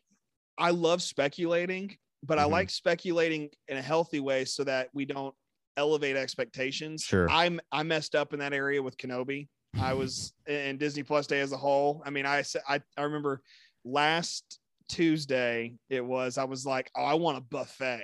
i 0.57 0.71
love 0.71 1.01
speculating 1.01 1.95
but 2.23 2.39
i 2.39 2.45
Mhm. 2.45 2.51
like 2.51 2.69
speculating 2.69 3.49
in 3.67 3.77
a 3.77 3.81
healthy 3.81 4.19
way 4.21 4.45
so 4.45 4.63
that 4.63 4.89
we 4.93 5.05
don't 5.05 5.35
elevate 5.77 6.15
expectations 6.15 7.03
Sure. 7.03 7.29
i'm 7.29 7.59
i 7.71 7.83
messed 7.83 8.15
up 8.15 8.33
in 8.33 8.39
that 8.39 8.53
area 8.53 8.81
with 8.81 8.97
kenobi 8.97 9.47
I 9.79 9.93
was 10.01 10.33
in 10.47 10.77
Disney 10.79 11.03
Plus 11.03 11.27
Day 11.27 11.41
as 11.41 11.51
a 11.51 11.57
whole. 11.57 12.01
I 12.03 12.09
mean, 12.09 12.25
I 12.25 12.41
said 12.41 12.63
I, 12.67 12.81
I 12.97 13.03
remember 13.03 13.43
last 13.85 14.57
Tuesday 14.89 15.75
it 15.91 16.03
was 16.03 16.39
I 16.39 16.45
was 16.45 16.65
like, 16.65 16.89
oh, 16.97 17.03
I 17.03 17.13
want 17.13 17.37
a 17.37 17.41
buffet, 17.41 18.01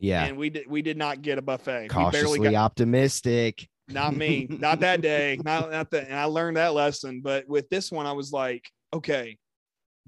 Yeah. 0.00 0.24
and 0.24 0.36
we 0.36 0.50
did 0.50 0.66
we 0.68 0.82
did 0.82 0.96
not 0.96 1.22
get 1.22 1.38
a 1.38 1.42
buffet. 1.42 1.82
we 1.82 1.88
Cautiously 1.88 2.38
barely 2.40 2.50
got 2.50 2.64
optimistic. 2.64 3.68
Not 3.88 4.16
me, 4.16 4.46
not 4.50 4.80
that 4.80 5.00
day, 5.00 5.38
not 5.44 5.70
not 5.70 5.90
that. 5.90 6.06
And 6.08 6.18
I 6.18 6.24
learned 6.24 6.56
that 6.56 6.74
lesson. 6.74 7.20
But 7.22 7.48
with 7.48 7.68
this 7.68 7.90
one, 7.92 8.06
I 8.06 8.12
was 8.12 8.32
like, 8.32 8.68
okay, 8.92 9.38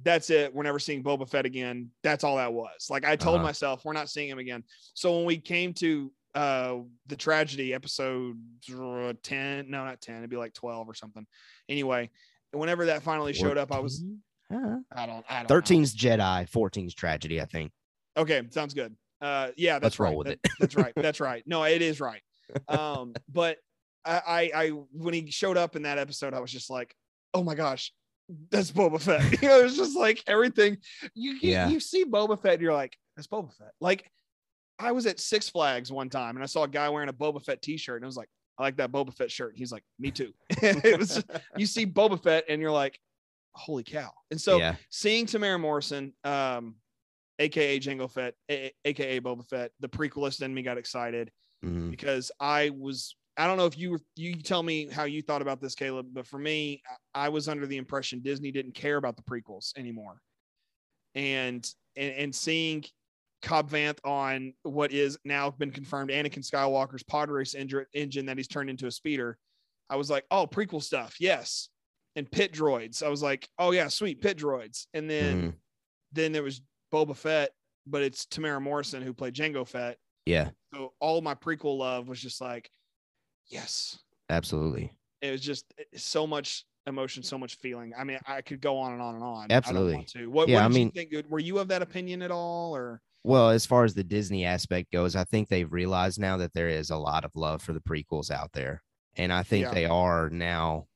that's 0.03 0.31
it. 0.31 0.55
We're 0.55 0.63
never 0.65 0.79
seeing 0.79 1.03
Boba 1.03 1.29
Fett 1.29 1.47
again. 1.47 1.91
That's 2.03 2.25
all 2.25 2.37
that 2.37 2.53
was. 2.53 2.89
Like 2.91 3.05
I 3.05 3.17
told 3.17 3.37
Uh-huh. 3.37 3.45
myself, 3.45 3.85
we're 3.85 3.93
not 3.93 4.09
seeing 4.11 4.29
him 4.29 4.39
again. 4.39 4.65
So 4.95 5.17
when 5.17 5.25
we 5.27 5.39
came 5.39 5.73
to 5.75 6.13
uh 6.35 6.77
the 7.07 7.17
tragedy 7.17 7.73
episode 7.73 8.37
uh, 8.71 9.15
10 9.23 9.71
no 9.71 9.83
not 9.87 9.99
10 10.03 10.19
it'd 10.19 10.29
be 10.29 10.37
like 10.37 10.53
12 10.53 10.87
or 10.87 10.93
something 10.93 11.27
anyway 11.71 12.11
whenever 12.53 12.85
that 12.85 13.03
finally 13.03 13.33
showed 13.33 13.57
up 13.57 13.73
i 13.73 13.79
was 13.79 14.05
Huh. 14.53 14.77
i 14.95 15.07
don't 15.07 15.25
i 15.31 15.43
don't 15.43 15.49
know. 15.49 15.57
13's 15.57 15.97
Jedi, 15.97 16.49
14's 16.51 16.95
tragedy, 16.95 17.41
I 17.41 17.47
think. 17.47 17.73
Okay, 18.17 18.43
sounds 18.51 18.75
good. 18.75 18.95
Uh, 19.23 19.49
yeah, 19.57 19.75
that's 19.79 19.99
Let's 19.99 20.01
roll 20.01 20.11
right. 20.11 20.19
with 20.19 20.27
That- 20.27 20.41
it. 20.45 20.51
that's 20.61 20.75
right. 20.77 20.93
That's 20.97 21.21
right. 21.21 21.43
No, 21.47 21.63
it 21.65 21.81
is 21.81 21.99
right. 21.99 22.21
Um, 22.69 23.15
but 23.33 23.57
I, 24.09 24.23
I, 24.27 24.51
I, 24.55 24.69
when 24.93 25.15
he 25.15 25.31
showed 25.31 25.57
up 25.57 25.77
in 25.77 25.83
that 25.83 25.99
episode, 25.99 26.35
I 26.35 26.41
was 26.41 26.51
just 26.51 26.71
like, 26.71 26.95
oh 27.35 27.43
my 27.45 27.55
gosh, 27.55 27.93
that's 28.51 28.71
Boba 28.73 29.01
Fett. 29.01 29.43
you 29.43 29.49
know, 29.49 29.61
it's 29.61 29.77
just 29.77 29.97
like 29.97 30.23
everything 30.27 30.79
you, 31.15 31.33
you, 31.33 31.51
Yeah. 31.53 31.69
you 31.69 31.81
see 31.81 32.05
Boba 32.05 32.41
Fett, 32.41 32.55
and 32.55 32.63
you're 32.63 32.73
like, 32.73 32.97
that's 33.17 33.29
Boba 33.29 33.53
Fett. 33.57 33.73
Like, 33.81 34.11
I 34.79 34.93
was 34.93 35.07
at 35.07 35.19
Six 35.21 35.49
Flags 35.49 35.91
one 35.91 36.09
time 36.09 36.37
and 36.37 36.43
I 36.43 36.47
saw 36.47 36.63
a 36.63 36.69
guy 36.69 36.89
wearing 36.89 37.09
a 37.09 37.13
Boba 37.13 37.45
Fett 37.45 37.61
T-shirt, 37.63 37.97
and 37.97 38.05
I 38.05 38.07
was 38.07 38.17
like, 38.17 38.29
I 38.59 38.63
like 38.63 38.77
that 38.79 38.91
Boba 38.91 39.15
Fett 39.15 39.31
shirt. 39.31 39.53
He's 39.57 39.71
like, 39.73 39.85
me 40.01 40.11
too. 40.11 40.33
it 40.51 40.99
was 40.99 41.23
you 41.57 41.67
see 41.67 41.87
Boba 41.87 42.21
Fett, 42.23 42.45
and 42.49 42.61
you're 42.61 42.73
like, 42.73 42.99
holy 43.55 43.83
cow. 43.85 44.11
And 44.31 44.41
so 44.41 44.59
yeah. 44.59 44.75
seeing 44.91 45.27
Temuera 45.27 45.61
Morrison, 45.61 46.13
um, 46.25 46.75
aka 47.39 47.79
Jango 47.81 48.11
Fett, 48.11 48.35
a- 48.51 48.73
aka 48.85 49.21
Boba 49.21 49.49
Fett, 49.49 49.71
the 49.81 49.89
prequelist 49.89 50.43
in 50.43 50.53
me 50.53 50.63
got 50.63 50.77
excited 50.79 51.31
Mhm. 51.65 51.91
because 51.91 52.31
I 52.41 52.71
was. 52.71 53.15
I 53.39 53.47
don't 53.47 53.57
know 53.57 53.67
if 53.67 53.79
you 53.79 53.99
you 54.17 54.35
tell 54.35 54.63
me 54.63 54.89
how 54.89 55.05
you 55.05 55.23
thought 55.23 55.43
about 55.43 55.61
this, 55.61 55.75
Caleb, 55.77 56.09
but 56.13 56.27
for 56.27 56.39
me, 56.39 56.83
I 57.15 57.29
was 57.29 57.49
under 57.49 57.67
the 57.67 57.77
impression 57.77 58.21
Disney 58.21 58.51
didn't 58.51 58.75
care 58.75 58.97
about 58.97 59.17
the 59.17 59.23
prequels 59.23 59.77
anymore, 59.79 60.21
and 61.15 61.67
and, 61.97 62.15
and 62.15 62.35
seeing 62.35 62.85
Cobb 63.43 63.71
Vanth 63.71 63.99
on 64.05 64.53
what 64.65 64.93
is 64.93 65.19
now 65.25 65.51
been 65.51 65.71
confirmed 65.71 66.11
Anakin 66.11 66.45
Skywalker's 66.45 67.05
pod 67.05 67.31
race 67.31 67.55
engine, 67.55 67.87
engine 67.95 68.27
that 68.27 68.37
he's 68.37 68.49
turned 68.49 68.69
into 68.71 68.89
a 68.89 68.91
speeder, 68.91 69.39
I 69.89 69.95
was 69.97 70.11
like, 70.11 70.25
oh, 70.33 70.47
prequel 70.47 70.83
stuff, 70.83 71.17
yes. 71.21 71.69
And 72.17 72.29
pit 72.29 72.53
droids, 72.53 73.03
I 73.05 73.09
was 73.09 73.23
like, 73.23 73.49
oh 73.61 73.71
yeah, 73.71 73.87
sweet 73.87 74.21
pit 74.21 74.37
droids. 74.37 74.87
And 74.95 75.09
then 75.09 75.43
Mhm. 75.43 75.55
then 76.13 76.33
there 76.33 76.43
was 76.43 76.61
Boba 76.93 77.15
Fett, 77.17 77.51
but 77.87 78.03
it's 78.03 78.27
Temuera 78.27 78.61
Morrison 78.61 79.03
who 79.03 79.15
played 79.15 79.35
Jango 79.35 79.67
Fett. 79.67 79.99
Yeah, 80.27 80.51
So 80.75 80.93
all 80.99 81.21
my 81.23 81.35
prequel 81.35 81.79
love 81.79 82.09
was 82.09 82.21
just 82.21 82.41
like, 82.41 82.69
yes. 83.49 83.99
absolutely. 84.31 84.93
It 85.21 85.31
was 85.33 85.41
just 85.41 85.65
eh, 85.79 85.83
so 85.97 86.27
much 86.27 86.65
emotion, 86.87 87.23
so 87.23 87.37
much 87.39 87.57
feeling. 87.57 87.93
I 87.99 88.05
mean, 88.05 88.19
I 88.27 88.41
could 88.41 88.61
go 88.61 88.79
on 88.79 88.93
and 88.93 89.03
on 89.03 89.15
and 89.17 89.25
on. 89.25 89.47
Absolutely. 89.51 89.89
I 89.89 89.93
don't 89.93 89.99
want 90.01 90.09
to. 90.09 90.27
What, 90.29 90.49
Yeah, 90.49 90.57
what 90.57 90.65
I 90.65 90.69
mean- 90.69 90.93
you 90.95 91.05
think? 91.07 91.31
Were 91.31 91.39
you 91.39 91.59
of 91.59 91.69
that 91.69 91.83
opinion 91.83 92.23
at 92.23 92.31
all, 92.31 92.75
or 92.75 93.01
Well, 93.25 93.51
as 93.51 93.67
far 93.67 93.85
as 93.85 93.95
the 93.95 94.05
Disney 94.05 94.45
aspect 94.45 94.93
goes, 94.93 95.17
I 95.17 95.25
think 95.25 95.49
they've 95.49 95.71
realized 95.71 96.19
now 96.21 96.37
that 96.39 96.53
there 96.55 96.69
is 96.69 96.91
a 96.91 96.97
lot 96.97 97.25
of 97.25 97.33
love 97.35 97.63
for 97.63 97.73
the 97.73 97.81
prequels 97.81 98.31
out 98.31 98.53
there. 98.53 98.83
And 99.17 99.33
I 99.33 99.43
think 99.43 99.65
Yeah. 99.67 99.75
they 99.75 99.85
are 99.87 100.31
now, 100.31 100.87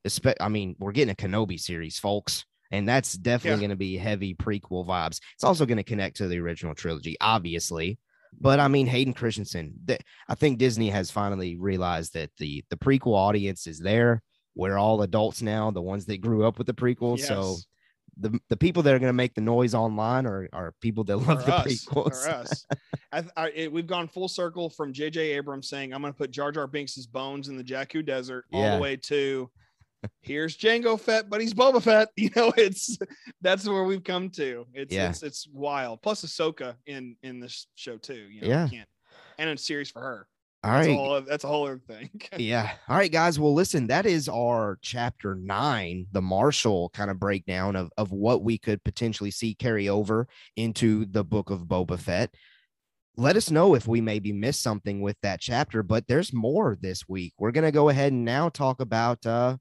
I 0.41 0.49
mean, 0.49 0.77
we're 0.79 0.93
getting 0.93 1.13
a 1.13 1.17
Kenobi 1.17 1.59
series, 1.59 1.99
folks. 1.99 2.45
And 2.71 2.89
that's 2.89 3.13
definitely 3.15 3.57
Yeah. 3.59 3.69
going 3.69 3.71
to 3.71 3.77
be 3.77 3.97
heavy 3.99 4.35
prequel 4.35 4.87
vibes. 4.87 5.19
It's 5.35 5.45
also 5.45 5.67
going 5.67 5.77
to 5.77 5.83
connect 5.83 6.17
to 6.19 6.29
the 6.29 6.39
original 6.39 6.75
trilogy, 6.75 7.17
obviously. 7.21 7.99
But 8.41 8.61
I 8.61 8.69
mean, 8.69 8.87
Hayden 8.87 9.15
Christensen, 9.15 9.75
th- 9.87 10.01
I 10.29 10.35
think 10.35 10.59
Disney 10.59 10.91
has 10.91 11.11
finally 11.11 11.57
realized 11.57 12.15
that 12.15 12.31
the 12.39 12.65
the 12.71 12.77
prequel 12.77 13.15
audience 13.15 13.67
is 13.67 13.79
there. 13.79 14.23
We're 14.55 14.79
all 14.79 15.03
adults 15.03 15.43
now, 15.43 15.71
the 15.71 15.83
ones 15.83 16.07
that 16.07 16.21
grew 16.21 16.45
up 16.45 16.59
with 16.59 16.67
the 16.67 16.75
prequels. 16.75 17.21
So 17.21 17.57
the 18.19 18.39
the 18.49 18.57
people 18.57 18.83
that 18.83 18.95
are 18.95 18.99
going 18.99 19.09
to 19.09 19.15
make 19.15 19.35
the 19.35 19.41
noise 19.41 19.75
online 19.75 20.27
are, 20.27 20.49
are 20.53 20.75
people 20.81 21.05
that 21.05 21.17
love 21.17 21.41
or 21.41 21.43
the 21.43 21.55
us, 21.55 21.67
prequels. 21.67 22.27
or 22.27 22.31
us. 22.31 22.67
I, 23.13 23.25
I, 23.37 23.51
it, 23.51 23.73
we've 23.73 23.87
gone 23.87 24.09
full 24.09 24.29
circle 24.29 24.69
from 24.71 24.93
J.J. 24.93 25.21
Abrams 25.33 25.69
saying, 25.69 25.93
"I'm 25.93 26.01
going 26.01 26.13
to 26.13 26.17
put 26.17 26.31
Jar 26.31 26.53
Jar 26.53 26.67
Binks's 26.67 27.07
bones 27.07 27.49
in 27.49 27.57
the 27.57 27.65
Jakku 27.65 28.05
Desert," 28.05 28.45
all 28.53 28.77
the 28.77 28.83
way 28.83 28.97
to 28.97 29.51
here's 30.21 30.57
Jango 30.57 30.99
Fett, 30.99 31.29
but 31.31 31.41
he's 31.41 31.55
Boba 31.55 31.83
Fett. 31.83 32.09
You 32.17 32.31
know, 32.37 32.53
it's 32.57 32.99
that's 33.41 33.67
where 33.69 33.85
we've 33.85 34.05
come 34.05 34.31
to. 34.31 34.67
It's 34.75 34.95
Yeah. 34.95 35.09
it's 35.11 35.23
it's 35.23 35.49
wild. 35.53 36.03
Plus 36.03 36.25
Ahsoka 36.25 36.75
in 36.87 37.17
in 37.23 37.41
this 37.41 37.67
show 37.75 37.97
too. 37.97 38.15
You 38.31 38.43
know, 38.43 38.49
Yeah. 38.49 38.65
you 38.65 38.71
can't 38.71 38.89
and 39.39 39.51
it's 39.51 39.67
serious 39.67 39.91
for 39.91 40.01
her. 40.03 40.27
All 40.65 40.71
That's 40.73 40.87
right. 40.87 40.93
a 40.93 40.97
whole 40.97 41.21
that's 41.23 41.45
a 41.45 41.49
whole 41.49 41.67
other 41.67 41.81
thing. 41.89 42.09
Yeah. 42.39 42.71
All 42.89 42.97
right, 42.97 43.11
guys. 43.11 43.39
Well, 43.41 43.53
listen, 43.55 43.89
that 43.89 44.07
is 44.07 44.29
our 44.29 44.79
chapter 44.81 45.35
nine, 45.35 46.07
the 46.13 46.23
Marshal 46.23 46.91
kind 46.91 47.11
of 47.11 47.19
breakdown 47.19 47.75
of, 47.75 47.91
of 47.97 48.13
what 48.13 48.45
we 48.45 48.59
could 48.59 48.83
potentially 48.85 49.33
see 49.33 49.55
carry 49.55 49.89
over 49.89 50.29
into 50.57 51.05
the 51.07 51.25
book 51.25 51.51
of 51.51 51.63
Boba 51.63 51.99
Fett. 51.99 52.33
Let 53.17 53.37
us 53.37 53.51
know 53.51 53.75
if 53.75 53.87
we 53.89 54.01
maybe 54.01 54.33
missed 54.33 54.63
something 54.63 55.01
with 55.03 55.17
that 55.23 55.41
chapter, 55.41 55.83
but 55.83 56.07
there's 56.07 56.33
more 56.33 56.77
this 56.81 57.09
week. 57.09 57.35
We're 57.39 57.51
gonna 57.51 57.73
go 57.73 57.89
ahead 57.89 58.13
and 58.13 58.25
now 58.25 58.49
talk 58.49 58.81
about 58.81 59.27
uh 59.27 59.57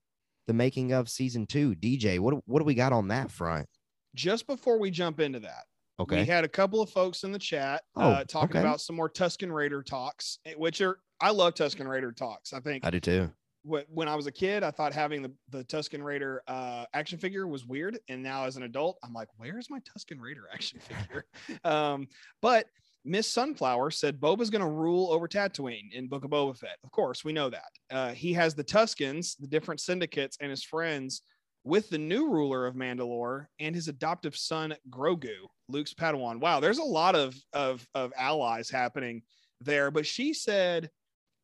the 0.48 0.54
making 0.54 0.92
of 0.94 1.10
season 1.10 1.46
two. 1.46 1.76
DJ, 1.76 2.20
what 2.20 2.36
what 2.48 2.60
do 2.60 2.66
we 2.66 2.76
got 2.76 2.94
on 2.94 3.08
that 3.10 3.32
front? 3.32 3.68
Just 4.16 4.48
before 4.48 4.78
we 4.80 4.92
jump 4.92 5.20
into 5.20 5.40
that, 5.40 5.64
okay, 6.00 6.22
we 6.22 6.26
had 6.26 6.44
a 6.44 6.50
couple 6.50 6.82
of 6.82 6.90
folks 6.90 7.24
in 7.24 7.32
the 7.32 7.40
chat 7.40 7.84
Oh, 7.96 8.02
uh, 8.12 8.24
talking 8.26 8.58
okay. 8.58 8.60
about 8.60 8.82
some 8.82 8.96
more 8.96 9.10
Tusken 9.10 9.54
Raider 9.54 9.82
talks, 9.84 10.40
eh, 10.46 10.54
which 10.58 10.82
are 10.82 11.00
I 11.22 11.32
love 11.32 11.54
Tusken 11.54 11.88
Raider 11.88 12.12
talks. 12.12 12.52
I 12.54 12.60
think 12.60 12.86
I 12.86 12.90
do 12.90 13.00
too. 13.00 13.30
when 13.64 14.08
I 14.08 14.16
was 14.16 14.26
a 14.26 14.32
kid, 14.32 14.64
I 14.64 14.72
thought 14.72 14.92
having 14.92 15.22
the, 15.22 15.32
the 15.50 15.64
Tusken 15.66 16.04
Raider 16.04 16.42
uh, 16.48 16.86
action 16.94 17.20
figure 17.20 17.48
was 17.48 17.66
weird. 17.66 18.00
And 18.10 18.24
now 18.24 18.46
as 18.46 18.58
an 18.58 18.64
adult, 18.64 18.98
I'm 19.04 19.14
like, 19.14 19.28
where's 19.38 19.70
my 19.70 19.78
Tusken 19.80 20.20
Raider 20.20 20.50
action 20.54 20.80
figure? 20.80 21.26
um, 21.64 22.08
but 22.42 22.66
Miss 23.04 23.28
Sunflower 23.28 23.92
said 23.92 24.20
Boba's 24.20 24.50
going 24.50 24.62
to 24.62 24.70
rule 24.70 25.12
over 25.12 25.28
Tatooine 25.28 25.92
in 25.92 26.08
Book 26.08 26.24
of 26.24 26.32
Boba 26.32 26.56
Fett. 26.58 26.78
Of 26.84 26.92
course, 26.92 27.26
we 27.26 27.34
know 27.34 27.50
that. 27.50 27.72
Uh, 27.90 28.12
he 28.12 28.32
has 28.34 28.54
the 28.54 28.64
Tuskens, 28.64 29.36
the 29.40 29.48
different 29.48 29.80
syndicates, 29.80 30.38
and 30.40 30.52
his 30.52 30.64
friends 30.64 31.24
with 31.64 31.90
the 31.90 31.98
new 31.98 32.30
ruler 32.30 32.66
of 32.66 32.76
Mandalore 32.76 33.48
and 33.60 33.76
his 33.76 33.88
adoptive 33.88 34.36
son 34.36 34.76
Grogu, 34.90 35.48
Luke's 35.68 35.94
Padawan. 35.94 36.40
Wow, 36.40 36.60
there's 36.60 36.80
a 36.80 36.84
lot 36.84 37.16
of 37.16 37.36
of, 37.54 37.88
of 37.96 38.14
allies 38.18 38.70
happening 38.70 39.22
there. 39.60 39.92
But 39.92 40.06
she 40.06 40.34
said 40.34 40.90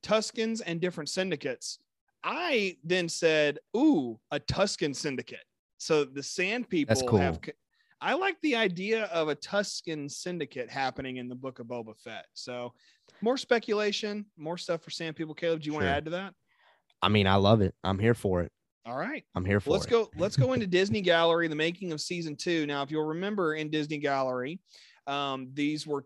Tuskens 0.04 0.62
and 0.66 0.80
different 0.80 1.10
syndicates. 1.10 1.80
I 2.24 2.78
then 2.84 3.10
said, 3.10 3.60
"Ooh, 3.76 4.20
a 4.32 4.40
Tusken 4.40 4.96
syndicate." 4.96 5.46
So 5.78 6.04
the 6.04 6.24
Sand 6.24 6.70
People 6.70 6.96
That's 6.96 7.08
cool. 7.08 7.20
have. 7.20 7.40
I 8.02 8.14
like 8.14 8.38
the 8.42 8.56
idea 8.56 9.06
of 9.06 9.30
a 9.30 9.36
Tusken 9.36 10.10
syndicate 10.10 10.70
happening 10.70 11.18
in 11.18 11.28
the 11.28 11.36
Book 11.36 11.60
of 11.60 11.68
Boba 11.68 11.98
Fett. 11.98 12.26
So 12.34 12.74
more 13.22 13.38
speculation, 13.38 14.26
more 14.38 14.58
stuff 14.58 14.84
for 14.84 14.92
Sand 14.92 15.16
People. 15.16 15.34
Caleb, 15.34 15.62
do 15.62 15.68
you 15.68 15.74
want 15.74 15.86
to 15.86 15.90
add 15.90 16.06
to 16.06 16.12
that? 16.12 16.34
I 17.02 17.10
mean, 17.10 17.28
I 17.28 17.36
love 17.36 17.62
it. 17.62 17.74
I'm 17.84 18.00
here 18.00 18.14
for 18.14 18.42
it. 18.42 18.52
All 18.86 18.98
right. 18.98 19.24
I'm 19.36 19.44
here 19.44 19.60
for 19.60 19.70
it. 19.70 19.74
let's 19.74 19.86
it. 19.86 19.90
go 19.90 20.10
let's 20.18 20.38
go 20.38 20.54
into 20.54 20.66
disney 20.66 21.02
gallery 21.02 21.50
the 21.50 21.56
making 21.56 21.92
of 21.92 22.00
season 22.00 22.38
two 22.38 22.66
now 22.66 22.82
if 22.84 22.90
you'll 22.90 23.04
remember 23.04 23.56
in 23.56 23.70
disney 23.70 23.98
gallery 23.98 24.62
um, 25.08 25.50
these 25.54 25.86
were 25.86 26.06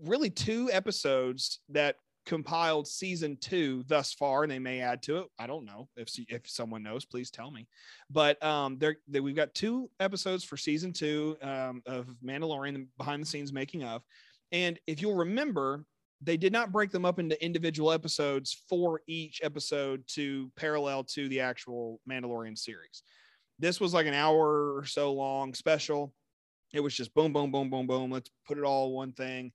really 0.00 0.30
two 0.30 0.70
episodes 0.72 1.58
that 1.70 1.96
compiled 2.26 2.88
season 2.88 3.36
two 3.40 3.84
thus 3.86 4.14
far 4.14 4.44
and 4.44 4.52
they 4.52 4.58
may 4.58 4.80
add 4.80 5.02
to 5.02 5.18
it 5.18 5.26
i 5.38 5.46
don't 5.46 5.64
know 5.64 5.88
if 5.96 6.08
if 6.28 6.48
someone 6.48 6.82
knows 6.82 7.04
please 7.04 7.30
tell 7.30 7.50
me 7.50 7.66
but 8.10 8.42
um 8.42 8.78
there 8.78 8.96
they, 9.08 9.20
we've 9.20 9.36
got 9.36 9.54
two 9.54 9.90
episodes 10.00 10.42
for 10.42 10.56
season 10.56 10.92
two 10.92 11.36
um, 11.42 11.82
of 11.86 12.06
mandalorian 12.24 12.86
behind 12.96 13.22
the 13.22 13.26
scenes 13.26 13.52
making 13.52 13.84
of 13.84 14.02
and 14.52 14.78
if 14.86 15.02
you'll 15.02 15.14
remember 15.14 15.84
they 16.24 16.36
did 16.36 16.52
not 16.52 16.72
break 16.72 16.90
them 16.90 17.04
up 17.04 17.18
into 17.18 17.42
individual 17.44 17.92
episodes 17.92 18.56
for 18.68 19.02
each 19.06 19.40
episode 19.42 20.02
to 20.08 20.50
parallel 20.56 21.04
to 21.04 21.28
the 21.28 21.40
actual 21.40 22.00
Mandalorian 22.08 22.56
series. 22.56 23.02
This 23.58 23.80
was 23.80 23.92
like 23.92 24.06
an 24.06 24.14
hour 24.14 24.74
or 24.74 24.84
so 24.86 25.12
long 25.12 25.54
special. 25.54 26.14
It 26.72 26.80
was 26.80 26.94
just 26.94 27.14
boom, 27.14 27.32
boom, 27.32 27.50
boom, 27.52 27.70
boom, 27.70 27.86
boom. 27.86 28.10
Let's 28.10 28.30
put 28.46 28.58
it 28.58 28.64
all 28.64 28.92
one 28.92 29.12
thing. 29.12 29.52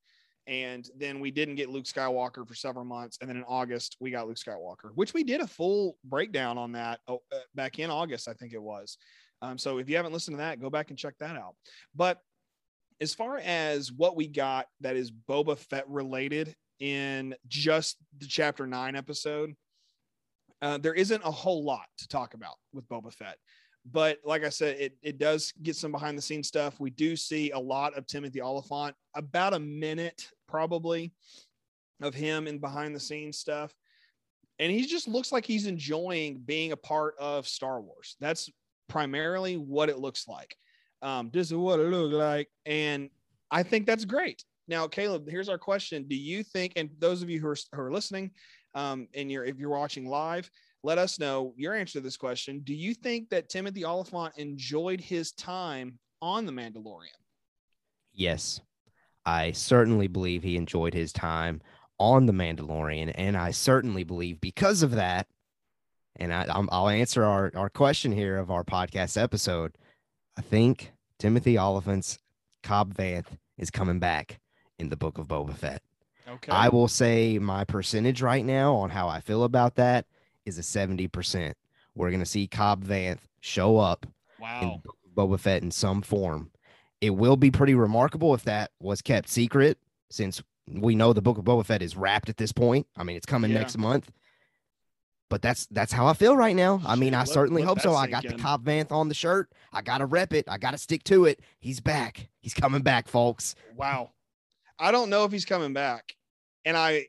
And 0.50 0.90
then 0.98 1.20
we 1.20 1.32
didn't 1.32 1.56
get 1.56 1.70
Luke 1.70 1.86
Skywalker 1.86 2.48
for 2.48 2.56
several 2.56 2.84
months. 2.84 3.18
And 3.22 3.30
then 3.30 3.38
in 3.38 3.44
August, 3.48 3.98
we 4.00 4.10
got 4.10 4.28
Luke 4.28 4.38
Skywalker, 4.38 4.92
which 4.96 5.14
we 5.14 5.24
did 5.24 5.42
a 5.42 5.48
full 5.48 5.96
breakdown 6.04 6.58
on 6.58 6.72
that 6.72 7.00
oh, 7.08 7.22
uh, 7.32 7.38
back 7.54 7.78
in 7.78 7.92
August, 7.92 8.28
I 8.28 8.34
think 8.34 8.54
it 8.54 8.62
was. 8.62 8.98
Um, 9.44 9.58
so 9.58 9.78
if 9.78 9.88
you 9.88 9.96
haven't 9.96 10.14
listened 10.14 10.38
to 10.38 10.42
that, 10.42 10.60
go 10.60 10.70
back 10.70 10.90
and 10.90 10.98
check 10.98 11.14
that 11.20 11.36
out. 11.36 11.56
But 11.94 12.20
as 13.00 13.14
far 13.14 13.38
as 13.38 13.92
what 13.92 14.16
we 14.16 14.28
got 14.28 14.66
that 14.82 14.96
is 14.96 15.12
Boba 15.12 15.58
Fett 15.58 15.88
related 15.88 16.56
in 16.80 17.36
just 17.48 17.98
the 18.18 18.28
chapter 18.28 18.66
nine 18.66 18.96
episode, 18.96 19.56
Uh, 20.62 20.78
there 20.78 20.98
isn't 21.04 21.24
a 21.24 21.32
whole 21.32 21.64
lot 21.64 21.88
to 21.98 22.08
talk 22.08 22.34
about 22.34 22.58
with 22.74 22.86
Boba 22.90 23.14
Fett, 23.14 23.38
but 23.86 24.18
like 24.26 24.44
I 24.44 24.50
said, 24.50 24.76
it 24.78 24.94
it 25.02 25.18
does 25.18 25.54
get 25.64 25.78
some 25.78 25.94
behind 25.94 26.18
the 26.18 26.22
scenes 26.22 26.50
stuff. 26.50 26.82
We 26.82 26.90
do 26.90 27.16
see 27.16 27.52
a 27.52 27.60
lot 27.76 27.98
of 27.98 28.06
Timothy 28.08 28.42
Olyphant, 28.42 28.94
about 29.16 29.54
a 29.54 29.60
minute 29.60 30.28
probably 30.50 31.12
of 32.02 32.14
him 32.14 32.48
in 32.48 32.60
behind 32.60 32.96
the 32.96 33.00
scenes 33.00 33.38
stuff. 33.38 33.74
And 34.58 34.72
he 34.72 34.86
just 34.86 35.08
looks 35.08 35.32
like 35.32 35.46
he's 35.46 35.68
enjoying 35.68 36.40
being 36.40 36.72
a 36.72 36.78
part 36.78 37.16
of 37.18 37.48
Star 37.48 37.80
Wars. 37.82 38.18
That's 38.20 38.50
primarily 38.88 39.56
what 39.56 39.90
it 39.90 40.00
looks 40.00 40.28
like. 40.28 40.56
Um, 41.02 41.30
this 41.32 41.48
is 41.48 41.54
what 41.54 41.80
it 41.80 41.84
looks 41.84 42.14
like. 42.14 42.50
And 42.66 43.10
I 43.52 43.64
think 43.64 43.86
that's 43.86 44.06
great. 44.06 44.44
Now, 44.68 44.88
Caleb, 44.88 45.30
here's 45.30 45.50
our 45.50 45.58
question. 45.58 46.04
Do 46.08 46.16
you 46.16 46.44
think, 46.44 46.74
and 46.76 46.90
those 47.00 47.22
of 47.22 47.30
you 47.30 47.40
who 47.40 47.48
are, 47.48 47.58
who 47.74 47.82
are 47.82 47.92
listening, 47.92 48.32
um, 48.76 49.08
and 49.16 49.32
you're 49.32 49.46
if 49.46 49.58
you're 49.58 49.70
watching 49.70 50.08
live, 50.08 50.50
let 50.84 50.98
us 50.98 51.20
know 51.20 51.54
your 51.58 51.74
answer 51.74 51.94
to 51.94 52.02
this 52.02 52.18
question. 52.18 52.62
Do 52.64 52.74
you 52.74 52.94
think 52.94 53.30
that 53.30 53.50
Timothy 53.50 53.84
Olyphant 53.84 54.38
enjoyed 54.38 55.02
his 55.02 55.32
time 55.32 55.98
on 56.22 56.46
The 56.46 56.52
Mandalorian? 56.52 57.18
Yes, 58.14 58.62
I 59.30 59.52
certainly 59.52 60.08
believe 60.08 60.42
he 60.42 60.58
enjoyed 60.58 60.96
his 60.96 61.14
time 61.14 61.62
on 62.00 62.26
The 62.26 62.34
Mandalorian. 62.34 63.12
And 63.14 63.38
I 63.38 63.52
certainly 63.52 64.04
believe 64.04 64.42
because 64.42 64.82
of 64.82 64.92
that, 64.92 65.28
and 66.16 66.34
I, 66.34 66.46
will 66.58 66.90
answer 66.90 67.24
our, 67.24 67.52
our 67.56 67.70
question 67.70 68.12
here 68.12 68.38
of 68.38 68.50
our 68.50 68.64
podcast 68.64 69.22
episode. 69.22 69.78
I 70.36 70.42
think 70.42 70.94
Timothy 71.20 71.60
Olyphant's 71.60 72.18
Cobb 72.64 72.96
Vanth 72.96 73.38
is 73.58 73.70
coming 73.70 74.00
back 74.00 74.40
in 74.80 74.90
the 74.90 74.98
book 74.98 75.20
of 75.20 75.28
Boba 75.28 75.56
Fett. 75.56 75.84
Okay. 76.28 76.52
I 76.52 76.70
will 76.70 76.88
say 76.88 77.38
my 77.38 77.66
percentage 77.66 78.24
right 78.24 78.44
now 78.44 78.74
on 78.76 78.90
how 78.90 79.08
I 79.08 79.20
feel 79.20 79.44
about 79.44 79.76
that 79.76 80.08
is 80.46 80.58
a 80.58 80.62
70%. 80.62 81.54
We're 81.94 82.10
going 82.10 82.20
to 82.20 82.26
see 82.26 82.48
Cobb 82.48 82.84
Vanth 82.84 83.22
show 83.42 83.78
up 83.78 84.08
wow. 84.40 84.62
in 84.62 85.14
Boba 85.16 85.40
Fett 85.40 85.62
in 85.62 85.70
some 85.70 86.02
form. 86.02 86.50
It 87.02 87.12
will 87.12 87.38
be 87.38 87.50
pretty 87.52 87.76
remarkable 87.76 88.34
if 88.34 88.44
that 88.44 88.72
was 88.80 89.02
kept 89.02 89.30
secret 89.30 89.78
since 90.10 90.42
we 90.72 90.96
know 90.96 91.14
the 91.14 91.22
book 91.22 91.38
of 91.38 91.46
Boba 91.46 91.66
Fett 91.66 91.82
is 91.82 91.96
wrapped 91.96 92.30
at 92.30 92.38
this 92.38 92.52
point. 92.52 92.86
I 92.98 93.04
mean, 93.04 93.16
it's 93.16 93.26
coming 93.26 93.52
Yeah. 93.52 93.60
next 93.60 93.78
month. 93.78 94.12
But 95.30 95.42
that's 95.44 95.68
that's 95.68 95.92
how 95.94 96.08
I 96.08 96.14
feel 96.14 96.36
right 96.36 96.56
now. 96.56 96.82
I 96.86 96.96
mean, 96.96 97.10
Shit, 97.10 97.16
I 97.16 97.20
let- 97.20 97.28
certainly 97.30 97.62
let 97.62 97.68
hope 97.68 97.80
so. 97.82 97.94
I 97.94 98.08
got 98.08 98.24
the. 98.24 98.34
Cobb 98.34 98.66
Vanth 98.66 98.92
on 98.92 99.10
the 99.10 99.14
shirt. 99.14 99.52
I 99.72 99.82
gotta 99.84 100.06
rep 100.08 100.34
it. 100.34 100.46
I 100.50 100.58
gotta 100.58 100.78
stick 100.80 101.04
to 101.06 101.26
it. 101.26 101.40
He's 101.60 101.80
back. 101.80 102.30
He's 102.42 102.54
coming 102.56 102.82
back, 102.82 103.08
folks. 103.08 103.56
Wow. 103.76 104.10
I 104.80 104.92
don't 104.92 105.10
know 105.12 105.26
if 105.26 105.32
he's 105.32 105.46
coming 105.46 105.72
back. 105.74 106.16
And 106.66 106.76
I 106.76 107.08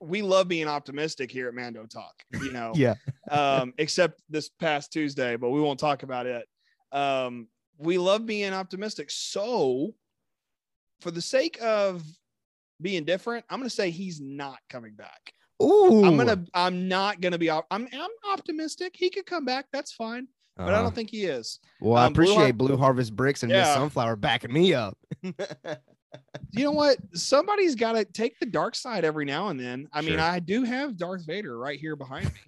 we 0.00 0.22
love 0.22 0.48
being 0.48 0.68
optimistic 0.68 1.30
here 1.30 1.48
at 1.48 1.54
Mando 1.54 1.84
Talk, 1.86 2.14
you 2.32 2.50
know. 2.52 2.72
Yeah. 2.74 2.94
um, 3.30 3.74
except 3.78 4.20
this 4.30 4.48
past 4.48 4.92
Tuesday, 4.92 5.36
but 5.36 5.50
we 5.50 5.60
won't 5.60 5.78
talk 5.80 6.02
about 6.02 6.26
it. 6.26 6.46
Um, 6.92 7.48
we 7.78 7.98
love 7.98 8.26
being 8.26 8.52
optimistic. 8.52 9.10
So 9.10 9.94
for 11.00 11.10
the 11.10 11.20
sake 11.22 11.58
of 11.62 12.02
being 12.80 13.04
different, 13.04 13.44
I'm 13.50 13.58
gonna 13.60 13.70
say 13.70 13.90
he's 13.90 14.20
not 14.20 14.58
coming 14.70 14.94
back. 14.94 15.32
Ooh. 15.62 16.04
I'm 16.04 16.16
gonna 16.16 16.44
I'm 16.54 16.88
not 16.88 17.20
gonna 17.20 17.38
be 17.38 17.50
I'm 17.50 17.62
I'm 17.70 18.10
optimistic. 18.30 18.94
He 18.96 19.10
could 19.10 19.26
come 19.26 19.44
back, 19.44 19.66
that's 19.72 19.92
fine. 19.92 20.26
But 20.56 20.64
I 20.68 20.72
Uh-huh. 20.74 20.82
don't 20.82 20.94
think 20.94 21.10
he 21.10 21.24
is. 21.24 21.58
Well, 21.80 21.96
I 21.96 22.06
um, 22.06 22.12
Blue 22.12 22.24
Har- 22.26 22.32
appreciate 22.34 22.58
Blue 22.58 22.76
Harvest 22.76 23.14
Bricks 23.16 23.42
and 23.42 23.50
Miss 23.50 23.66
Sunflower 23.74 24.16
backing 24.16 24.52
me 24.52 24.72
up. 24.74 24.96
you 25.22 25.32
know 26.64 26.70
what? 26.70 26.98
Somebody's 27.14 27.74
got 27.74 27.92
to 27.92 28.04
take 28.04 28.38
the 28.38 28.46
dark 28.46 28.76
side 28.76 29.04
every 29.04 29.24
now 29.24 29.48
and 29.48 29.58
then. 29.58 29.88
I 29.92 30.00
mean, 30.00 30.20
I 30.20 30.38
do 30.38 30.62
have 30.62 30.96
Darth 30.96 31.26
Vader 31.26 31.58
right 31.58 31.78
here 31.78 31.96
behind 31.96 32.26
me. 32.26 32.40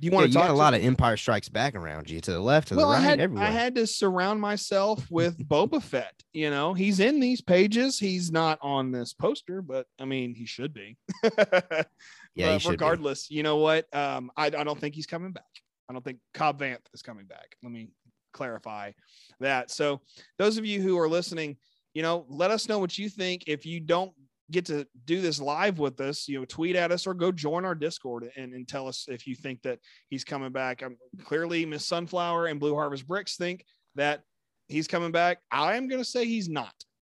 Do 0.00 0.06
you 0.06 0.12
want 0.12 0.28
you 0.28 0.32
to 0.32 0.38
talk 0.38 0.46
got 0.46 0.54
a 0.54 0.56
lot 0.56 0.74
of 0.74 0.84
Empire 0.84 1.16
Strikes 1.16 1.48
Back 1.48 1.74
around 1.74 2.08
you 2.08 2.20
to 2.20 2.32
the 2.32 2.38
left, 2.38 2.68
to 2.68 2.76
well, 2.76 2.88
the 2.88 2.94
right, 2.94 3.02
I 3.02 3.04
had 3.04 3.20
everywhere. 3.20 3.48
I 3.48 3.50
had 3.50 3.74
to 3.74 3.86
surround 3.86 4.40
myself 4.40 5.04
with 5.10 5.36
Boba 5.48 5.82
Fett. 5.82 6.14
You 6.32 6.50
know, 6.50 6.72
he's 6.72 7.00
in 7.00 7.18
these 7.18 7.40
pages. 7.40 7.98
He's 7.98 8.30
not 8.30 8.60
on 8.62 8.92
this 8.92 9.12
poster, 9.12 9.60
but 9.60 9.86
I 9.98 10.04
mean, 10.04 10.34
he 10.34 10.46
should 10.46 10.72
be. 10.72 10.96
yeah, 12.34 12.52
you 12.52 12.58
should 12.60 12.68
be. 12.68 12.72
regardless, 12.72 13.28
you 13.28 13.42
know 13.42 13.56
what? 13.56 13.86
Um, 13.92 14.30
I, 14.36 14.46
I 14.46 14.50
don't 14.50 14.78
think 14.78 14.94
he's 14.94 15.06
coming 15.06 15.32
back. 15.32 15.44
I 15.88 15.92
don't 15.92 16.04
think 16.04 16.18
Cobb 16.32 16.60
Vanth 16.60 16.86
is 16.94 17.02
coming 17.02 17.26
back. 17.26 17.56
Let 17.64 17.72
me 17.72 17.88
clarify 18.32 18.92
that. 19.40 19.72
So, 19.72 20.00
those 20.38 20.58
of 20.58 20.64
you 20.64 20.80
who 20.80 20.96
are 20.98 21.08
listening, 21.08 21.56
you 21.92 22.02
know, 22.02 22.24
let 22.28 22.52
us 22.52 22.68
know 22.68 22.78
what 22.78 22.96
you 22.96 23.08
think. 23.08 23.44
If 23.48 23.66
you 23.66 23.80
don't 23.80 24.12
get 24.50 24.66
to 24.66 24.86
do 25.04 25.20
this 25.20 25.40
live 25.40 25.78
with 25.78 26.00
us, 26.00 26.26
you 26.28 26.38
know, 26.38 26.44
tweet 26.44 26.74
at 26.76 26.90
us 26.92 27.06
or 27.06 27.14
go 27.14 27.30
join 27.30 27.64
our 27.64 27.74
Discord 27.74 28.30
and, 28.36 28.52
and 28.54 28.66
tell 28.66 28.88
us 28.88 29.06
if 29.08 29.26
you 29.26 29.34
think 29.34 29.62
that 29.62 29.78
he's 30.08 30.24
coming 30.24 30.52
back. 30.52 30.82
Um, 30.82 30.96
clearly, 31.24 31.66
Miss 31.66 31.84
Sunflower 31.86 32.46
and 32.46 32.58
Blue 32.58 32.74
Harvest 32.74 33.06
Bricks 33.06 33.36
think 33.36 33.64
that 33.94 34.22
he's 34.68 34.86
coming 34.88 35.12
back. 35.12 35.38
I 35.50 35.76
am 35.76 35.88
going 35.88 36.00
to 36.02 36.08
say 36.08 36.24
he's 36.24 36.48
not. 36.48 36.72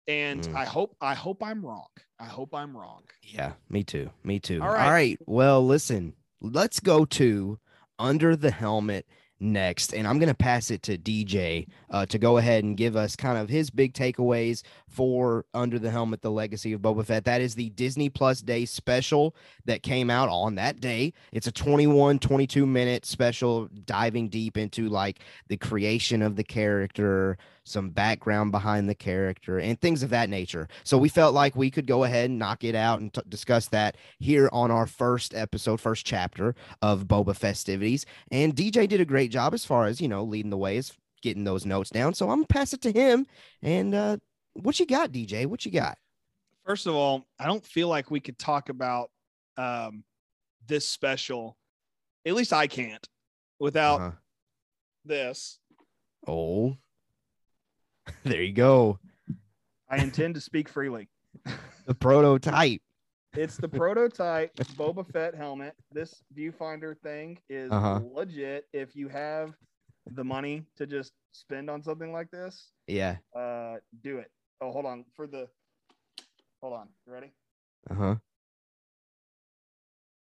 And 0.08 0.42
Mm. 0.42 0.56
I 0.56 0.66
hope 0.66 0.98
I 1.00 1.14
hope 1.14 1.42
I'm 1.42 1.66
wrong. 1.66 1.88
I 2.20 2.26
hope 2.26 2.54
I'm 2.54 2.76
wrong. 2.76 3.04
Yeah, 3.22 3.54
me 3.70 3.84
too. 3.84 4.10
Me 4.24 4.38
too. 4.40 4.62
All 4.62 4.68
All 4.68 4.74
right. 4.74 4.90
right. 4.92 5.20
Well, 5.26 5.66
listen, 5.66 6.14
let's 6.42 6.82
go 6.82 7.06
to 7.06 7.58
Under 7.98 8.36
the 8.36 8.52
Helmet 8.52 9.06
next. 9.40 9.94
And 9.94 10.08
I'm 10.08 10.20
going 10.20 10.30
to 10.30 10.36
pass 10.36 10.72
it 10.72 10.84
to 10.84 10.98
DJ 10.98 11.68
uh, 11.90 12.06
to 12.08 12.18
go 12.18 12.38
ahead 12.38 12.64
and 12.64 12.78
give 12.78 12.96
us 12.96 13.16
kind 13.16 13.38
of 13.38 13.50
his 13.50 13.70
big 13.70 13.94
takeaways 13.94 14.64
for 14.88 15.46
Under 15.54 15.80
the 15.80 15.90
Helmet, 15.90 16.22
The 16.22 16.32
Legacy 16.32 16.74
of 16.74 16.82
Boba 16.82 17.06
Fett. 17.06 17.26
That 17.26 17.42
is 17.42 17.56
the 17.56 17.70
Disney 17.72 18.10
Plus 18.10 18.42
Day 18.42 18.66
special 18.66 19.36
that 19.66 19.84
came 19.84 20.10
out 20.10 20.30
on 20.30 20.56
that 20.56 20.80
day. 20.80 21.14
It's 21.32 21.48
a 21.48 21.52
21, 21.52 22.20
22 22.20 22.66
minute 22.66 23.06
special 23.06 23.70
diving 23.86 24.30
deep 24.30 24.58
into 24.58 24.90
like 24.90 25.20
the 25.48 25.58
creation 25.58 26.22
of 26.22 26.36
the 26.36 26.44
character, 26.44 27.38
some 27.64 27.90
background 27.90 28.52
behind 28.52 28.88
the 28.88 28.96
character, 28.96 29.60
and 29.60 29.80
things 29.80 30.04
of 30.04 30.10
that 30.12 30.30
nature. 30.30 30.68
So 30.84 30.98
we 30.98 31.10
felt 31.10 31.34
like 31.34 31.56
we 31.56 31.72
could 31.72 31.88
go 31.88 32.04
ahead 32.04 32.30
and 32.30 32.40
knock 32.40 32.64
it 32.64 32.76
out 32.76 33.00
and 33.00 33.14
t- 33.14 33.22
discuss 33.28 33.68
that 33.70 33.96
here 34.20 34.50
on 34.52 34.70
our 34.70 34.86
first 34.86 35.34
episode, 35.34 35.80
first 35.80 36.06
chapter 36.06 36.56
of 36.82 37.06
Boba 37.06 37.36
festivities. 37.36 38.06
And 38.32 38.56
DJ 38.56 38.88
did 38.88 39.02
a 39.02 39.06
great 39.06 39.23
job 39.28 39.54
as 39.54 39.66
far 39.66 39.86
as 39.88 40.00
you 40.02 40.08
know 40.08 40.24
leading 40.24 40.52
the 40.52 40.58
way, 40.58 40.78
as 40.78 40.92
getting 41.22 41.44
those 41.44 41.66
notes 41.66 41.90
down. 41.90 42.14
So 42.14 42.30
I'm 42.30 42.38
gonna 42.40 42.48
pass 42.48 42.74
it 42.74 42.82
to 42.82 42.92
him. 42.92 43.26
And 43.62 43.96
uh, 43.96 44.18
what 44.54 44.80
you 44.80 44.86
got, 44.86 45.12
DJ? 45.12 45.46
What 45.46 45.66
you 45.66 45.72
got? 45.72 45.98
First 46.66 46.88
of 46.88 46.96
all, 46.96 47.26
I 47.40 47.46
don't 47.48 47.66
feel 47.66 47.88
like 47.88 48.10
we 48.12 48.20
could 48.20 48.38
talk 48.38 48.70
about 48.70 49.10
um, 49.58 50.04
this 50.68 50.88
special. 50.88 51.58
At 52.26 52.36
least 52.36 52.54
I 52.54 52.68
can't 52.68 53.06
without 53.60 54.00
Uh-huh. 54.02 54.12
this. 55.06 55.60
Oh, 56.28 56.78
there 58.24 58.42
you 58.42 58.54
go. 58.54 59.00
I 59.90 59.98
intend 59.98 60.36
to 60.36 60.42
speak 60.42 60.70
freely. 60.70 61.10
The 61.86 61.96
prototype. 61.96 62.82
It's 63.36 63.58
the 63.58 63.68
prototype 63.68 64.56
Boba 64.78 65.06
Fett 65.12 65.34
helmet. 65.36 65.74
This 65.92 66.24
viewfinder 66.36 66.98
thing 67.00 67.40
is 67.50 67.72
Uh-huh. 67.72 68.00
legit. 68.12 68.68
If 68.74 68.96
you 68.96 69.08
have 69.10 69.56
the 70.12 70.24
money 70.24 70.66
to 70.76 70.86
just 70.86 71.14
spend 71.32 71.70
on 71.70 71.82
something 71.84 72.12
like 72.14 72.30
this, 72.30 72.72
Yeah. 72.88 73.18
uh, 73.36 73.78
do 74.02 74.20
it. 74.20 74.32
Oh, 74.62 74.72
hold 74.72 74.86
on 74.86 75.06
for 75.16 75.26
the. 75.28 75.50
Hold 76.62 76.74
on. 76.74 76.90
You 77.08 77.14
ready? 77.14 77.32
Uh 77.90 77.94
huh. 77.96 78.16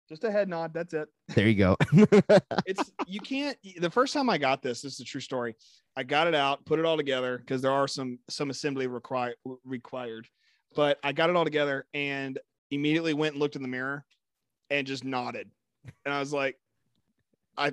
Just 0.08 0.24
a 0.24 0.30
head 0.32 0.48
nod. 0.48 0.72
That's 0.74 0.94
it. 0.94 1.08
There 1.28 1.48
you 1.48 1.54
go. 1.54 1.76
it's 2.66 2.90
you 3.06 3.20
can't 3.20 3.56
the 3.78 3.90
first 3.90 4.12
time 4.14 4.28
i 4.30 4.36
got 4.38 4.62
this 4.62 4.82
this 4.82 4.94
is 4.94 5.00
a 5.00 5.04
true 5.04 5.20
story 5.20 5.54
i 5.96 6.02
got 6.02 6.26
it 6.26 6.34
out 6.34 6.64
put 6.66 6.78
it 6.78 6.84
all 6.84 6.96
together 6.96 7.38
because 7.38 7.62
there 7.62 7.70
are 7.72 7.88
some 7.88 8.18
some 8.28 8.50
assembly 8.50 8.86
required 8.86 9.34
required 9.64 10.26
but 10.74 10.98
i 11.02 11.12
got 11.12 11.30
it 11.30 11.36
all 11.36 11.44
together 11.44 11.86
and 11.94 12.38
immediately 12.72 13.14
went 13.14 13.34
and 13.34 13.40
looked 13.40 13.56
in 13.56 13.62
the 13.62 13.68
mirror 13.68 14.04
and 14.70 14.86
just 14.86 15.04
nodded 15.04 15.48
and 16.04 16.14
i 16.14 16.18
was 16.18 16.32
like 16.32 16.56
i 17.56 17.72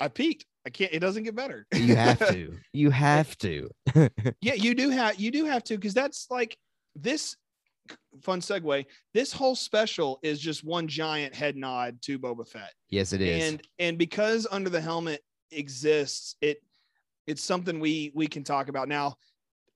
i 0.00 0.08
peaked 0.08 0.46
i 0.66 0.70
can't 0.70 0.92
it 0.92 1.00
doesn't 1.00 1.22
get 1.22 1.36
better 1.36 1.66
you 1.74 1.94
have 1.94 2.18
to. 2.18 2.58
You 2.72 2.90
have 2.90 3.36
to. 3.38 3.70
yeah 4.40 4.54
you 4.54 4.74
do 4.74 4.90
have 4.90 5.20
you 5.20 5.30
do 5.30 5.44
have 5.44 5.62
to 5.64 5.76
because 5.76 5.94
that's 5.94 6.26
like 6.30 6.56
this 6.96 7.36
fun 8.22 8.40
segue 8.40 8.86
this 9.12 9.32
whole 9.32 9.54
special 9.54 10.18
is 10.22 10.40
just 10.40 10.64
one 10.64 10.88
giant 10.88 11.34
head 11.34 11.56
nod 11.56 12.00
to 12.02 12.18
boba 12.18 12.46
fett 12.46 12.72
yes, 12.88 13.12
it 13.12 13.20
is. 13.20 13.42
and 13.44 13.62
and 13.78 13.98
because 13.98 14.46
under 14.50 14.70
the 14.70 14.80
helmet 14.80 15.20
exists 15.50 16.36
it 16.40 16.62
it's 17.26 17.42
something 17.42 17.80
we 17.80 18.10
we 18.14 18.26
can 18.26 18.42
talk 18.44 18.68
about 18.68 18.88
now 18.88 19.14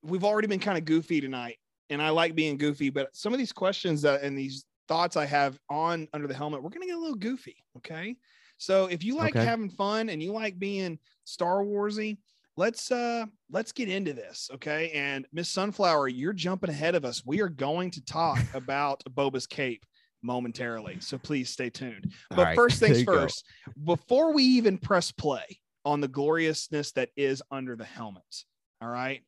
we've 0.02 0.24
already 0.24 0.48
been 0.48 0.60
kind 0.60 0.78
of 0.78 0.84
goofy 0.84 1.20
tonight 1.20 1.58
and 1.90 2.00
i 2.02 2.08
like 2.10 2.34
being 2.34 2.56
goofy 2.56 2.90
but 2.90 3.14
some 3.14 3.32
of 3.32 3.38
these 3.38 3.52
questions 3.52 4.02
that 4.02 4.22
and 4.22 4.36
these 4.36 4.64
thoughts 4.88 5.16
i 5.16 5.24
have 5.24 5.58
on 5.70 6.06
under 6.12 6.26
the 6.26 6.34
helmet 6.34 6.62
we're 6.62 6.70
gonna 6.70 6.86
get 6.86 6.96
a 6.96 7.00
little 7.00 7.16
goofy 7.16 7.56
okay 7.76 8.16
so 8.58 8.86
if 8.86 9.04
you 9.04 9.16
like 9.16 9.34
Okay. 9.36 9.44
having 9.44 9.68
fun 9.70 10.08
and 10.08 10.22
you 10.22 10.32
like 10.32 10.58
being 10.58 10.98
star 11.24 11.64
warsy 11.64 12.18
let's 12.56 12.90
uh 12.90 13.26
let's 13.50 13.72
get 13.72 13.88
into 13.88 14.12
this 14.12 14.48
okay 14.54 14.90
and 14.92 15.26
miss 15.32 15.48
sunflower 15.48 16.08
you're 16.08 16.32
jumping 16.32 16.70
ahead 16.70 16.94
of 16.94 17.04
us 17.04 17.22
we 17.26 17.40
are 17.40 17.48
going 17.48 17.90
to 17.90 18.04
talk 18.04 18.40
about 18.54 19.02
boba's 19.10 19.46
cape 19.46 19.84
momentarily. 20.22 20.98
So 21.00 21.18
please 21.18 21.50
stay 21.50 21.70
tuned. 21.70 22.12
But 22.30 22.44
right, 22.44 22.56
first 22.56 22.80
things 22.80 23.00
you 23.00 23.06
go. 23.06 23.12
first, 23.12 23.44
before 23.84 24.32
we 24.32 24.42
even 24.42 24.76
press 24.76 25.12
play 25.12 25.44
on 25.84 26.00
the 26.00 26.08
gloriousness 26.08 26.92
that 26.92 27.10
is 27.16 27.42
under 27.50 27.76
the 27.76 27.84
helmet, 27.84 28.24
all 28.82 28.88
right, 28.88 29.22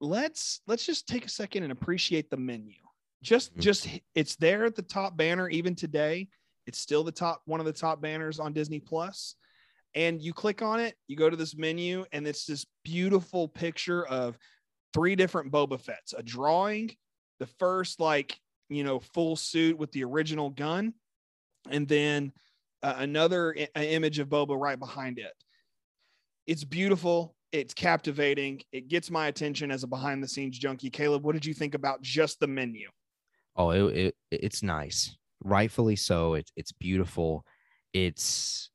let's 0.00 0.60
let's 0.66 0.84
just 0.84 1.06
take 1.06 1.24
a 1.24 1.28
second 1.30 1.62
and 1.62 1.72
appreciate 1.72 2.30
the 2.30 2.36
menu. 2.36 2.74
Just 3.22 3.54
Mhm. 3.54 3.60
just 3.60 3.88
it's 4.14 4.36
there 4.36 4.64
at 4.64 4.74
the 4.74 4.82
top 4.82 5.16
banner 5.16 5.48
even 5.48 5.74
today. 5.74 6.28
It's 6.66 6.78
still 6.78 7.04
the 7.04 7.12
top 7.12 7.42
one 7.44 7.60
of 7.60 7.66
the 7.66 7.72
top 7.72 8.00
banners 8.00 8.38
on 8.40 8.52
Disney 8.52 8.80
Plus. 8.80 9.36
And 9.94 10.20
you 10.20 10.34
click 10.34 10.60
on 10.60 10.78
it, 10.80 10.94
you 11.08 11.16
go 11.16 11.30
to 11.30 11.36
this 11.36 11.56
menu, 11.56 12.04
and 12.12 12.26
it's 12.26 12.44
this 12.44 12.66
beautiful 12.84 13.48
picture 13.48 14.06
of 14.06 14.36
three 14.92 15.16
different 15.16 15.50
Boba 15.50 15.80
Fett's, 15.80 16.12
a 16.12 16.22
drawing, 16.22 16.94
the 17.38 17.46
first 17.46 17.98
like 18.00 18.38
you 18.68 18.84
know 18.84 19.00
full 19.00 19.36
suit 19.36 19.78
with 19.78 19.92
the 19.92 20.04
original 20.04 20.50
gun, 20.50 20.92
and 21.70 21.88
then 21.88 22.32
uh, 22.82 22.94
another 22.98 23.56
i- 23.74 23.84
image 23.84 24.18
of 24.18 24.28
Boba 24.28 24.60
right 24.60 24.78
behind 24.78 25.18
it. 25.18 25.32
It's 26.46 26.64
beautiful. 26.64 27.34
It's 27.52 27.74
captivating. 27.74 28.62
It 28.72 28.88
gets 28.88 29.10
my 29.10 29.28
attention 29.28 29.70
as 29.70 29.82
a 29.82 29.86
behind 29.86 30.22
the 30.22 30.28
scenes 30.28 30.58
junkie. 30.58 30.90
Caleb, 30.90 31.24
what 31.24 31.32
did 31.34 31.46
you 31.46 31.54
think 31.54 31.74
about 31.74 32.02
just 32.02 32.40
the 32.40 32.46
menu? 32.46 32.88
Oh, 33.54 33.70
it, 33.70 33.84
it 33.96 34.14
it's 34.30 34.62
nice, 34.62 35.16
rightfully 35.42 35.96
so. 35.96 36.34
It's 36.34 36.52
it's 36.56 36.72
beautiful. 36.72 37.44
It's, 37.92 38.70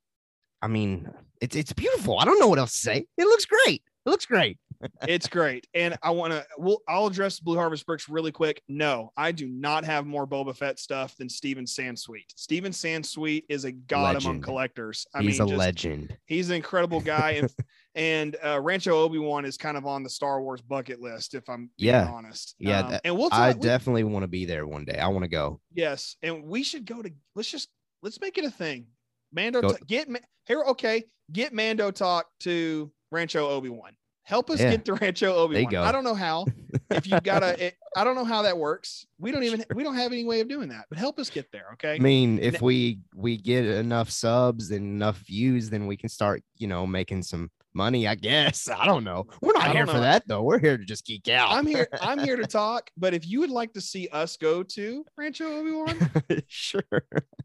I 0.62 0.68
mean, 0.68 1.10
it's 1.42 1.56
it's 1.56 1.74
beautiful. 1.74 2.18
I 2.20 2.26
don't 2.26 2.40
know 2.40 2.48
what 2.48 2.58
else 2.60 2.72
to 2.74 2.78
say. 2.78 3.06
It 3.18 3.26
looks 3.26 3.46
great. 3.46 3.84
It 4.06 4.10
looks 4.10 4.26
great. 4.26 4.58
It's 5.08 5.28
great. 5.28 5.68
And 5.76 5.96
I 6.02 6.10
want 6.10 6.34
to, 6.34 6.44
we'll, 6.58 6.80
I'll 6.90 7.06
address 7.06 7.40
Blue 7.40 7.56
Harvest 7.56 7.86
Bricks 7.86 8.10
really 8.10 8.32
quick. 8.32 8.64
No, 8.68 9.12
I 9.16 9.32
do 9.32 9.48
not 9.48 9.86
have 9.86 10.08
more 10.08 10.26
Boba 10.26 10.56
Fett 10.58 10.80
stuff 10.80 11.16
than 11.18 11.30
Steven 11.30 11.66
Sansweet. 11.66 12.26
Steven 12.36 12.72
Sansweet 12.72 13.44
is 13.48 13.64
a 13.66 13.72
god 13.72 14.16
among 14.16 14.42
collectors. 14.42 15.06
I 15.14 15.22
He's 15.22 15.40
mean, 15.40 15.48
a 15.50 15.52
just- 15.52 15.60
legend. 15.60 16.18
He's 16.26 16.50
an 16.50 16.56
incredible 16.56 17.00
guy. 17.00 17.34
and 17.34 17.54
and 17.96 18.36
uh, 18.44 18.60
Rancho 18.62 18.92
Obi 18.94 19.20
Wan 19.20 19.46
is 19.46 19.58
kind 19.58 19.78
of 19.78 19.86
on 19.86 20.04
the 20.04 20.10
Star 20.10 20.42
Wars 20.42 20.62
bucket 20.62 21.02
list, 21.02 21.34
if 21.34 21.50
I'm 21.50 21.70
being 21.78 21.94
Yeah. 21.94 22.10
honest. 22.12 22.56
Yeah, 22.60 22.80
Um, 22.82 22.92
that- 22.92 23.02
and 23.06 23.18
we'll 23.18 23.30
I 23.32 23.52
talk. 23.52 23.62
we- 23.62 23.68
definitely 23.68 24.04
want 24.06 24.24
to 24.24 24.28
be 24.28 24.46
there 24.46 24.66
one 24.66 24.86
day. 24.86 24.98
I 24.98 25.08
want 25.08 25.24
to 25.24 25.30
go. 25.30 25.60
yes, 25.74 26.16
and 26.24 26.44
we 26.44 26.64
should 26.64 26.86
go 26.86 27.02
to. 27.02 27.12
Let's 27.36 27.50
just 27.52 27.70
let's 28.02 28.20
make 28.22 28.38
it 28.38 28.46
a 28.46 28.52
thing. 28.52 28.88
Mando, 29.34 29.62
Go- 29.62 29.78
get 29.88 30.08
here. 30.46 30.64
Okay, 30.68 31.04
get 31.32 31.54
Mando 31.54 31.92
talk 31.92 32.28
to 32.42 32.92
Rancho 33.12 33.48
Obi 33.48 33.70
Wan. 33.70 33.92
Help 34.24 34.50
us 34.52 34.60
Yeah. 34.62 34.72
get 34.72 34.86
to 34.86 34.94
Rancho 34.94 35.34
Obi 35.34 35.64
Wan. 35.64 35.76
I 35.76 35.92
don't 35.92 36.04
know 36.04 36.14
how. 36.16 36.46
If 36.90 37.08
you 37.08 37.20
gotta, 37.22 37.62
it, 37.68 37.76
I 37.96 38.04
don't 38.04 38.16
know 38.16 38.24
how 38.26 38.42
that 38.44 38.58
works. 38.58 39.06
We 39.20 39.32
don't 39.32 39.44
even 39.44 39.64
we 39.76 39.84
don't 39.84 39.96
have 39.96 40.12
any 40.12 40.24
way 40.26 40.42
of 40.42 40.48
doing 40.48 40.70
that. 40.70 40.86
But 40.90 40.98
help 41.00 41.20
us 41.20 41.30
get 41.30 41.52
there. 41.52 41.68
Okay. 41.74 41.96
I 41.96 42.00
mean, 42.00 42.40
if 42.40 42.62
we 42.62 43.00
we 43.16 43.38
get 43.38 43.66
enough 43.66 44.10
subs 44.10 44.72
and 44.72 44.86
enough 44.86 45.18
views, 45.20 45.70
then 45.70 45.88
we 45.88 45.98
can 45.98 46.08
start, 46.10 46.44
you 46.58 46.68
know, 46.68 46.86
making 46.88 47.24
some 47.24 47.50
money. 47.74 48.08
I 48.08 48.16
guess. 48.16 48.70
I 48.70 48.86
don't 48.86 49.04
know. 49.04 49.28
We're 49.42 49.54
not 49.54 49.72
here 49.72 49.88
for 49.88 50.00
that 50.00 50.28
though. 50.28 50.44
We're 50.44 50.60
here 50.60 50.78
to 50.78 50.86
just 50.86 51.06
geek 51.06 51.28
out. 51.30 51.52
I'm 51.52 51.66
here. 51.66 51.88
I'm 52.02 52.20
here 52.20 52.36
to 52.36 52.48
talk. 52.48 52.90
But 52.98 53.14
if 53.14 53.28
you 53.28 53.40
would 53.40 53.50
like 53.50 53.74
to 53.74 53.82
see 53.82 54.08
us 54.12 54.38
go 54.38 54.64
to 54.64 55.06
Rancho 55.18 55.46
Obi 55.46 55.72
Wan, 55.72 56.12
sure. 56.48 56.84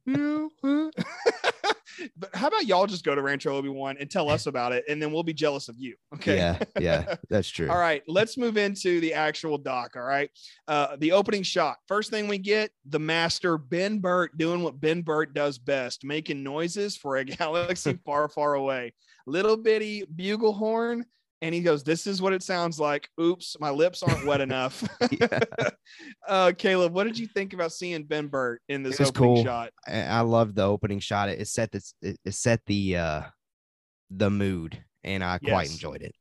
you 0.05 0.51
know, 0.63 0.91
but 2.17 2.35
how 2.35 2.49
about 2.49 2.67
y'all 2.67 2.87
just 2.87 3.05
go 3.05 3.15
to 3.15 3.23
Rancho 3.23 3.55
Obi 3.57 3.69
Wan 3.69 3.97
and 3.99 4.11
tell 4.11 4.29
us 4.29 4.47
about 4.47 4.73
it, 4.73 4.85
and 4.89 5.01
then 5.01 5.13
we'll 5.13 5.23
be 5.23 5.33
jealous 5.33 5.69
of 5.69 5.77
you. 5.79 5.95
Okay. 6.15 6.37
Yeah, 6.37 6.59
yeah, 6.79 7.15
that's 7.31 7.49
true. 7.49 7.69
All 7.69 7.79
right, 7.79 8.03
let's 8.07 8.37
move 8.37 8.57
into 8.57 9.01
the 9.01 9.15
actual 9.15 9.59
doc. 9.59 9.97
All 9.97 10.03
right. 10.03 10.31
Uh, 10.69 10.97
the 10.99 11.13
opening 11.13 11.43
shot. 11.43 11.77
First 11.89 12.11
thing 12.11 12.29
we 12.29 12.39
get 12.39 12.71
the 12.87 12.99
master 12.99 13.59
Ben 13.59 13.99
Burtt 13.99 14.37
doing 14.37 14.63
what 14.63 14.81
Ben 14.81 15.03
Burtt 15.03 15.35
does 15.35 15.59
best, 15.59 16.05
making 16.05 16.43
noises 16.43 16.97
for 16.97 17.17
a 17.17 17.25
galaxy 17.25 17.99
far, 18.05 18.29
far 18.29 18.55
away. 18.55 18.93
Little 19.27 19.57
bitty 19.57 20.05
bugle 20.05 20.53
horn. 20.53 21.05
And 21.43 21.55
he 21.55 21.61
goes, 21.61 21.85
This 21.85 22.07
is 22.07 22.23
what 22.23 22.33
it 22.33 22.43
sounds 22.43 22.81
like. 22.81 23.09
Oops, 23.21 23.57
my 23.61 23.71
lips 23.71 24.03
aren't 24.03 24.27
wet 24.27 24.41
enough. 24.41 24.87
Uh, 26.27 26.51
Caleb, 26.59 26.93
what 26.93 27.05
did 27.05 27.17
you 27.17 27.29
think 27.29 27.53
about 27.53 27.71
seeing 27.73 28.03
Ben 28.03 28.27
Burtt 28.27 28.61
in 28.69 28.83
this 28.83 29.01
opening 29.01 29.37
cool. 29.37 29.45
shot? 29.45 29.71
I, 29.87 30.01
I 30.01 30.21
love 30.23 30.57
the 30.57 30.65
opening 30.65 30.99
shot. 30.99 31.29
It, 31.29 31.47
set 31.47 31.71
this 31.71 31.95
it, 32.03 32.19
set 32.31 32.61
the 32.67 32.97
uh 32.97 33.23
the 34.11 34.29
mood 34.29 34.83
and 35.05 35.23
I 35.23 35.39
quite 35.39 35.71
enjoyed 35.71 36.03
it. 36.03 36.15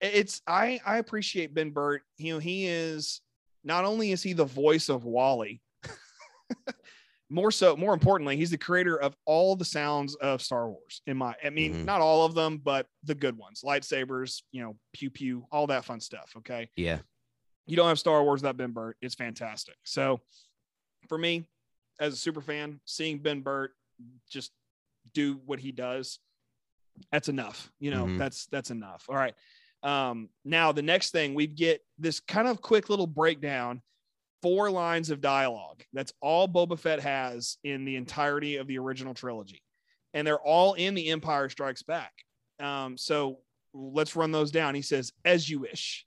it's 0.00 0.40
I 0.46 0.80
I 0.86 0.98
appreciate 0.98 1.52
Ben 1.52 1.70
Burtt. 1.70 2.02
You 2.16 2.34
know, 2.34 2.38
he 2.38 2.66
is 2.66 3.20
not 3.64 3.84
only 3.84 4.12
is 4.12 4.22
he 4.22 4.32
the 4.32 4.44
voice 4.44 4.88
of 4.88 5.04
WALL-E, 5.04 5.60
more 7.32 7.50
so, 7.50 7.76
more 7.76 7.94
importantly, 7.94 8.36
he's 8.36 8.50
the 8.50 8.58
creator 8.58 9.00
of 9.00 9.16
all 9.24 9.56
the 9.56 9.64
sounds 9.64 10.14
of 10.16 10.42
Star 10.42 10.68
Wars. 10.68 11.00
In 11.06 11.16
my, 11.16 11.34
I 11.42 11.50
mean, 11.50 11.72
Mhm. 11.74 11.84
not 11.84 12.00
all 12.00 12.24
of 12.24 12.34
them, 12.34 12.58
but 12.58 12.86
the 13.04 13.14
good 13.14 13.36
ones, 13.36 13.62
lightsabers, 13.64 14.42
you 14.52 14.62
know, 14.62 14.78
pew 14.92 15.10
pew, 15.10 15.46
all 15.50 15.66
that 15.68 15.84
fun 15.84 16.00
stuff. 16.00 16.32
Okay, 16.36 16.68
yeah. 16.76 17.00
you 17.66 17.76
don't 17.76 17.88
have 17.88 17.98
Star 17.98 18.22
Wars 18.22 18.42
without 18.42 18.56
Ben 18.56 18.72
Burtt. 18.72 18.96
It's 19.00 19.14
fantastic. 19.14 19.76
So, 19.84 20.20
for 21.08 21.16
me, 21.16 21.48
as 22.00 22.12
a 22.14 22.16
super 22.16 22.40
fan, 22.42 22.80
seeing 22.84 23.18
Ben 23.20 23.40
Burtt 23.40 23.72
just 24.28 24.52
do 25.14 25.34
what 25.46 25.58
he 25.60 25.72
does, 25.72 26.18
that's 27.10 27.28
enough. 27.28 27.72
You 27.78 27.92
know, 27.92 28.04
Mhm. 28.04 28.18
that's 28.18 28.46
that's 28.46 28.70
enough. 28.70 29.06
All 29.08 29.14
right. 29.16 29.34
Um, 29.82 30.28
now 30.44 30.70
the 30.72 30.82
next 30.82 31.10
thing 31.10 31.34
we 31.34 31.46
get 31.46 31.84
this 31.98 32.20
kind 32.20 32.46
of 32.46 32.60
quick 32.60 32.88
little 32.90 33.06
breakdown, 33.06 33.82
four 34.42 34.70
lines 34.70 35.10
of 35.10 35.20
dialogue. 35.20 35.82
That's 35.92 36.12
all 36.20 36.48
Boba 36.48 36.78
Fett 36.78 37.00
has 37.00 37.56
in 37.64 37.84
the 37.84 37.96
entirety 37.96 38.56
of 38.56 38.66
the 38.66 38.78
original 38.78 39.14
trilogy, 39.14 39.62
and 40.12 40.26
they're 40.26 40.40
all 40.40 40.74
in 40.74 40.94
the 40.94 41.08
Empire 41.10 41.48
Strikes 41.48 41.82
Back. 41.82 42.12
Um, 42.60 42.98
so 42.98 43.38
let's 43.72 44.16
run 44.16 44.32
those 44.32 44.50
down. 44.50 44.74
He 44.74 44.82
says, 44.82 45.12
"As 45.24 45.48
you 45.48 45.60
wish." 45.60 46.06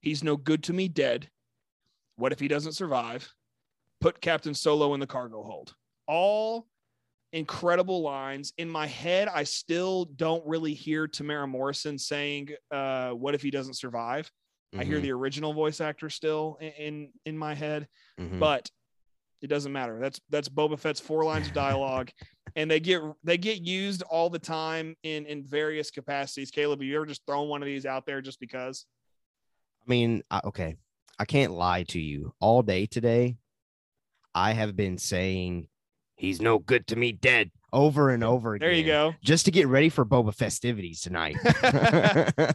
He's 0.00 0.22
no 0.22 0.36
good 0.36 0.64
to 0.64 0.74
me 0.74 0.88
dead. 0.88 1.30
What 2.16 2.32
if 2.32 2.38
he 2.38 2.46
doesn't 2.46 2.74
survive? 2.74 3.32
Put 4.02 4.20
Captain 4.20 4.52
Solo 4.52 4.92
in 4.92 5.00
the 5.00 5.06
cargo 5.06 5.42
hold. 5.42 5.74
All 6.06 6.66
incredible 7.32 8.02
lines. 8.02 8.52
In 8.58 8.68
my 8.68 8.86
head, 8.86 9.28
I 9.28 9.44
still 9.44 10.04
don't 10.04 10.46
really 10.46 10.74
hear 10.74 11.08
Temuera 11.08 11.48
Morrison 11.48 11.98
saying, 11.98 12.50
uh, 12.70 13.12
what 13.12 13.34
if 13.34 13.40
he 13.40 13.50
doesn't 13.50 13.78
survive? 13.78 14.30
I 14.76 14.84
hear 14.84 14.98
Mhm, 14.98 15.02
the 15.02 15.12
original 15.12 15.52
voice 15.52 15.80
actor 15.80 16.10
still 16.10 16.58
in, 16.60 16.72
in 16.72 17.12
in 17.26 17.38
my 17.38 17.54
head, 17.54 17.86
mhm. 18.18 18.38
but 18.40 18.70
it 19.40 19.48
doesn't 19.48 19.72
matter. 19.72 19.98
That's 20.00 20.20
that's 20.30 20.48
Boba 20.48 20.78
Fett's 20.78 21.00
four 21.00 21.24
lines 21.24 21.46
of 21.48 21.52
dialogue, 21.54 22.10
and 22.56 22.70
they 22.70 22.80
get 22.80 23.02
they 23.22 23.38
get 23.38 23.60
used 23.62 24.02
all 24.02 24.30
the 24.30 24.38
time 24.38 24.96
in 25.02 25.26
in 25.26 25.44
various 25.44 25.90
capacities. 25.90 26.50
Caleb, 26.50 26.80
have 26.80 26.86
you 26.86 26.96
ever 26.96 27.06
just 27.06 27.24
thrown 27.26 27.48
one 27.48 27.62
of 27.62 27.66
these 27.66 27.86
out 27.86 28.06
there 28.06 28.20
just 28.20 28.40
because? 28.40 28.86
I 29.80 29.84
mean, 29.86 30.22
I, 30.30 30.40
okay, 30.44 30.76
I 31.18 31.24
can't 31.24 31.52
lie 31.52 31.82
to 31.84 32.00
you. 32.00 32.34
All 32.40 32.62
day 32.62 32.86
today, 32.86 33.36
I 34.34 34.52
have 34.52 34.74
been 34.74 34.98
saying 34.98 35.68
he's 36.24 36.40
no 36.40 36.58
good 36.58 36.86
to 36.88 36.96
me 36.96 37.12
dead 37.12 37.50
over 37.72 38.10
and 38.10 38.22
over 38.22 38.54
again. 38.54 38.68
There 38.68 38.76
you 38.76 38.84
go. 38.86 39.14
Just 39.22 39.44
to 39.46 39.50
get 39.50 39.66
ready 39.66 39.88
for 39.88 40.04
Boba 40.04 40.34
festivities 40.34 41.00
tonight. 41.00 41.36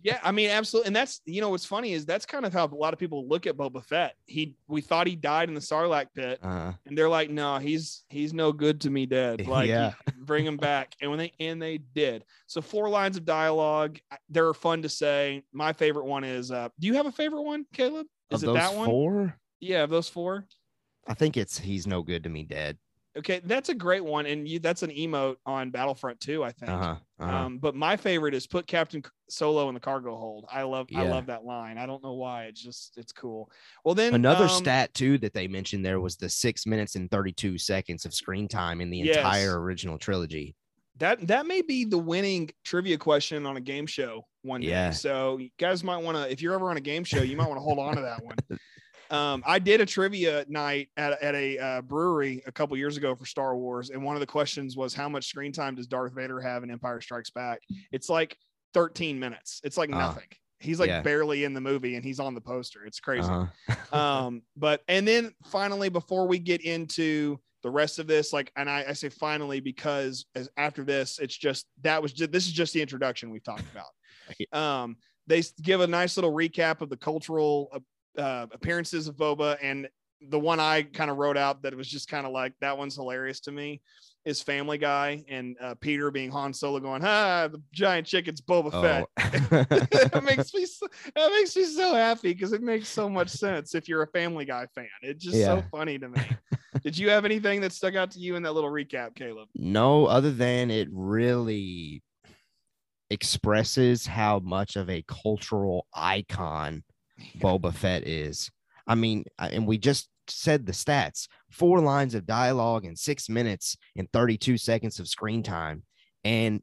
Yeah, 0.00 0.20
I 0.22 0.30
mean, 0.30 0.48
absolutely. 0.50 0.86
And 0.86 0.96
that's 0.96 1.20
you 1.26 1.40
know 1.40 1.50
what's 1.50 1.64
funny 1.66 1.92
is 1.92 2.06
that's 2.06 2.24
kind 2.24 2.46
of 2.46 2.52
how 2.52 2.64
a 2.66 2.68
lot 2.74 2.92
of 2.92 3.00
people 3.00 3.28
look 3.28 3.48
at 3.48 3.56
Boba 3.56 3.84
Fett. 3.84 4.14
He 4.26 4.54
we 4.68 4.80
thought 4.80 5.08
he 5.08 5.16
died 5.16 5.48
in 5.48 5.54
the 5.54 5.60
Sarlacc 5.60 6.06
pit, 6.14 6.38
uh, 6.40 6.72
and 6.86 6.96
they're 6.96 7.08
like, 7.08 7.30
no, 7.30 7.58
he's 7.58 8.04
he's 8.08 8.32
no 8.32 8.52
good 8.52 8.80
to 8.82 8.90
me 8.90 9.06
dead. 9.06 9.46
Like, 9.48 9.68
Yeah. 9.68 9.94
bring 10.20 10.46
him 10.46 10.56
back. 10.56 10.94
And 11.02 11.10
when 11.10 11.18
they 11.18 11.32
and 11.40 11.60
they 11.60 11.78
did. 11.78 12.24
So 12.46 12.62
four 12.62 12.88
lines 12.88 13.16
of 13.16 13.24
dialogue. 13.24 13.98
They're 14.30 14.54
fun 14.54 14.82
to 14.82 14.88
say. 14.88 15.42
My 15.52 15.72
favorite 15.72 16.06
one 16.06 16.22
is. 16.22 16.52
uh 16.52 16.68
Do 16.78 16.86
you 16.86 16.94
have 16.94 17.06
a 17.06 17.12
favorite 17.12 17.42
one, 17.42 17.66
Caleb? 17.74 18.06
Is 18.30 18.42
of 18.42 18.44
it 18.44 18.46
those 18.46 18.56
that 18.56 18.74
one? 18.76 18.86
four, 18.86 19.36
Yeah, 19.58 19.82
of 19.82 19.90
those 19.90 20.08
four. 20.08 20.46
I 21.08 21.14
think 21.14 21.36
it's 21.36 21.58
he's 21.58 21.86
no 21.88 22.02
good 22.02 22.22
to 22.22 22.30
me 22.30 22.44
dead. 22.44 22.78
Okay, 23.18 23.40
that's 23.44 23.68
a 23.68 23.74
great 23.74 24.04
one, 24.04 24.26
and 24.26 24.46
you 24.48 24.58
that's 24.60 24.82
an 24.82 24.90
emote 24.90 25.36
on 25.44 25.70
Battlefront 25.70 26.20
2, 26.20 26.44
I 26.44 26.52
think. 26.52 26.70
Uh 26.70 26.78
huh. 26.78 26.96
Uh-huh. 27.20 27.36
Um, 27.36 27.58
but 27.58 27.74
my 27.74 27.96
favorite 27.96 28.32
is 28.34 28.46
put 28.46 28.66
Captain 28.68 29.02
Solo 29.28 29.68
in 29.68 29.74
the 29.74 29.80
cargo 29.80 30.14
hold. 30.16 30.46
I 30.52 30.62
love 30.62 30.86
I 30.94 31.02
love 31.02 31.26
that 31.26 31.44
line. 31.44 31.76
I 31.76 31.84
don't 31.86 32.02
know 32.02 32.12
why. 32.14 32.44
It's 32.44 32.62
just 32.62 32.96
it's 32.96 33.12
cool. 33.12 33.50
Well 33.84 33.94
then 33.96 34.14
Another 34.14 34.44
um, 34.44 34.50
stat 34.50 34.94
too 34.94 35.18
that 35.18 35.34
they 35.34 35.48
mentioned 35.48 35.84
there 35.84 36.00
was 36.00 36.16
the 36.16 36.28
six 36.28 36.64
minutes 36.64 36.94
and 36.94 37.10
thirty 37.10 37.32
two 37.32 37.58
seconds 37.58 38.04
of 38.04 38.14
screen 38.14 38.46
time 38.46 38.80
in 38.80 38.88
the 38.90 38.98
Yes. 38.98 39.16
entire 39.16 39.60
original 39.60 39.98
trilogy. 39.98 40.54
that 40.98 41.26
that 41.26 41.46
may 41.46 41.62
be 41.62 41.84
the 41.84 41.98
winning 41.98 42.50
trivia 42.64 42.96
question 42.98 43.46
on 43.46 43.56
a 43.56 43.60
game 43.60 43.86
show 43.86 44.24
one 44.42 44.60
day. 44.60 44.68
Yeah. 44.68 44.90
So 44.90 45.38
you 45.38 45.50
guys 45.58 45.82
might 45.82 45.98
want 46.04 46.16
to 46.16 46.30
if 46.30 46.40
you're 46.40 46.54
ever 46.54 46.70
on 46.70 46.76
a 46.76 46.80
game 46.80 47.02
show, 47.02 47.22
you 47.22 47.36
might 47.36 47.48
want 47.48 47.58
to 47.58 47.64
hold 47.64 47.80
on 47.80 47.96
to 47.96 48.02
that 48.02 48.24
one. 48.24 48.36
Um, 49.10 49.42
I 49.46 49.58
did 49.58 49.80
a 49.80 49.86
trivia 49.86 50.44
night 50.48 50.88
at, 50.96 51.20
at 51.22 51.34
a 51.34 51.58
uh, 51.58 51.82
brewery 51.82 52.42
a 52.46 52.52
couple 52.52 52.76
years 52.76 52.96
ago 52.96 53.14
for 53.14 53.24
Star 53.26 53.56
Wars, 53.56 53.90
and 53.90 54.02
one 54.02 54.16
of 54.16 54.20
the 54.20 54.26
questions 54.26 54.76
was 54.76 54.94
how 54.94 55.08
much 55.08 55.26
screen 55.28 55.52
time 55.52 55.74
does 55.74 55.86
Darth 55.86 56.12
Vader 56.14 56.40
have 56.40 56.62
in 56.62 56.70
Empire 56.70 57.00
Strikes 57.00 57.30
Back? 57.30 57.60
It's 57.92 58.08
like 58.08 58.36
13 58.74 59.18
minutes. 59.18 59.60
It's 59.64 59.76
like 59.76 59.90
Ah. 59.92 59.98
nothing. 59.98 60.28
He's 60.60 60.80
like 60.80 60.88
Yeah. 60.88 61.02
barely 61.02 61.44
in 61.44 61.54
the 61.54 61.60
movie 61.60 61.94
and 61.94 62.04
he's 62.04 62.18
on 62.20 62.34
the 62.34 62.40
poster. 62.40 62.84
It's 62.84 63.00
crazy. 63.00 63.28
Uh-huh. 63.28 63.96
um 63.96 64.42
but 64.56 64.82
and 64.88 65.06
then 65.06 65.32
finally 65.46 65.88
before 65.88 66.26
we 66.26 66.38
get 66.38 66.60
into 66.62 67.38
the 67.62 67.70
rest 67.70 67.98
of 67.98 68.06
this 68.06 68.32
like 68.32 68.52
and 68.56 68.68
I, 68.68 68.84
I 68.88 68.92
say 68.92 69.08
finally 69.08 69.60
because 69.60 70.26
as 70.34 70.48
after 70.56 70.84
this 70.84 71.18
it's 71.20 71.36
just 71.36 71.66
that 71.82 72.02
was 72.02 72.12
just 72.12 72.30
this 72.32 72.46
is 72.46 72.52
just 72.52 72.72
the 72.74 72.82
introduction 72.82 73.30
we've 73.30 73.42
talked 73.44 73.64
about 73.72 74.52
um 74.52 74.96
they 75.26 75.42
give 75.62 75.80
a 75.80 75.86
nice 75.86 76.16
little 76.16 76.32
recap 76.32 76.80
of 76.82 76.90
the 76.90 76.96
cultural 76.96 77.70
uh, 78.18 78.46
appearances 78.52 79.08
of 79.08 79.16
boba 79.16 79.56
and 79.62 79.88
the 80.30 80.38
one 80.38 80.58
i 80.58 80.82
kind 80.82 81.10
of 81.10 81.16
wrote 81.16 81.36
out 81.36 81.62
that 81.62 81.74
was 81.76 81.88
just 81.88 82.08
kind 82.08 82.26
of 82.26 82.32
like 82.32 82.52
that 82.60 82.76
one's 82.76 82.96
hilarious 82.96 83.40
to 83.40 83.52
me 83.52 83.80
is 84.24 84.42
family 84.42 84.76
guy 84.76 85.24
and 85.28 85.56
uh, 85.60 85.74
peter 85.80 86.10
being 86.10 86.30
han 86.30 86.52
solo 86.52 86.80
going 86.80 87.02
ah 87.04 87.48
the 87.48 87.62
giant 87.72 88.06
chicken's 88.06 88.40
boba 88.40 88.72
fett 88.82 89.06
Oh. 89.50 89.64
it 89.70 90.24
makes 90.24 90.52
me 90.54 90.66
so, 90.66 90.86
that 91.14 91.30
makes 91.30 91.56
me 91.56 91.64
so 91.64 91.94
happy 91.94 92.32
because 92.32 92.52
it 92.52 92.62
makes 92.62 92.88
so 92.88 93.08
much 93.08 93.28
sense 93.28 93.74
if 93.74 93.88
you're 93.88 94.02
a 94.02 94.06
Family 94.08 94.44
Guy 94.44 94.66
fan. 94.74 94.88
It's 95.02 95.24
just 95.24 95.38
so 95.38 95.62
funny 95.70 95.98
to 95.98 96.08
me. 96.08 96.20
Did 96.82 96.96
you 96.98 97.10
have 97.10 97.24
anything 97.24 97.60
that 97.62 97.72
stuck 97.72 97.94
out 97.94 98.10
to 98.12 98.18
you 98.18 98.36
in 98.36 98.42
that 98.42 98.52
little 98.52 98.70
recap, 98.70 99.14
Caleb? 99.14 99.48
no, 99.54 100.06
other 100.06 100.30
than 100.30 100.70
it 100.70 100.88
really 100.92 102.02
expresses 103.10 104.06
how 104.06 104.38
much 104.40 104.76
of 104.76 104.90
a 104.90 105.02
cultural 105.08 105.86
icon 105.94 106.84
Boba 107.38 107.74
Fett 107.74 108.06
is. 108.06 108.50
I 108.86 108.94
mean, 108.94 109.24
and 109.38 109.66
we 109.66 109.78
just 109.78 110.08
said 110.28 110.66
the 110.66 110.72
stats 110.72 111.26
four 111.50 111.80
lines 111.80 112.14
of 112.14 112.26
dialogue 112.26 112.84
in 112.84 112.94
six 112.94 113.28
minutes 113.28 113.76
and 113.96 114.10
32 114.12 114.58
seconds 114.58 114.98
of 115.00 115.08
screen 115.08 115.42
time. 115.42 115.82
And 116.24 116.62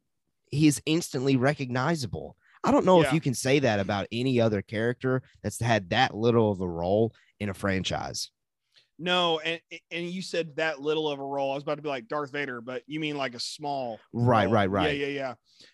he 0.51 0.67
is 0.67 0.81
instantly 0.85 1.35
recognizable. 1.37 2.37
I 2.63 2.71
don't 2.71 2.85
know 2.85 3.01
Yeah. 3.01 3.07
if 3.07 3.13
you 3.13 3.21
can 3.21 3.33
say 3.33 3.59
that 3.59 3.79
about 3.79 4.07
any 4.11 4.39
other 4.39 4.61
character 4.61 5.23
that's 5.43 5.59
had 5.59 5.89
that 5.89 6.15
little 6.15 6.51
of 6.51 6.61
a 6.61 6.67
role 6.67 7.13
in 7.39 7.49
a 7.49 7.53
franchise. 7.53 8.29
No, 8.97 9.39
and 9.39 9.59
and 9.91 10.05
you 10.09 10.21
said 10.21 10.55
that 10.55 10.79
little 10.81 11.09
of 11.09 11.19
a 11.19 11.23
role. 11.25 11.51
I 11.51 11.55
was 11.55 11.63
about 11.63 11.75
to 11.75 11.81
be 11.81 11.89
like 11.89 12.07
Darth 12.07 12.31
Vader, 12.31 12.61
but 12.61 12.81
you 12.87 12.99
mean 13.01 13.17
like 13.17 13.35
a 13.35 13.39
small. 13.39 13.99
Right, 14.13 14.45
role. 14.45 14.53
right, 14.53 14.69
right. 14.69 14.97
Yeah, 14.97 15.07
yeah, 15.07 15.13
yeah. 15.13 15.33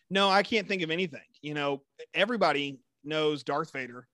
No, 0.09 0.27
I 0.29 0.41
can't 0.41 0.67
think 0.67 0.81
of 0.81 0.89
anything. 0.89 1.21
You 1.41 1.53
know, 1.53 1.83
everybody 2.15 2.79
knows 3.03 3.43
Darth 3.43 3.71
Vader, 3.73 4.07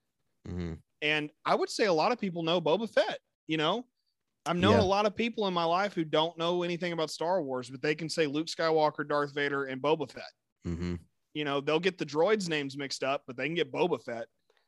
Mhm. 0.47 0.79
and 1.01 1.29
I 1.45 1.55
would 1.55 1.69
say 1.69 1.85
a 1.85 1.93
lot 1.93 2.11
of 2.11 2.19
people 2.19 2.43
know 2.43 2.59
Boba 2.61 2.89
Fett. 2.89 3.19
You 3.47 3.57
know, 3.57 3.85
I've 4.45 4.57
known 4.57 4.73
Yeah. 4.77 4.81
a 4.81 4.85
lot 4.85 5.05
of 5.05 5.15
people 5.15 5.47
in 5.47 5.53
my 5.53 5.63
life 5.65 5.93
who 5.93 6.03
don't 6.05 6.37
know 6.37 6.63
anything 6.63 6.93
about 6.93 7.09
Star 7.11 7.41
Wars, 7.41 7.69
but 7.69 7.81
they 7.81 7.95
can 7.95 8.09
say 8.09 8.27
Luke 8.27 8.47
Skywalker, 8.47 9.07
Darth 9.07 9.33
Vader, 9.33 9.65
and 9.65 9.81
Boba 9.81 10.09
Fett. 10.11 10.31
Mhm. 10.65 10.99
You 11.33 11.43
know, 11.45 11.61
they'll 11.61 11.79
get 11.79 11.97
the 11.97 12.05
droids' 12.05 12.49
names 12.49 12.77
mixed 12.77 13.03
up, 13.03 13.23
but 13.27 13.35
they 13.37 13.45
can 13.45 13.55
get 13.55 13.71
Boba 13.71 14.01
Fett. 14.03 14.27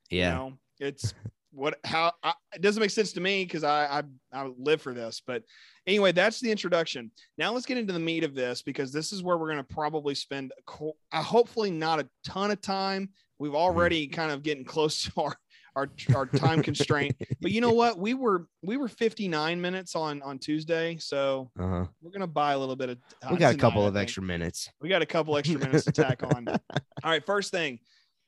Yeah. 0.09 0.29
You 0.31 0.35
know, 0.35 0.59
it's 0.79 1.13
what 1.51 1.79
how 1.83 2.13
I, 2.21 2.33
it 2.53 2.61
doesn't 2.61 2.79
make 2.79 2.91
sense 2.91 3.11
to 3.13 3.21
me 3.21 3.43
because 3.43 3.63
I, 3.63 3.99
I 3.99 4.03
I 4.31 4.51
live 4.57 4.81
for 4.81 4.93
this. 4.93 5.21
But 5.25 5.43
anyway, 5.87 6.11
that's 6.11 6.39
the 6.39 6.51
introduction. 6.51 7.11
Now 7.39 7.51
let's 7.53 7.65
get 7.65 7.77
into 7.77 7.91
the 7.93 7.99
meat 7.99 8.23
of 8.23 8.35
this 8.35 8.61
because 8.61 8.91
this 8.91 9.11
is 9.11 9.23
where 9.23 9.37
we're 9.37 9.51
going 9.51 9.65
to 9.65 9.73
probably 9.73 10.13
spend 10.13 10.51
a 10.57 10.61
co- 10.63 10.97
uh, 11.11 11.23
hopefully 11.23 11.71
not 11.71 11.99
a 11.99 12.09
ton 12.23 12.51
of 12.51 12.61
time. 12.61 13.09
We've 13.39 13.55
already 13.55 14.07
kind 14.07 14.31
of 14.31 14.43
getting 14.43 14.63
close 14.65 15.03
to 15.05 15.21
our 15.21 15.35
our 15.75 15.89
our 16.13 16.25
time 16.25 16.61
constraint. 16.61 17.15
But 17.41 17.51
you 17.51 17.61
know 17.61 17.71
what? 17.71 17.97
We 17.97 18.13
were 18.15 18.47
we 18.63 18.75
were 18.75 18.89
59 18.89 19.61
minutes 19.61 19.95
on 19.95 20.21
on 20.23 20.39
Tuesday, 20.39 20.97
so 20.97 21.49
Uh-huh. 21.57 21.85
we're 22.01 22.11
gonna 22.11 22.27
buy 22.27 22.51
a 22.53 22.57
little 22.59 22.75
bit 22.75 22.89
of. 22.89 22.97
We 23.23 23.27
time 23.29 23.37
got 23.37 23.55
a 23.55 23.57
couple 23.57 23.83
I 23.83 23.87
of 23.87 23.93
think. 23.93 24.03
extra 24.03 24.23
minutes. 24.23 24.69
We 24.81 24.89
got 24.89 25.01
a 25.01 25.05
couple 25.05 25.37
extra 25.37 25.59
minutes 25.59 25.85
to 25.85 25.91
tack 25.93 26.21
on. 26.23 26.47
All 27.03 27.11
right, 27.11 27.25
first 27.25 27.51
thing, 27.51 27.79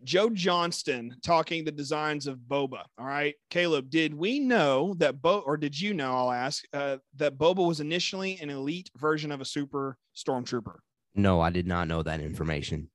Joe 0.06 0.30
Johnston 0.30 1.18
talking 1.24 1.66
the 1.66 1.72
designs 1.74 2.26
of 2.26 2.38
Boba. 2.39 2.84
All 2.98 3.06
right, 3.06 3.36
Caleb, 3.50 3.89
did 3.89 4.14
we 4.14 4.39
know 4.39 4.94
that 5.00 5.22
Bo 5.22 5.39
or 5.39 5.58
did 5.58 5.80
you 5.80 5.94
know? 5.94 6.14
I'll 6.16 6.32
ask 6.32 6.64
uh, 6.74 6.98
that 7.18 7.38
Boba 7.38 7.68
was 7.68 7.82
initially 7.82 8.39
an 8.42 8.50
elite 8.50 8.89
version 8.98 9.30
of 9.32 9.42
a 9.42 9.46
super 9.46 9.98
stormtrooper. 10.16 10.78
No, 11.16 11.42
I 11.42 11.50
did 11.50 11.68
not 11.68 11.89
know 11.89 12.02
that 12.04 12.22
information. 12.22 12.89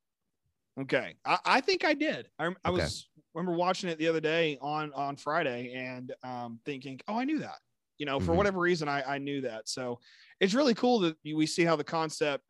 Okay, 0.81 1.15
I, 1.27 1.39
I 1.45 1.61
think 1.61 1.85
I 1.85 1.93
did. 1.93 2.29
I, 2.39 2.47
I 2.47 2.49
Okay. 2.49 2.73
was 2.73 3.09
remember 3.37 3.57
watching 3.57 3.91
it 3.91 3.99
the 3.99 4.09
other 4.09 4.21
day 4.21 4.59
on 4.61 4.93
on 4.95 5.17
Friday 5.17 5.75
and 5.75 6.15
um, 6.25 6.59
thinking, 6.65 6.99
oh, 7.07 7.19
I 7.19 7.25
knew 7.25 7.39
that. 7.41 7.59
You 7.99 8.07
know, 8.07 8.19
for 8.19 8.33
Mhm. 8.33 8.37
whatever 8.37 8.59
reason, 8.59 8.89
I, 8.89 9.03
I 9.15 9.19
knew 9.19 9.43
that. 9.43 9.69
So 9.69 10.01
it's 10.41 10.55
really 10.55 10.75
cool 10.75 11.01
that 11.01 11.17
we 11.25 11.47
see 11.47 11.65
how 11.65 11.77
the 11.77 11.85
concept 11.85 12.45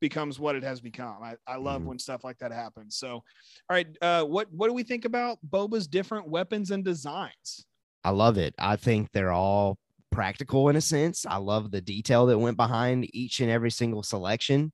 becomes 0.00 0.38
what 0.38 0.56
it 0.56 0.62
has 0.64 0.80
become. 0.80 1.22
I, 1.22 1.36
I 1.46 1.56
love 1.56 1.82
Mhm. 1.82 1.86
when 1.86 1.98
stuff 1.98 2.24
like 2.24 2.38
that 2.38 2.52
happens. 2.52 2.96
So, 2.96 3.10
all 3.16 3.24
right, 3.70 3.86
uh, 4.02 4.24
what 4.24 4.52
what 4.52 4.68
do 4.68 4.74
we 4.74 4.82
think 4.82 5.04
about 5.04 5.38
Boba's 5.48 5.86
different 5.86 6.28
weapons 6.28 6.70
and 6.70 6.84
designs? 6.84 7.66
I 8.04 8.10
love 8.10 8.36
it. 8.36 8.54
I 8.58 8.76
think 8.76 9.12
they're 9.12 9.32
all 9.32 9.78
practical 10.10 10.68
in 10.68 10.76
a 10.76 10.80
sense. 10.80 11.24
I 11.24 11.36
love 11.36 11.70
the 11.70 11.80
detail 11.80 12.26
that 12.26 12.38
went 12.38 12.56
behind 12.56 13.08
each 13.14 13.40
and 13.40 13.50
every 13.50 13.70
single 13.70 14.02
selection. 14.02 14.72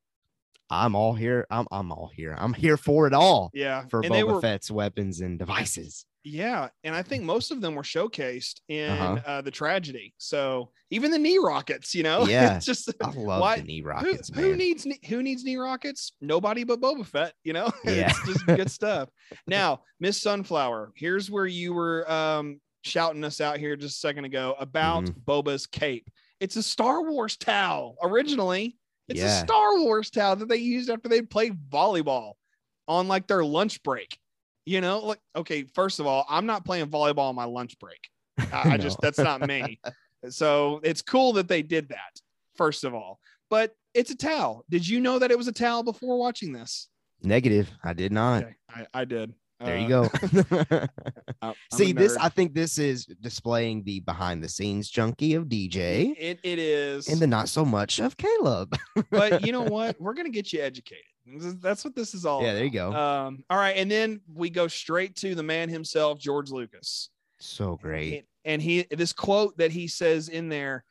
I'm 0.71 0.95
all 0.95 1.15
here. 1.15 1.47
I'm 1.51 1.67
I'm 1.71 1.91
all 1.93 2.11
here. 2.15 2.35
I'm 2.39 2.53
here 2.55 2.77
for 2.77 3.07
it 3.07 3.15
all 3.15 3.51
Yeah, 3.55 3.85
for 3.89 4.01
and 4.01 4.11
Boba 4.13 4.35
were 4.35 4.41
Fett's 4.41 4.71
weapons 4.71 5.21
and 5.21 5.39
devices. 5.39 6.05
yeah, 6.25 6.69
and 6.85 6.95
I 6.95 7.03
think 7.03 7.25
most 7.25 7.51
of 7.51 7.61
them 7.63 7.75
were 7.75 7.83
showcased 7.83 8.61
in 8.69 8.91
Uh-huh. 8.91 9.21
uh, 9.27 9.41
the 9.41 9.51
tragedy. 9.51 10.13
So 10.19 10.71
even 10.91 11.11
the 11.11 11.19
knee 11.19 11.39
rockets, 11.39 11.95
you 11.95 12.03
know, 12.03 12.27
Yeah. 12.29 12.57
it's 12.57 12.67
just 12.67 12.93
I 13.03 13.11
love 13.13 13.41
Why- 13.41 13.57
the 13.61 13.63
knee 13.65 13.81
rockets, 13.83 14.31
who 14.35 14.51
man. 14.51 14.59
needs 14.59 14.87
who 15.09 15.23
needs 15.23 15.43
knee 15.45 15.57
rockets? 15.57 16.13
Nobody 16.21 16.65
but 16.65 16.81
Boba 16.81 17.07
Fett. 17.07 17.33
You 17.45 17.55
know, 17.55 17.71
Yeah. 17.85 18.11
it's 18.11 18.27
just 18.27 18.47
good 18.47 18.71
stuff. 18.81 19.09
Now, 19.47 19.81
Miss 20.01 20.21
Sunflower, 20.21 20.93
here's 20.97 21.31
where 21.31 21.47
you 21.47 21.73
were 21.73 22.11
um, 22.11 22.61
shouting 22.83 23.25
us 23.25 23.41
out 23.41 23.57
here 23.59 23.75
just 23.77 23.97
a 23.97 24.01
second 24.01 24.27
ago 24.27 24.55
about 24.59 25.05
Mm-hmm. 25.05 25.21
Boba's 25.31 25.67
cape. 25.67 26.11
It's 26.41 26.57
a 26.57 26.63
Star 26.63 27.03
Wars 27.11 27.37
towel 27.39 27.97
originally. 28.03 28.77
It's 29.09 29.21
a 29.23 29.41
Star 29.41 29.81
Wars 29.81 30.11
towel 30.11 30.37
that 30.37 30.49
they 30.49 30.57
used 30.57 30.91
after 30.91 31.09
they 31.09 31.23
played 31.23 31.57
volleyball 31.71 32.33
on 32.87 33.09
like 33.09 33.27
their 33.27 33.45
lunch 33.45 33.83
break. 33.83 34.19
You 34.67 34.81
know, 34.83 34.99
like 35.01 35.21
okay, 35.35 35.65
first 35.75 35.99
of 35.99 36.07
all, 36.07 36.27
I'm 36.29 36.47
not 36.47 36.65
playing 36.65 36.89
volleyball 36.89 37.31
on 37.31 37.35
my 37.35 37.45
lunch 37.45 37.79
break. 37.79 38.11
I, 38.53 38.75
I 38.75 38.77
just 38.77 39.01
that's 39.01 39.19
not 39.19 39.47
me. 39.47 39.81
So 40.31 40.81
it's 40.83 41.01
cool 41.01 41.35
that 41.35 41.47
they 41.47 41.63
did 41.63 41.91
that, 41.91 42.21
first 42.57 42.83
of 42.83 42.93
all. 42.93 43.21
But 43.51 43.77
it's 43.95 44.11
a 44.11 44.17
towel. 44.17 44.65
Did 44.69 44.87
you 44.87 44.99
know 45.01 45.21
that 45.21 45.31
it 45.31 45.39
was 45.39 45.47
a 45.47 45.53
towel 45.53 45.85
before 45.85 46.19
watching 46.19 46.53
this? 46.53 46.89
Negative. 47.23 47.71
I 47.85 47.93
did 47.93 48.11
not. 48.11 48.43
Okay, 48.43 48.55
I, 48.69 48.87
I 48.93 49.05
did. 49.05 49.33
There 49.61 49.77
you 49.79 49.87
Uh, 49.87 50.09
go. 50.09 50.11
I'm- 50.71 50.89
I'm 51.43 51.55
See, 51.73 51.93
this. 51.93 52.17
I 52.17 52.29
think 52.29 52.55
this 52.55 52.79
is 52.79 53.07
displaying 53.07 53.83
the 53.85 54.01
behind 54.01 54.43
the 54.43 54.49
scenes 54.49 54.89
junkie 54.89 55.35
of 55.35 55.45
DJ 55.47 56.15
It, 56.19 56.39
it 56.43 56.59
is. 56.59 57.09
and 57.09 57.21
the 57.21 57.27
not 57.27 57.49
so 57.49 57.65
much 57.65 57.99
of 58.01 58.17
Caleb. 58.17 58.77
but 59.11 59.45
you 59.45 59.53
know 59.53 59.63
what? 59.63 60.01
We're 60.01 60.15
gonna 60.15 60.31
get 60.31 60.53
you 60.53 60.61
educated. 60.63 61.05
That's 61.61 61.85
what 61.85 61.95
this 61.95 62.15
is 62.15 62.25
all. 62.25 62.43
yeah, 62.43 62.55
there 62.55 62.65
you 62.65 62.71
go. 62.71 62.93
Um, 62.93 63.45
all 63.51 63.59
right, 63.59 63.77
and 63.77 63.91
then 63.91 64.21
we 64.33 64.49
go 64.49 64.67
straight 64.67 65.15
to 65.17 65.35
the 65.35 65.43
man 65.43 65.69
himself, 65.69 66.19
George 66.19 66.51
Lucas. 66.51 67.11
so 67.39 67.77
great. 67.77 68.15
And- 68.19 68.25
and 68.45 68.63
he 68.63 68.87
this 68.91 69.13
quote 69.13 69.59
that 69.59 69.71
he 69.73 69.89
says 69.89 70.29
in 70.31 70.49
there 70.49 70.83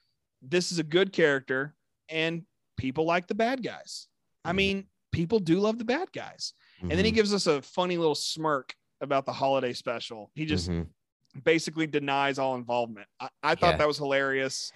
this 0.43 0.71
is 0.71 0.77
a 0.77 0.83
good 0.83 1.11
character 1.11 1.73
and 2.09 2.43
people 2.77 3.05
like 3.05 3.25
the 3.25 3.33
bad 3.33 3.63
guys 3.63 4.07
i 4.45 4.51
Mhm. 4.51 4.55
mean 4.55 4.87
people 5.11 5.39
do 5.39 5.59
love 5.59 5.79
the 5.79 5.85
bad 5.85 6.11
guys 6.11 6.53
and 6.81 6.91
then 6.91 7.05
he 7.05 7.11
Mhm, 7.11 7.15
gives 7.15 7.33
us 7.33 7.47
a 7.47 7.61
funny 7.61 7.97
little 7.97 8.15
smirk 8.15 8.73
about 9.01 9.25
the 9.25 9.33
holiday 9.33 9.73
special. 9.73 10.31
He 10.35 10.45
just 10.45 10.69
mhm. 10.69 10.87
basically 11.43 11.87
denies 11.87 12.39
all 12.39 12.55
involvement. 12.55 13.07
I, 13.19 13.29
I 13.43 13.55
thought 13.55 13.73
Yeah. 13.73 13.77
that 13.77 13.87
was 13.87 13.97
hilarious. 13.97 14.71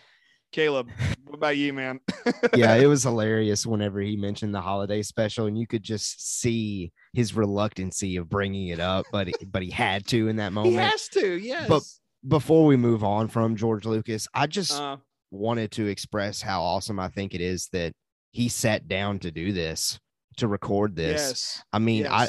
Caleb 0.52 0.90
what 1.26 1.36
about 1.36 1.56
you 1.58 1.72
man? 1.74 2.00
Yeah, 2.54 2.76
it 2.76 2.86
was 2.88 3.04
hilarious 3.04 3.66
whenever 3.66 4.02
he 4.02 4.18
mentioned 4.18 4.54
the 4.54 4.60
holiday 4.60 5.02
special, 5.02 5.46
and 5.46 5.58
you 5.58 5.66
could 5.66 5.84
just 5.84 6.40
see 6.42 6.92
his 7.14 7.34
reluctancy 7.34 8.18
of 8.18 8.30
bringing 8.30 8.68
it 8.68 8.80
up, 8.82 9.06
but 9.12 9.28
he, 9.28 9.36
but 9.46 9.64
he 9.64 9.70
had 9.72 10.06
to 10.08 10.28
in 10.28 10.36
that 10.38 10.52
moment. 10.54 10.74
he 10.74 10.82
has 10.82 11.08
to 11.10 11.38
yes. 11.40 11.68
But 11.70 11.84
Before 12.28 12.66
we 12.66 12.76
move 12.76 13.04
on 13.06 13.30
from 13.30 13.56
George 13.56 13.86
Lucas, 13.86 14.28
I 14.34 14.48
just 14.48 14.74
uh, 14.74 14.98
wanted 15.32 15.72
to 15.72 15.88
express 15.88 16.42
how 16.42 16.62
awesome 16.62 17.00
I 17.00 17.08
think 17.08 17.34
it 17.34 17.40
is 17.42 17.70
that 17.72 17.94
he 18.32 18.50
sat 18.50 18.90
down 18.90 19.20
to 19.20 19.32
do 19.32 19.54
this, 19.54 19.98
to 20.38 20.48
record 20.48 20.96
this. 20.96 21.20
yes 21.22 21.64
I 21.74 21.80
mean, 21.80 22.08
I. 22.08 22.28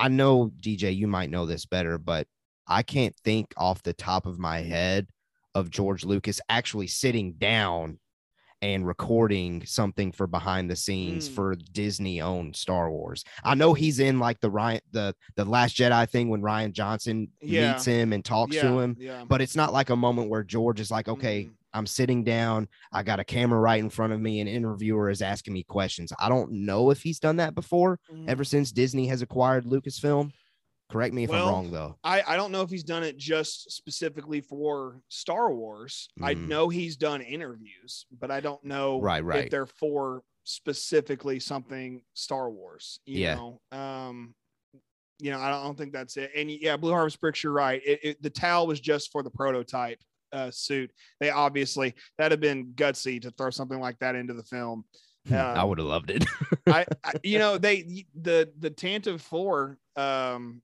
I 0.00 0.06
know 0.06 0.52
DJ, 0.62 0.94
you 0.96 1.08
might 1.08 1.28
know 1.28 1.44
this 1.44 1.66
better, 1.66 1.98
but 1.98 2.28
I 2.68 2.84
can't 2.84 3.16
think 3.24 3.52
off 3.56 3.82
the 3.82 3.92
top 3.92 4.26
of 4.26 4.38
my 4.38 4.60
head 4.60 5.08
of 5.56 5.70
George 5.70 6.04
Lucas 6.04 6.40
actually 6.48 6.86
sitting 6.86 7.32
down 7.32 7.98
and 8.62 8.86
recording 8.86 9.64
something 9.66 10.12
for 10.12 10.28
behind 10.28 10.70
the 10.70 10.76
scenes 10.76 11.28
Mm. 11.28 11.32
for 11.34 11.54
Disney 11.72 12.20
owned 12.20 12.54
Star 12.54 12.92
Wars. 12.92 13.24
I 13.42 13.56
know 13.56 13.74
he's 13.74 13.98
in 13.98 14.20
like 14.20 14.38
the 14.40 14.50
Rian 14.52 14.80
the 14.92 15.16
the 15.34 15.44
Last 15.44 15.76
Jedi 15.76 16.08
thing 16.08 16.28
when 16.28 16.42
Rian 16.42 16.70
Johnson 16.72 17.32
Yeah. 17.42 17.72
meets 17.72 17.84
him 17.84 18.12
and 18.12 18.24
talks 18.24 18.54
yeah, 18.54 18.62
to 18.62 18.78
him, 18.78 18.96
yeah 19.00 19.24
but 19.26 19.40
it's 19.40 19.56
not 19.56 19.72
like 19.72 19.90
a 19.90 19.96
moment 19.96 20.28
where 20.28 20.44
George 20.44 20.78
is 20.78 20.92
like, 20.92 21.08
okay, 21.08 21.44
Mm. 21.46 21.50
I'm 21.78 21.86
sitting 21.86 22.24
down, 22.24 22.68
I 22.92 23.02
got 23.02 23.20
a 23.20 23.24
camera 23.24 23.58
right 23.60 23.78
in 23.80 23.88
front 23.88 24.12
of 24.12 24.20
me, 24.20 24.40
an 24.40 24.48
interviewer 24.48 25.08
is 25.08 25.22
asking 25.22 25.54
me 25.54 25.62
questions. 25.62 26.12
I 26.18 26.28
don't 26.28 26.50
know 26.52 26.90
if 26.90 27.00
he's 27.02 27.20
done 27.20 27.36
that 27.36 27.54
before 27.54 28.00
Mm. 28.12 28.28
ever 28.28 28.44
since 28.44 28.72
Disney 28.72 29.06
has 29.06 29.22
acquired 29.22 29.64
Lucasfilm. 29.64 30.32
Correct 30.90 31.14
me 31.14 31.24
if 31.24 31.30
Well, 31.30 31.46
I'm 31.48 31.54
wrong 31.54 31.70
though. 31.70 31.98
I, 32.02 32.22
I 32.26 32.36
don't 32.36 32.50
know 32.50 32.62
if 32.62 32.70
he's 32.70 32.82
done 32.82 33.02
it 33.02 33.16
just 33.18 33.70
specifically 33.70 34.40
for 34.40 35.00
Star 35.08 35.52
Wars. 35.54 36.08
I 36.22 36.34
Mhm. 36.34 36.48
know 36.48 36.68
he's 36.68 36.96
done 36.96 37.20
interviews, 37.20 38.06
but 38.10 38.30
I 38.30 38.40
don't 38.40 38.64
know 38.64 39.00
Right, 39.00 39.22
right. 39.22 39.44
if 39.44 39.50
they're 39.50 39.66
for 39.66 40.22
specifically 40.44 41.40
something 41.40 42.02
Star 42.14 42.50
Wars. 42.50 43.00
You 43.04 43.20
Yeah. 43.20 43.34
know, 43.34 43.60
um, 43.70 44.34
you 45.20 45.30
know, 45.30 45.38
I 45.40 45.50
don't, 45.50 45.60
I 45.60 45.64
don't 45.64 45.76
think 45.76 45.92
that's 45.92 46.16
it. 46.16 46.30
And 46.34 46.50
yeah, 46.50 46.76
Blue 46.78 46.92
Harvest 46.92 47.20
Bricks, 47.20 47.42
you're 47.42 47.52
right. 47.52 47.82
It, 47.84 48.00
it, 48.02 48.22
the 48.22 48.30
towel 48.30 48.66
was 48.66 48.80
just 48.80 49.12
for 49.12 49.22
the 49.22 49.30
prototype 49.30 49.98
uh, 50.32 50.50
suit. 50.50 50.90
They 51.20 51.30
obviously 51.30 51.94
that'd 52.16 52.32
have 52.32 52.40
been 52.40 52.72
gutsy 52.74 53.20
to 53.22 53.30
throw 53.32 53.50
something 53.50 53.80
like 53.80 53.98
that 54.00 54.14
into 54.14 54.34
the 54.34 54.44
film. 54.44 54.84
I 55.30 55.34
um, 55.34 55.68
would 55.68 55.78
have 55.78 55.86
loved 55.86 56.10
it. 56.10 56.24
I, 56.66 56.86
I 57.04 57.12
you 57.22 57.38
know 57.38 57.58
they 57.58 58.06
the 58.20 58.50
the 58.58 58.70
Tantive 58.70 59.20
Four 59.20 59.78
um 59.96 60.62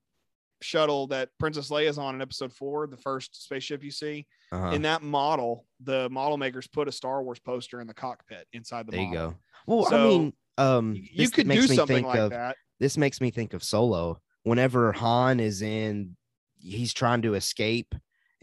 shuttle 0.64 1.06
that 1.08 1.28
Princess 1.38 1.70
Leia 1.70 1.88
is 1.88 1.98
on 1.98 2.14
in 2.14 2.22
episode 2.22 2.52
four, 2.52 2.86
the 2.86 2.96
first 2.96 3.44
spaceship 3.44 3.84
you 3.84 3.90
see. 3.90 4.26
Uh-huh. 4.50 4.70
In 4.70 4.82
that 4.82 5.02
model, 5.02 5.66
the 5.82 6.08
model 6.10 6.38
makers 6.38 6.66
put 6.66 6.88
a 6.88 6.92
Star 6.92 7.22
Wars 7.22 7.38
poster 7.38 7.80
in 7.80 7.86
the 7.86 7.94
cockpit 7.94 8.46
inside 8.52 8.86
the 8.86 8.92
there 8.92 9.02
you 9.02 9.12
go. 9.12 9.34
Well, 9.66 9.92
I 9.92 10.04
mean, 10.04 10.32
um, 10.58 10.94
You 10.96 11.30
could 11.30 11.46
makes 11.46 11.66
do 11.66 11.70
me 11.70 11.76
something 11.76 12.04
like 12.04 12.18
of, 12.18 12.30
that. 12.30 12.56
This 12.80 12.96
makes 12.96 13.20
me 13.20 13.30
think 13.30 13.54
of 13.54 13.62
Solo. 13.62 14.20
Whenever 14.42 14.92
Han 14.92 15.40
is 15.40 15.62
in, 15.62 16.16
he's 16.58 16.92
trying 16.92 17.22
to 17.22 17.34
escape, 17.34 17.94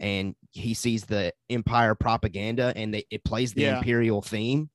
and 0.02 0.34
he 0.50 0.74
sees 0.74 1.04
the 1.04 1.32
Empire 1.48 1.94
propaganda, 1.94 2.72
and 2.76 2.92
they, 2.92 3.04
it 3.10 3.24
plays 3.24 3.54
the 3.54 3.62
Yeah. 3.62 3.78
Imperial 3.78 4.20
theme. 4.20 4.68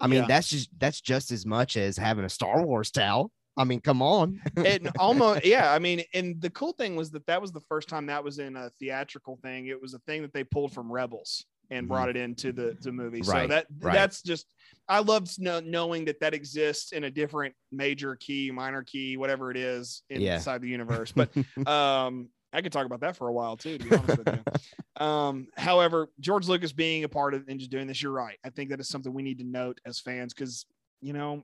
I 0.00 0.08
mean, 0.08 0.22
Yeah. 0.22 0.26
that's 0.28 0.48
just 0.50 0.68
that's 0.78 1.00
just 1.00 1.30
as 1.30 1.46
much 1.46 1.76
as 1.78 1.96
having 1.96 2.24
a 2.24 2.28
Star 2.28 2.62
Wars 2.66 2.90
towel. 2.90 3.30
I 3.56 3.64
mean, 3.64 3.80
come 3.80 4.02
on. 4.02 4.42
and 4.56 4.90
almost 4.98 5.46
yeah 5.46 5.72
i 5.72 5.78
mean 5.78 6.02
and 6.12 6.38
the 6.42 6.50
cool 6.50 6.72
thing 6.72 6.94
was 6.94 7.10
that 7.12 7.26
that 7.26 7.40
was 7.40 7.52
the 7.52 7.60
first 7.62 7.88
time 7.88 8.04
that 8.06 8.22
was 8.22 8.38
in 8.38 8.54
a 8.54 8.68
theatrical 8.78 9.38
thing 9.42 9.68
it 9.68 9.80
was 9.80 9.94
a 9.94 9.98
thing 10.00 10.20
that 10.20 10.34
they 10.34 10.44
pulled 10.44 10.74
from 10.74 10.92
rebels 10.92 11.46
and 11.70 11.86
Mhm. 11.86 11.88
brought 11.88 12.08
it 12.10 12.16
into 12.18 12.52
the, 12.52 12.76
the 12.82 12.92
movie 12.92 13.22
so 13.22 13.46
that 13.46 13.66
right. 13.80 13.94
that's 13.94 14.20
just 14.20 14.46
i 14.88 14.98
love 14.98 15.26
know, 15.38 15.60
knowing 15.60 16.04
that 16.04 16.20
that 16.20 16.34
exists 16.34 16.92
in 16.92 17.04
a 17.04 17.10
different 17.10 17.54
major 17.72 18.14
key 18.16 18.50
minor 18.50 18.82
key 18.82 19.16
whatever 19.16 19.50
it 19.50 19.56
is 19.56 20.02
Yeah. 20.10 20.34
inside 20.34 20.60
the 20.60 20.68
universe 20.68 21.12
but 21.12 21.30
um 21.66 22.28
i 22.52 22.60
could 22.60 22.72
talk 22.72 22.86
about 22.86 23.00
that 23.00 23.16
for 23.16 23.28
a 23.28 23.32
while 23.32 23.56
too 23.56 23.76
to 23.78 23.84
be 23.84 23.94
honest 23.96 24.18
with 24.18 24.28
you 24.34 24.42
um 25.04 25.46
however 25.56 26.08
george 26.20 26.48
lucas 26.48 26.72
being 26.72 27.04
a 27.04 27.08
part 27.08 27.34
of 27.34 27.44
and 27.48 27.58
just 27.58 27.70
doing 27.70 27.86
this 27.86 28.02
you're 28.02 28.12
right 28.12 28.38
i 28.44 28.50
think 28.50 28.70
that 28.70 28.80
is 28.80 28.88
something 28.88 29.12
we 29.12 29.22
need 29.22 29.38
to 29.38 29.44
note 29.44 29.80
as 29.86 30.00
fans 30.00 30.32
because 30.32 30.66
you 31.00 31.12
know 31.12 31.42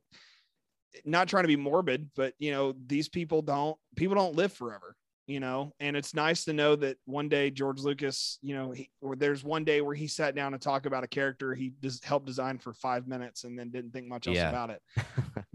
not 1.04 1.28
trying 1.28 1.44
to 1.44 1.48
be 1.48 1.56
morbid, 1.56 2.10
but 2.14 2.34
you 2.38 2.50
know, 2.50 2.74
these 2.86 3.08
people 3.08 3.42
don't 3.42 3.76
people 3.96 4.14
don't 4.14 4.36
live 4.36 4.52
forever, 4.52 4.94
you 5.26 5.40
know, 5.40 5.72
and 5.80 5.96
it's 5.96 6.14
nice 6.14 6.44
to 6.44 6.52
know 6.52 6.76
that 6.76 6.96
one 7.06 7.28
day 7.28 7.50
George 7.50 7.80
Lucas, 7.80 8.38
you 8.42 8.54
know, 8.54 8.72
he, 8.72 8.90
or 9.00 9.16
there's 9.16 9.42
one 9.42 9.64
day 9.64 9.80
where 9.80 9.94
he 9.94 10.06
sat 10.06 10.34
down 10.34 10.52
and 10.52 10.62
talked 10.62 10.86
about 10.86 11.04
a 11.04 11.08
character 11.08 11.54
he 11.54 11.72
just 11.82 12.04
helped 12.04 12.26
design 12.26 12.58
for 12.58 12.72
five 12.74 13.06
minutes 13.06 13.44
and 13.44 13.58
then 13.58 13.70
didn't 13.70 13.92
think 13.92 14.06
much 14.06 14.26
else 14.26 14.36
Yeah. 14.36 14.48
about 14.48 14.70
it. 14.70 14.82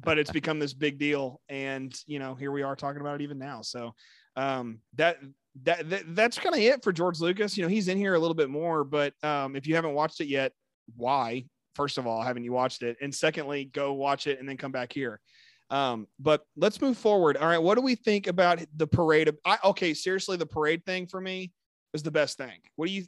But 0.03 0.17
it's 0.17 0.31
become 0.31 0.57
this 0.57 0.73
big 0.73 0.99
deal, 0.99 1.41
and 1.49 1.93
you 2.05 2.17
know, 2.17 2.33
here 2.33 2.51
we 2.51 2.61
are 2.61 2.75
talking 2.75 3.01
about 3.01 3.15
it 3.15 3.23
even 3.23 3.37
now. 3.37 3.61
So 3.61 3.93
um, 4.37 4.79
that 4.95 5.17
that, 5.63 5.89
that 5.89 6.15
that's 6.15 6.37
kind 6.37 6.55
of 6.55 6.61
it 6.61 6.83
for 6.83 6.93
George 6.93 7.19
Lucas. 7.19 7.57
You 7.57 7.63
know, 7.63 7.69
he's 7.69 7.87
in 7.87 7.97
here 7.97 8.13
a 8.13 8.19
little 8.19 8.35
bit 8.35 8.49
more, 8.49 8.83
but 8.83 9.13
um, 9.23 9.55
if 9.55 9.67
you 9.67 9.75
haven't 9.75 9.93
watched 9.95 10.21
it 10.21 10.27
yet, 10.27 10.53
why? 10.95 11.45
First 11.75 11.97
of 11.97 12.07
all, 12.07 12.21
haven't 12.21 12.43
you 12.43 12.53
watched 12.53 12.83
it? 12.83 12.97
And 13.01 13.13
secondly, 13.13 13.65
go 13.65 13.93
watch 13.93 14.27
it 14.27 14.39
and 14.39 14.47
then 14.47 14.57
come 14.57 14.71
back 14.71 14.93
here. 14.93 15.19
Um, 15.69 16.07
but 16.19 16.43
let's 16.55 16.79
move 16.79 16.97
forward. 16.97 17.37
All 17.37 17.47
right, 17.47 17.57
what 17.61 17.75
do 17.75 17.81
we 17.81 17.95
think 17.95 18.27
about 18.27 18.59
the 18.75 18.87
parade? 18.87 19.27
Of, 19.27 19.37
I, 19.43 19.57
okay, 19.65 19.93
seriously, 19.93 20.37
the 20.37 20.45
parade 20.45 20.85
thing 20.85 21.07
for 21.07 21.19
me 21.19 21.51
is 21.93 22.03
the 22.03 22.11
best 22.11 22.37
thing. 22.37 22.59
What 22.75 22.87
do 22.87 22.93
you? 22.93 23.05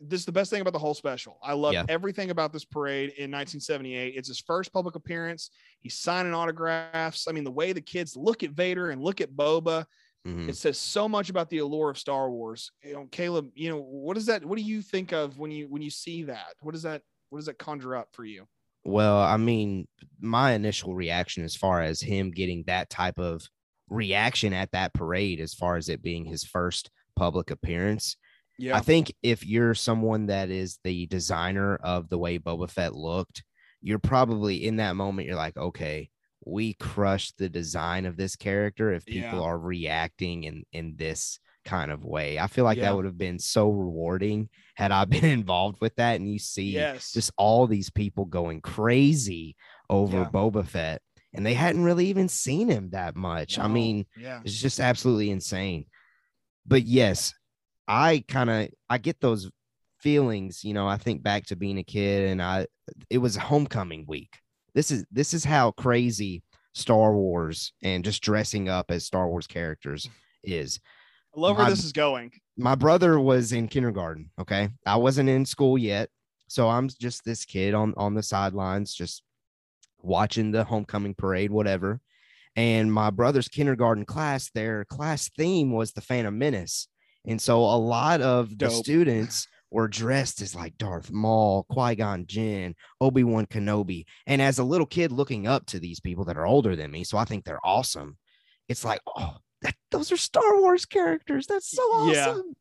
This 0.00 0.20
is 0.20 0.26
the 0.26 0.32
best 0.32 0.50
thing 0.50 0.60
about 0.60 0.72
the 0.72 0.78
whole 0.78 0.94
special. 0.94 1.38
I 1.42 1.52
love 1.52 1.72
Yeah. 1.74 1.84
everything 1.88 2.30
about 2.30 2.52
this 2.52 2.64
parade 2.64 3.10
in 3.10 3.30
1978. 3.30 4.14
It's 4.16 4.28
his 4.28 4.40
first 4.40 4.72
public 4.72 4.96
appearance. 4.96 5.50
He's 5.80 5.98
signing 5.98 6.34
autographs. 6.34 7.26
I 7.28 7.32
mean, 7.32 7.44
the 7.44 7.50
way 7.50 7.72
the 7.72 7.80
kids 7.80 8.16
look 8.16 8.42
at 8.42 8.50
Vader 8.50 8.90
and 8.90 9.02
look 9.02 9.20
at 9.20 9.30
Boba, 9.32 9.84
Mhm. 10.26 10.48
it 10.48 10.56
says 10.56 10.78
so 10.78 11.08
much 11.08 11.30
about 11.30 11.48
the 11.48 11.58
allure 11.58 11.90
of 11.90 11.98
Star 11.98 12.30
Wars. 12.30 12.72
You 12.84 12.92
know, 12.92 13.06
Caleb, 13.10 13.50
you 13.54 13.70
know, 13.70 13.80
what 13.80 14.16
is 14.16 14.26
that? 14.26 14.44
What 14.44 14.58
do 14.58 14.64
you 14.64 14.82
think 14.82 15.12
of 15.12 15.38
when 15.38 15.50
you 15.50 15.68
when 15.68 15.82
you 15.82 15.90
see 15.90 16.24
that? 16.24 16.54
What 16.60 16.72
does 16.72 16.82
that 16.82 17.02
what 17.30 17.38
does 17.38 17.46
that 17.46 17.58
conjure 17.58 17.96
up 17.96 18.08
for 18.12 18.24
you? 18.24 18.46
Well, 18.84 19.18
I 19.18 19.36
mean, 19.36 19.88
my 20.20 20.52
initial 20.52 20.94
reaction 20.94 21.44
as 21.44 21.54
far 21.56 21.82
as 21.82 22.00
him 22.00 22.30
getting 22.30 22.64
that 22.66 22.90
type 22.90 23.18
of 23.18 23.48
reaction 23.88 24.52
at 24.52 24.72
that 24.72 24.94
parade, 24.94 25.40
as 25.40 25.54
far 25.54 25.76
as 25.76 25.88
it 25.88 26.02
being 26.02 26.24
his 26.24 26.44
first 26.44 26.90
public 27.16 27.50
appearance, 27.50 28.16
Yeah. 28.58 28.76
I 28.76 28.80
think 28.80 29.14
if 29.22 29.44
you're 29.46 29.74
someone 29.74 30.26
that 30.26 30.50
is 30.50 30.78
the 30.84 31.06
designer 31.06 31.76
of 31.76 32.08
the 32.08 32.18
way 32.18 32.38
Boba 32.38 32.70
Fett 32.70 32.94
looked, 32.94 33.42
you're 33.82 33.98
probably 33.98 34.66
in 34.66 34.76
that 34.76 34.96
moment, 34.96 35.26
you're 35.26 35.36
like, 35.36 35.56
okay, 35.56 36.10
we 36.44 36.74
crushed 36.74 37.36
the 37.38 37.48
design 37.48 38.06
of 38.06 38.16
this 38.16 38.36
character 38.36 38.92
if 38.92 39.04
people 39.04 39.40
Yeah. 39.40 39.44
are 39.44 39.58
reacting 39.58 40.44
in 40.44 40.64
in 40.72 40.96
this 40.96 41.38
kind 41.66 41.90
of 41.90 42.04
way. 42.04 42.38
I 42.38 42.46
feel 42.46 42.64
like 42.64 42.78
Yeah. 42.78 42.84
that 42.84 42.96
would 42.96 43.04
have 43.04 43.18
been 43.18 43.38
so 43.38 43.70
rewarding 43.70 44.48
had 44.76 44.90
I 44.92 45.04
been 45.16 45.24
involved 45.26 45.78
with 45.80 45.94
that. 45.96 46.16
And 46.18 46.30
you 46.32 46.38
see 46.38 46.70
yes. 46.70 47.12
just 47.12 47.30
all 47.36 47.66
these 47.66 47.90
people 47.90 48.24
going 48.24 48.60
crazy 48.62 49.56
over 49.90 50.18
Yeah. 50.20 50.30
Boba 50.32 50.66
Fett, 50.66 51.02
and 51.34 51.44
they 51.44 51.52
hadn't 51.54 51.84
really 51.84 52.06
even 52.06 52.28
seen 52.28 52.68
him 52.68 52.90
that 52.90 53.14
much. 53.16 53.58
I 53.58 53.68
mean, 53.68 54.06
yeah. 54.16 54.40
it's 54.44 54.58
just 54.60 54.80
absolutely 54.80 55.30
insane. 55.30 55.84
But 56.66 56.84
yes, 56.84 57.34
I 57.86 58.24
kind 58.26 58.48
of 58.50 58.68
I 58.88 58.96
get 58.98 59.20
those 59.20 59.50
feelings, 60.00 60.64
you 60.64 60.72
know, 60.72 60.88
I 60.88 60.96
think 60.96 61.22
back 61.22 61.44
to 61.46 61.56
being 61.56 61.76
a 61.78 61.84
kid 61.84 62.30
and 62.30 62.40
I 62.42 62.66
it 63.10 63.18
was 63.18 63.36
homecoming 63.36 64.04
week. 64.08 64.38
This 64.80 64.90
is 64.90 65.04
this 65.12 65.34
is 65.34 65.44
how 65.44 65.72
crazy 65.72 66.42
Star 66.72 67.14
Wars 67.14 67.74
and 67.82 68.02
just 68.02 68.22
dressing 68.22 68.70
up 68.70 68.90
as 68.90 69.04
Star 69.04 69.28
Wars 69.28 69.46
characters 69.46 70.08
is. 70.42 70.80
I 71.36 71.40
love 71.40 71.58
where 71.58 71.66
my- 71.66 71.70
this 71.70 71.84
is 71.84 71.92
going. 71.92 72.30
My 72.56 72.76
brother 72.76 73.20
was 73.20 73.52
in 73.52 73.68
kindergarten, 73.68 74.30
okay? 74.40 74.70
I 74.86 74.96
wasn't 74.96 75.28
in 75.28 75.44
school 75.44 75.76
yet. 75.76 76.08
So 76.48 76.70
I'm 76.70 76.88
just 76.88 77.26
this 77.26 77.44
kid 77.44 77.74
on 77.74 77.92
on 77.98 78.14
the 78.14 78.22
sidelines 78.22 78.94
just 78.94 79.22
watching 80.00 80.50
the 80.50 80.64
homecoming 80.64 81.12
parade 81.12 81.50
whatever. 81.50 82.00
And 82.56 82.90
my 82.90 83.10
brother's 83.10 83.48
kindergarten 83.48 84.06
class, 84.06 84.48
their 84.48 84.86
class 84.86 85.28
theme 85.36 85.72
was 85.72 85.92
the 85.92 86.00
Phantom 86.00 86.38
Menace. 86.38 86.88
And 87.26 87.38
so 87.38 87.58
a 87.60 87.76
lot 87.76 88.22
of 88.22 88.56
the 88.56 88.70
students 88.70 89.46
were 89.70 89.88
dressed 89.88 90.42
as 90.42 90.54
like 90.54 90.76
Darth 90.78 91.10
Maul, 91.12 91.64
Qui 91.70 91.94
Gon 91.94 92.26
Jinn, 92.26 92.74
Obi 93.00 93.24
Wan 93.24 93.46
Kenobi. 93.46 94.04
And 94.26 94.42
as 94.42 94.58
a 94.58 94.64
little 94.64 94.86
kid 94.86 95.12
looking 95.12 95.46
up 95.46 95.66
to 95.66 95.78
these 95.78 96.00
people 96.00 96.24
that 96.26 96.36
are 96.36 96.46
older 96.46 96.74
than 96.76 96.90
me, 96.90 97.04
so 97.04 97.16
I 97.18 97.24
think 97.24 97.44
they're 97.44 97.64
awesome. 97.64 98.16
It's 98.68 98.84
like, 98.84 99.00
oh, 99.16 99.36
that, 99.62 99.74
those 99.90 100.10
are 100.12 100.16
Star 100.16 100.58
Wars 100.60 100.86
characters. 100.86 101.46
That's 101.46 101.70
so 101.70 102.10
Yeah. 102.12 102.28
awesome. 102.30 102.54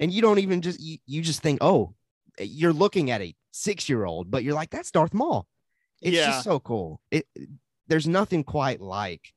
And 0.00 0.12
you 0.12 0.20
don't 0.22 0.40
even 0.40 0.62
just, 0.62 0.80
you, 0.80 0.98
you 1.06 1.22
just 1.22 1.42
think, 1.42 1.58
oh, 1.60 1.94
eh, 2.38 2.44
you're 2.44 2.72
looking 2.72 3.10
at 3.10 3.20
a 3.22 3.34
six 3.52 3.88
year 3.88 4.04
old, 4.04 4.30
but 4.30 4.42
you're 4.42 4.54
like, 4.54 4.70
that's 4.70 4.90
Darth 4.90 5.14
Maul. 5.14 5.46
It's 6.00 6.16
Yeah. 6.16 6.26
just 6.26 6.42
so 6.44 6.58
cool. 6.58 7.00
It, 7.10 7.26
there's 7.86 8.08
nothing 8.08 8.42
quite 8.42 8.80
like 8.80 9.32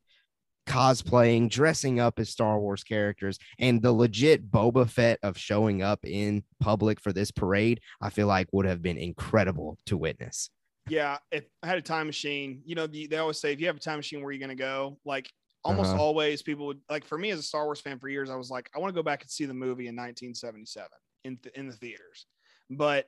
cosplaying, 0.65 1.49
dressing 1.49 1.99
up 1.99 2.19
as 2.19 2.29
Star 2.29 2.59
Wars 2.59 2.83
characters, 2.83 3.37
and 3.59 3.81
the 3.81 3.91
legit 3.91 4.49
Boba 4.51 4.89
Fett 4.89 5.19
of 5.23 5.37
showing 5.37 5.81
up 5.81 6.05
in 6.05 6.43
public 6.59 6.99
for 6.99 7.13
this 7.13 7.31
parade, 7.31 7.79
I 8.01 8.09
feel 8.09 8.27
like 8.27 8.47
would 8.51 8.65
have 8.65 8.81
been 8.81 8.97
incredible 8.97 9.77
to 9.85 9.97
witness. 9.97 10.49
Yeah. 10.87 11.17
If 11.31 11.45
I 11.63 11.67
had 11.67 11.77
a 11.77 11.81
time 11.81 12.05
machine, 12.07 12.61
you 12.65 12.75
know, 12.75 12.85
they 12.87 13.17
always 13.17 13.39
say 13.39 13.51
if 13.53 13.59
you 13.59 13.67
have 13.67 13.77
a 13.77 13.79
time 13.79 13.97
machine, 13.97 14.19
where 14.21 14.29
are 14.29 14.31
you 14.33 14.39
going 14.39 14.49
to 14.49 14.55
go? 14.55 14.99
Like 15.05 15.31
almost 15.63 15.91
Uh-huh. 15.91 16.01
always 16.01 16.43
people 16.43 16.67
would 16.67 16.79
like 16.89 17.05
for 17.05 17.17
me 17.17 17.31
as 17.31 17.39
a 17.39 17.43
Star 17.43 17.65
Wars 17.65 17.81
fan 17.81 17.97
for 17.97 18.07
years, 18.07 18.29
I 18.29 18.35
was 18.35 18.51
like, 18.51 18.69
I 18.75 18.79
want 18.79 18.93
to 18.93 18.99
go 18.99 19.03
back 19.03 19.21
and 19.21 19.29
see 19.31 19.45
the 19.45 19.53
movie 19.53 19.87
in 19.87 19.95
1977 19.95 20.87
in, 21.23 21.37
th- 21.37 21.55
in 21.55 21.67
the 21.67 21.73
theaters. 21.75 22.27
But 22.69 23.07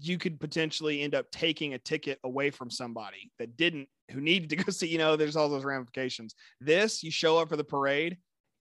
you 0.00 0.18
could 0.18 0.40
potentially 0.40 1.02
end 1.02 1.14
up 1.14 1.30
taking 1.30 1.74
a 1.74 1.78
ticket 1.78 2.18
away 2.24 2.50
from 2.50 2.70
somebody 2.70 3.30
that 3.38 3.56
didn't, 3.56 3.88
who 4.10 4.20
needed 4.20 4.50
to 4.50 4.56
go 4.56 4.64
see, 4.72 4.88
you 4.88 4.98
know, 4.98 5.16
there's 5.16 5.36
all 5.36 5.48
those 5.48 5.64
ramifications. 5.64 6.34
This, 6.60 7.02
you 7.02 7.10
show 7.10 7.38
up 7.38 7.48
for 7.48 7.56
the 7.56 7.64
parade, 7.64 8.16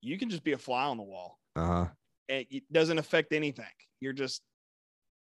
you 0.00 0.18
can 0.18 0.30
just 0.30 0.44
be 0.44 0.52
a 0.52 0.58
fly 0.58 0.84
on 0.84 0.96
the 0.96 1.02
wall. 1.02 1.38
Uh 1.56 1.66
huh. 1.66 1.86
and 2.28 2.46
it 2.50 2.62
doesn't 2.72 2.98
affect 2.98 3.32
anything. 3.32 3.64
You're 4.00 4.12
just 4.12 4.42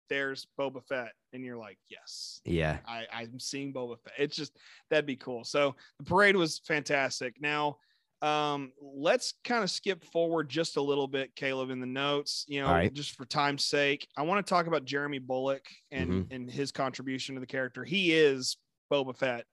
there's 0.09 0.47
Boba 0.59 0.83
Fett, 0.89 1.13
and 1.35 1.45
you're 1.45 1.59
like, 1.59 1.79
yes, 1.91 2.41
Yeah. 2.47 2.79
I, 2.87 3.07
I'm 3.13 3.39
seeing 3.39 3.75
Boba 3.75 3.97
Fett. 4.03 4.15
It's 4.19 4.37
just 4.37 4.57
that'd 4.91 5.05
be 5.07 5.17
cool. 5.17 5.45
So 5.45 5.77
the 5.99 6.05
parade 6.05 6.35
was 6.35 6.61
fantastic. 6.67 7.35
Now, 7.41 7.77
um, 8.21 8.73
let's 8.83 9.35
kind 9.45 9.63
of 9.63 9.71
skip 9.71 10.05
forward 10.05 10.49
just 10.49 10.77
a 10.77 10.83
little 10.83 11.07
bit, 11.07 11.35
Caleb, 11.37 11.71
in 11.71 11.81
the 11.81 11.87
notes. 11.87 12.45
You 12.49 12.63
know, 12.63 12.69
right. 12.71 12.93
just 12.93 13.17
for 13.17 13.25
time's 13.25 13.65
sake, 13.65 14.09
I 14.17 14.23
want 14.23 14.45
to 14.45 14.49
talk 14.49 14.67
about 14.67 14.85
Jeremy 14.85 15.19
Bulloch 15.19 15.67
and 15.91 16.11
Mm-hmm. 16.11 16.35
and 16.35 16.51
his 16.51 16.73
contribution 16.73 17.35
to 17.37 17.41
the 17.41 17.47
character. 17.47 17.85
He 17.85 18.13
is 18.13 18.57
Boba 18.93 19.17
Fett 19.17 19.45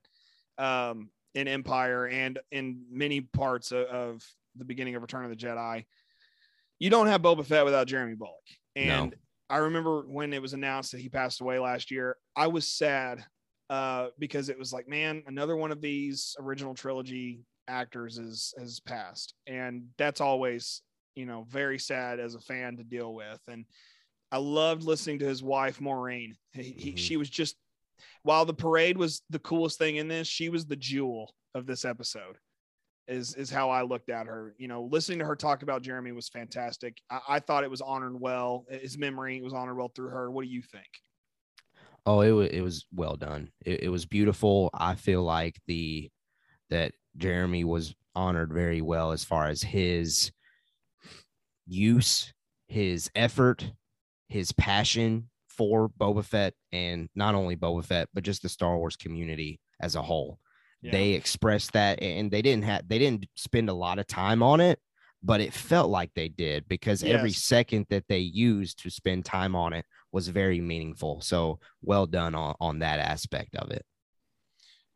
um, 0.58 1.10
in 1.34 1.46
Empire 1.48 2.06
and 2.06 2.38
in 2.50 2.82
many 2.90 3.20
parts 3.20 3.70
of, 3.72 3.86
of 3.86 4.24
the 4.56 4.64
beginning 4.64 4.94
of 4.94 5.02
Return 5.02 5.24
of 5.24 5.30
the 5.30 5.36
Jedi. 5.36 5.84
You 6.78 6.90
don't 6.90 7.06
have 7.06 7.22
Boba 7.22 7.44
Fett 7.44 7.64
without 7.64 7.86
Jeremy 7.86 8.14
Bulloch. 8.14 8.34
And 8.74 9.14
I 9.48 9.58
remember 9.58 10.02
when 10.02 10.32
it 10.32 10.42
was 10.42 10.54
announced 10.54 10.92
that 10.92 11.00
he 11.00 11.08
passed 11.08 11.40
away 11.40 11.58
last 11.58 11.90
year, 11.90 12.16
I 12.34 12.48
was 12.48 12.66
sad 12.66 13.24
uh, 13.70 14.08
because 14.18 14.48
it 14.48 14.58
was 14.58 14.72
like, 14.72 14.88
man, 14.88 15.22
another 15.26 15.56
one 15.56 15.70
of 15.72 15.80
these 15.80 16.34
original 16.38 16.74
trilogy 16.74 17.40
actors 17.68 18.18
is 18.18 18.54
has 18.58 18.80
passed, 18.80 19.34
and 19.46 19.84
that's 19.98 20.20
always 20.20 20.82
you 21.14 21.26
know 21.26 21.46
very 21.48 21.78
sad 21.78 22.20
as 22.20 22.34
a 22.34 22.40
fan 22.40 22.76
to 22.76 22.84
deal 22.84 23.14
with. 23.14 23.40
And 23.48 23.64
I 24.32 24.38
loved 24.38 24.82
listening 24.82 25.18
to 25.20 25.26
his 25.26 25.42
wife 25.42 25.80
Maureen. 25.80 26.36
He, 26.52 26.62
he, 26.62 26.92
Mhm. 26.92 26.98
she 26.98 27.16
was 27.16 27.30
just 27.30 27.56
while 28.22 28.44
the 28.44 28.54
parade 28.54 28.98
was 28.98 29.22
the 29.30 29.38
coolest 29.38 29.78
thing 29.78 29.96
in 29.96 30.08
this, 30.08 30.28
she 30.28 30.48
was 30.48 30.66
the 30.66 30.76
jewel 30.76 31.34
of 31.54 31.66
this 31.66 31.84
episode. 31.84 32.36
Is 33.08 33.34
is 33.36 33.50
how 33.50 33.70
I 33.70 33.82
looked 33.82 34.10
at 34.10 34.26
her. 34.26 34.54
You 34.58 34.66
know, 34.66 34.82
listening 34.90 35.20
to 35.20 35.24
her 35.24 35.36
talk 35.36 35.62
about 35.62 35.82
Jeremy 35.82 36.10
was 36.10 36.28
fantastic. 36.28 36.98
I, 37.08 37.20
I 37.28 37.38
thought 37.40 37.62
it 37.62 37.70
was 37.70 37.80
honored 37.80 38.20
well. 38.20 38.66
His 38.68 38.98
memory 38.98 39.40
was 39.42 39.52
honored 39.54 39.76
well 39.76 39.92
through 39.94 40.08
her. 40.08 40.28
What 40.30 40.42
do 40.44 40.50
you 40.50 40.60
think? 40.62 40.88
Oh, 42.04 42.20
it 42.20 42.32
was 42.32 42.48
it 42.50 42.60
was 42.62 42.84
well 42.92 43.14
done. 43.16 43.50
It, 43.64 43.84
it 43.84 43.88
was 43.90 44.06
beautiful. 44.06 44.70
I 44.74 44.96
feel 44.96 45.22
like 45.22 45.60
the 45.68 46.10
that 46.70 46.92
Jeremy 47.16 47.64
was 47.64 47.94
honored 48.14 48.52
very 48.52 48.80
well 48.80 49.12
as 49.12 49.24
far 49.24 49.46
as 49.48 49.62
his 49.62 50.30
use, 51.66 52.32
his 52.68 53.10
effort, 53.14 53.70
his 54.28 54.52
passion 54.52 55.30
for 55.48 55.88
Boba 55.88 56.24
Fett, 56.24 56.54
and 56.72 57.08
not 57.14 57.34
only 57.34 57.56
Boba 57.56 57.84
Fett, 57.84 58.08
but 58.12 58.24
just 58.24 58.42
the 58.42 58.48
Star 58.48 58.76
Wars 58.76 58.96
community 58.96 59.60
as 59.80 59.94
a 59.94 60.02
whole. 60.02 60.38
They 60.92 61.10
expressed 61.12 61.72
that, 61.72 62.00
and 62.02 62.30
they 62.30 62.42
didn't 62.42 62.64
have 62.64 62.86
they 62.88 62.98
didn't 62.98 63.26
spend 63.34 63.68
a 63.68 63.74
lot 63.74 63.98
of 63.98 64.06
time 64.06 64.42
on 64.42 64.60
it, 64.60 64.78
but 65.22 65.40
it 65.40 65.52
felt 65.52 65.90
like 65.90 66.10
they 66.14 66.28
did 66.28 66.68
because 66.68 67.02
every 67.02 67.32
second 67.32 67.86
that 67.90 68.04
they 68.08 68.18
used 68.18 68.82
to 68.82 68.90
spend 68.90 69.24
time 69.24 69.56
on 69.56 69.72
it 69.72 69.84
was 70.12 70.28
very 70.28 70.60
meaningful. 70.60 71.20
So 71.22 71.58
well 71.82 72.06
done 72.06 72.34
on, 72.34 72.54
on 72.60 72.78
that 72.80 73.00
aspect 73.00 73.56
of 73.56 73.70
it. 73.70 73.84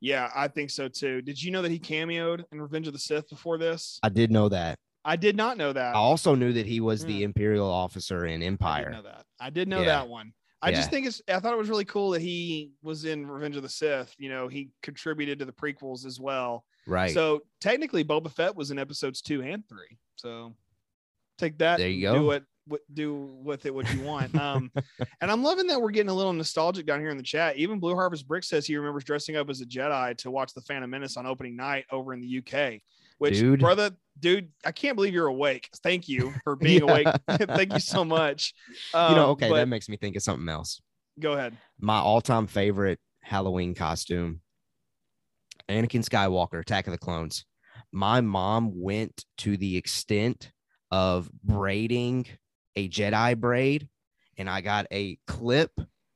Yeah, 0.01 0.31
I 0.35 0.49
think 0.49 0.71
so 0.71 0.89
too. 0.89 1.21
Did 1.23 1.43
you 1.43 1.51
know 1.51 1.63
that 1.63 1.71
he 1.71 1.79
cameoed 1.79 2.45
in 2.53 2.61
Revenge 2.61 2.87
of 2.87 2.93
the 2.93 2.99
Sith 2.99 3.29
before 3.29 3.59
this? 3.59 3.99
I 4.03 4.09
did 4.09 4.31
know 4.31 4.49
that. 4.49 4.79
I 5.05 5.17
did 5.17 5.37
not 5.37 5.57
know 5.57 5.73
that. 5.73 5.95
I 5.95 5.99
also 5.99 6.35
knew 6.35 6.53
that 6.55 6.67
he 6.67 6.81
was 6.81 7.05
the 7.05 7.19
Hmm. 7.19 7.25
Imperial 7.25 7.71
officer 7.71 8.27
in 8.27 8.43
I 8.43 8.47
Empire. 8.47 8.91
know 8.91 9.03
that. 9.03 9.25
I 9.39 9.51
did 9.51 9.69
know 9.69 9.81
Yeah. 9.81 9.87
that 9.87 10.09
one. 10.09 10.33
I 10.63 10.73
just 10.73 10.91
think 10.91 11.07
it's. 11.07 11.23
I 11.27 11.41
thought 11.41 11.55
it 11.55 11.59
was 11.59 11.71
really 11.71 11.87
cool 11.87 12.11
that 12.11 12.21
he 12.21 12.73
was 12.83 13.07
in 13.07 13.27
Revenge 13.27 13.57
of 13.57 13.63
the 13.63 13.69
Sith. 13.71 14.15
You 14.19 14.29
know, 14.29 14.47
he 14.47 14.69
contributed 14.83 15.39
to 15.39 15.47
the 15.47 15.53
prequels 15.53 16.05
as 16.05 16.21
well. 16.21 16.67
Right. 16.87 17.13
So 17.15 17.43
technically, 17.63 18.05
Boba 18.05 18.31
Fett 18.31 18.55
was 18.55 18.71
in 18.71 18.79
episodes 18.79 19.23
two 19.23 19.41
and 19.43 19.67
three. 19.67 19.97
So 20.17 20.55
take 21.39 21.57
that. 21.59 21.79
There 21.79 21.89
you 21.89 22.09
and 22.11 22.17
Do 22.19 22.23
go. 22.25 22.31
it. 22.33 22.45
What- 22.71 22.81
Do 22.95 23.14
with 23.43 23.66
it 23.66 23.75
what 23.75 23.93
you 23.93 24.01
want. 24.03 24.35
Um, 24.35 24.71
and 25.21 25.31
I'm 25.31 25.43
loving 25.43 25.66
that 25.66 25.81
we're 25.83 25.91
getting 25.91 26.11
a 26.11 26.14
little 26.14 26.33
nostalgic 26.33 26.87
down 26.87 27.01
here 27.01 27.11
in 27.11 27.16
the 27.16 27.23
chat. 27.23 27.57
Even 27.57 27.79
Blue 27.81 27.95
Harvest 27.95 28.27
Brick 28.29 28.45
says 28.45 28.66
he 28.66 28.77
remembers 28.77 29.05
dressing 29.05 29.37
up 29.37 29.51
as 29.51 29.61
a 29.61 29.66
Jedi 29.66 30.16
to 30.18 30.31
watch 30.31 30.55
the 30.55 30.61
Phantom 30.62 30.89
Menace 30.89 31.16
on 31.16 31.27
opening 31.27 31.57
night 31.57 31.85
over 31.91 32.12
in 32.14 32.21
the 32.21 32.39
UK. 32.39 32.81
Which, 33.18 33.35
Dude. 33.39 33.61
brother, 33.61 33.91
dude, 34.18 34.49
I 34.64 34.73
can't 34.73 34.97
believe 34.97 35.12
you're 35.12 35.27
awake. 35.27 35.68
Thank 35.83 36.09
you 36.09 36.33
for 36.43 36.57
being 36.57 36.83
awake. 36.89 37.07
Thank 37.29 37.75
you 37.75 37.81
so 37.81 38.03
much. 38.03 38.55
you 38.95 38.99
know, 39.01 39.25
Um, 39.25 39.31
okay, 39.33 39.49
but 39.51 39.57
that 39.57 39.68
makes 39.68 39.91
me 39.91 39.99
think 39.99 40.16
of 40.16 40.23
something 40.23 40.49
else. 40.49 40.81
go 41.18 41.33
ahead. 41.35 41.55
My 41.79 41.99
all-time 41.99 42.47
favorite 42.47 42.99
Halloween 43.23 43.75
costume, 43.75 44.41
Anakin 45.68 46.03
Skywalker, 46.05 46.61
Attack 46.61 46.87
of 46.87 46.93
the 46.93 46.99
Clones. 46.99 47.45
My 47.93 48.21
mom 48.23 48.73
went 48.75 49.25
to 49.39 49.57
the 49.57 49.77
extent 49.77 50.51
of 50.91 51.31
braiding 51.45 52.27
a 52.77 52.89
Jedi 52.89 53.37
braid, 53.39 53.89
and 54.39 54.49
I 54.49 54.61
got 54.61 54.87
a 54.93 55.18
clip, 55.27 55.73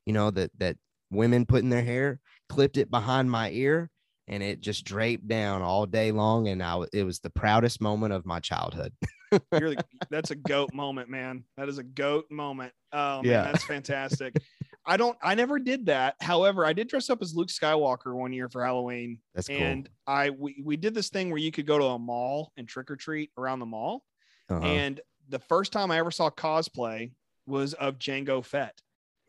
you 0.06 0.12
know, 0.12 0.30
that 0.30 0.50
that 0.58 0.76
women 1.10 1.46
put 1.46 1.62
in 1.62 1.70
their 1.70 1.82
hair, 1.82 2.20
clipped 2.48 2.76
it 2.76 2.90
behind 2.90 3.30
my 3.30 3.50
ear, 3.50 3.90
and 4.28 4.42
it 4.42 4.60
just 4.60 4.84
draped 4.84 5.28
down 5.28 5.62
all 5.62 5.86
day 5.86 6.12
long. 6.12 6.48
And 6.48 6.62
I 6.62 6.82
it 6.92 7.04
was 7.04 7.20
the 7.20 7.30
proudest 7.30 7.80
moment 7.80 8.12
of 8.12 8.24
my 8.26 8.40
childhood. 8.40 8.92
You're 9.52 9.70
the, 9.74 9.84
that's 10.10 10.30
a 10.30 10.36
goat 10.36 10.72
moment, 10.72 11.08
man. 11.08 11.44
That 11.56 11.68
is 11.68 11.78
a 11.78 11.82
goat 11.82 12.26
moment. 12.30 12.72
Oh 12.92 13.16
man, 13.22 13.24
Yeah. 13.24 13.42
that's 13.44 13.64
fantastic. 13.64 14.36
I 14.86 14.96
don't 14.98 15.16
I 15.22 15.34
never 15.34 15.58
did 15.58 15.86
that. 15.86 16.14
However, 16.20 16.64
I 16.66 16.72
did 16.74 16.88
dress 16.88 17.08
up 17.08 17.22
as 17.22 17.34
Luke 17.34 17.48
Skywalker 17.48 18.14
one 18.14 18.32
year 18.34 18.48
for 18.50 18.62
Halloween. 18.62 19.18
That's 19.34 19.48
cool. 19.48 19.56
And 19.56 19.88
I 20.06 20.30
we, 20.30 20.62
we 20.64 20.76
did 20.76 20.94
this 20.94 21.08
thing 21.08 21.30
where 21.30 21.38
you 21.38 21.50
could 21.50 21.66
go 21.66 21.78
to 21.78 21.84
a 21.84 21.98
mall 21.98 22.52
and 22.58 22.68
trick 22.68 22.90
or 22.90 22.96
treat 22.96 23.30
around 23.38 23.60
the 23.60 23.66
mall. 23.66 24.04
Uh-huh. 24.50 24.64
And 24.64 25.00
the 25.28 25.38
first 25.38 25.72
time 25.72 25.90
I 25.90 25.98
ever 25.98 26.10
saw 26.10 26.30
cosplay 26.30 27.12
was 27.46 27.74
of 27.74 27.98
Jango 27.98 28.44
Fett. 28.44 28.80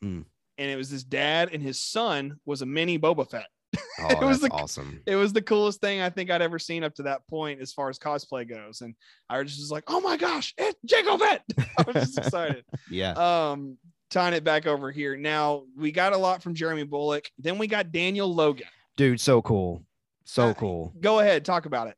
Hmm. 0.01 0.21
And 0.57 0.71
it 0.71 0.75
was 0.77 0.89
his 0.89 1.03
dad 1.03 1.49
and 1.51 1.61
his 1.61 1.81
son 1.81 2.39
was 2.45 2.61
a 2.61 2.65
mini 2.65 2.97
Boba 2.97 3.29
Fett. 3.29 3.47
oh, 3.99 4.07
it 4.09 4.21
was 4.21 4.39
the- 4.39 4.49
awesome. 4.51 5.01
It 5.05 5.15
was 5.17 5.33
the 5.33 5.41
coolest 5.41 5.81
thing 5.81 6.01
I 6.01 6.09
think 6.09 6.31
I'd 6.31 6.41
ever 6.41 6.59
seen 6.59 6.83
up 6.83 6.95
to 6.95 7.03
that 7.03 7.27
point 7.27 7.59
as 7.59 7.73
far 7.73 7.89
as 7.89 7.99
cosplay 7.99 8.47
goes. 8.47 8.79
And 8.81 8.95
I 9.29 9.41
was 9.41 9.55
just 9.57 9.71
like, 9.71 9.83
oh 9.87 9.99
my 9.99 10.15
gosh, 10.15 10.53
it's 10.57 10.79
Jango 10.87 11.19
Fett. 11.19 11.43
I 11.77 11.83
was 11.83 11.95
just 11.95 12.17
excited. 12.17 12.63
Yeah. 12.89 13.11
Um, 13.11 13.77
tying 14.11 14.33
it 14.33 14.43
back 14.45 14.65
over 14.67 14.91
here. 14.91 15.17
Now 15.17 15.63
we 15.75 15.91
got 15.91 16.13
a 16.13 16.17
lot 16.17 16.41
from 16.41 16.53
Jeremy 16.53 16.83
Bulloch. 16.83 17.25
Then 17.37 17.57
we 17.57 17.67
got 17.67 17.91
Daniel 17.91 18.33
Logan. 18.33 18.67
Dude, 18.95 19.19
so 19.19 19.41
cool. 19.41 19.83
So 20.23 20.49
Uh, 20.49 20.53
cool. 20.53 20.93
Go 21.01 21.19
ahead, 21.19 21.43
talk 21.43 21.65
about 21.65 21.87
it. 21.87 21.95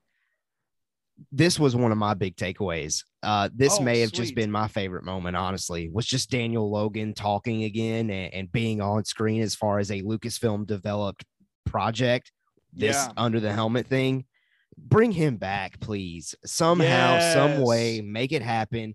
This 1.31 1.59
was 1.59 1.75
one 1.75 1.91
of 1.91 1.97
my 1.97 2.13
big 2.13 2.35
takeaways. 2.35 3.03
Uh, 3.23 3.49
this 3.53 3.77
Oh, 3.79 3.83
may 3.83 3.99
have 4.01 4.11
just 4.11 4.35
been 4.35 4.51
my 4.51 4.67
favorite 4.67 5.03
moment, 5.03 5.35
honestly, 5.35 5.89
was 5.91 6.05
just 6.05 6.29
Daniel 6.29 6.69
Logan 6.69 7.13
talking 7.13 7.63
again 7.63 8.09
and, 8.09 8.33
and 8.33 8.51
being 8.51 8.81
on 8.81 9.03
screen 9.05 9.41
as 9.41 9.55
far 9.55 9.79
as 9.79 9.89
a 9.91 10.01
Lucasfilm 10.03 10.67
developed 10.67 11.25
project. 11.65 12.31
This 12.71 12.95
Yeah. 12.95 13.11
under 13.17 13.39
the 13.39 13.51
helmet 13.51 13.87
thing. 13.87 14.25
Bring 14.77 15.11
him 15.11 15.37
back, 15.37 15.79
please. 15.79 16.35
Somehow, 16.45 17.19
some 17.33 17.61
way, 17.61 18.01
make 18.01 18.31
it 18.31 18.43
happen. 18.43 18.93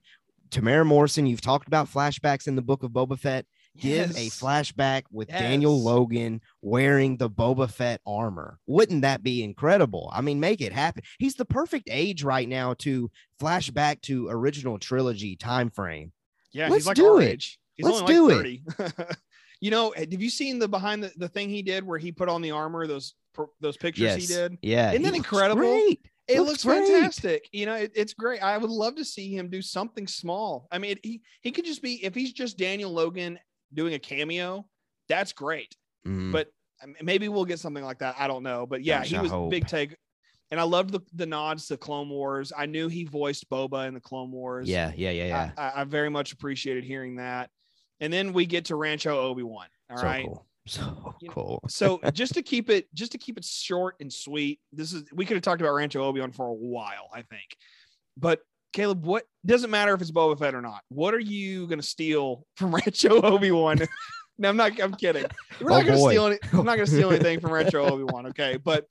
Temuera 0.51 0.87
Morrison, 0.87 1.27
you've 1.27 1.41
talked 1.41 1.67
about 1.67 1.89
flashbacks 1.91 2.47
in 2.47 2.55
the 2.55 2.63
book 2.63 2.85
of 2.85 2.93
Boba 2.93 3.19
Fett. 3.19 3.47
Give 3.79 4.11
a 4.11 4.29
flashback 4.29 5.05
with 5.11 5.29
Daniel 5.29 5.81
Logan 5.81 6.43
wearing 6.61 7.17
the 7.17 7.31
Boba 7.31 7.71
Fett 7.71 8.01
armor. 8.07 8.59
Wouldn't 8.67 9.03
that 9.03 9.23
be 9.23 9.43
incredible? 9.43 10.11
I 10.13 10.21
mean, 10.21 10.41
make 10.41 10.61
it 10.61 10.73
happen. 10.73 11.03
He's 11.19 11.37
the 11.37 11.47
perfect 11.47 11.89
age 11.91 12.23
right 12.23 12.49
now 12.49 12.75
to 12.81 13.11
flash 13.39 13.71
back 13.71 14.03
to 14.03 14.29
original 14.29 14.79
trilogy 14.79 15.37
time 15.37 15.71
frame. 15.71 16.13
Yeah, 16.53 16.65
Let's 16.69 16.85
he's 16.85 16.87
like 16.89 16.97
do 16.97 17.19
it. 17.19 17.45
He's 17.75 17.87
Let's 17.87 18.01
only 18.03 18.15
do 18.15 18.29
like 18.79 18.91
it. 19.01 19.17
you 19.61 19.71
know, 19.71 19.95
have 19.97 20.13
you 20.13 20.29
seen 20.29 20.59
the 20.59 20.69
behind 20.69 21.03
the, 21.03 21.13
the 21.17 21.29
thing 21.29 21.49
he 21.49 21.63
did 21.63 21.83
where 21.85 21.99
he 21.99 22.13
put 22.13 22.29
on 22.29 22.43
the 22.43 22.51
armor, 22.51 22.87
those 22.87 23.15
those 23.61 23.79
pictures 23.79 24.15
he 24.17 24.27
did? 24.27 24.59
Yeah. 24.61 24.91
Isn't 24.91 25.03
that 25.05 25.15
incredible? 25.15 25.63
great. 25.63 26.01
It 26.29 26.41
Looks 26.41 26.65
looks, 26.65 26.79
fantastic. 26.79 27.49
You 27.53 27.67
know, 27.67 27.75
it- 27.75 27.93
it's 27.95 28.15
great. 28.15 28.43
I 28.43 28.57
would 28.59 28.71
love 28.71 28.97
to 28.97 29.05
see 29.05 29.35
him 29.35 29.49
do 29.49 29.61
something 29.63 30.07
small. 30.07 30.69
I 30.71 30.79
mean, 30.79 30.99
he 31.03 31.23
he 31.41 31.51
could 31.51 31.65
just 31.65 31.83
be 31.83 32.05
if 32.05 32.15
he's 32.15 32.33
just 32.33 32.59
Daniel 32.59 32.93
Logan 32.93 33.39
doing 33.73 33.95
a 33.95 33.99
cameo, 33.99 34.67
that's 35.09 35.33
great. 35.33 35.77
Mhm. 36.07 36.33
But 36.33 36.49
maybe 37.01 37.29
we'll 37.29 37.45
get 37.45 37.59
something 37.59 37.85
like 37.85 37.99
that. 37.99 38.17
I 38.19 38.27
don't 38.27 38.43
know. 38.43 38.67
But 38.67 38.83
yeah, 38.83 38.99
Gosh, 39.01 39.09
he 39.09 39.19
was 39.19 39.51
big 39.51 39.67
take. 39.67 39.97
And 40.51 40.61
I 40.61 40.65
loved 40.65 40.93
the, 40.93 41.01
the 41.15 41.25
nods 41.25 41.67
to 41.69 41.79
Clone 41.79 42.11
Wars. 42.11 42.53
I 42.55 42.67
knew 42.67 42.89
he 42.89 43.05
voiced 43.05 43.49
Boba 43.49 43.89
in 43.89 43.95
the 43.95 44.01
Clone 44.01 44.31
Wars. 44.31 44.69
yeah, 44.69 44.93
yeah, 44.95 45.11
yeah, 45.11 45.27
yeah. 45.27 45.51
I, 45.57 45.81
I, 45.81 45.85
very 45.85 46.11
much 46.11 46.33
appreciated 46.33 46.85
hearing 46.85 47.17
that. 47.17 47.49
And 48.01 48.13
then 48.13 48.35
we 48.35 48.45
get 48.45 48.67
to 48.67 48.77
Rancho 48.77 49.19
Obi 49.19 49.43
Wan. 49.45 49.67
All 49.91 49.97
so 49.97 50.05
right. 50.05 50.27
cool. 50.27 50.47
So 50.65 51.15
cool. 51.29 51.61
so 51.69 51.99
just 52.13 52.35
to 52.35 52.43
keep 52.43 52.71
it 52.71 52.87
just 52.95 53.11
to 53.13 53.19
keep 53.19 53.37
it 53.37 53.45
short 53.45 53.97
and 53.99 54.13
sweet, 54.13 54.61
this 54.73 54.93
is 54.93 55.03
we 55.13 55.25
could 55.27 55.35
have 55.35 55.43
talked 55.43 55.61
about 55.61 55.73
Rancho 55.73 56.01
Obi 56.05 56.21
Wan 56.21 56.31
for 56.31 56.47
a 56.47 56.53
while, 56.53 57.09
I 57.13 57.23
think. 57.23 57.57
But 58.17 58.43
Caleb, 58.73 59.05
what 59.05 59.25
doesn't 59.45 59.71
matter 59.71 59.93
if 59.95 60.01
it's 60.01 60.11
Boba 60.11 60.39
Fett 60.39 60.55
or 60.55 60.63
not. 60.63 60.83
What 60.89 61.15
are 61.15 61.21
you 61.21 61.67
gonna 61.67 61.83
steal 61.83 62.47
from 62.57 62.75
Rancho 62.75 63.21
Obi 63.23 63.51
Wan? 63.51 63.79
no, 64.39 64.49
I'm 64.49 64.57
not. 64.57 64.81
I'm 64.81 64.95
kidding. 64.95 65.27
We're 65.61 65.71
not 65.71 65.83
Oh, 65.83 65.85
gonna 65.87 65.97
boy. 65.99 66.11
steal. 66.11 66.27
Any, 66.27 66.39
I'm 66.53 66.65
not 66.65 66.77
gonna 66.77 66.87
steal 66.87 67.11
anything 67.13 67.41
from 67.41 67.53
Rancho 67.53 67.85
Obi 67.85 68.05
Wan. 68.05 68.27
Okay, 68.27 68.57
but 68.57 68.87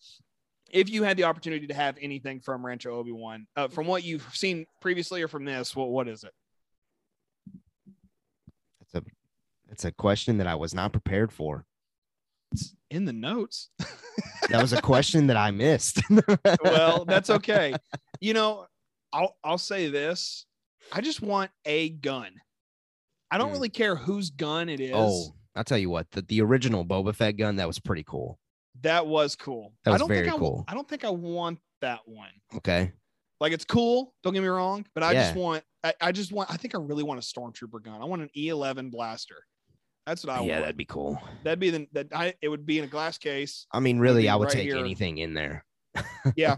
if 0.72 0.90
you 0.90 1.04
had 1.04 1.18
the 1.18 1.24
opportunity 1.26 1.68
to 1.68 1.74
have 1.74 1.98
anything 2.02 2.40
from 2.42 2.66
Rancho 2.66 2.92
Obi 2.96 3.12
Wan, 3.12 3.48
uh, 3.56 3.68
from 3.68 3.88
what 3.88 4.04
you've 4.04 4.28
seen 4.34 4.66
previously 4.82 5.22
or 5.22 5.28
from 5.28 5.46
this, 5.46 5.76
what 5.76 5.90
what 5.90 6.08
is 6.08 6.24
it? 6.24 6.32
That's 8.80 8.96
a 9.06 9.10
that's 9.68 9.86
a 9.86 9.92
question 9.92 10.38
that 10.38 10.48
I 10.48 10.56
was 10.56 10.74
not 10.74 10.92
prepared 10.92 11.32
for. 11.32 11.66
It's 12.52 12.76
in 12.90 13.06
the 13.06 13.14
notes. 13.14 13.70
That 14.50 14.62
was 14.62 14.74
a 14.74 14.82
question 14.82 15.28
that 15.28 15.38
I 15.38 15.52
missed. 15.52 16.02
well, 16.64 17.06
that's 17.06 17.30
okay. 17.30 17.74
You 18.20 18.34
know, 18.34 18.66
I'll 19.14 19.36
I'll 19.44 19.58
say 19.58 19.90
this. 19.90 20.46
I 20.92 21.02
just 21.02 21.22
want 21.22 21.52
a 21.66 21.90
gun. 21.90 22.34
I 23.30 23.38
don't 23.38 23.48
Hmm. 23.50 23.54
really 23.54 23.70
care 23.70 23.96
whose 23.96 24.30
gun 24.30 24.68
it 24.70 24.80
is. 24.80 24.92
Oh, 24.94 25.34
I'll 25.56 25.64
tell 25.64 25.78
you 25.78 25.90
what, 25.90 26.10
the, 26.12 26.22
the 26.24 26.42
original 26.42 26.86
Boba 26.86 27.16
Fett 27.16 27.38
gun, 27.38 27.58
that 27.58 27.68
was 27.68 27.80
pretty 27.80 28.04
cool. 28.04 28.40
that 28.82 29.06
was 29.06 29.36
cool. 29.36 29.74
That 29.86 29.92
was 29.92 29.96
I 29.96 30.00
don't 30.00 30.08
very 30.10 30.24
think 30.24 30.36
I, 30.36 30.40
cool. 30.40 30.66
I 30.68 30.74
don't 30.74 30.88
think 30.88 31.04
I 31.04 31.10
want 31.10 31.60
that 31.82 32.00
one. 32.06 32.30
Okay. 32.56 32.92
Like 33.40 33.54
it's 33.54 33.66
cool. 33.66 34.14
Don't 34.24 34.34
get 34.34 34.42
me 34.42 34.48
wrong, 34.48 34.86
but 34.94 35.04
I 35.04 35.14
just 35.14 35.36
want. 35.36 35.64
I, 35.84 35.94
I 36.00 36.12
just 36.12 36.32
want. 36.32 36.52
I 36.52 36.58
think 36.58 36.76
I 36.76 36.78
really 36.78 37.04
want 37.04 37.20
a 37.20 37.24
stormtrooper 37.24 37.82
gun. 37.84 38.02
I 38.02 38.06
want 38.06 38.22
an 38.22 38.30
E11 38.38 38.92
blaster. 38.92 39.36
That's 40.06 40.24
what 40.24 40.32
I 40.32 40.36
yeah, 40.36 40.40
want. 40.40 40.50
Yeah, 40.50 40.60
that'd 40.62 40.78
be 40.78 40.86
cool. 40.86 41.20
That'd 41.44 41.60
be 41.60 41.70
the 41.72 41.88
that. 41.94 42.08
I 42.14 42.34
it 42.42 42.50
would 42.50 42.66
be 42.66 42.78
in 42.80 42.84
a 42.86 42.88
glass 42.88 43.18
case. 43.18 43.66
I 43.72 43.80
mean, 43.80 43.98
really, 44.00 44.30
I 44.30 44.36
would 44.36 44.46
right 44.46 44.54
take 44.54 44.64
here. 44.68 44.78
anything 44.78 45.18
in 45.20 45.34
there. 45.34 45.66
Yeah, 46.36 46.58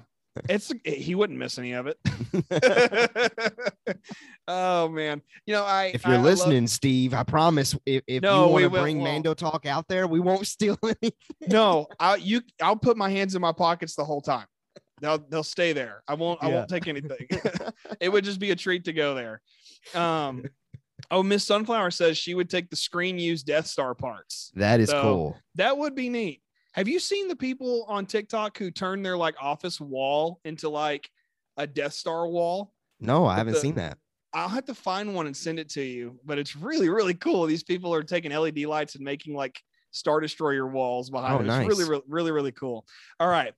it's 0.49 0.71
he 0.83 1.15
wouldn't 1.15 1.37
miss 1.39 1.57
any 1.57 1.73
of 1.73 1.87
it. 1.87 1.97
oh 4.47 4.89
man, 4.89 5.21
you 5.45 5.53
know 5.53 5.63
I. 5.63 5.91
If 5.93 6.03
you're 6.05 6.13
I 6.13 6.17
love- 6.17 6.25
listening, 6.25 6.67
Steve, 6.67 7.13
I 7.13 7.23
promise 7.23 7.75
if, 7.85 8.03
if 8.07 8.21
No, 8.23 8.47
you 8.47 8.47
we 8.47 8.51
want 8.53 8.63
to 8.63 8.69
will- 8.69 8.81
bring 8.83 8.97
well- 9.01 9.11
Mando 9.13 9.33
talk 9.33 9.65
out 9.65 9.87
there, 9.87 10.07
we 10.07 10.19
won't 10.19 10.47
steal 10.47 10.77
any. 11.01 11.13
no, 11.47 11.87
I 11.99 12.15
you 12.15 12.41
I'll 12.61 12.75
put 12.75 12.97
my 12.97 13.09
hands 13.09 13.35
in 13.35 13.41
my 13.41 13.51
pockets 13.51 13.95
the 13.95 14.05
whole 14.05 14.21
time. 14.21 14.45
They'll 15.01 15.19
they'll 15.29 15.43
stay 15.43 15.73
there. 15.73 16.01
I 16.07 16.13
won't 16.15 16.41
I 16.43 16.47
won't 16.47 16.69
take 16.69 16.87
anything. 16.87 17.27
it 17.99 18.09
would 18.09 18.23
just 18.23 18.39
be 18.39 18.51
a 18.51 18.55
treat 18.55 18.85
to 18.85 18.93
go 18.93 19.15
there. 19.15 19.41
Um 19.93 20.45
oh 21.11 21.21
Miss 21.23 21.43
Sunflower 21.43 21.91
says 21.91 22.17
she 22.17 22.33
would 22.33 22.49
take 22.49 22.69
the 22.69 22.75
screen 22.75 23.19
used 23.19 23.45
Death 23.45 23.67
Star 23.67 23.93
parts. 23.95 24.51
That 24.55 24.79
is 24.79 24.89
So- 24.89 25.01
cool. 25.01 25.37
That 25.55 25.77
would 25.77 25.93
be 25.95 26.09
neat. 26.09 26.41
Have 26.73 26.87
you 26.87 26.99
seen 26.99 27.27
the 27.27 27.35
people 27.35 27.85
on 27.87 28.05
TikTok 28.05 28.57
who 28.57 28.71
turn 28.71 29.03
their 29.03 29.17
like 29.17 29.35
office 29.41 29.79
wall 29.79 30.39
into 30.43 30.69
like 30.69 31.09
a 31.57 31.67
Death 31.67 31.93
Star 31.93 32.27
wall? 32.27 32.73
No, 32.99 33.25
I 33.25 33.35
haven't 33.37 33.53
the- 33.53 33.59
seen 33.59 33.75
that. 33.75 33.97
I'll 34.35 34.49
have 34.49 34.65
to 34.65 34.73
find 34.73 35.13
one 35.13 35.27
and 35.27 35.37
send 35.37 35.59
it 35.59 35.69
to 35.71 35.83
you, 35.83 36.19
but 36.25 36.39
it's 36.39 36.55
really, 36.55 36.89
really 36.89 37.13
cool. 37.13 37.45
These 37.45 37.61
people 37.61 37.93
are 37.93 38.01
taking 38.01 38.31
LED 38.31 38.65
lights 38.65 38.95
and 38.95 39.03
making 39.05 39.35
like 39.35 39.61
Star 39.91 40.19
Destroyer 40.19 40.65
walls 40.65 41.11
behind 41.11 41.33
Oh, 41.33 41.37
it. 41.37 41.41
It's 41.41 41.47
nice. 41.49 41.67
really, 41.67 41.83
really, 41.87 42.01
really, 42.07 42.31
really 42.31 42.51
cool. 42.51 42.83
All 43.19 43.27
right. 43.27 43.53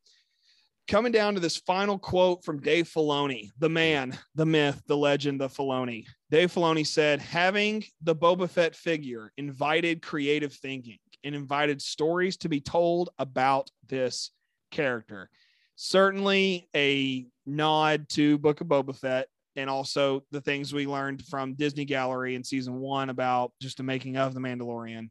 Coming 0.89 1.13
down 1.13 1.33
to 1.35 1.39
this 1.39 1.55
final 1.55 1.97
quote 1.97 2.43
from 2.43 2.59
Dave 2.59 2.89
Filoni, 2.89 3.51
the 3.57 3.69
man, 3.69 4.19
the 4.35 4.45
myth, 4.45 4.83
the 4.85 4.97
legend, 4.97 5.39
the 5.39 5.47
Filoni. 5.47 6.03
Dave 6.29 6.51
Filoni 6.53 6.85
said, 6.85 7.21
having 7.21 7.83
the 8.03 8.13
Boba 8.15 8.49
Fett 8.49 8.75
figure 8.75 9.31
invited 9.37 10.01
creative 10.01 10.51
thinking 10.53 10.97
and 11.25 11.35
invited 11.35 11.81
stories 11.81 12.37
to 12.37 12.49
be 12.49 12.61
told 12.61 13.09
about 13.19 13.69
this 13.87 14.31
character. 14.71 15.29
Certainly 15.75 16.69
a 16.75 17.25
nod 17.45 18.07
to 18.09 18.37
Book 18.37 18.61
of 18.61 18.67
Boba 18.67 18.95
Fett 18.95 19.27
and 19.57 19.69
also 19.69 20.23
the 20.31 20.41
things 20.41 20.73
we 20.73 20.85
learned 20.85 21.25
from 21.25 21.55
Disney 21.55 21.85
Gallery 21.85 22.35
in 22.35 22.43
season 22.43 22.75
one 22.75 23.09
about 23.09 23.51
just 23.61 23.77
the 23.77 23.83
making 23.83 24.17
of 24.17 24.33
the 24.33 24.39
Mandalorian. 24.39 25.09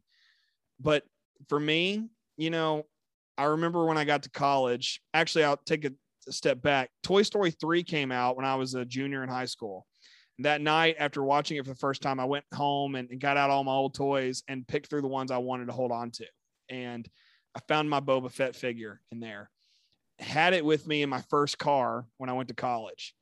But 0.79 1.03
for 1.49 1.59
me, 1.59 2.07
you 2.37 2.49
know, 2.49 2.85
I 3.37 3.45
remember 3.45 3.85
when 3.85 3.97
I 3.97 4.05
got 4.05 4.23
to 4.23 4.29
college, 4.29 5.01
actually, 5.13 5.43
I'll 5.43 5.57
take 5.57 5.85
a, 5.85 5.91
step 6.27 6.59
back. 6.59 6.89
Toy 7.03 7.21
Story 7.21 7.51
3 7.51 7.83
came 7.83 8.11
out 8.11 8.35
when 8.35 8.45
I 8.45 8.55
was 8.55 8.73
a 8.73 8.83
junior 8.83 9.21
in 9.21 9.29
high 9.29 9.45
school. 9.45 9.85
That 10.39 10.61
night, 10.61 10.95
after 10.99 11.23
watching 11.23 11.57
it 11.57 11.63
for 11.65 11.71
the 11.71 11.79
first 11.79 12.01
time, 12.01 12.19
I 12.19 12.25
went 12.25 12.45
home 12.53 12.95
and, 12.95 13.09
and 13.09 13.19
got 13.21 13.37
out 13.37 13.49
all 13.49 13.63
my 13.63 13.71
old 13.71 13.93
toys 13.93 14.43
and 14.47 14.67
picked 14.67 14.89
through 14.89 15.01
the 15.01 15.07
ones 15.07 15.31
I 15.31 15.37
wanted 15.37 15.67
to 15.67 15.73
hold 15.73 15.91
on 15.91 16.11
to. 16.11 16.25
And 16.69 17.07
I 17.55 17.59
found 17.67 17.89
my 17.89 18.01
Boba 18.01 18.31
Fett 18.31 18.55
figure 18.55 18.99
in 19.11 19.19
there. 19.21 19.49
Had 20.19 20.53
it 20.53 20.65
with 20.65 20.87
me 20.87 21.03
in 21.03 21.09
my 21.09 21.21
first 21.29 21.57
car 21.57 22.05
when 22.17 22.29
I 22.29 22.33
went 22.33 22.49
to 22.49 22.55
college 22.55 23.15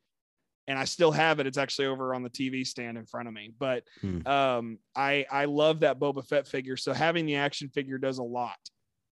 and 0.68 0.80
I 0.80 0.86
still 0.86 1.12
have 1.12 1.40
it. 1.40 1.46
It's 1.48 1.58
actually 1.58 1.88
over 1.88 2.16
on 2.16 2.24
the 2.24 2.30
TV 2.30 2.66
stand 2.66 2.98
in 2.98 3.06
front 3.06 3.28
of 3.28 3.34
me. 3.34 3.52
But 3.60 3.84
Hmm. 4.02 4.26
um, 4.28 4.80
I 4.96 5.26
I 5.32 5.46
love 5.46 5.82
that 5.82 6.00
Boba 6.00 6.26
Fett 6.26 6.48
figure. 6.48 6.78
So 6.78 6.94
having 6.94 7.26
the 7.26 7.36
action 7.36 7.70
figure 7.70 7.98
does 7.98 8.18
a 8.18 8.24
lot 8.24 8.58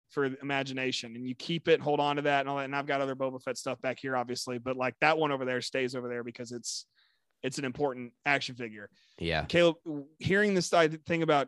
for 0.10 0.26
imagination, 0.42 1.16
and 1.16 1.28
you 1.28 1.36
keep 1.36 1.68
it, 1.68 1.80
hold 1.82 2.00
on 2.00 2.16
to 2.16 2.22
that, 2.24 2.42
and 2.42 2.50
all 2.50 2.58
that. 2.58 2.66
And 2.66 2.76
I've 2.76 2.88
got 2.88 3.00
other 3.02 3.16
Boba 3.16 3.42
Fett 3.42 3.58
stuff 3.58 3.80
back 3.82 4.00
here, 4.00 4.16
obviously, 4.16 4.58
but 4.58 4.76
like 4.78 4.96
that 5.02 5.18
one 5.18 5.32
over 5.32 5.46
there 5.46 5.62
stays 5.62 5.96
over 5.96 6.08
there 6.10 6.24
because 6.24 6.52
it's 6.52 6.86
it's 7.44 7.58
an 7.58 7.66
important 7.66 8.14
action 8.26 8.56
figure. 8.56 8.90
Yeah. 9.18 9.46
Caleb, 9.46 9.78
hearing 10.20 10.54
this 10.54 10.70
thing 10.70 11.24
about 11.24 11.48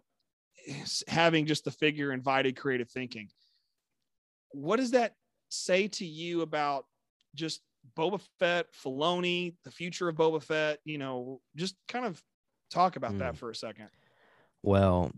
having 1.07 1.45
just 1.45 1.65
the 1.65 1.71
figure 1.71 2.11
invited 2.11 2.55
creative 2.55 2.89
thinking, 2.89 3.29
what 4.51 4.77
does 4.77 4.91
that 4.91 5.15
say 5.49 5.87
to 5.87 6.05
you 6.05 6.41
about 6.41 6.85
just 7.35 7.61
Boba 7.97 8.21
Fett, 8.39 8.67
Filoni, 8.73 9.55
the 9.63 9.71
future 9.71 10.07
of 10.09 10.15
Boba 10.15 10.41
Fett? 10.41 10.79
You 10.85 10.97
know, 10.97 11.41
just 11.55 11.75
kind 11.87 12.05
of 12.05 12.21
talk 12.69 12.95
about 12.95 13.17
that 13.19 13.33
Mm. 13.33 13.37
for 13.37 13.49
a 13.49 13.55
second. 13.55 13.89
Well, 14.63 15.11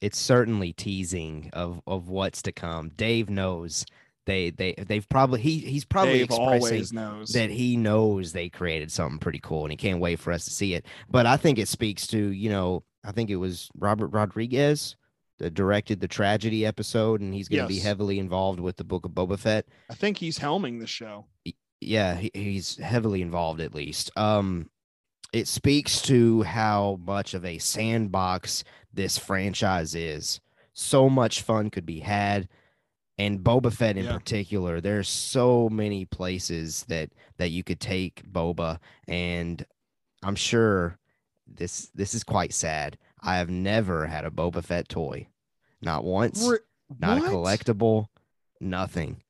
it's 0.00 0.18
certainly 0.18 0.72
teasing 0.72 1.50
of 1.52 1.80
of 1.86 2.08
what's 2.08 2.42
to 2.42 2.52
come. 2.52 2.88
Dave 2.90 3.28
knows 3.28 3.84
they 4.26 4.50
they 4.50 4.74
they've 4.74 5.08
probably 5.08 5.40
he 5.40 5.58
he's 5.58 5.84
probably 5.84 6.18
Dave 6.18 6.24
expressing 6.24 6.48
always 6.48 6.92
knows 6.92 7.30
that 7.30 7.50
he 7.50 7.76
knows 7.76 8.32
they 8.32 8.48
created 8.48 8.92
something 8.92 9.18
pretty 9.18 9.40
cool 9.40 9.64
and 9.64 9.72
he 9.72 9.76
can't 9.76 10.00
wait 10.00 10.18
for 10.20 10.32
us 10.32 10.44
to 10.44 10.50
see 10.50 10.74
it. 10.74 10.86
But 11.10 11.26
I 11.26 11.36
think 11.36 11.58
it 11.58 11.68
speaks 11.68 12.06
to, 12.08 12.18
you 12.18 12.50
know, 12.50 12.84
I 13.04 13.12
think 13.12 13.30
it 13.30 13.36
was 13.36 13.68
Robert 13.76 14.08
Rodriguez 14.08 14.96
that 15.38 15.54
directed 15.54 16.00
the 16.00 16.08
tragedy 16.08 16.64
episode 16.64 17.20
and 17.20 17.34
he's 17.34 17.48
going 17.48 17.62
to 17.62 17.68
be 17.68 17.80
heavily 17.80 18.18
involved 18.18 18.60
with 18.60 18.76
the 18.76 18.84
book 18.84 19.04
of 19.04 19.10
Boba 19.10 19.38
Fett. 19.38 19.66
I 19.90 19.94
think 19.94 20.18
he's 20.18 20.38
helming 20.38 20.78
the 20.78 20.86
show. 20.86 21.26
Yeah, 21.80 22.14
he, 22.14 22.30
he's 22.32 22.76
heavily 22.76 23.22
involved 23.22 23.60
at 23.60 23.74
least. 23.74 24.10
Um 24.16 24.70
it 25.32 25.48
speaks 25.48 26.02
to 26.02 26.42
how 26.42 27.00
much 27.02 27.32
of 27.32 27.44
a 27.44 27.56
sandbox 27.56 28.64
this 28.92 29.16
franchise 29.16 29.94
is. 29.94 30.40
So 30.74 31.08
much 31.08 31.40
fun 31.40 31.70
could 31.70 31.86
be 31.86 32.00
had 32.00 32.48
and 33.18 33.40
Boba 33.40 33.72
Fett 33.72 33.96
in 33.96 34.04
Yeah. 34.06 34.16
particular, 34.16 34.80
there's 34.80 35.08
so 35.08 35.68
many 35.68 36.04
places 36.04 36.84
that 36.88 37.10
that 37.38 37.50
you 37.50 37.62
could 37.62 37.80
take 37.80 38.22
Boba, 38.30 38.78
and 39.08 39.64
I'm 40.22 40.36
sure 40.36 40.98
this 41.46 41.90
this 41.94 42.14
is 42.14 42.24
quite 42.24 42.52
sad. 42.54 42.98
I 43.20 43.36
have 43.36 43.50
never 43.50 44.06
had 44.06 44.24
a 44.24 44.30
Boba 44.30 44.64
Fett 44.64 44.88
toy, 44.88 45.28
not 45.80 46.04
once, 46.04 46.42
not 46.98 47.18
a 47.18 47.20
collectible, 47.22 48.06
nothing. 48.60 49.22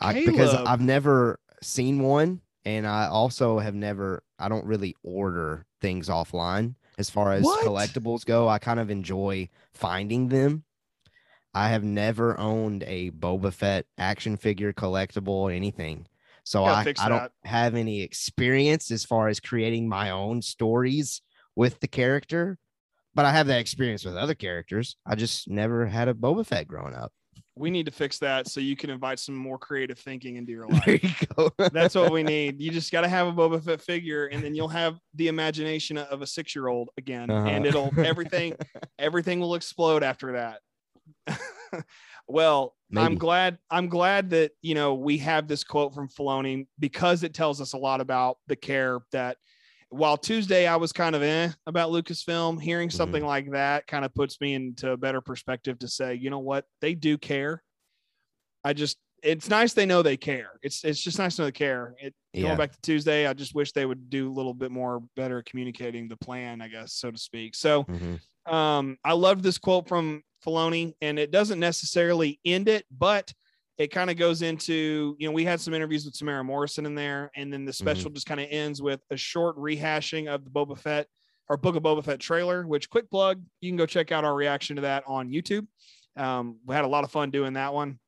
I, 0.00 0.24
because 0.26 0.54
I've 0.54 0.80
never 0.80 1.40
seen 1.62 2.00
one, 2.02 2.42
and 2.64 2.86
I 2.86 3.06
also 3.06 3.58
have 3.58 3.74
never. 3.74 4.22
I 4.38 4.48
don't 4.50 4.66
really 4.66 4.94
order 5.02 5.64
things 5.80 6.08
offline 6.08 6.74
as 6.98 7.08
far 7.08 7.32
as 7.32 7.42
What? 7.42 7.64
collectibles 7.64 8.26
go. 8.26 8.48
I 8.48 8.58
kind 8.58 8.78
of 8.78 8.90
enjoy 8.90 9.48
finding 9.72 10.28
them. 10.28 10.64
I 11.56 11.68
have 11.70 11.82
never 11.82 12.38
owned 12.38 12.84
a 12.86 13.10
Boba 13.12 13.50
Fett 13.52 13.86
action 13.96 14.36
figure 14.36 14.74
collectible, 14.74 15.28
or 15.28 15.50
anything. 15.50 16.06
So 16.44 16.64
I, 16.64 16.92
I 17.00 17.08
don't 17.08 17.32
have 17.44 17.74
any 17.74 18.02
experience 18.02 18.90
as 18.90 19.04
far 19.04 19.28
as 19.28 19.40
creating 19.40 19.88
my 19.88 20.10
own 20.10 20.42
stories 20.42 21.22
with 21.56 21.80
the 21.80 21.88
character, 21.88 22.58
but 23.14 23.24
I 23.24 23.32
have 23.32 23.46
that 23.46 23.58
experience 23.60 24.04
with 24.04 24.16
other 24.16 24.34
characters. 24.34 24.96
I 25.06 25.14
just 25.14 25.48
never 25.48 25.86
had 25.86 26.08
a 26.08 26.14
Boba 26.14 26.46
Fett 26.46 26.68
growing 26.68 26.94
up. 26.94 27.10
We 27.56 27.70
need 27.70 27.86
to 27.86 27.92
fix 27.92 28.18
that 28.18 28.46
so 28.48 28.60
you 28.60 28.76
can 28.76 28.90
invite 28.90 29.18
some 29.18 29.34
more 29.34 29.58
creative 29.58 29.98
thinking 29.98 30.36
into 30.36 30.52
your 30.52 30.68
There 30.68 30.80
life. 30.86 31.02
you 31.02 31.26
go. 31.36 31.50
That's 31.72 31.94
what 31.94 32.12
we 32.12 32.22
need. 32.22 32.60
You 32.60 32.70
just 32.70 32.92
got 32.92 33.00
to 33.00 33.08
have 33.08 33.26
a 33.28 33.32
Boba 33.32 33.64
Fett 33.64 33.80
figure, 33.80 34.26
and 34.26 34.44
then 34.44 34.54
you'll 34.54 34.68
have 34.68 34.98
the 35.14 35.28
imagination 35.28 35.96
of 35.96 36.20
a 36.20 36.26
six 36.26 36.54
year 36.54 36.68
old 36.68 36.90
again, 36.98 37.30
Uh-huh. 37.30 37.48
and 37.48 37.64
it'll 37.64 37.90
everything 37.98 38.54
everything 38.98 39.40
will 39.40 39.54
explode 39.54 40.02
after 40.02 40.32
that. 40.32 40.60
well, 42.28 42.74
I'm 42.96 43.16
glad 43.16 43.58
I'm 43.70 43.88
glad 43.88 44.30
that 44.30 44.52
you 44.62 44.74
know 44.74 44.94
we 44.94 45.18
have 45.18 45.48
this 45.48 45.64
quote 45.64 45.92
from 45.94 46.08
Filoni 46.08 46.66
because 46.78 47.22
it 47.22 47.34
tells 47.34 47.60
us 47.60 47.72
a 47.72 47.78
lot 47.78 48.00
about 48.00 48.38
the 48.46 48.56
care 48.56 49.00
that 49.12 49.36
while 49.90 50.16
Tuesday 50.16 50.66
I 50.66 50.76
was 50.76 50.92
kind 50.92 51.14
of 51.16 51.22
eh 51.22 51.50
about 51.66 51.90
Lucasfilm, 51.90 52.60
hearing 52.60 52.90
something 52.90 53.22
Mm-hmm. 53.22 53.28
like 53.28 53.50
that 53.52 53.86
kind 53.86 54.04
of 54.04 54.14
puts 54.14 54.40
me 54.40 54.54
into 54.54 54.90
a 54.92 54.96
better 54.96 55.20
perspective 55.20 55.78
to 55.80 55.88
say, 55.88 56.14
you 56.14 56.30
know 56.30 56.38
what, 56.38 56.66
they 56.80 56.94
do 56.94 57.18
care. 57.18 57.62
I 58.64 58.72
just 58.72 58.98
it's 59.22 59.48
nice 59.48 59.72
they 59.72 59.86
know 59.86 60.02
they 60.02 60.16
care. 60.16 60.52
It's 60.62 60.84
it's 60.84 61.02
just 61.02 61.18
nice 61.18 61.36
to 61.36 61.42
know 61.42 61.46
they 61.46 61.52
care. 61.52 61.94
It 62.00 62.14
Yeah. 62.32 62.42
going 62.42 62.58
back 62.58 62.72
to 62.72 62.80
Tuesday, 62.82 63.26
I 63.26 63.32
just 63.32 63.54
wish 63.54 63.72
they 63.72 63.86
would 63.86 64.10
do 64.10 64.30
a 64.30 64.34
little 64.34 64.54
bit 64.54 64.70
more 64.70 65.02
better 65.16 65.42
communicating 65.42 66.08
the 66.08 66.16
plan, 66.16 66.60
I 66.60 66.68
guess, 66.68 66.92
so 66.94 67.10
to 67.10 67.18
speak. 67.18 67.54
So 67.54 67.84
Mhm. 67.84 68.20
Um, 68.46 68.96
I 69.04 69.12
loved 69.12 69.42
this 69.42 69.58
quote 69.58 69.88
from 69.88 70.22
Filoni, 70.44 70.94
and 71.00 71.18
it 71.18 71.30
doesn't 71.30 71.58
necessarily 71.60 72.38
end 72.44 72.68
it, 72.68 72.84
but 72.96 73.32
it 73.78 73.88
kind 73.88 74.08
of 74.10 74.16
goes 74.16 74.42
into, 74.42 75.16
you 75.18 75.28
know, 75.28 75.32
we 75.32 75.44
had 75.44 75.60
some 75.60 75.74
interviews 75.74 76.04
with 76.04 76.14
Temuera 76.14 76.44
Morrison 76.44 76.86
in 76.86 76.94
there, 76.94 77.30
and 77.36 77.52
then 77.52 77.64
the 77.64 77.72
special 77.72 78.10
just 78.10 78.26
kind 78.26 78.40
of 78.40 78.46
ends 78.50 78.80
with 78.80 79.00
a 79.10 79.16
short 79.16 79.56
rehashing 79.58 80.28
of 80.28 80.44
the 80.44 80.50
Boba 80.50 80.78
Fett 80.78 81.06
or 81.48 81.56
Book 81.56 81.76
of 81.76 81.82
Boba 81.82 82.02
Fett 82.04 82.18
trailer, 82.18 82.66
which 82.66 82.88
quick 82.88 83.10
plug, 83.10 83.42
you 83.60 83.70
can 83.70 83.76
go 83.76 83.86
check 83.86 84.12
out 84.12 84.24
our 84.24 84.34
reaction 84.34 84.76
to 84.76 84.82
that 84.82 85.04
on 85.06 85.28
YouTube. 85.28 85.66
Um, 86.16 86.58
we 86.64 86.74
had 86.74 86.84
a 86.84 86.88
lot 86.88 87.04
of 87.04 87.10
fun 87.10 87.30
doing 87.30 87.52
that 87.54 87.74
one. 87.74 87.98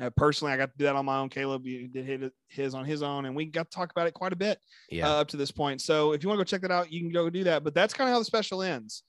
Uh, 0.00 0.08
personally, 0.16 0.52
I 0.52 0.56
got 0.56 0.70
to 0.72 0.78
do 0.78 0.84
that 0.84 0.96
on 0.96 1.04
my 1.04 1.18
own. 1.18 1.28
Caleb 1.28 1.64
did 1.64 1.94
hit 2.06 2.32
his 2.48 2.74
on 2.74 2.86
his 2.86 3.02
own, 3.02 3.26
and 3.26 3.36
we 3.36 3.44
got 3.44 3.70
to 3.70 3.76
talk 3.76 3.90
about 3.90 4.06
it 4.06 4.14
quite 4.14 4.32
a 4.32 4.36
bit 4.36 4.58
Yeah. 4.90 5.08
uh, 5.10 5.20
up 5.20 5.28
to 5.28 5.36
this 5.36 5.50
point. 5.50 5.82
So 5.82 6.12
if 6.12 6.22
you 6.22 6.30
want 6.30 6.38
to 6.38 6.44
go 6.44 6.48
check 6.48 6.62
that 6.62 6.70
out, 6.70 6.90
you 6.90 7.00
can 7.00 7.12
go 7.12 7.28
do 7.28 7.44
that. 7.44 7.62
But 7.62 7.74
that's 7.74 7.92
kind 7.92 8.08
of 8.08 8.14
how 8.14 8.18
the 8.18 8.24
special 8.24 8.62
ends. 8.62 9.02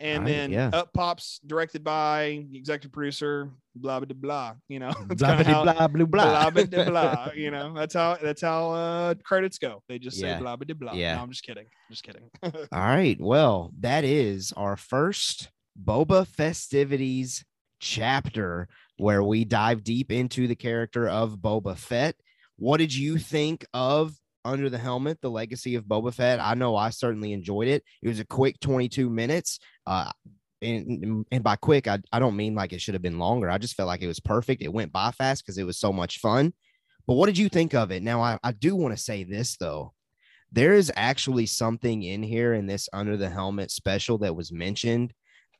And 0.00 0.24
Right, 0.24 0.30
then 0.30 0.50
yeah. 0.50 0.70
up 0.72 0.92
pops 0.92 1.38
directed 1.46 1.84
by 1.84 2.44
the 2.50 2.56
executive 2.58 2.90
producer, 2.92 3.50
blah 3.76 4.00
blah 4.00 4.14
blah. 4.18 4.54
you 4.68 4.78
know, 4.80 4.92
Blah, 5.06 5.14
blah, 5.14 5.42
how- 5.44 5.62
blah, 5.62 5.72
blah, 5.74 5.88
blah 5.88 6.50
blah. 6.50 6.50
blah 6.64 6.84
blah. 6.84 7.28
You 7.36 7.50
know, 7.50 7.74
that's 7.74 7.94
how 7.94 8.16
that's 8.20 8.42
how 8.42 8.70
uh 8.72 9.14
credits 9.22 9.58
go. 9.58 9.82
They 9.88 9.98
just 9.98 10.18
say 10.18 10.28
Yeah. 10.28 10.40
blah 10.40 10.56
blah 10.56 10.74
blah. 10.74 10.92
Yeah. 10.94 11.16
No, 11.16 11.22
I'm 11.22 11.30
just 11.30 11.44
kidding. 11.44 11.66
I'm 11.66 11.90
Just 11.92 12.02
kidding. 12.02 12.22
All 12.72 12.80
right. 12.80 13.16
Well, 13.20 13.72
that 13.80 14.04
is 14.04 14.52
our 14.56 14.76
first 14.76 15.50
Boba 15.80 16.26
festivities 16.26 17.44
chapter 17.80 18.68
where 18.98 19.22
we 19.22 19.44
dive 19.44 19.82
deep 19.84 20.12
into 20.12 20.46
the 20.46 20.54
character 20.54 21.08
of 21.08 21.38
Boba 21.38 21.76
Fett. 21.76 22.16
What 22.56 22.76
did 22.78 22.94
you 22.94 23.16
think 23.18 23.64
of 23.72 24.12
Under 24.44 24.70
the 24.70 24.78
Helmet, 24.78 25.20
The 25.20 25.30
Legacy 25.30 25.74
of 25.74 25.84
Boba 25.84 26.14
Fett? 26.14 26.40
I 26.40 26.54
know 26.54 26.76
I 26.76 26.90
certainly 26.90 27.32
enjoyed 27.32 27.68
it. 27.68 27.82
It 28.02 28.08
was 28.08 28.20
a 28.20 28.24
quick 28.24 28.60
22 28.60 29.10
minutes. 29.10 29.58
Uh, 29.86 30.10
and, 30.62 31.24
and 31.30 31.42
by 31.42 31.56
quick, 31.56 31.88
I, 31.88 31.98
I 32.12 32.18
don't 32.18 32.36
mean 32.36 32.54
like 32.54 32.72
it 32.72 32.80
should 32.80 32.94
have 32.94 33.02
been 33.02 33.18
longer. 33.18 33.50
I 33.50 33.58
just 33.58 33.76
felt 33.76 33.86
like 33.86 34.02
it 34.02 34.06
was 34.06 34.20
perfect. 34.20 34.62
It 34.62 34.72
went 34.72 34.92
by 34.92 35.10
fast 35.10 35.44
because 35.44 35.58
it 35.58 35.64
was 35.64 35.78
so 35.78 35.92
much 35.92 36.18
fun. 36.18 36.52
But 37.06 37.14
what 37.14 37.26
did 37.26 37.38
you 37.38 37.48
think 37.48 37.74
of 37.74 37.90
it? 37.90 38.02
Now, 38.02 38.20
I, 38.20 38.38
I 38.42 38.52
do 38.52 38.76
want 38.76 38.96
to 38.96 39.02
say 39.02 39.24
this 39.24 39.56
though 39.56 39.94
there 40.52 40.74
is 40.74 40.92
actually 40.96 41.46
something 41.46 42.02
in 42.02 42.22
here 42.22 42.54
in 42.54 42.66
this 42.66 42.88
under 42.92 43.16
the 43.16 43.30
helmet 43.30 43.70
special 43.70 44.18
that 44.18 44.34
was 44.34 44.52
mentioned 44.52 45.12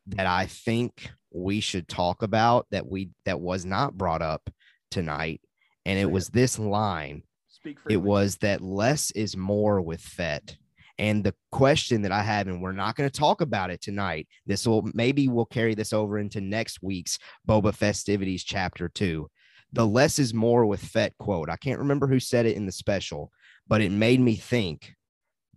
that 0.06 0.26
I 0.26 0.46
think 0.46 1.10
we 1.30 1.60
should 1.60 1.86
talk 1.86 2.22
about 2.22 2.66
that 2.70 2.86
we 2.86 3.10
that 3.24 3.40
was 3.40 3.64
not 3.64 3.96
brought 3.96 4.22
up 4.22 4.50
tonight 4.90 5.40
and 5.86 5.98
it 5.98 6.10
was 6.10 6.28
this 6.28 6.58
line 6.58 7.22
Speak 7.60 7.78
it 7.90 7.98
was 7.98 8.36
that 8.38 8.62
less 8.62 9.10
is 9.10 9.36
more 9.36 9.82
with 9.82 10.00
Fett. 10.00 10.56
And 10.98 11.22
the 11.22 11.34
question 11.50 12.02
that 12.02 12.12
I 12.12 12.22
have, 12.22 12.46
and 12.46 12.62
we're 12.62 12.72
not 12.72 12.96
going 12.96 13.08
to 13.08 13.18
talk 13.18 13.42
about 13.42 13.70
it 13.70 13.80
tonight. 13.82 14.28
This 14.46 14.66
will 14.66 14.88
maybe 14.94 15.28
we'll 15.28 15.46
carry 15.46 15.74
this 15.74 15.92
over 15.92 16.18
into 16.18 16.40
next 16.40 16.82
week's 16.82 17.18
Boba 17.46 17.74
Festivities 17.74 18.44
chapter 18.44 18.88
two. 18.88 19.28
The 19.72 19.86
less 19.86 20.18
is 20.18 20.34
more 20.34 20.66
with 20.66 20.82
Fett 20.82 21.16
quote. 21.18 21.50
I 21.50 21.56
can't 21.56 21.78
remember 21.78 22.06
who 22.06 22.18
said 22.18 22.46
it 22.46 22.56
in 22.56 22.66
the 22.66 22.72
special, 22.72 23.30
but 23.68 23.80
it 23.80 23.92
made 23.92 24.20
me 24.20 24.36
think 24.36 24.94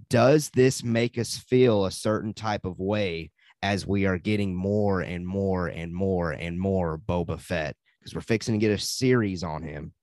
does 0.09 0.49
this 0.49 0.84
make 0.84 1.17
us 1.17 1.38
feel 1.38 1.85
a 1.85 1.91
certain 1.91 2.34
type 2.34 2.65
of 2.65 2.80
way 2.80 3.31
as 3.61 3.88
we 3.88 4.05
are 4.05 4.17
getting 4.17 4.53
more 4.53 5.01
and 5.01 5.25
more 5.25 5.67
and 5.67 5.93
more 5.93 6.31
and 6.31 6.59
more 6.59 6.97
Boba 6.97 7.39
Fett? 7.39 7.75
Because 7.99 8.13
we're 8.13 8.21
fixing 8.21 8.53
to 8.55 8.59
get 8.59 8.71
a 8.71 8.77
series 8.77 9.43
on 9.43 9.63
him 9.63 9.93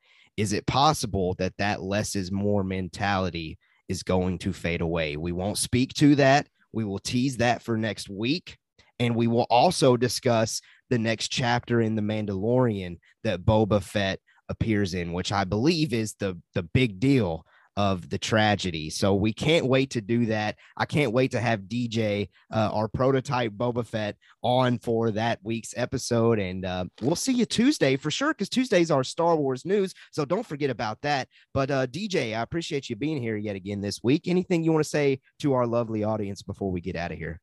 is 0.40 0.54
it 0.54 0.66
possible 0.66 1.34
that 1.34 1.52
that 1.58 1.82
less 1.82 2.16
is 2.16 2.32
more 2.32 2.64
mentality 2.64 3.58
is 3.90 4.02
going 4.02 4.38
to 4.38 4.54
fade 4.54 4.80
away? 4.80 5.18
We 5.18 5.32
won't 5.32 5.58
speak 5.58 5.92
to 5.94 6.14
that. 6.14 6.46
We 6.72 6.82
will 6.82 6.98
tease 6.98 7.36
that 7.36 7.62
for 7.62 7.76
next 7.76 8.08
week. 8.08 8.56
And 8.98 9.14
we 9.14 9.26
will 9.26 9.46
also 9.50 9.98
discuss 9.98 10.62
the 10.88 10.98
next 10.98 11.28
chapter 11.28 11.82
in 11.82 11.94
The 11.94 12.00
Mandalorian 12.00 13.00
that 13.22 13.44
Boba 13.44 13.82
Fett 13.82 14.18
appears 14.48 14.94
in, 14.94 15.12
which 15.12 15.30
I 15.30 15.44
believe 15.44 15.92
is 15.92 16.14
the, 16.14 16.38
the 16.54 16.62
big 16.62 17.00
deal 17.00 17.44
of 17.76 18.08
the 18.08 18.18
tragedy. 18.18 18.90
So 18.90 19.14
we 19.14 19.32
can't 19.32 19.66
wait 19.66 19.90
to 19.90 20.00
do 20.00 20.26
that. 20.26 20.56
I 20.76 20.84
can't 20.84 21.12
wait 21.12 21.30
to 21.32 21.40
have 21.40 21.60
DJ, 21.62 22.28
uh, 22.52 22.70
our 22.72 22.88
prototype 22.88 23.52
Boba 23.52 23.86
Fett, 23.86 24.16
on 24.42 24.78
for 24.78 25.10
that 25.12 25.38
week's 25.42 25.74
episode. 25.76 26.38
And 26.38 26.64
uh, 26.64 26.84
we'll 27.00 27.16
see 27.16 27.32
you 27.32 27.46
Tuesday 27.46 27.96
for 27.96 28.10
sure, 28.10 28.32
because 28.32 28.48
Tuesday's 28.48 28.90
our 28.90 29.04
Star 29.04 29.36
Wars 29.36 29.64
news. 29.64 29.94
So 30.10 30.24
don't 30.24 30.46
forget 30.46 30.70
about 30.70 31.00
that. 31.02 31.28
But 31.54 31.70
uh, 31.70 31.86
DJ, 31.86 32.36
I 32.36 32.42
appreciate 32.42 32.90
you 32.90 32.96
being 32.96 33.20
here 33.20 33.36
yet 33.36 33.56
again 33.56 33.80
this 33.80 34.00
week. 34.02 34.26
Anything 34.26 34.62
you 34.62 34.72
want 34.72 34.84
to 34.84 34.90
say 34.90 35.20
to 35.40 35.54
our 35.54 35.66
lovely 35.66 36.04
audience 36.04 36.42
before 36.42 36.70
we 36.70 36.80
get 36.80 36.96
out 36.96 37.12
of 37.12 37.18
here? 37.18 37.40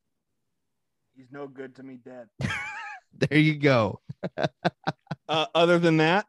He's 1.16 1.32
no 1.32 1.48
good 1.48 1.74
to 1.76 1.82
me 1.82 1.98
dead. 2.04 2.28
There 3.12 3.38
you 3.38 3.56
go. 3.56 4.00
Uh, 5.30 5.44
other 5.54 5.78
than 5.78 5.98
that, 5.98 6.24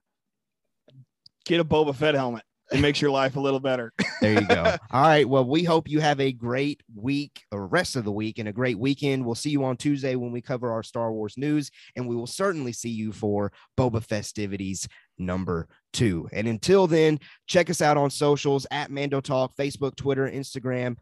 get 1.46 1.62
a 1.62 1.64
Boba 1.64 1.96
Fett 1.96 2.16
helmet. 2.16 2.44
It 2.72 2.82
makes 2.82 3.02
your 3.02 3.12
life 3.12 3.36
a 3.36 3.40
little 3.40 3.60
better. 3.60 3.94
There 4.22 4.34
you 4.34 4.48
go. 4.48 4.76
All 4.92 5.02
right. 5.02 5.28
Well, 5.28 5.46
we 5.46 5.64
hope 5.64 5.90
you 5.90 6.02
have 6.02 6.20
a 6.20 6.34
great 6.34 6.84
week 6.94 7.46
or 7.54 7.66
rest 7.68 7.96
of 7.96 8.04
the 8.04 8.12
week 8.12 8.38
and 8.38 8.50
a 8.50 8.54
great 8.54 8.78
weekend. 8.78 9.26
We'll 9.26 9.34
see 9.34 9.50
you 9.50 9.64
on 9.64 9.78
Tuesday 9.78 10.16
when 10.16 10.34
we 10.34 10.42
cover 10.42 10.74
our 10.74 10.84
Star 10.84 11.14
Wars 11.14 11.38
news, 11.38 11.72
and 11.96 12.06
we 12.06 12.18
will 12.18 12.28
certainly 12.28 12.74
see 12.74 12.90
you 12.90 13.14
for 13.14 13.54
Boba 13.78 14.04
Festivities 14.04 14.90
number 15.18 15.70
two. 15.94 16.28
And 16.34 16.50
until 16.50 16.86
then, 16.86 17.22
check 17.48 17.70
us 17.70 17.82
out 17.82 17.96
on 17.96 18.10
socials 18.10 18.68
at 18.72 18.92
Mando 18.92 19.22
Talk, 19.22 19.56
Facebook, 19.56 19.96
Twitter, 19.96 20.30
Instagram, 20.30 20.98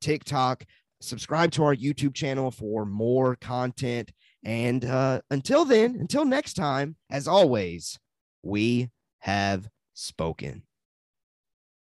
TikTok. 0.00 0.64
Subscribe 1.02 1.50
to 1.52 1.64
our 1.64 1.76
YouTube 1.76 2.14
channel 2.14 2.50
for 2.50 2.86
more 2.86 3.36
content. 3.36 4.12
And 4.44 4.82
uh, 4.82 5.20
until 5.30 5.66
then, 5.66 5.96
until 6.00 6.24
next 6.24 6.54
time, 6.54 6.96
as 7.10 7.28
always, 7.28 7.98
we 8.42 8.88
have 9.18 9.68
spoken. 9.92 10.62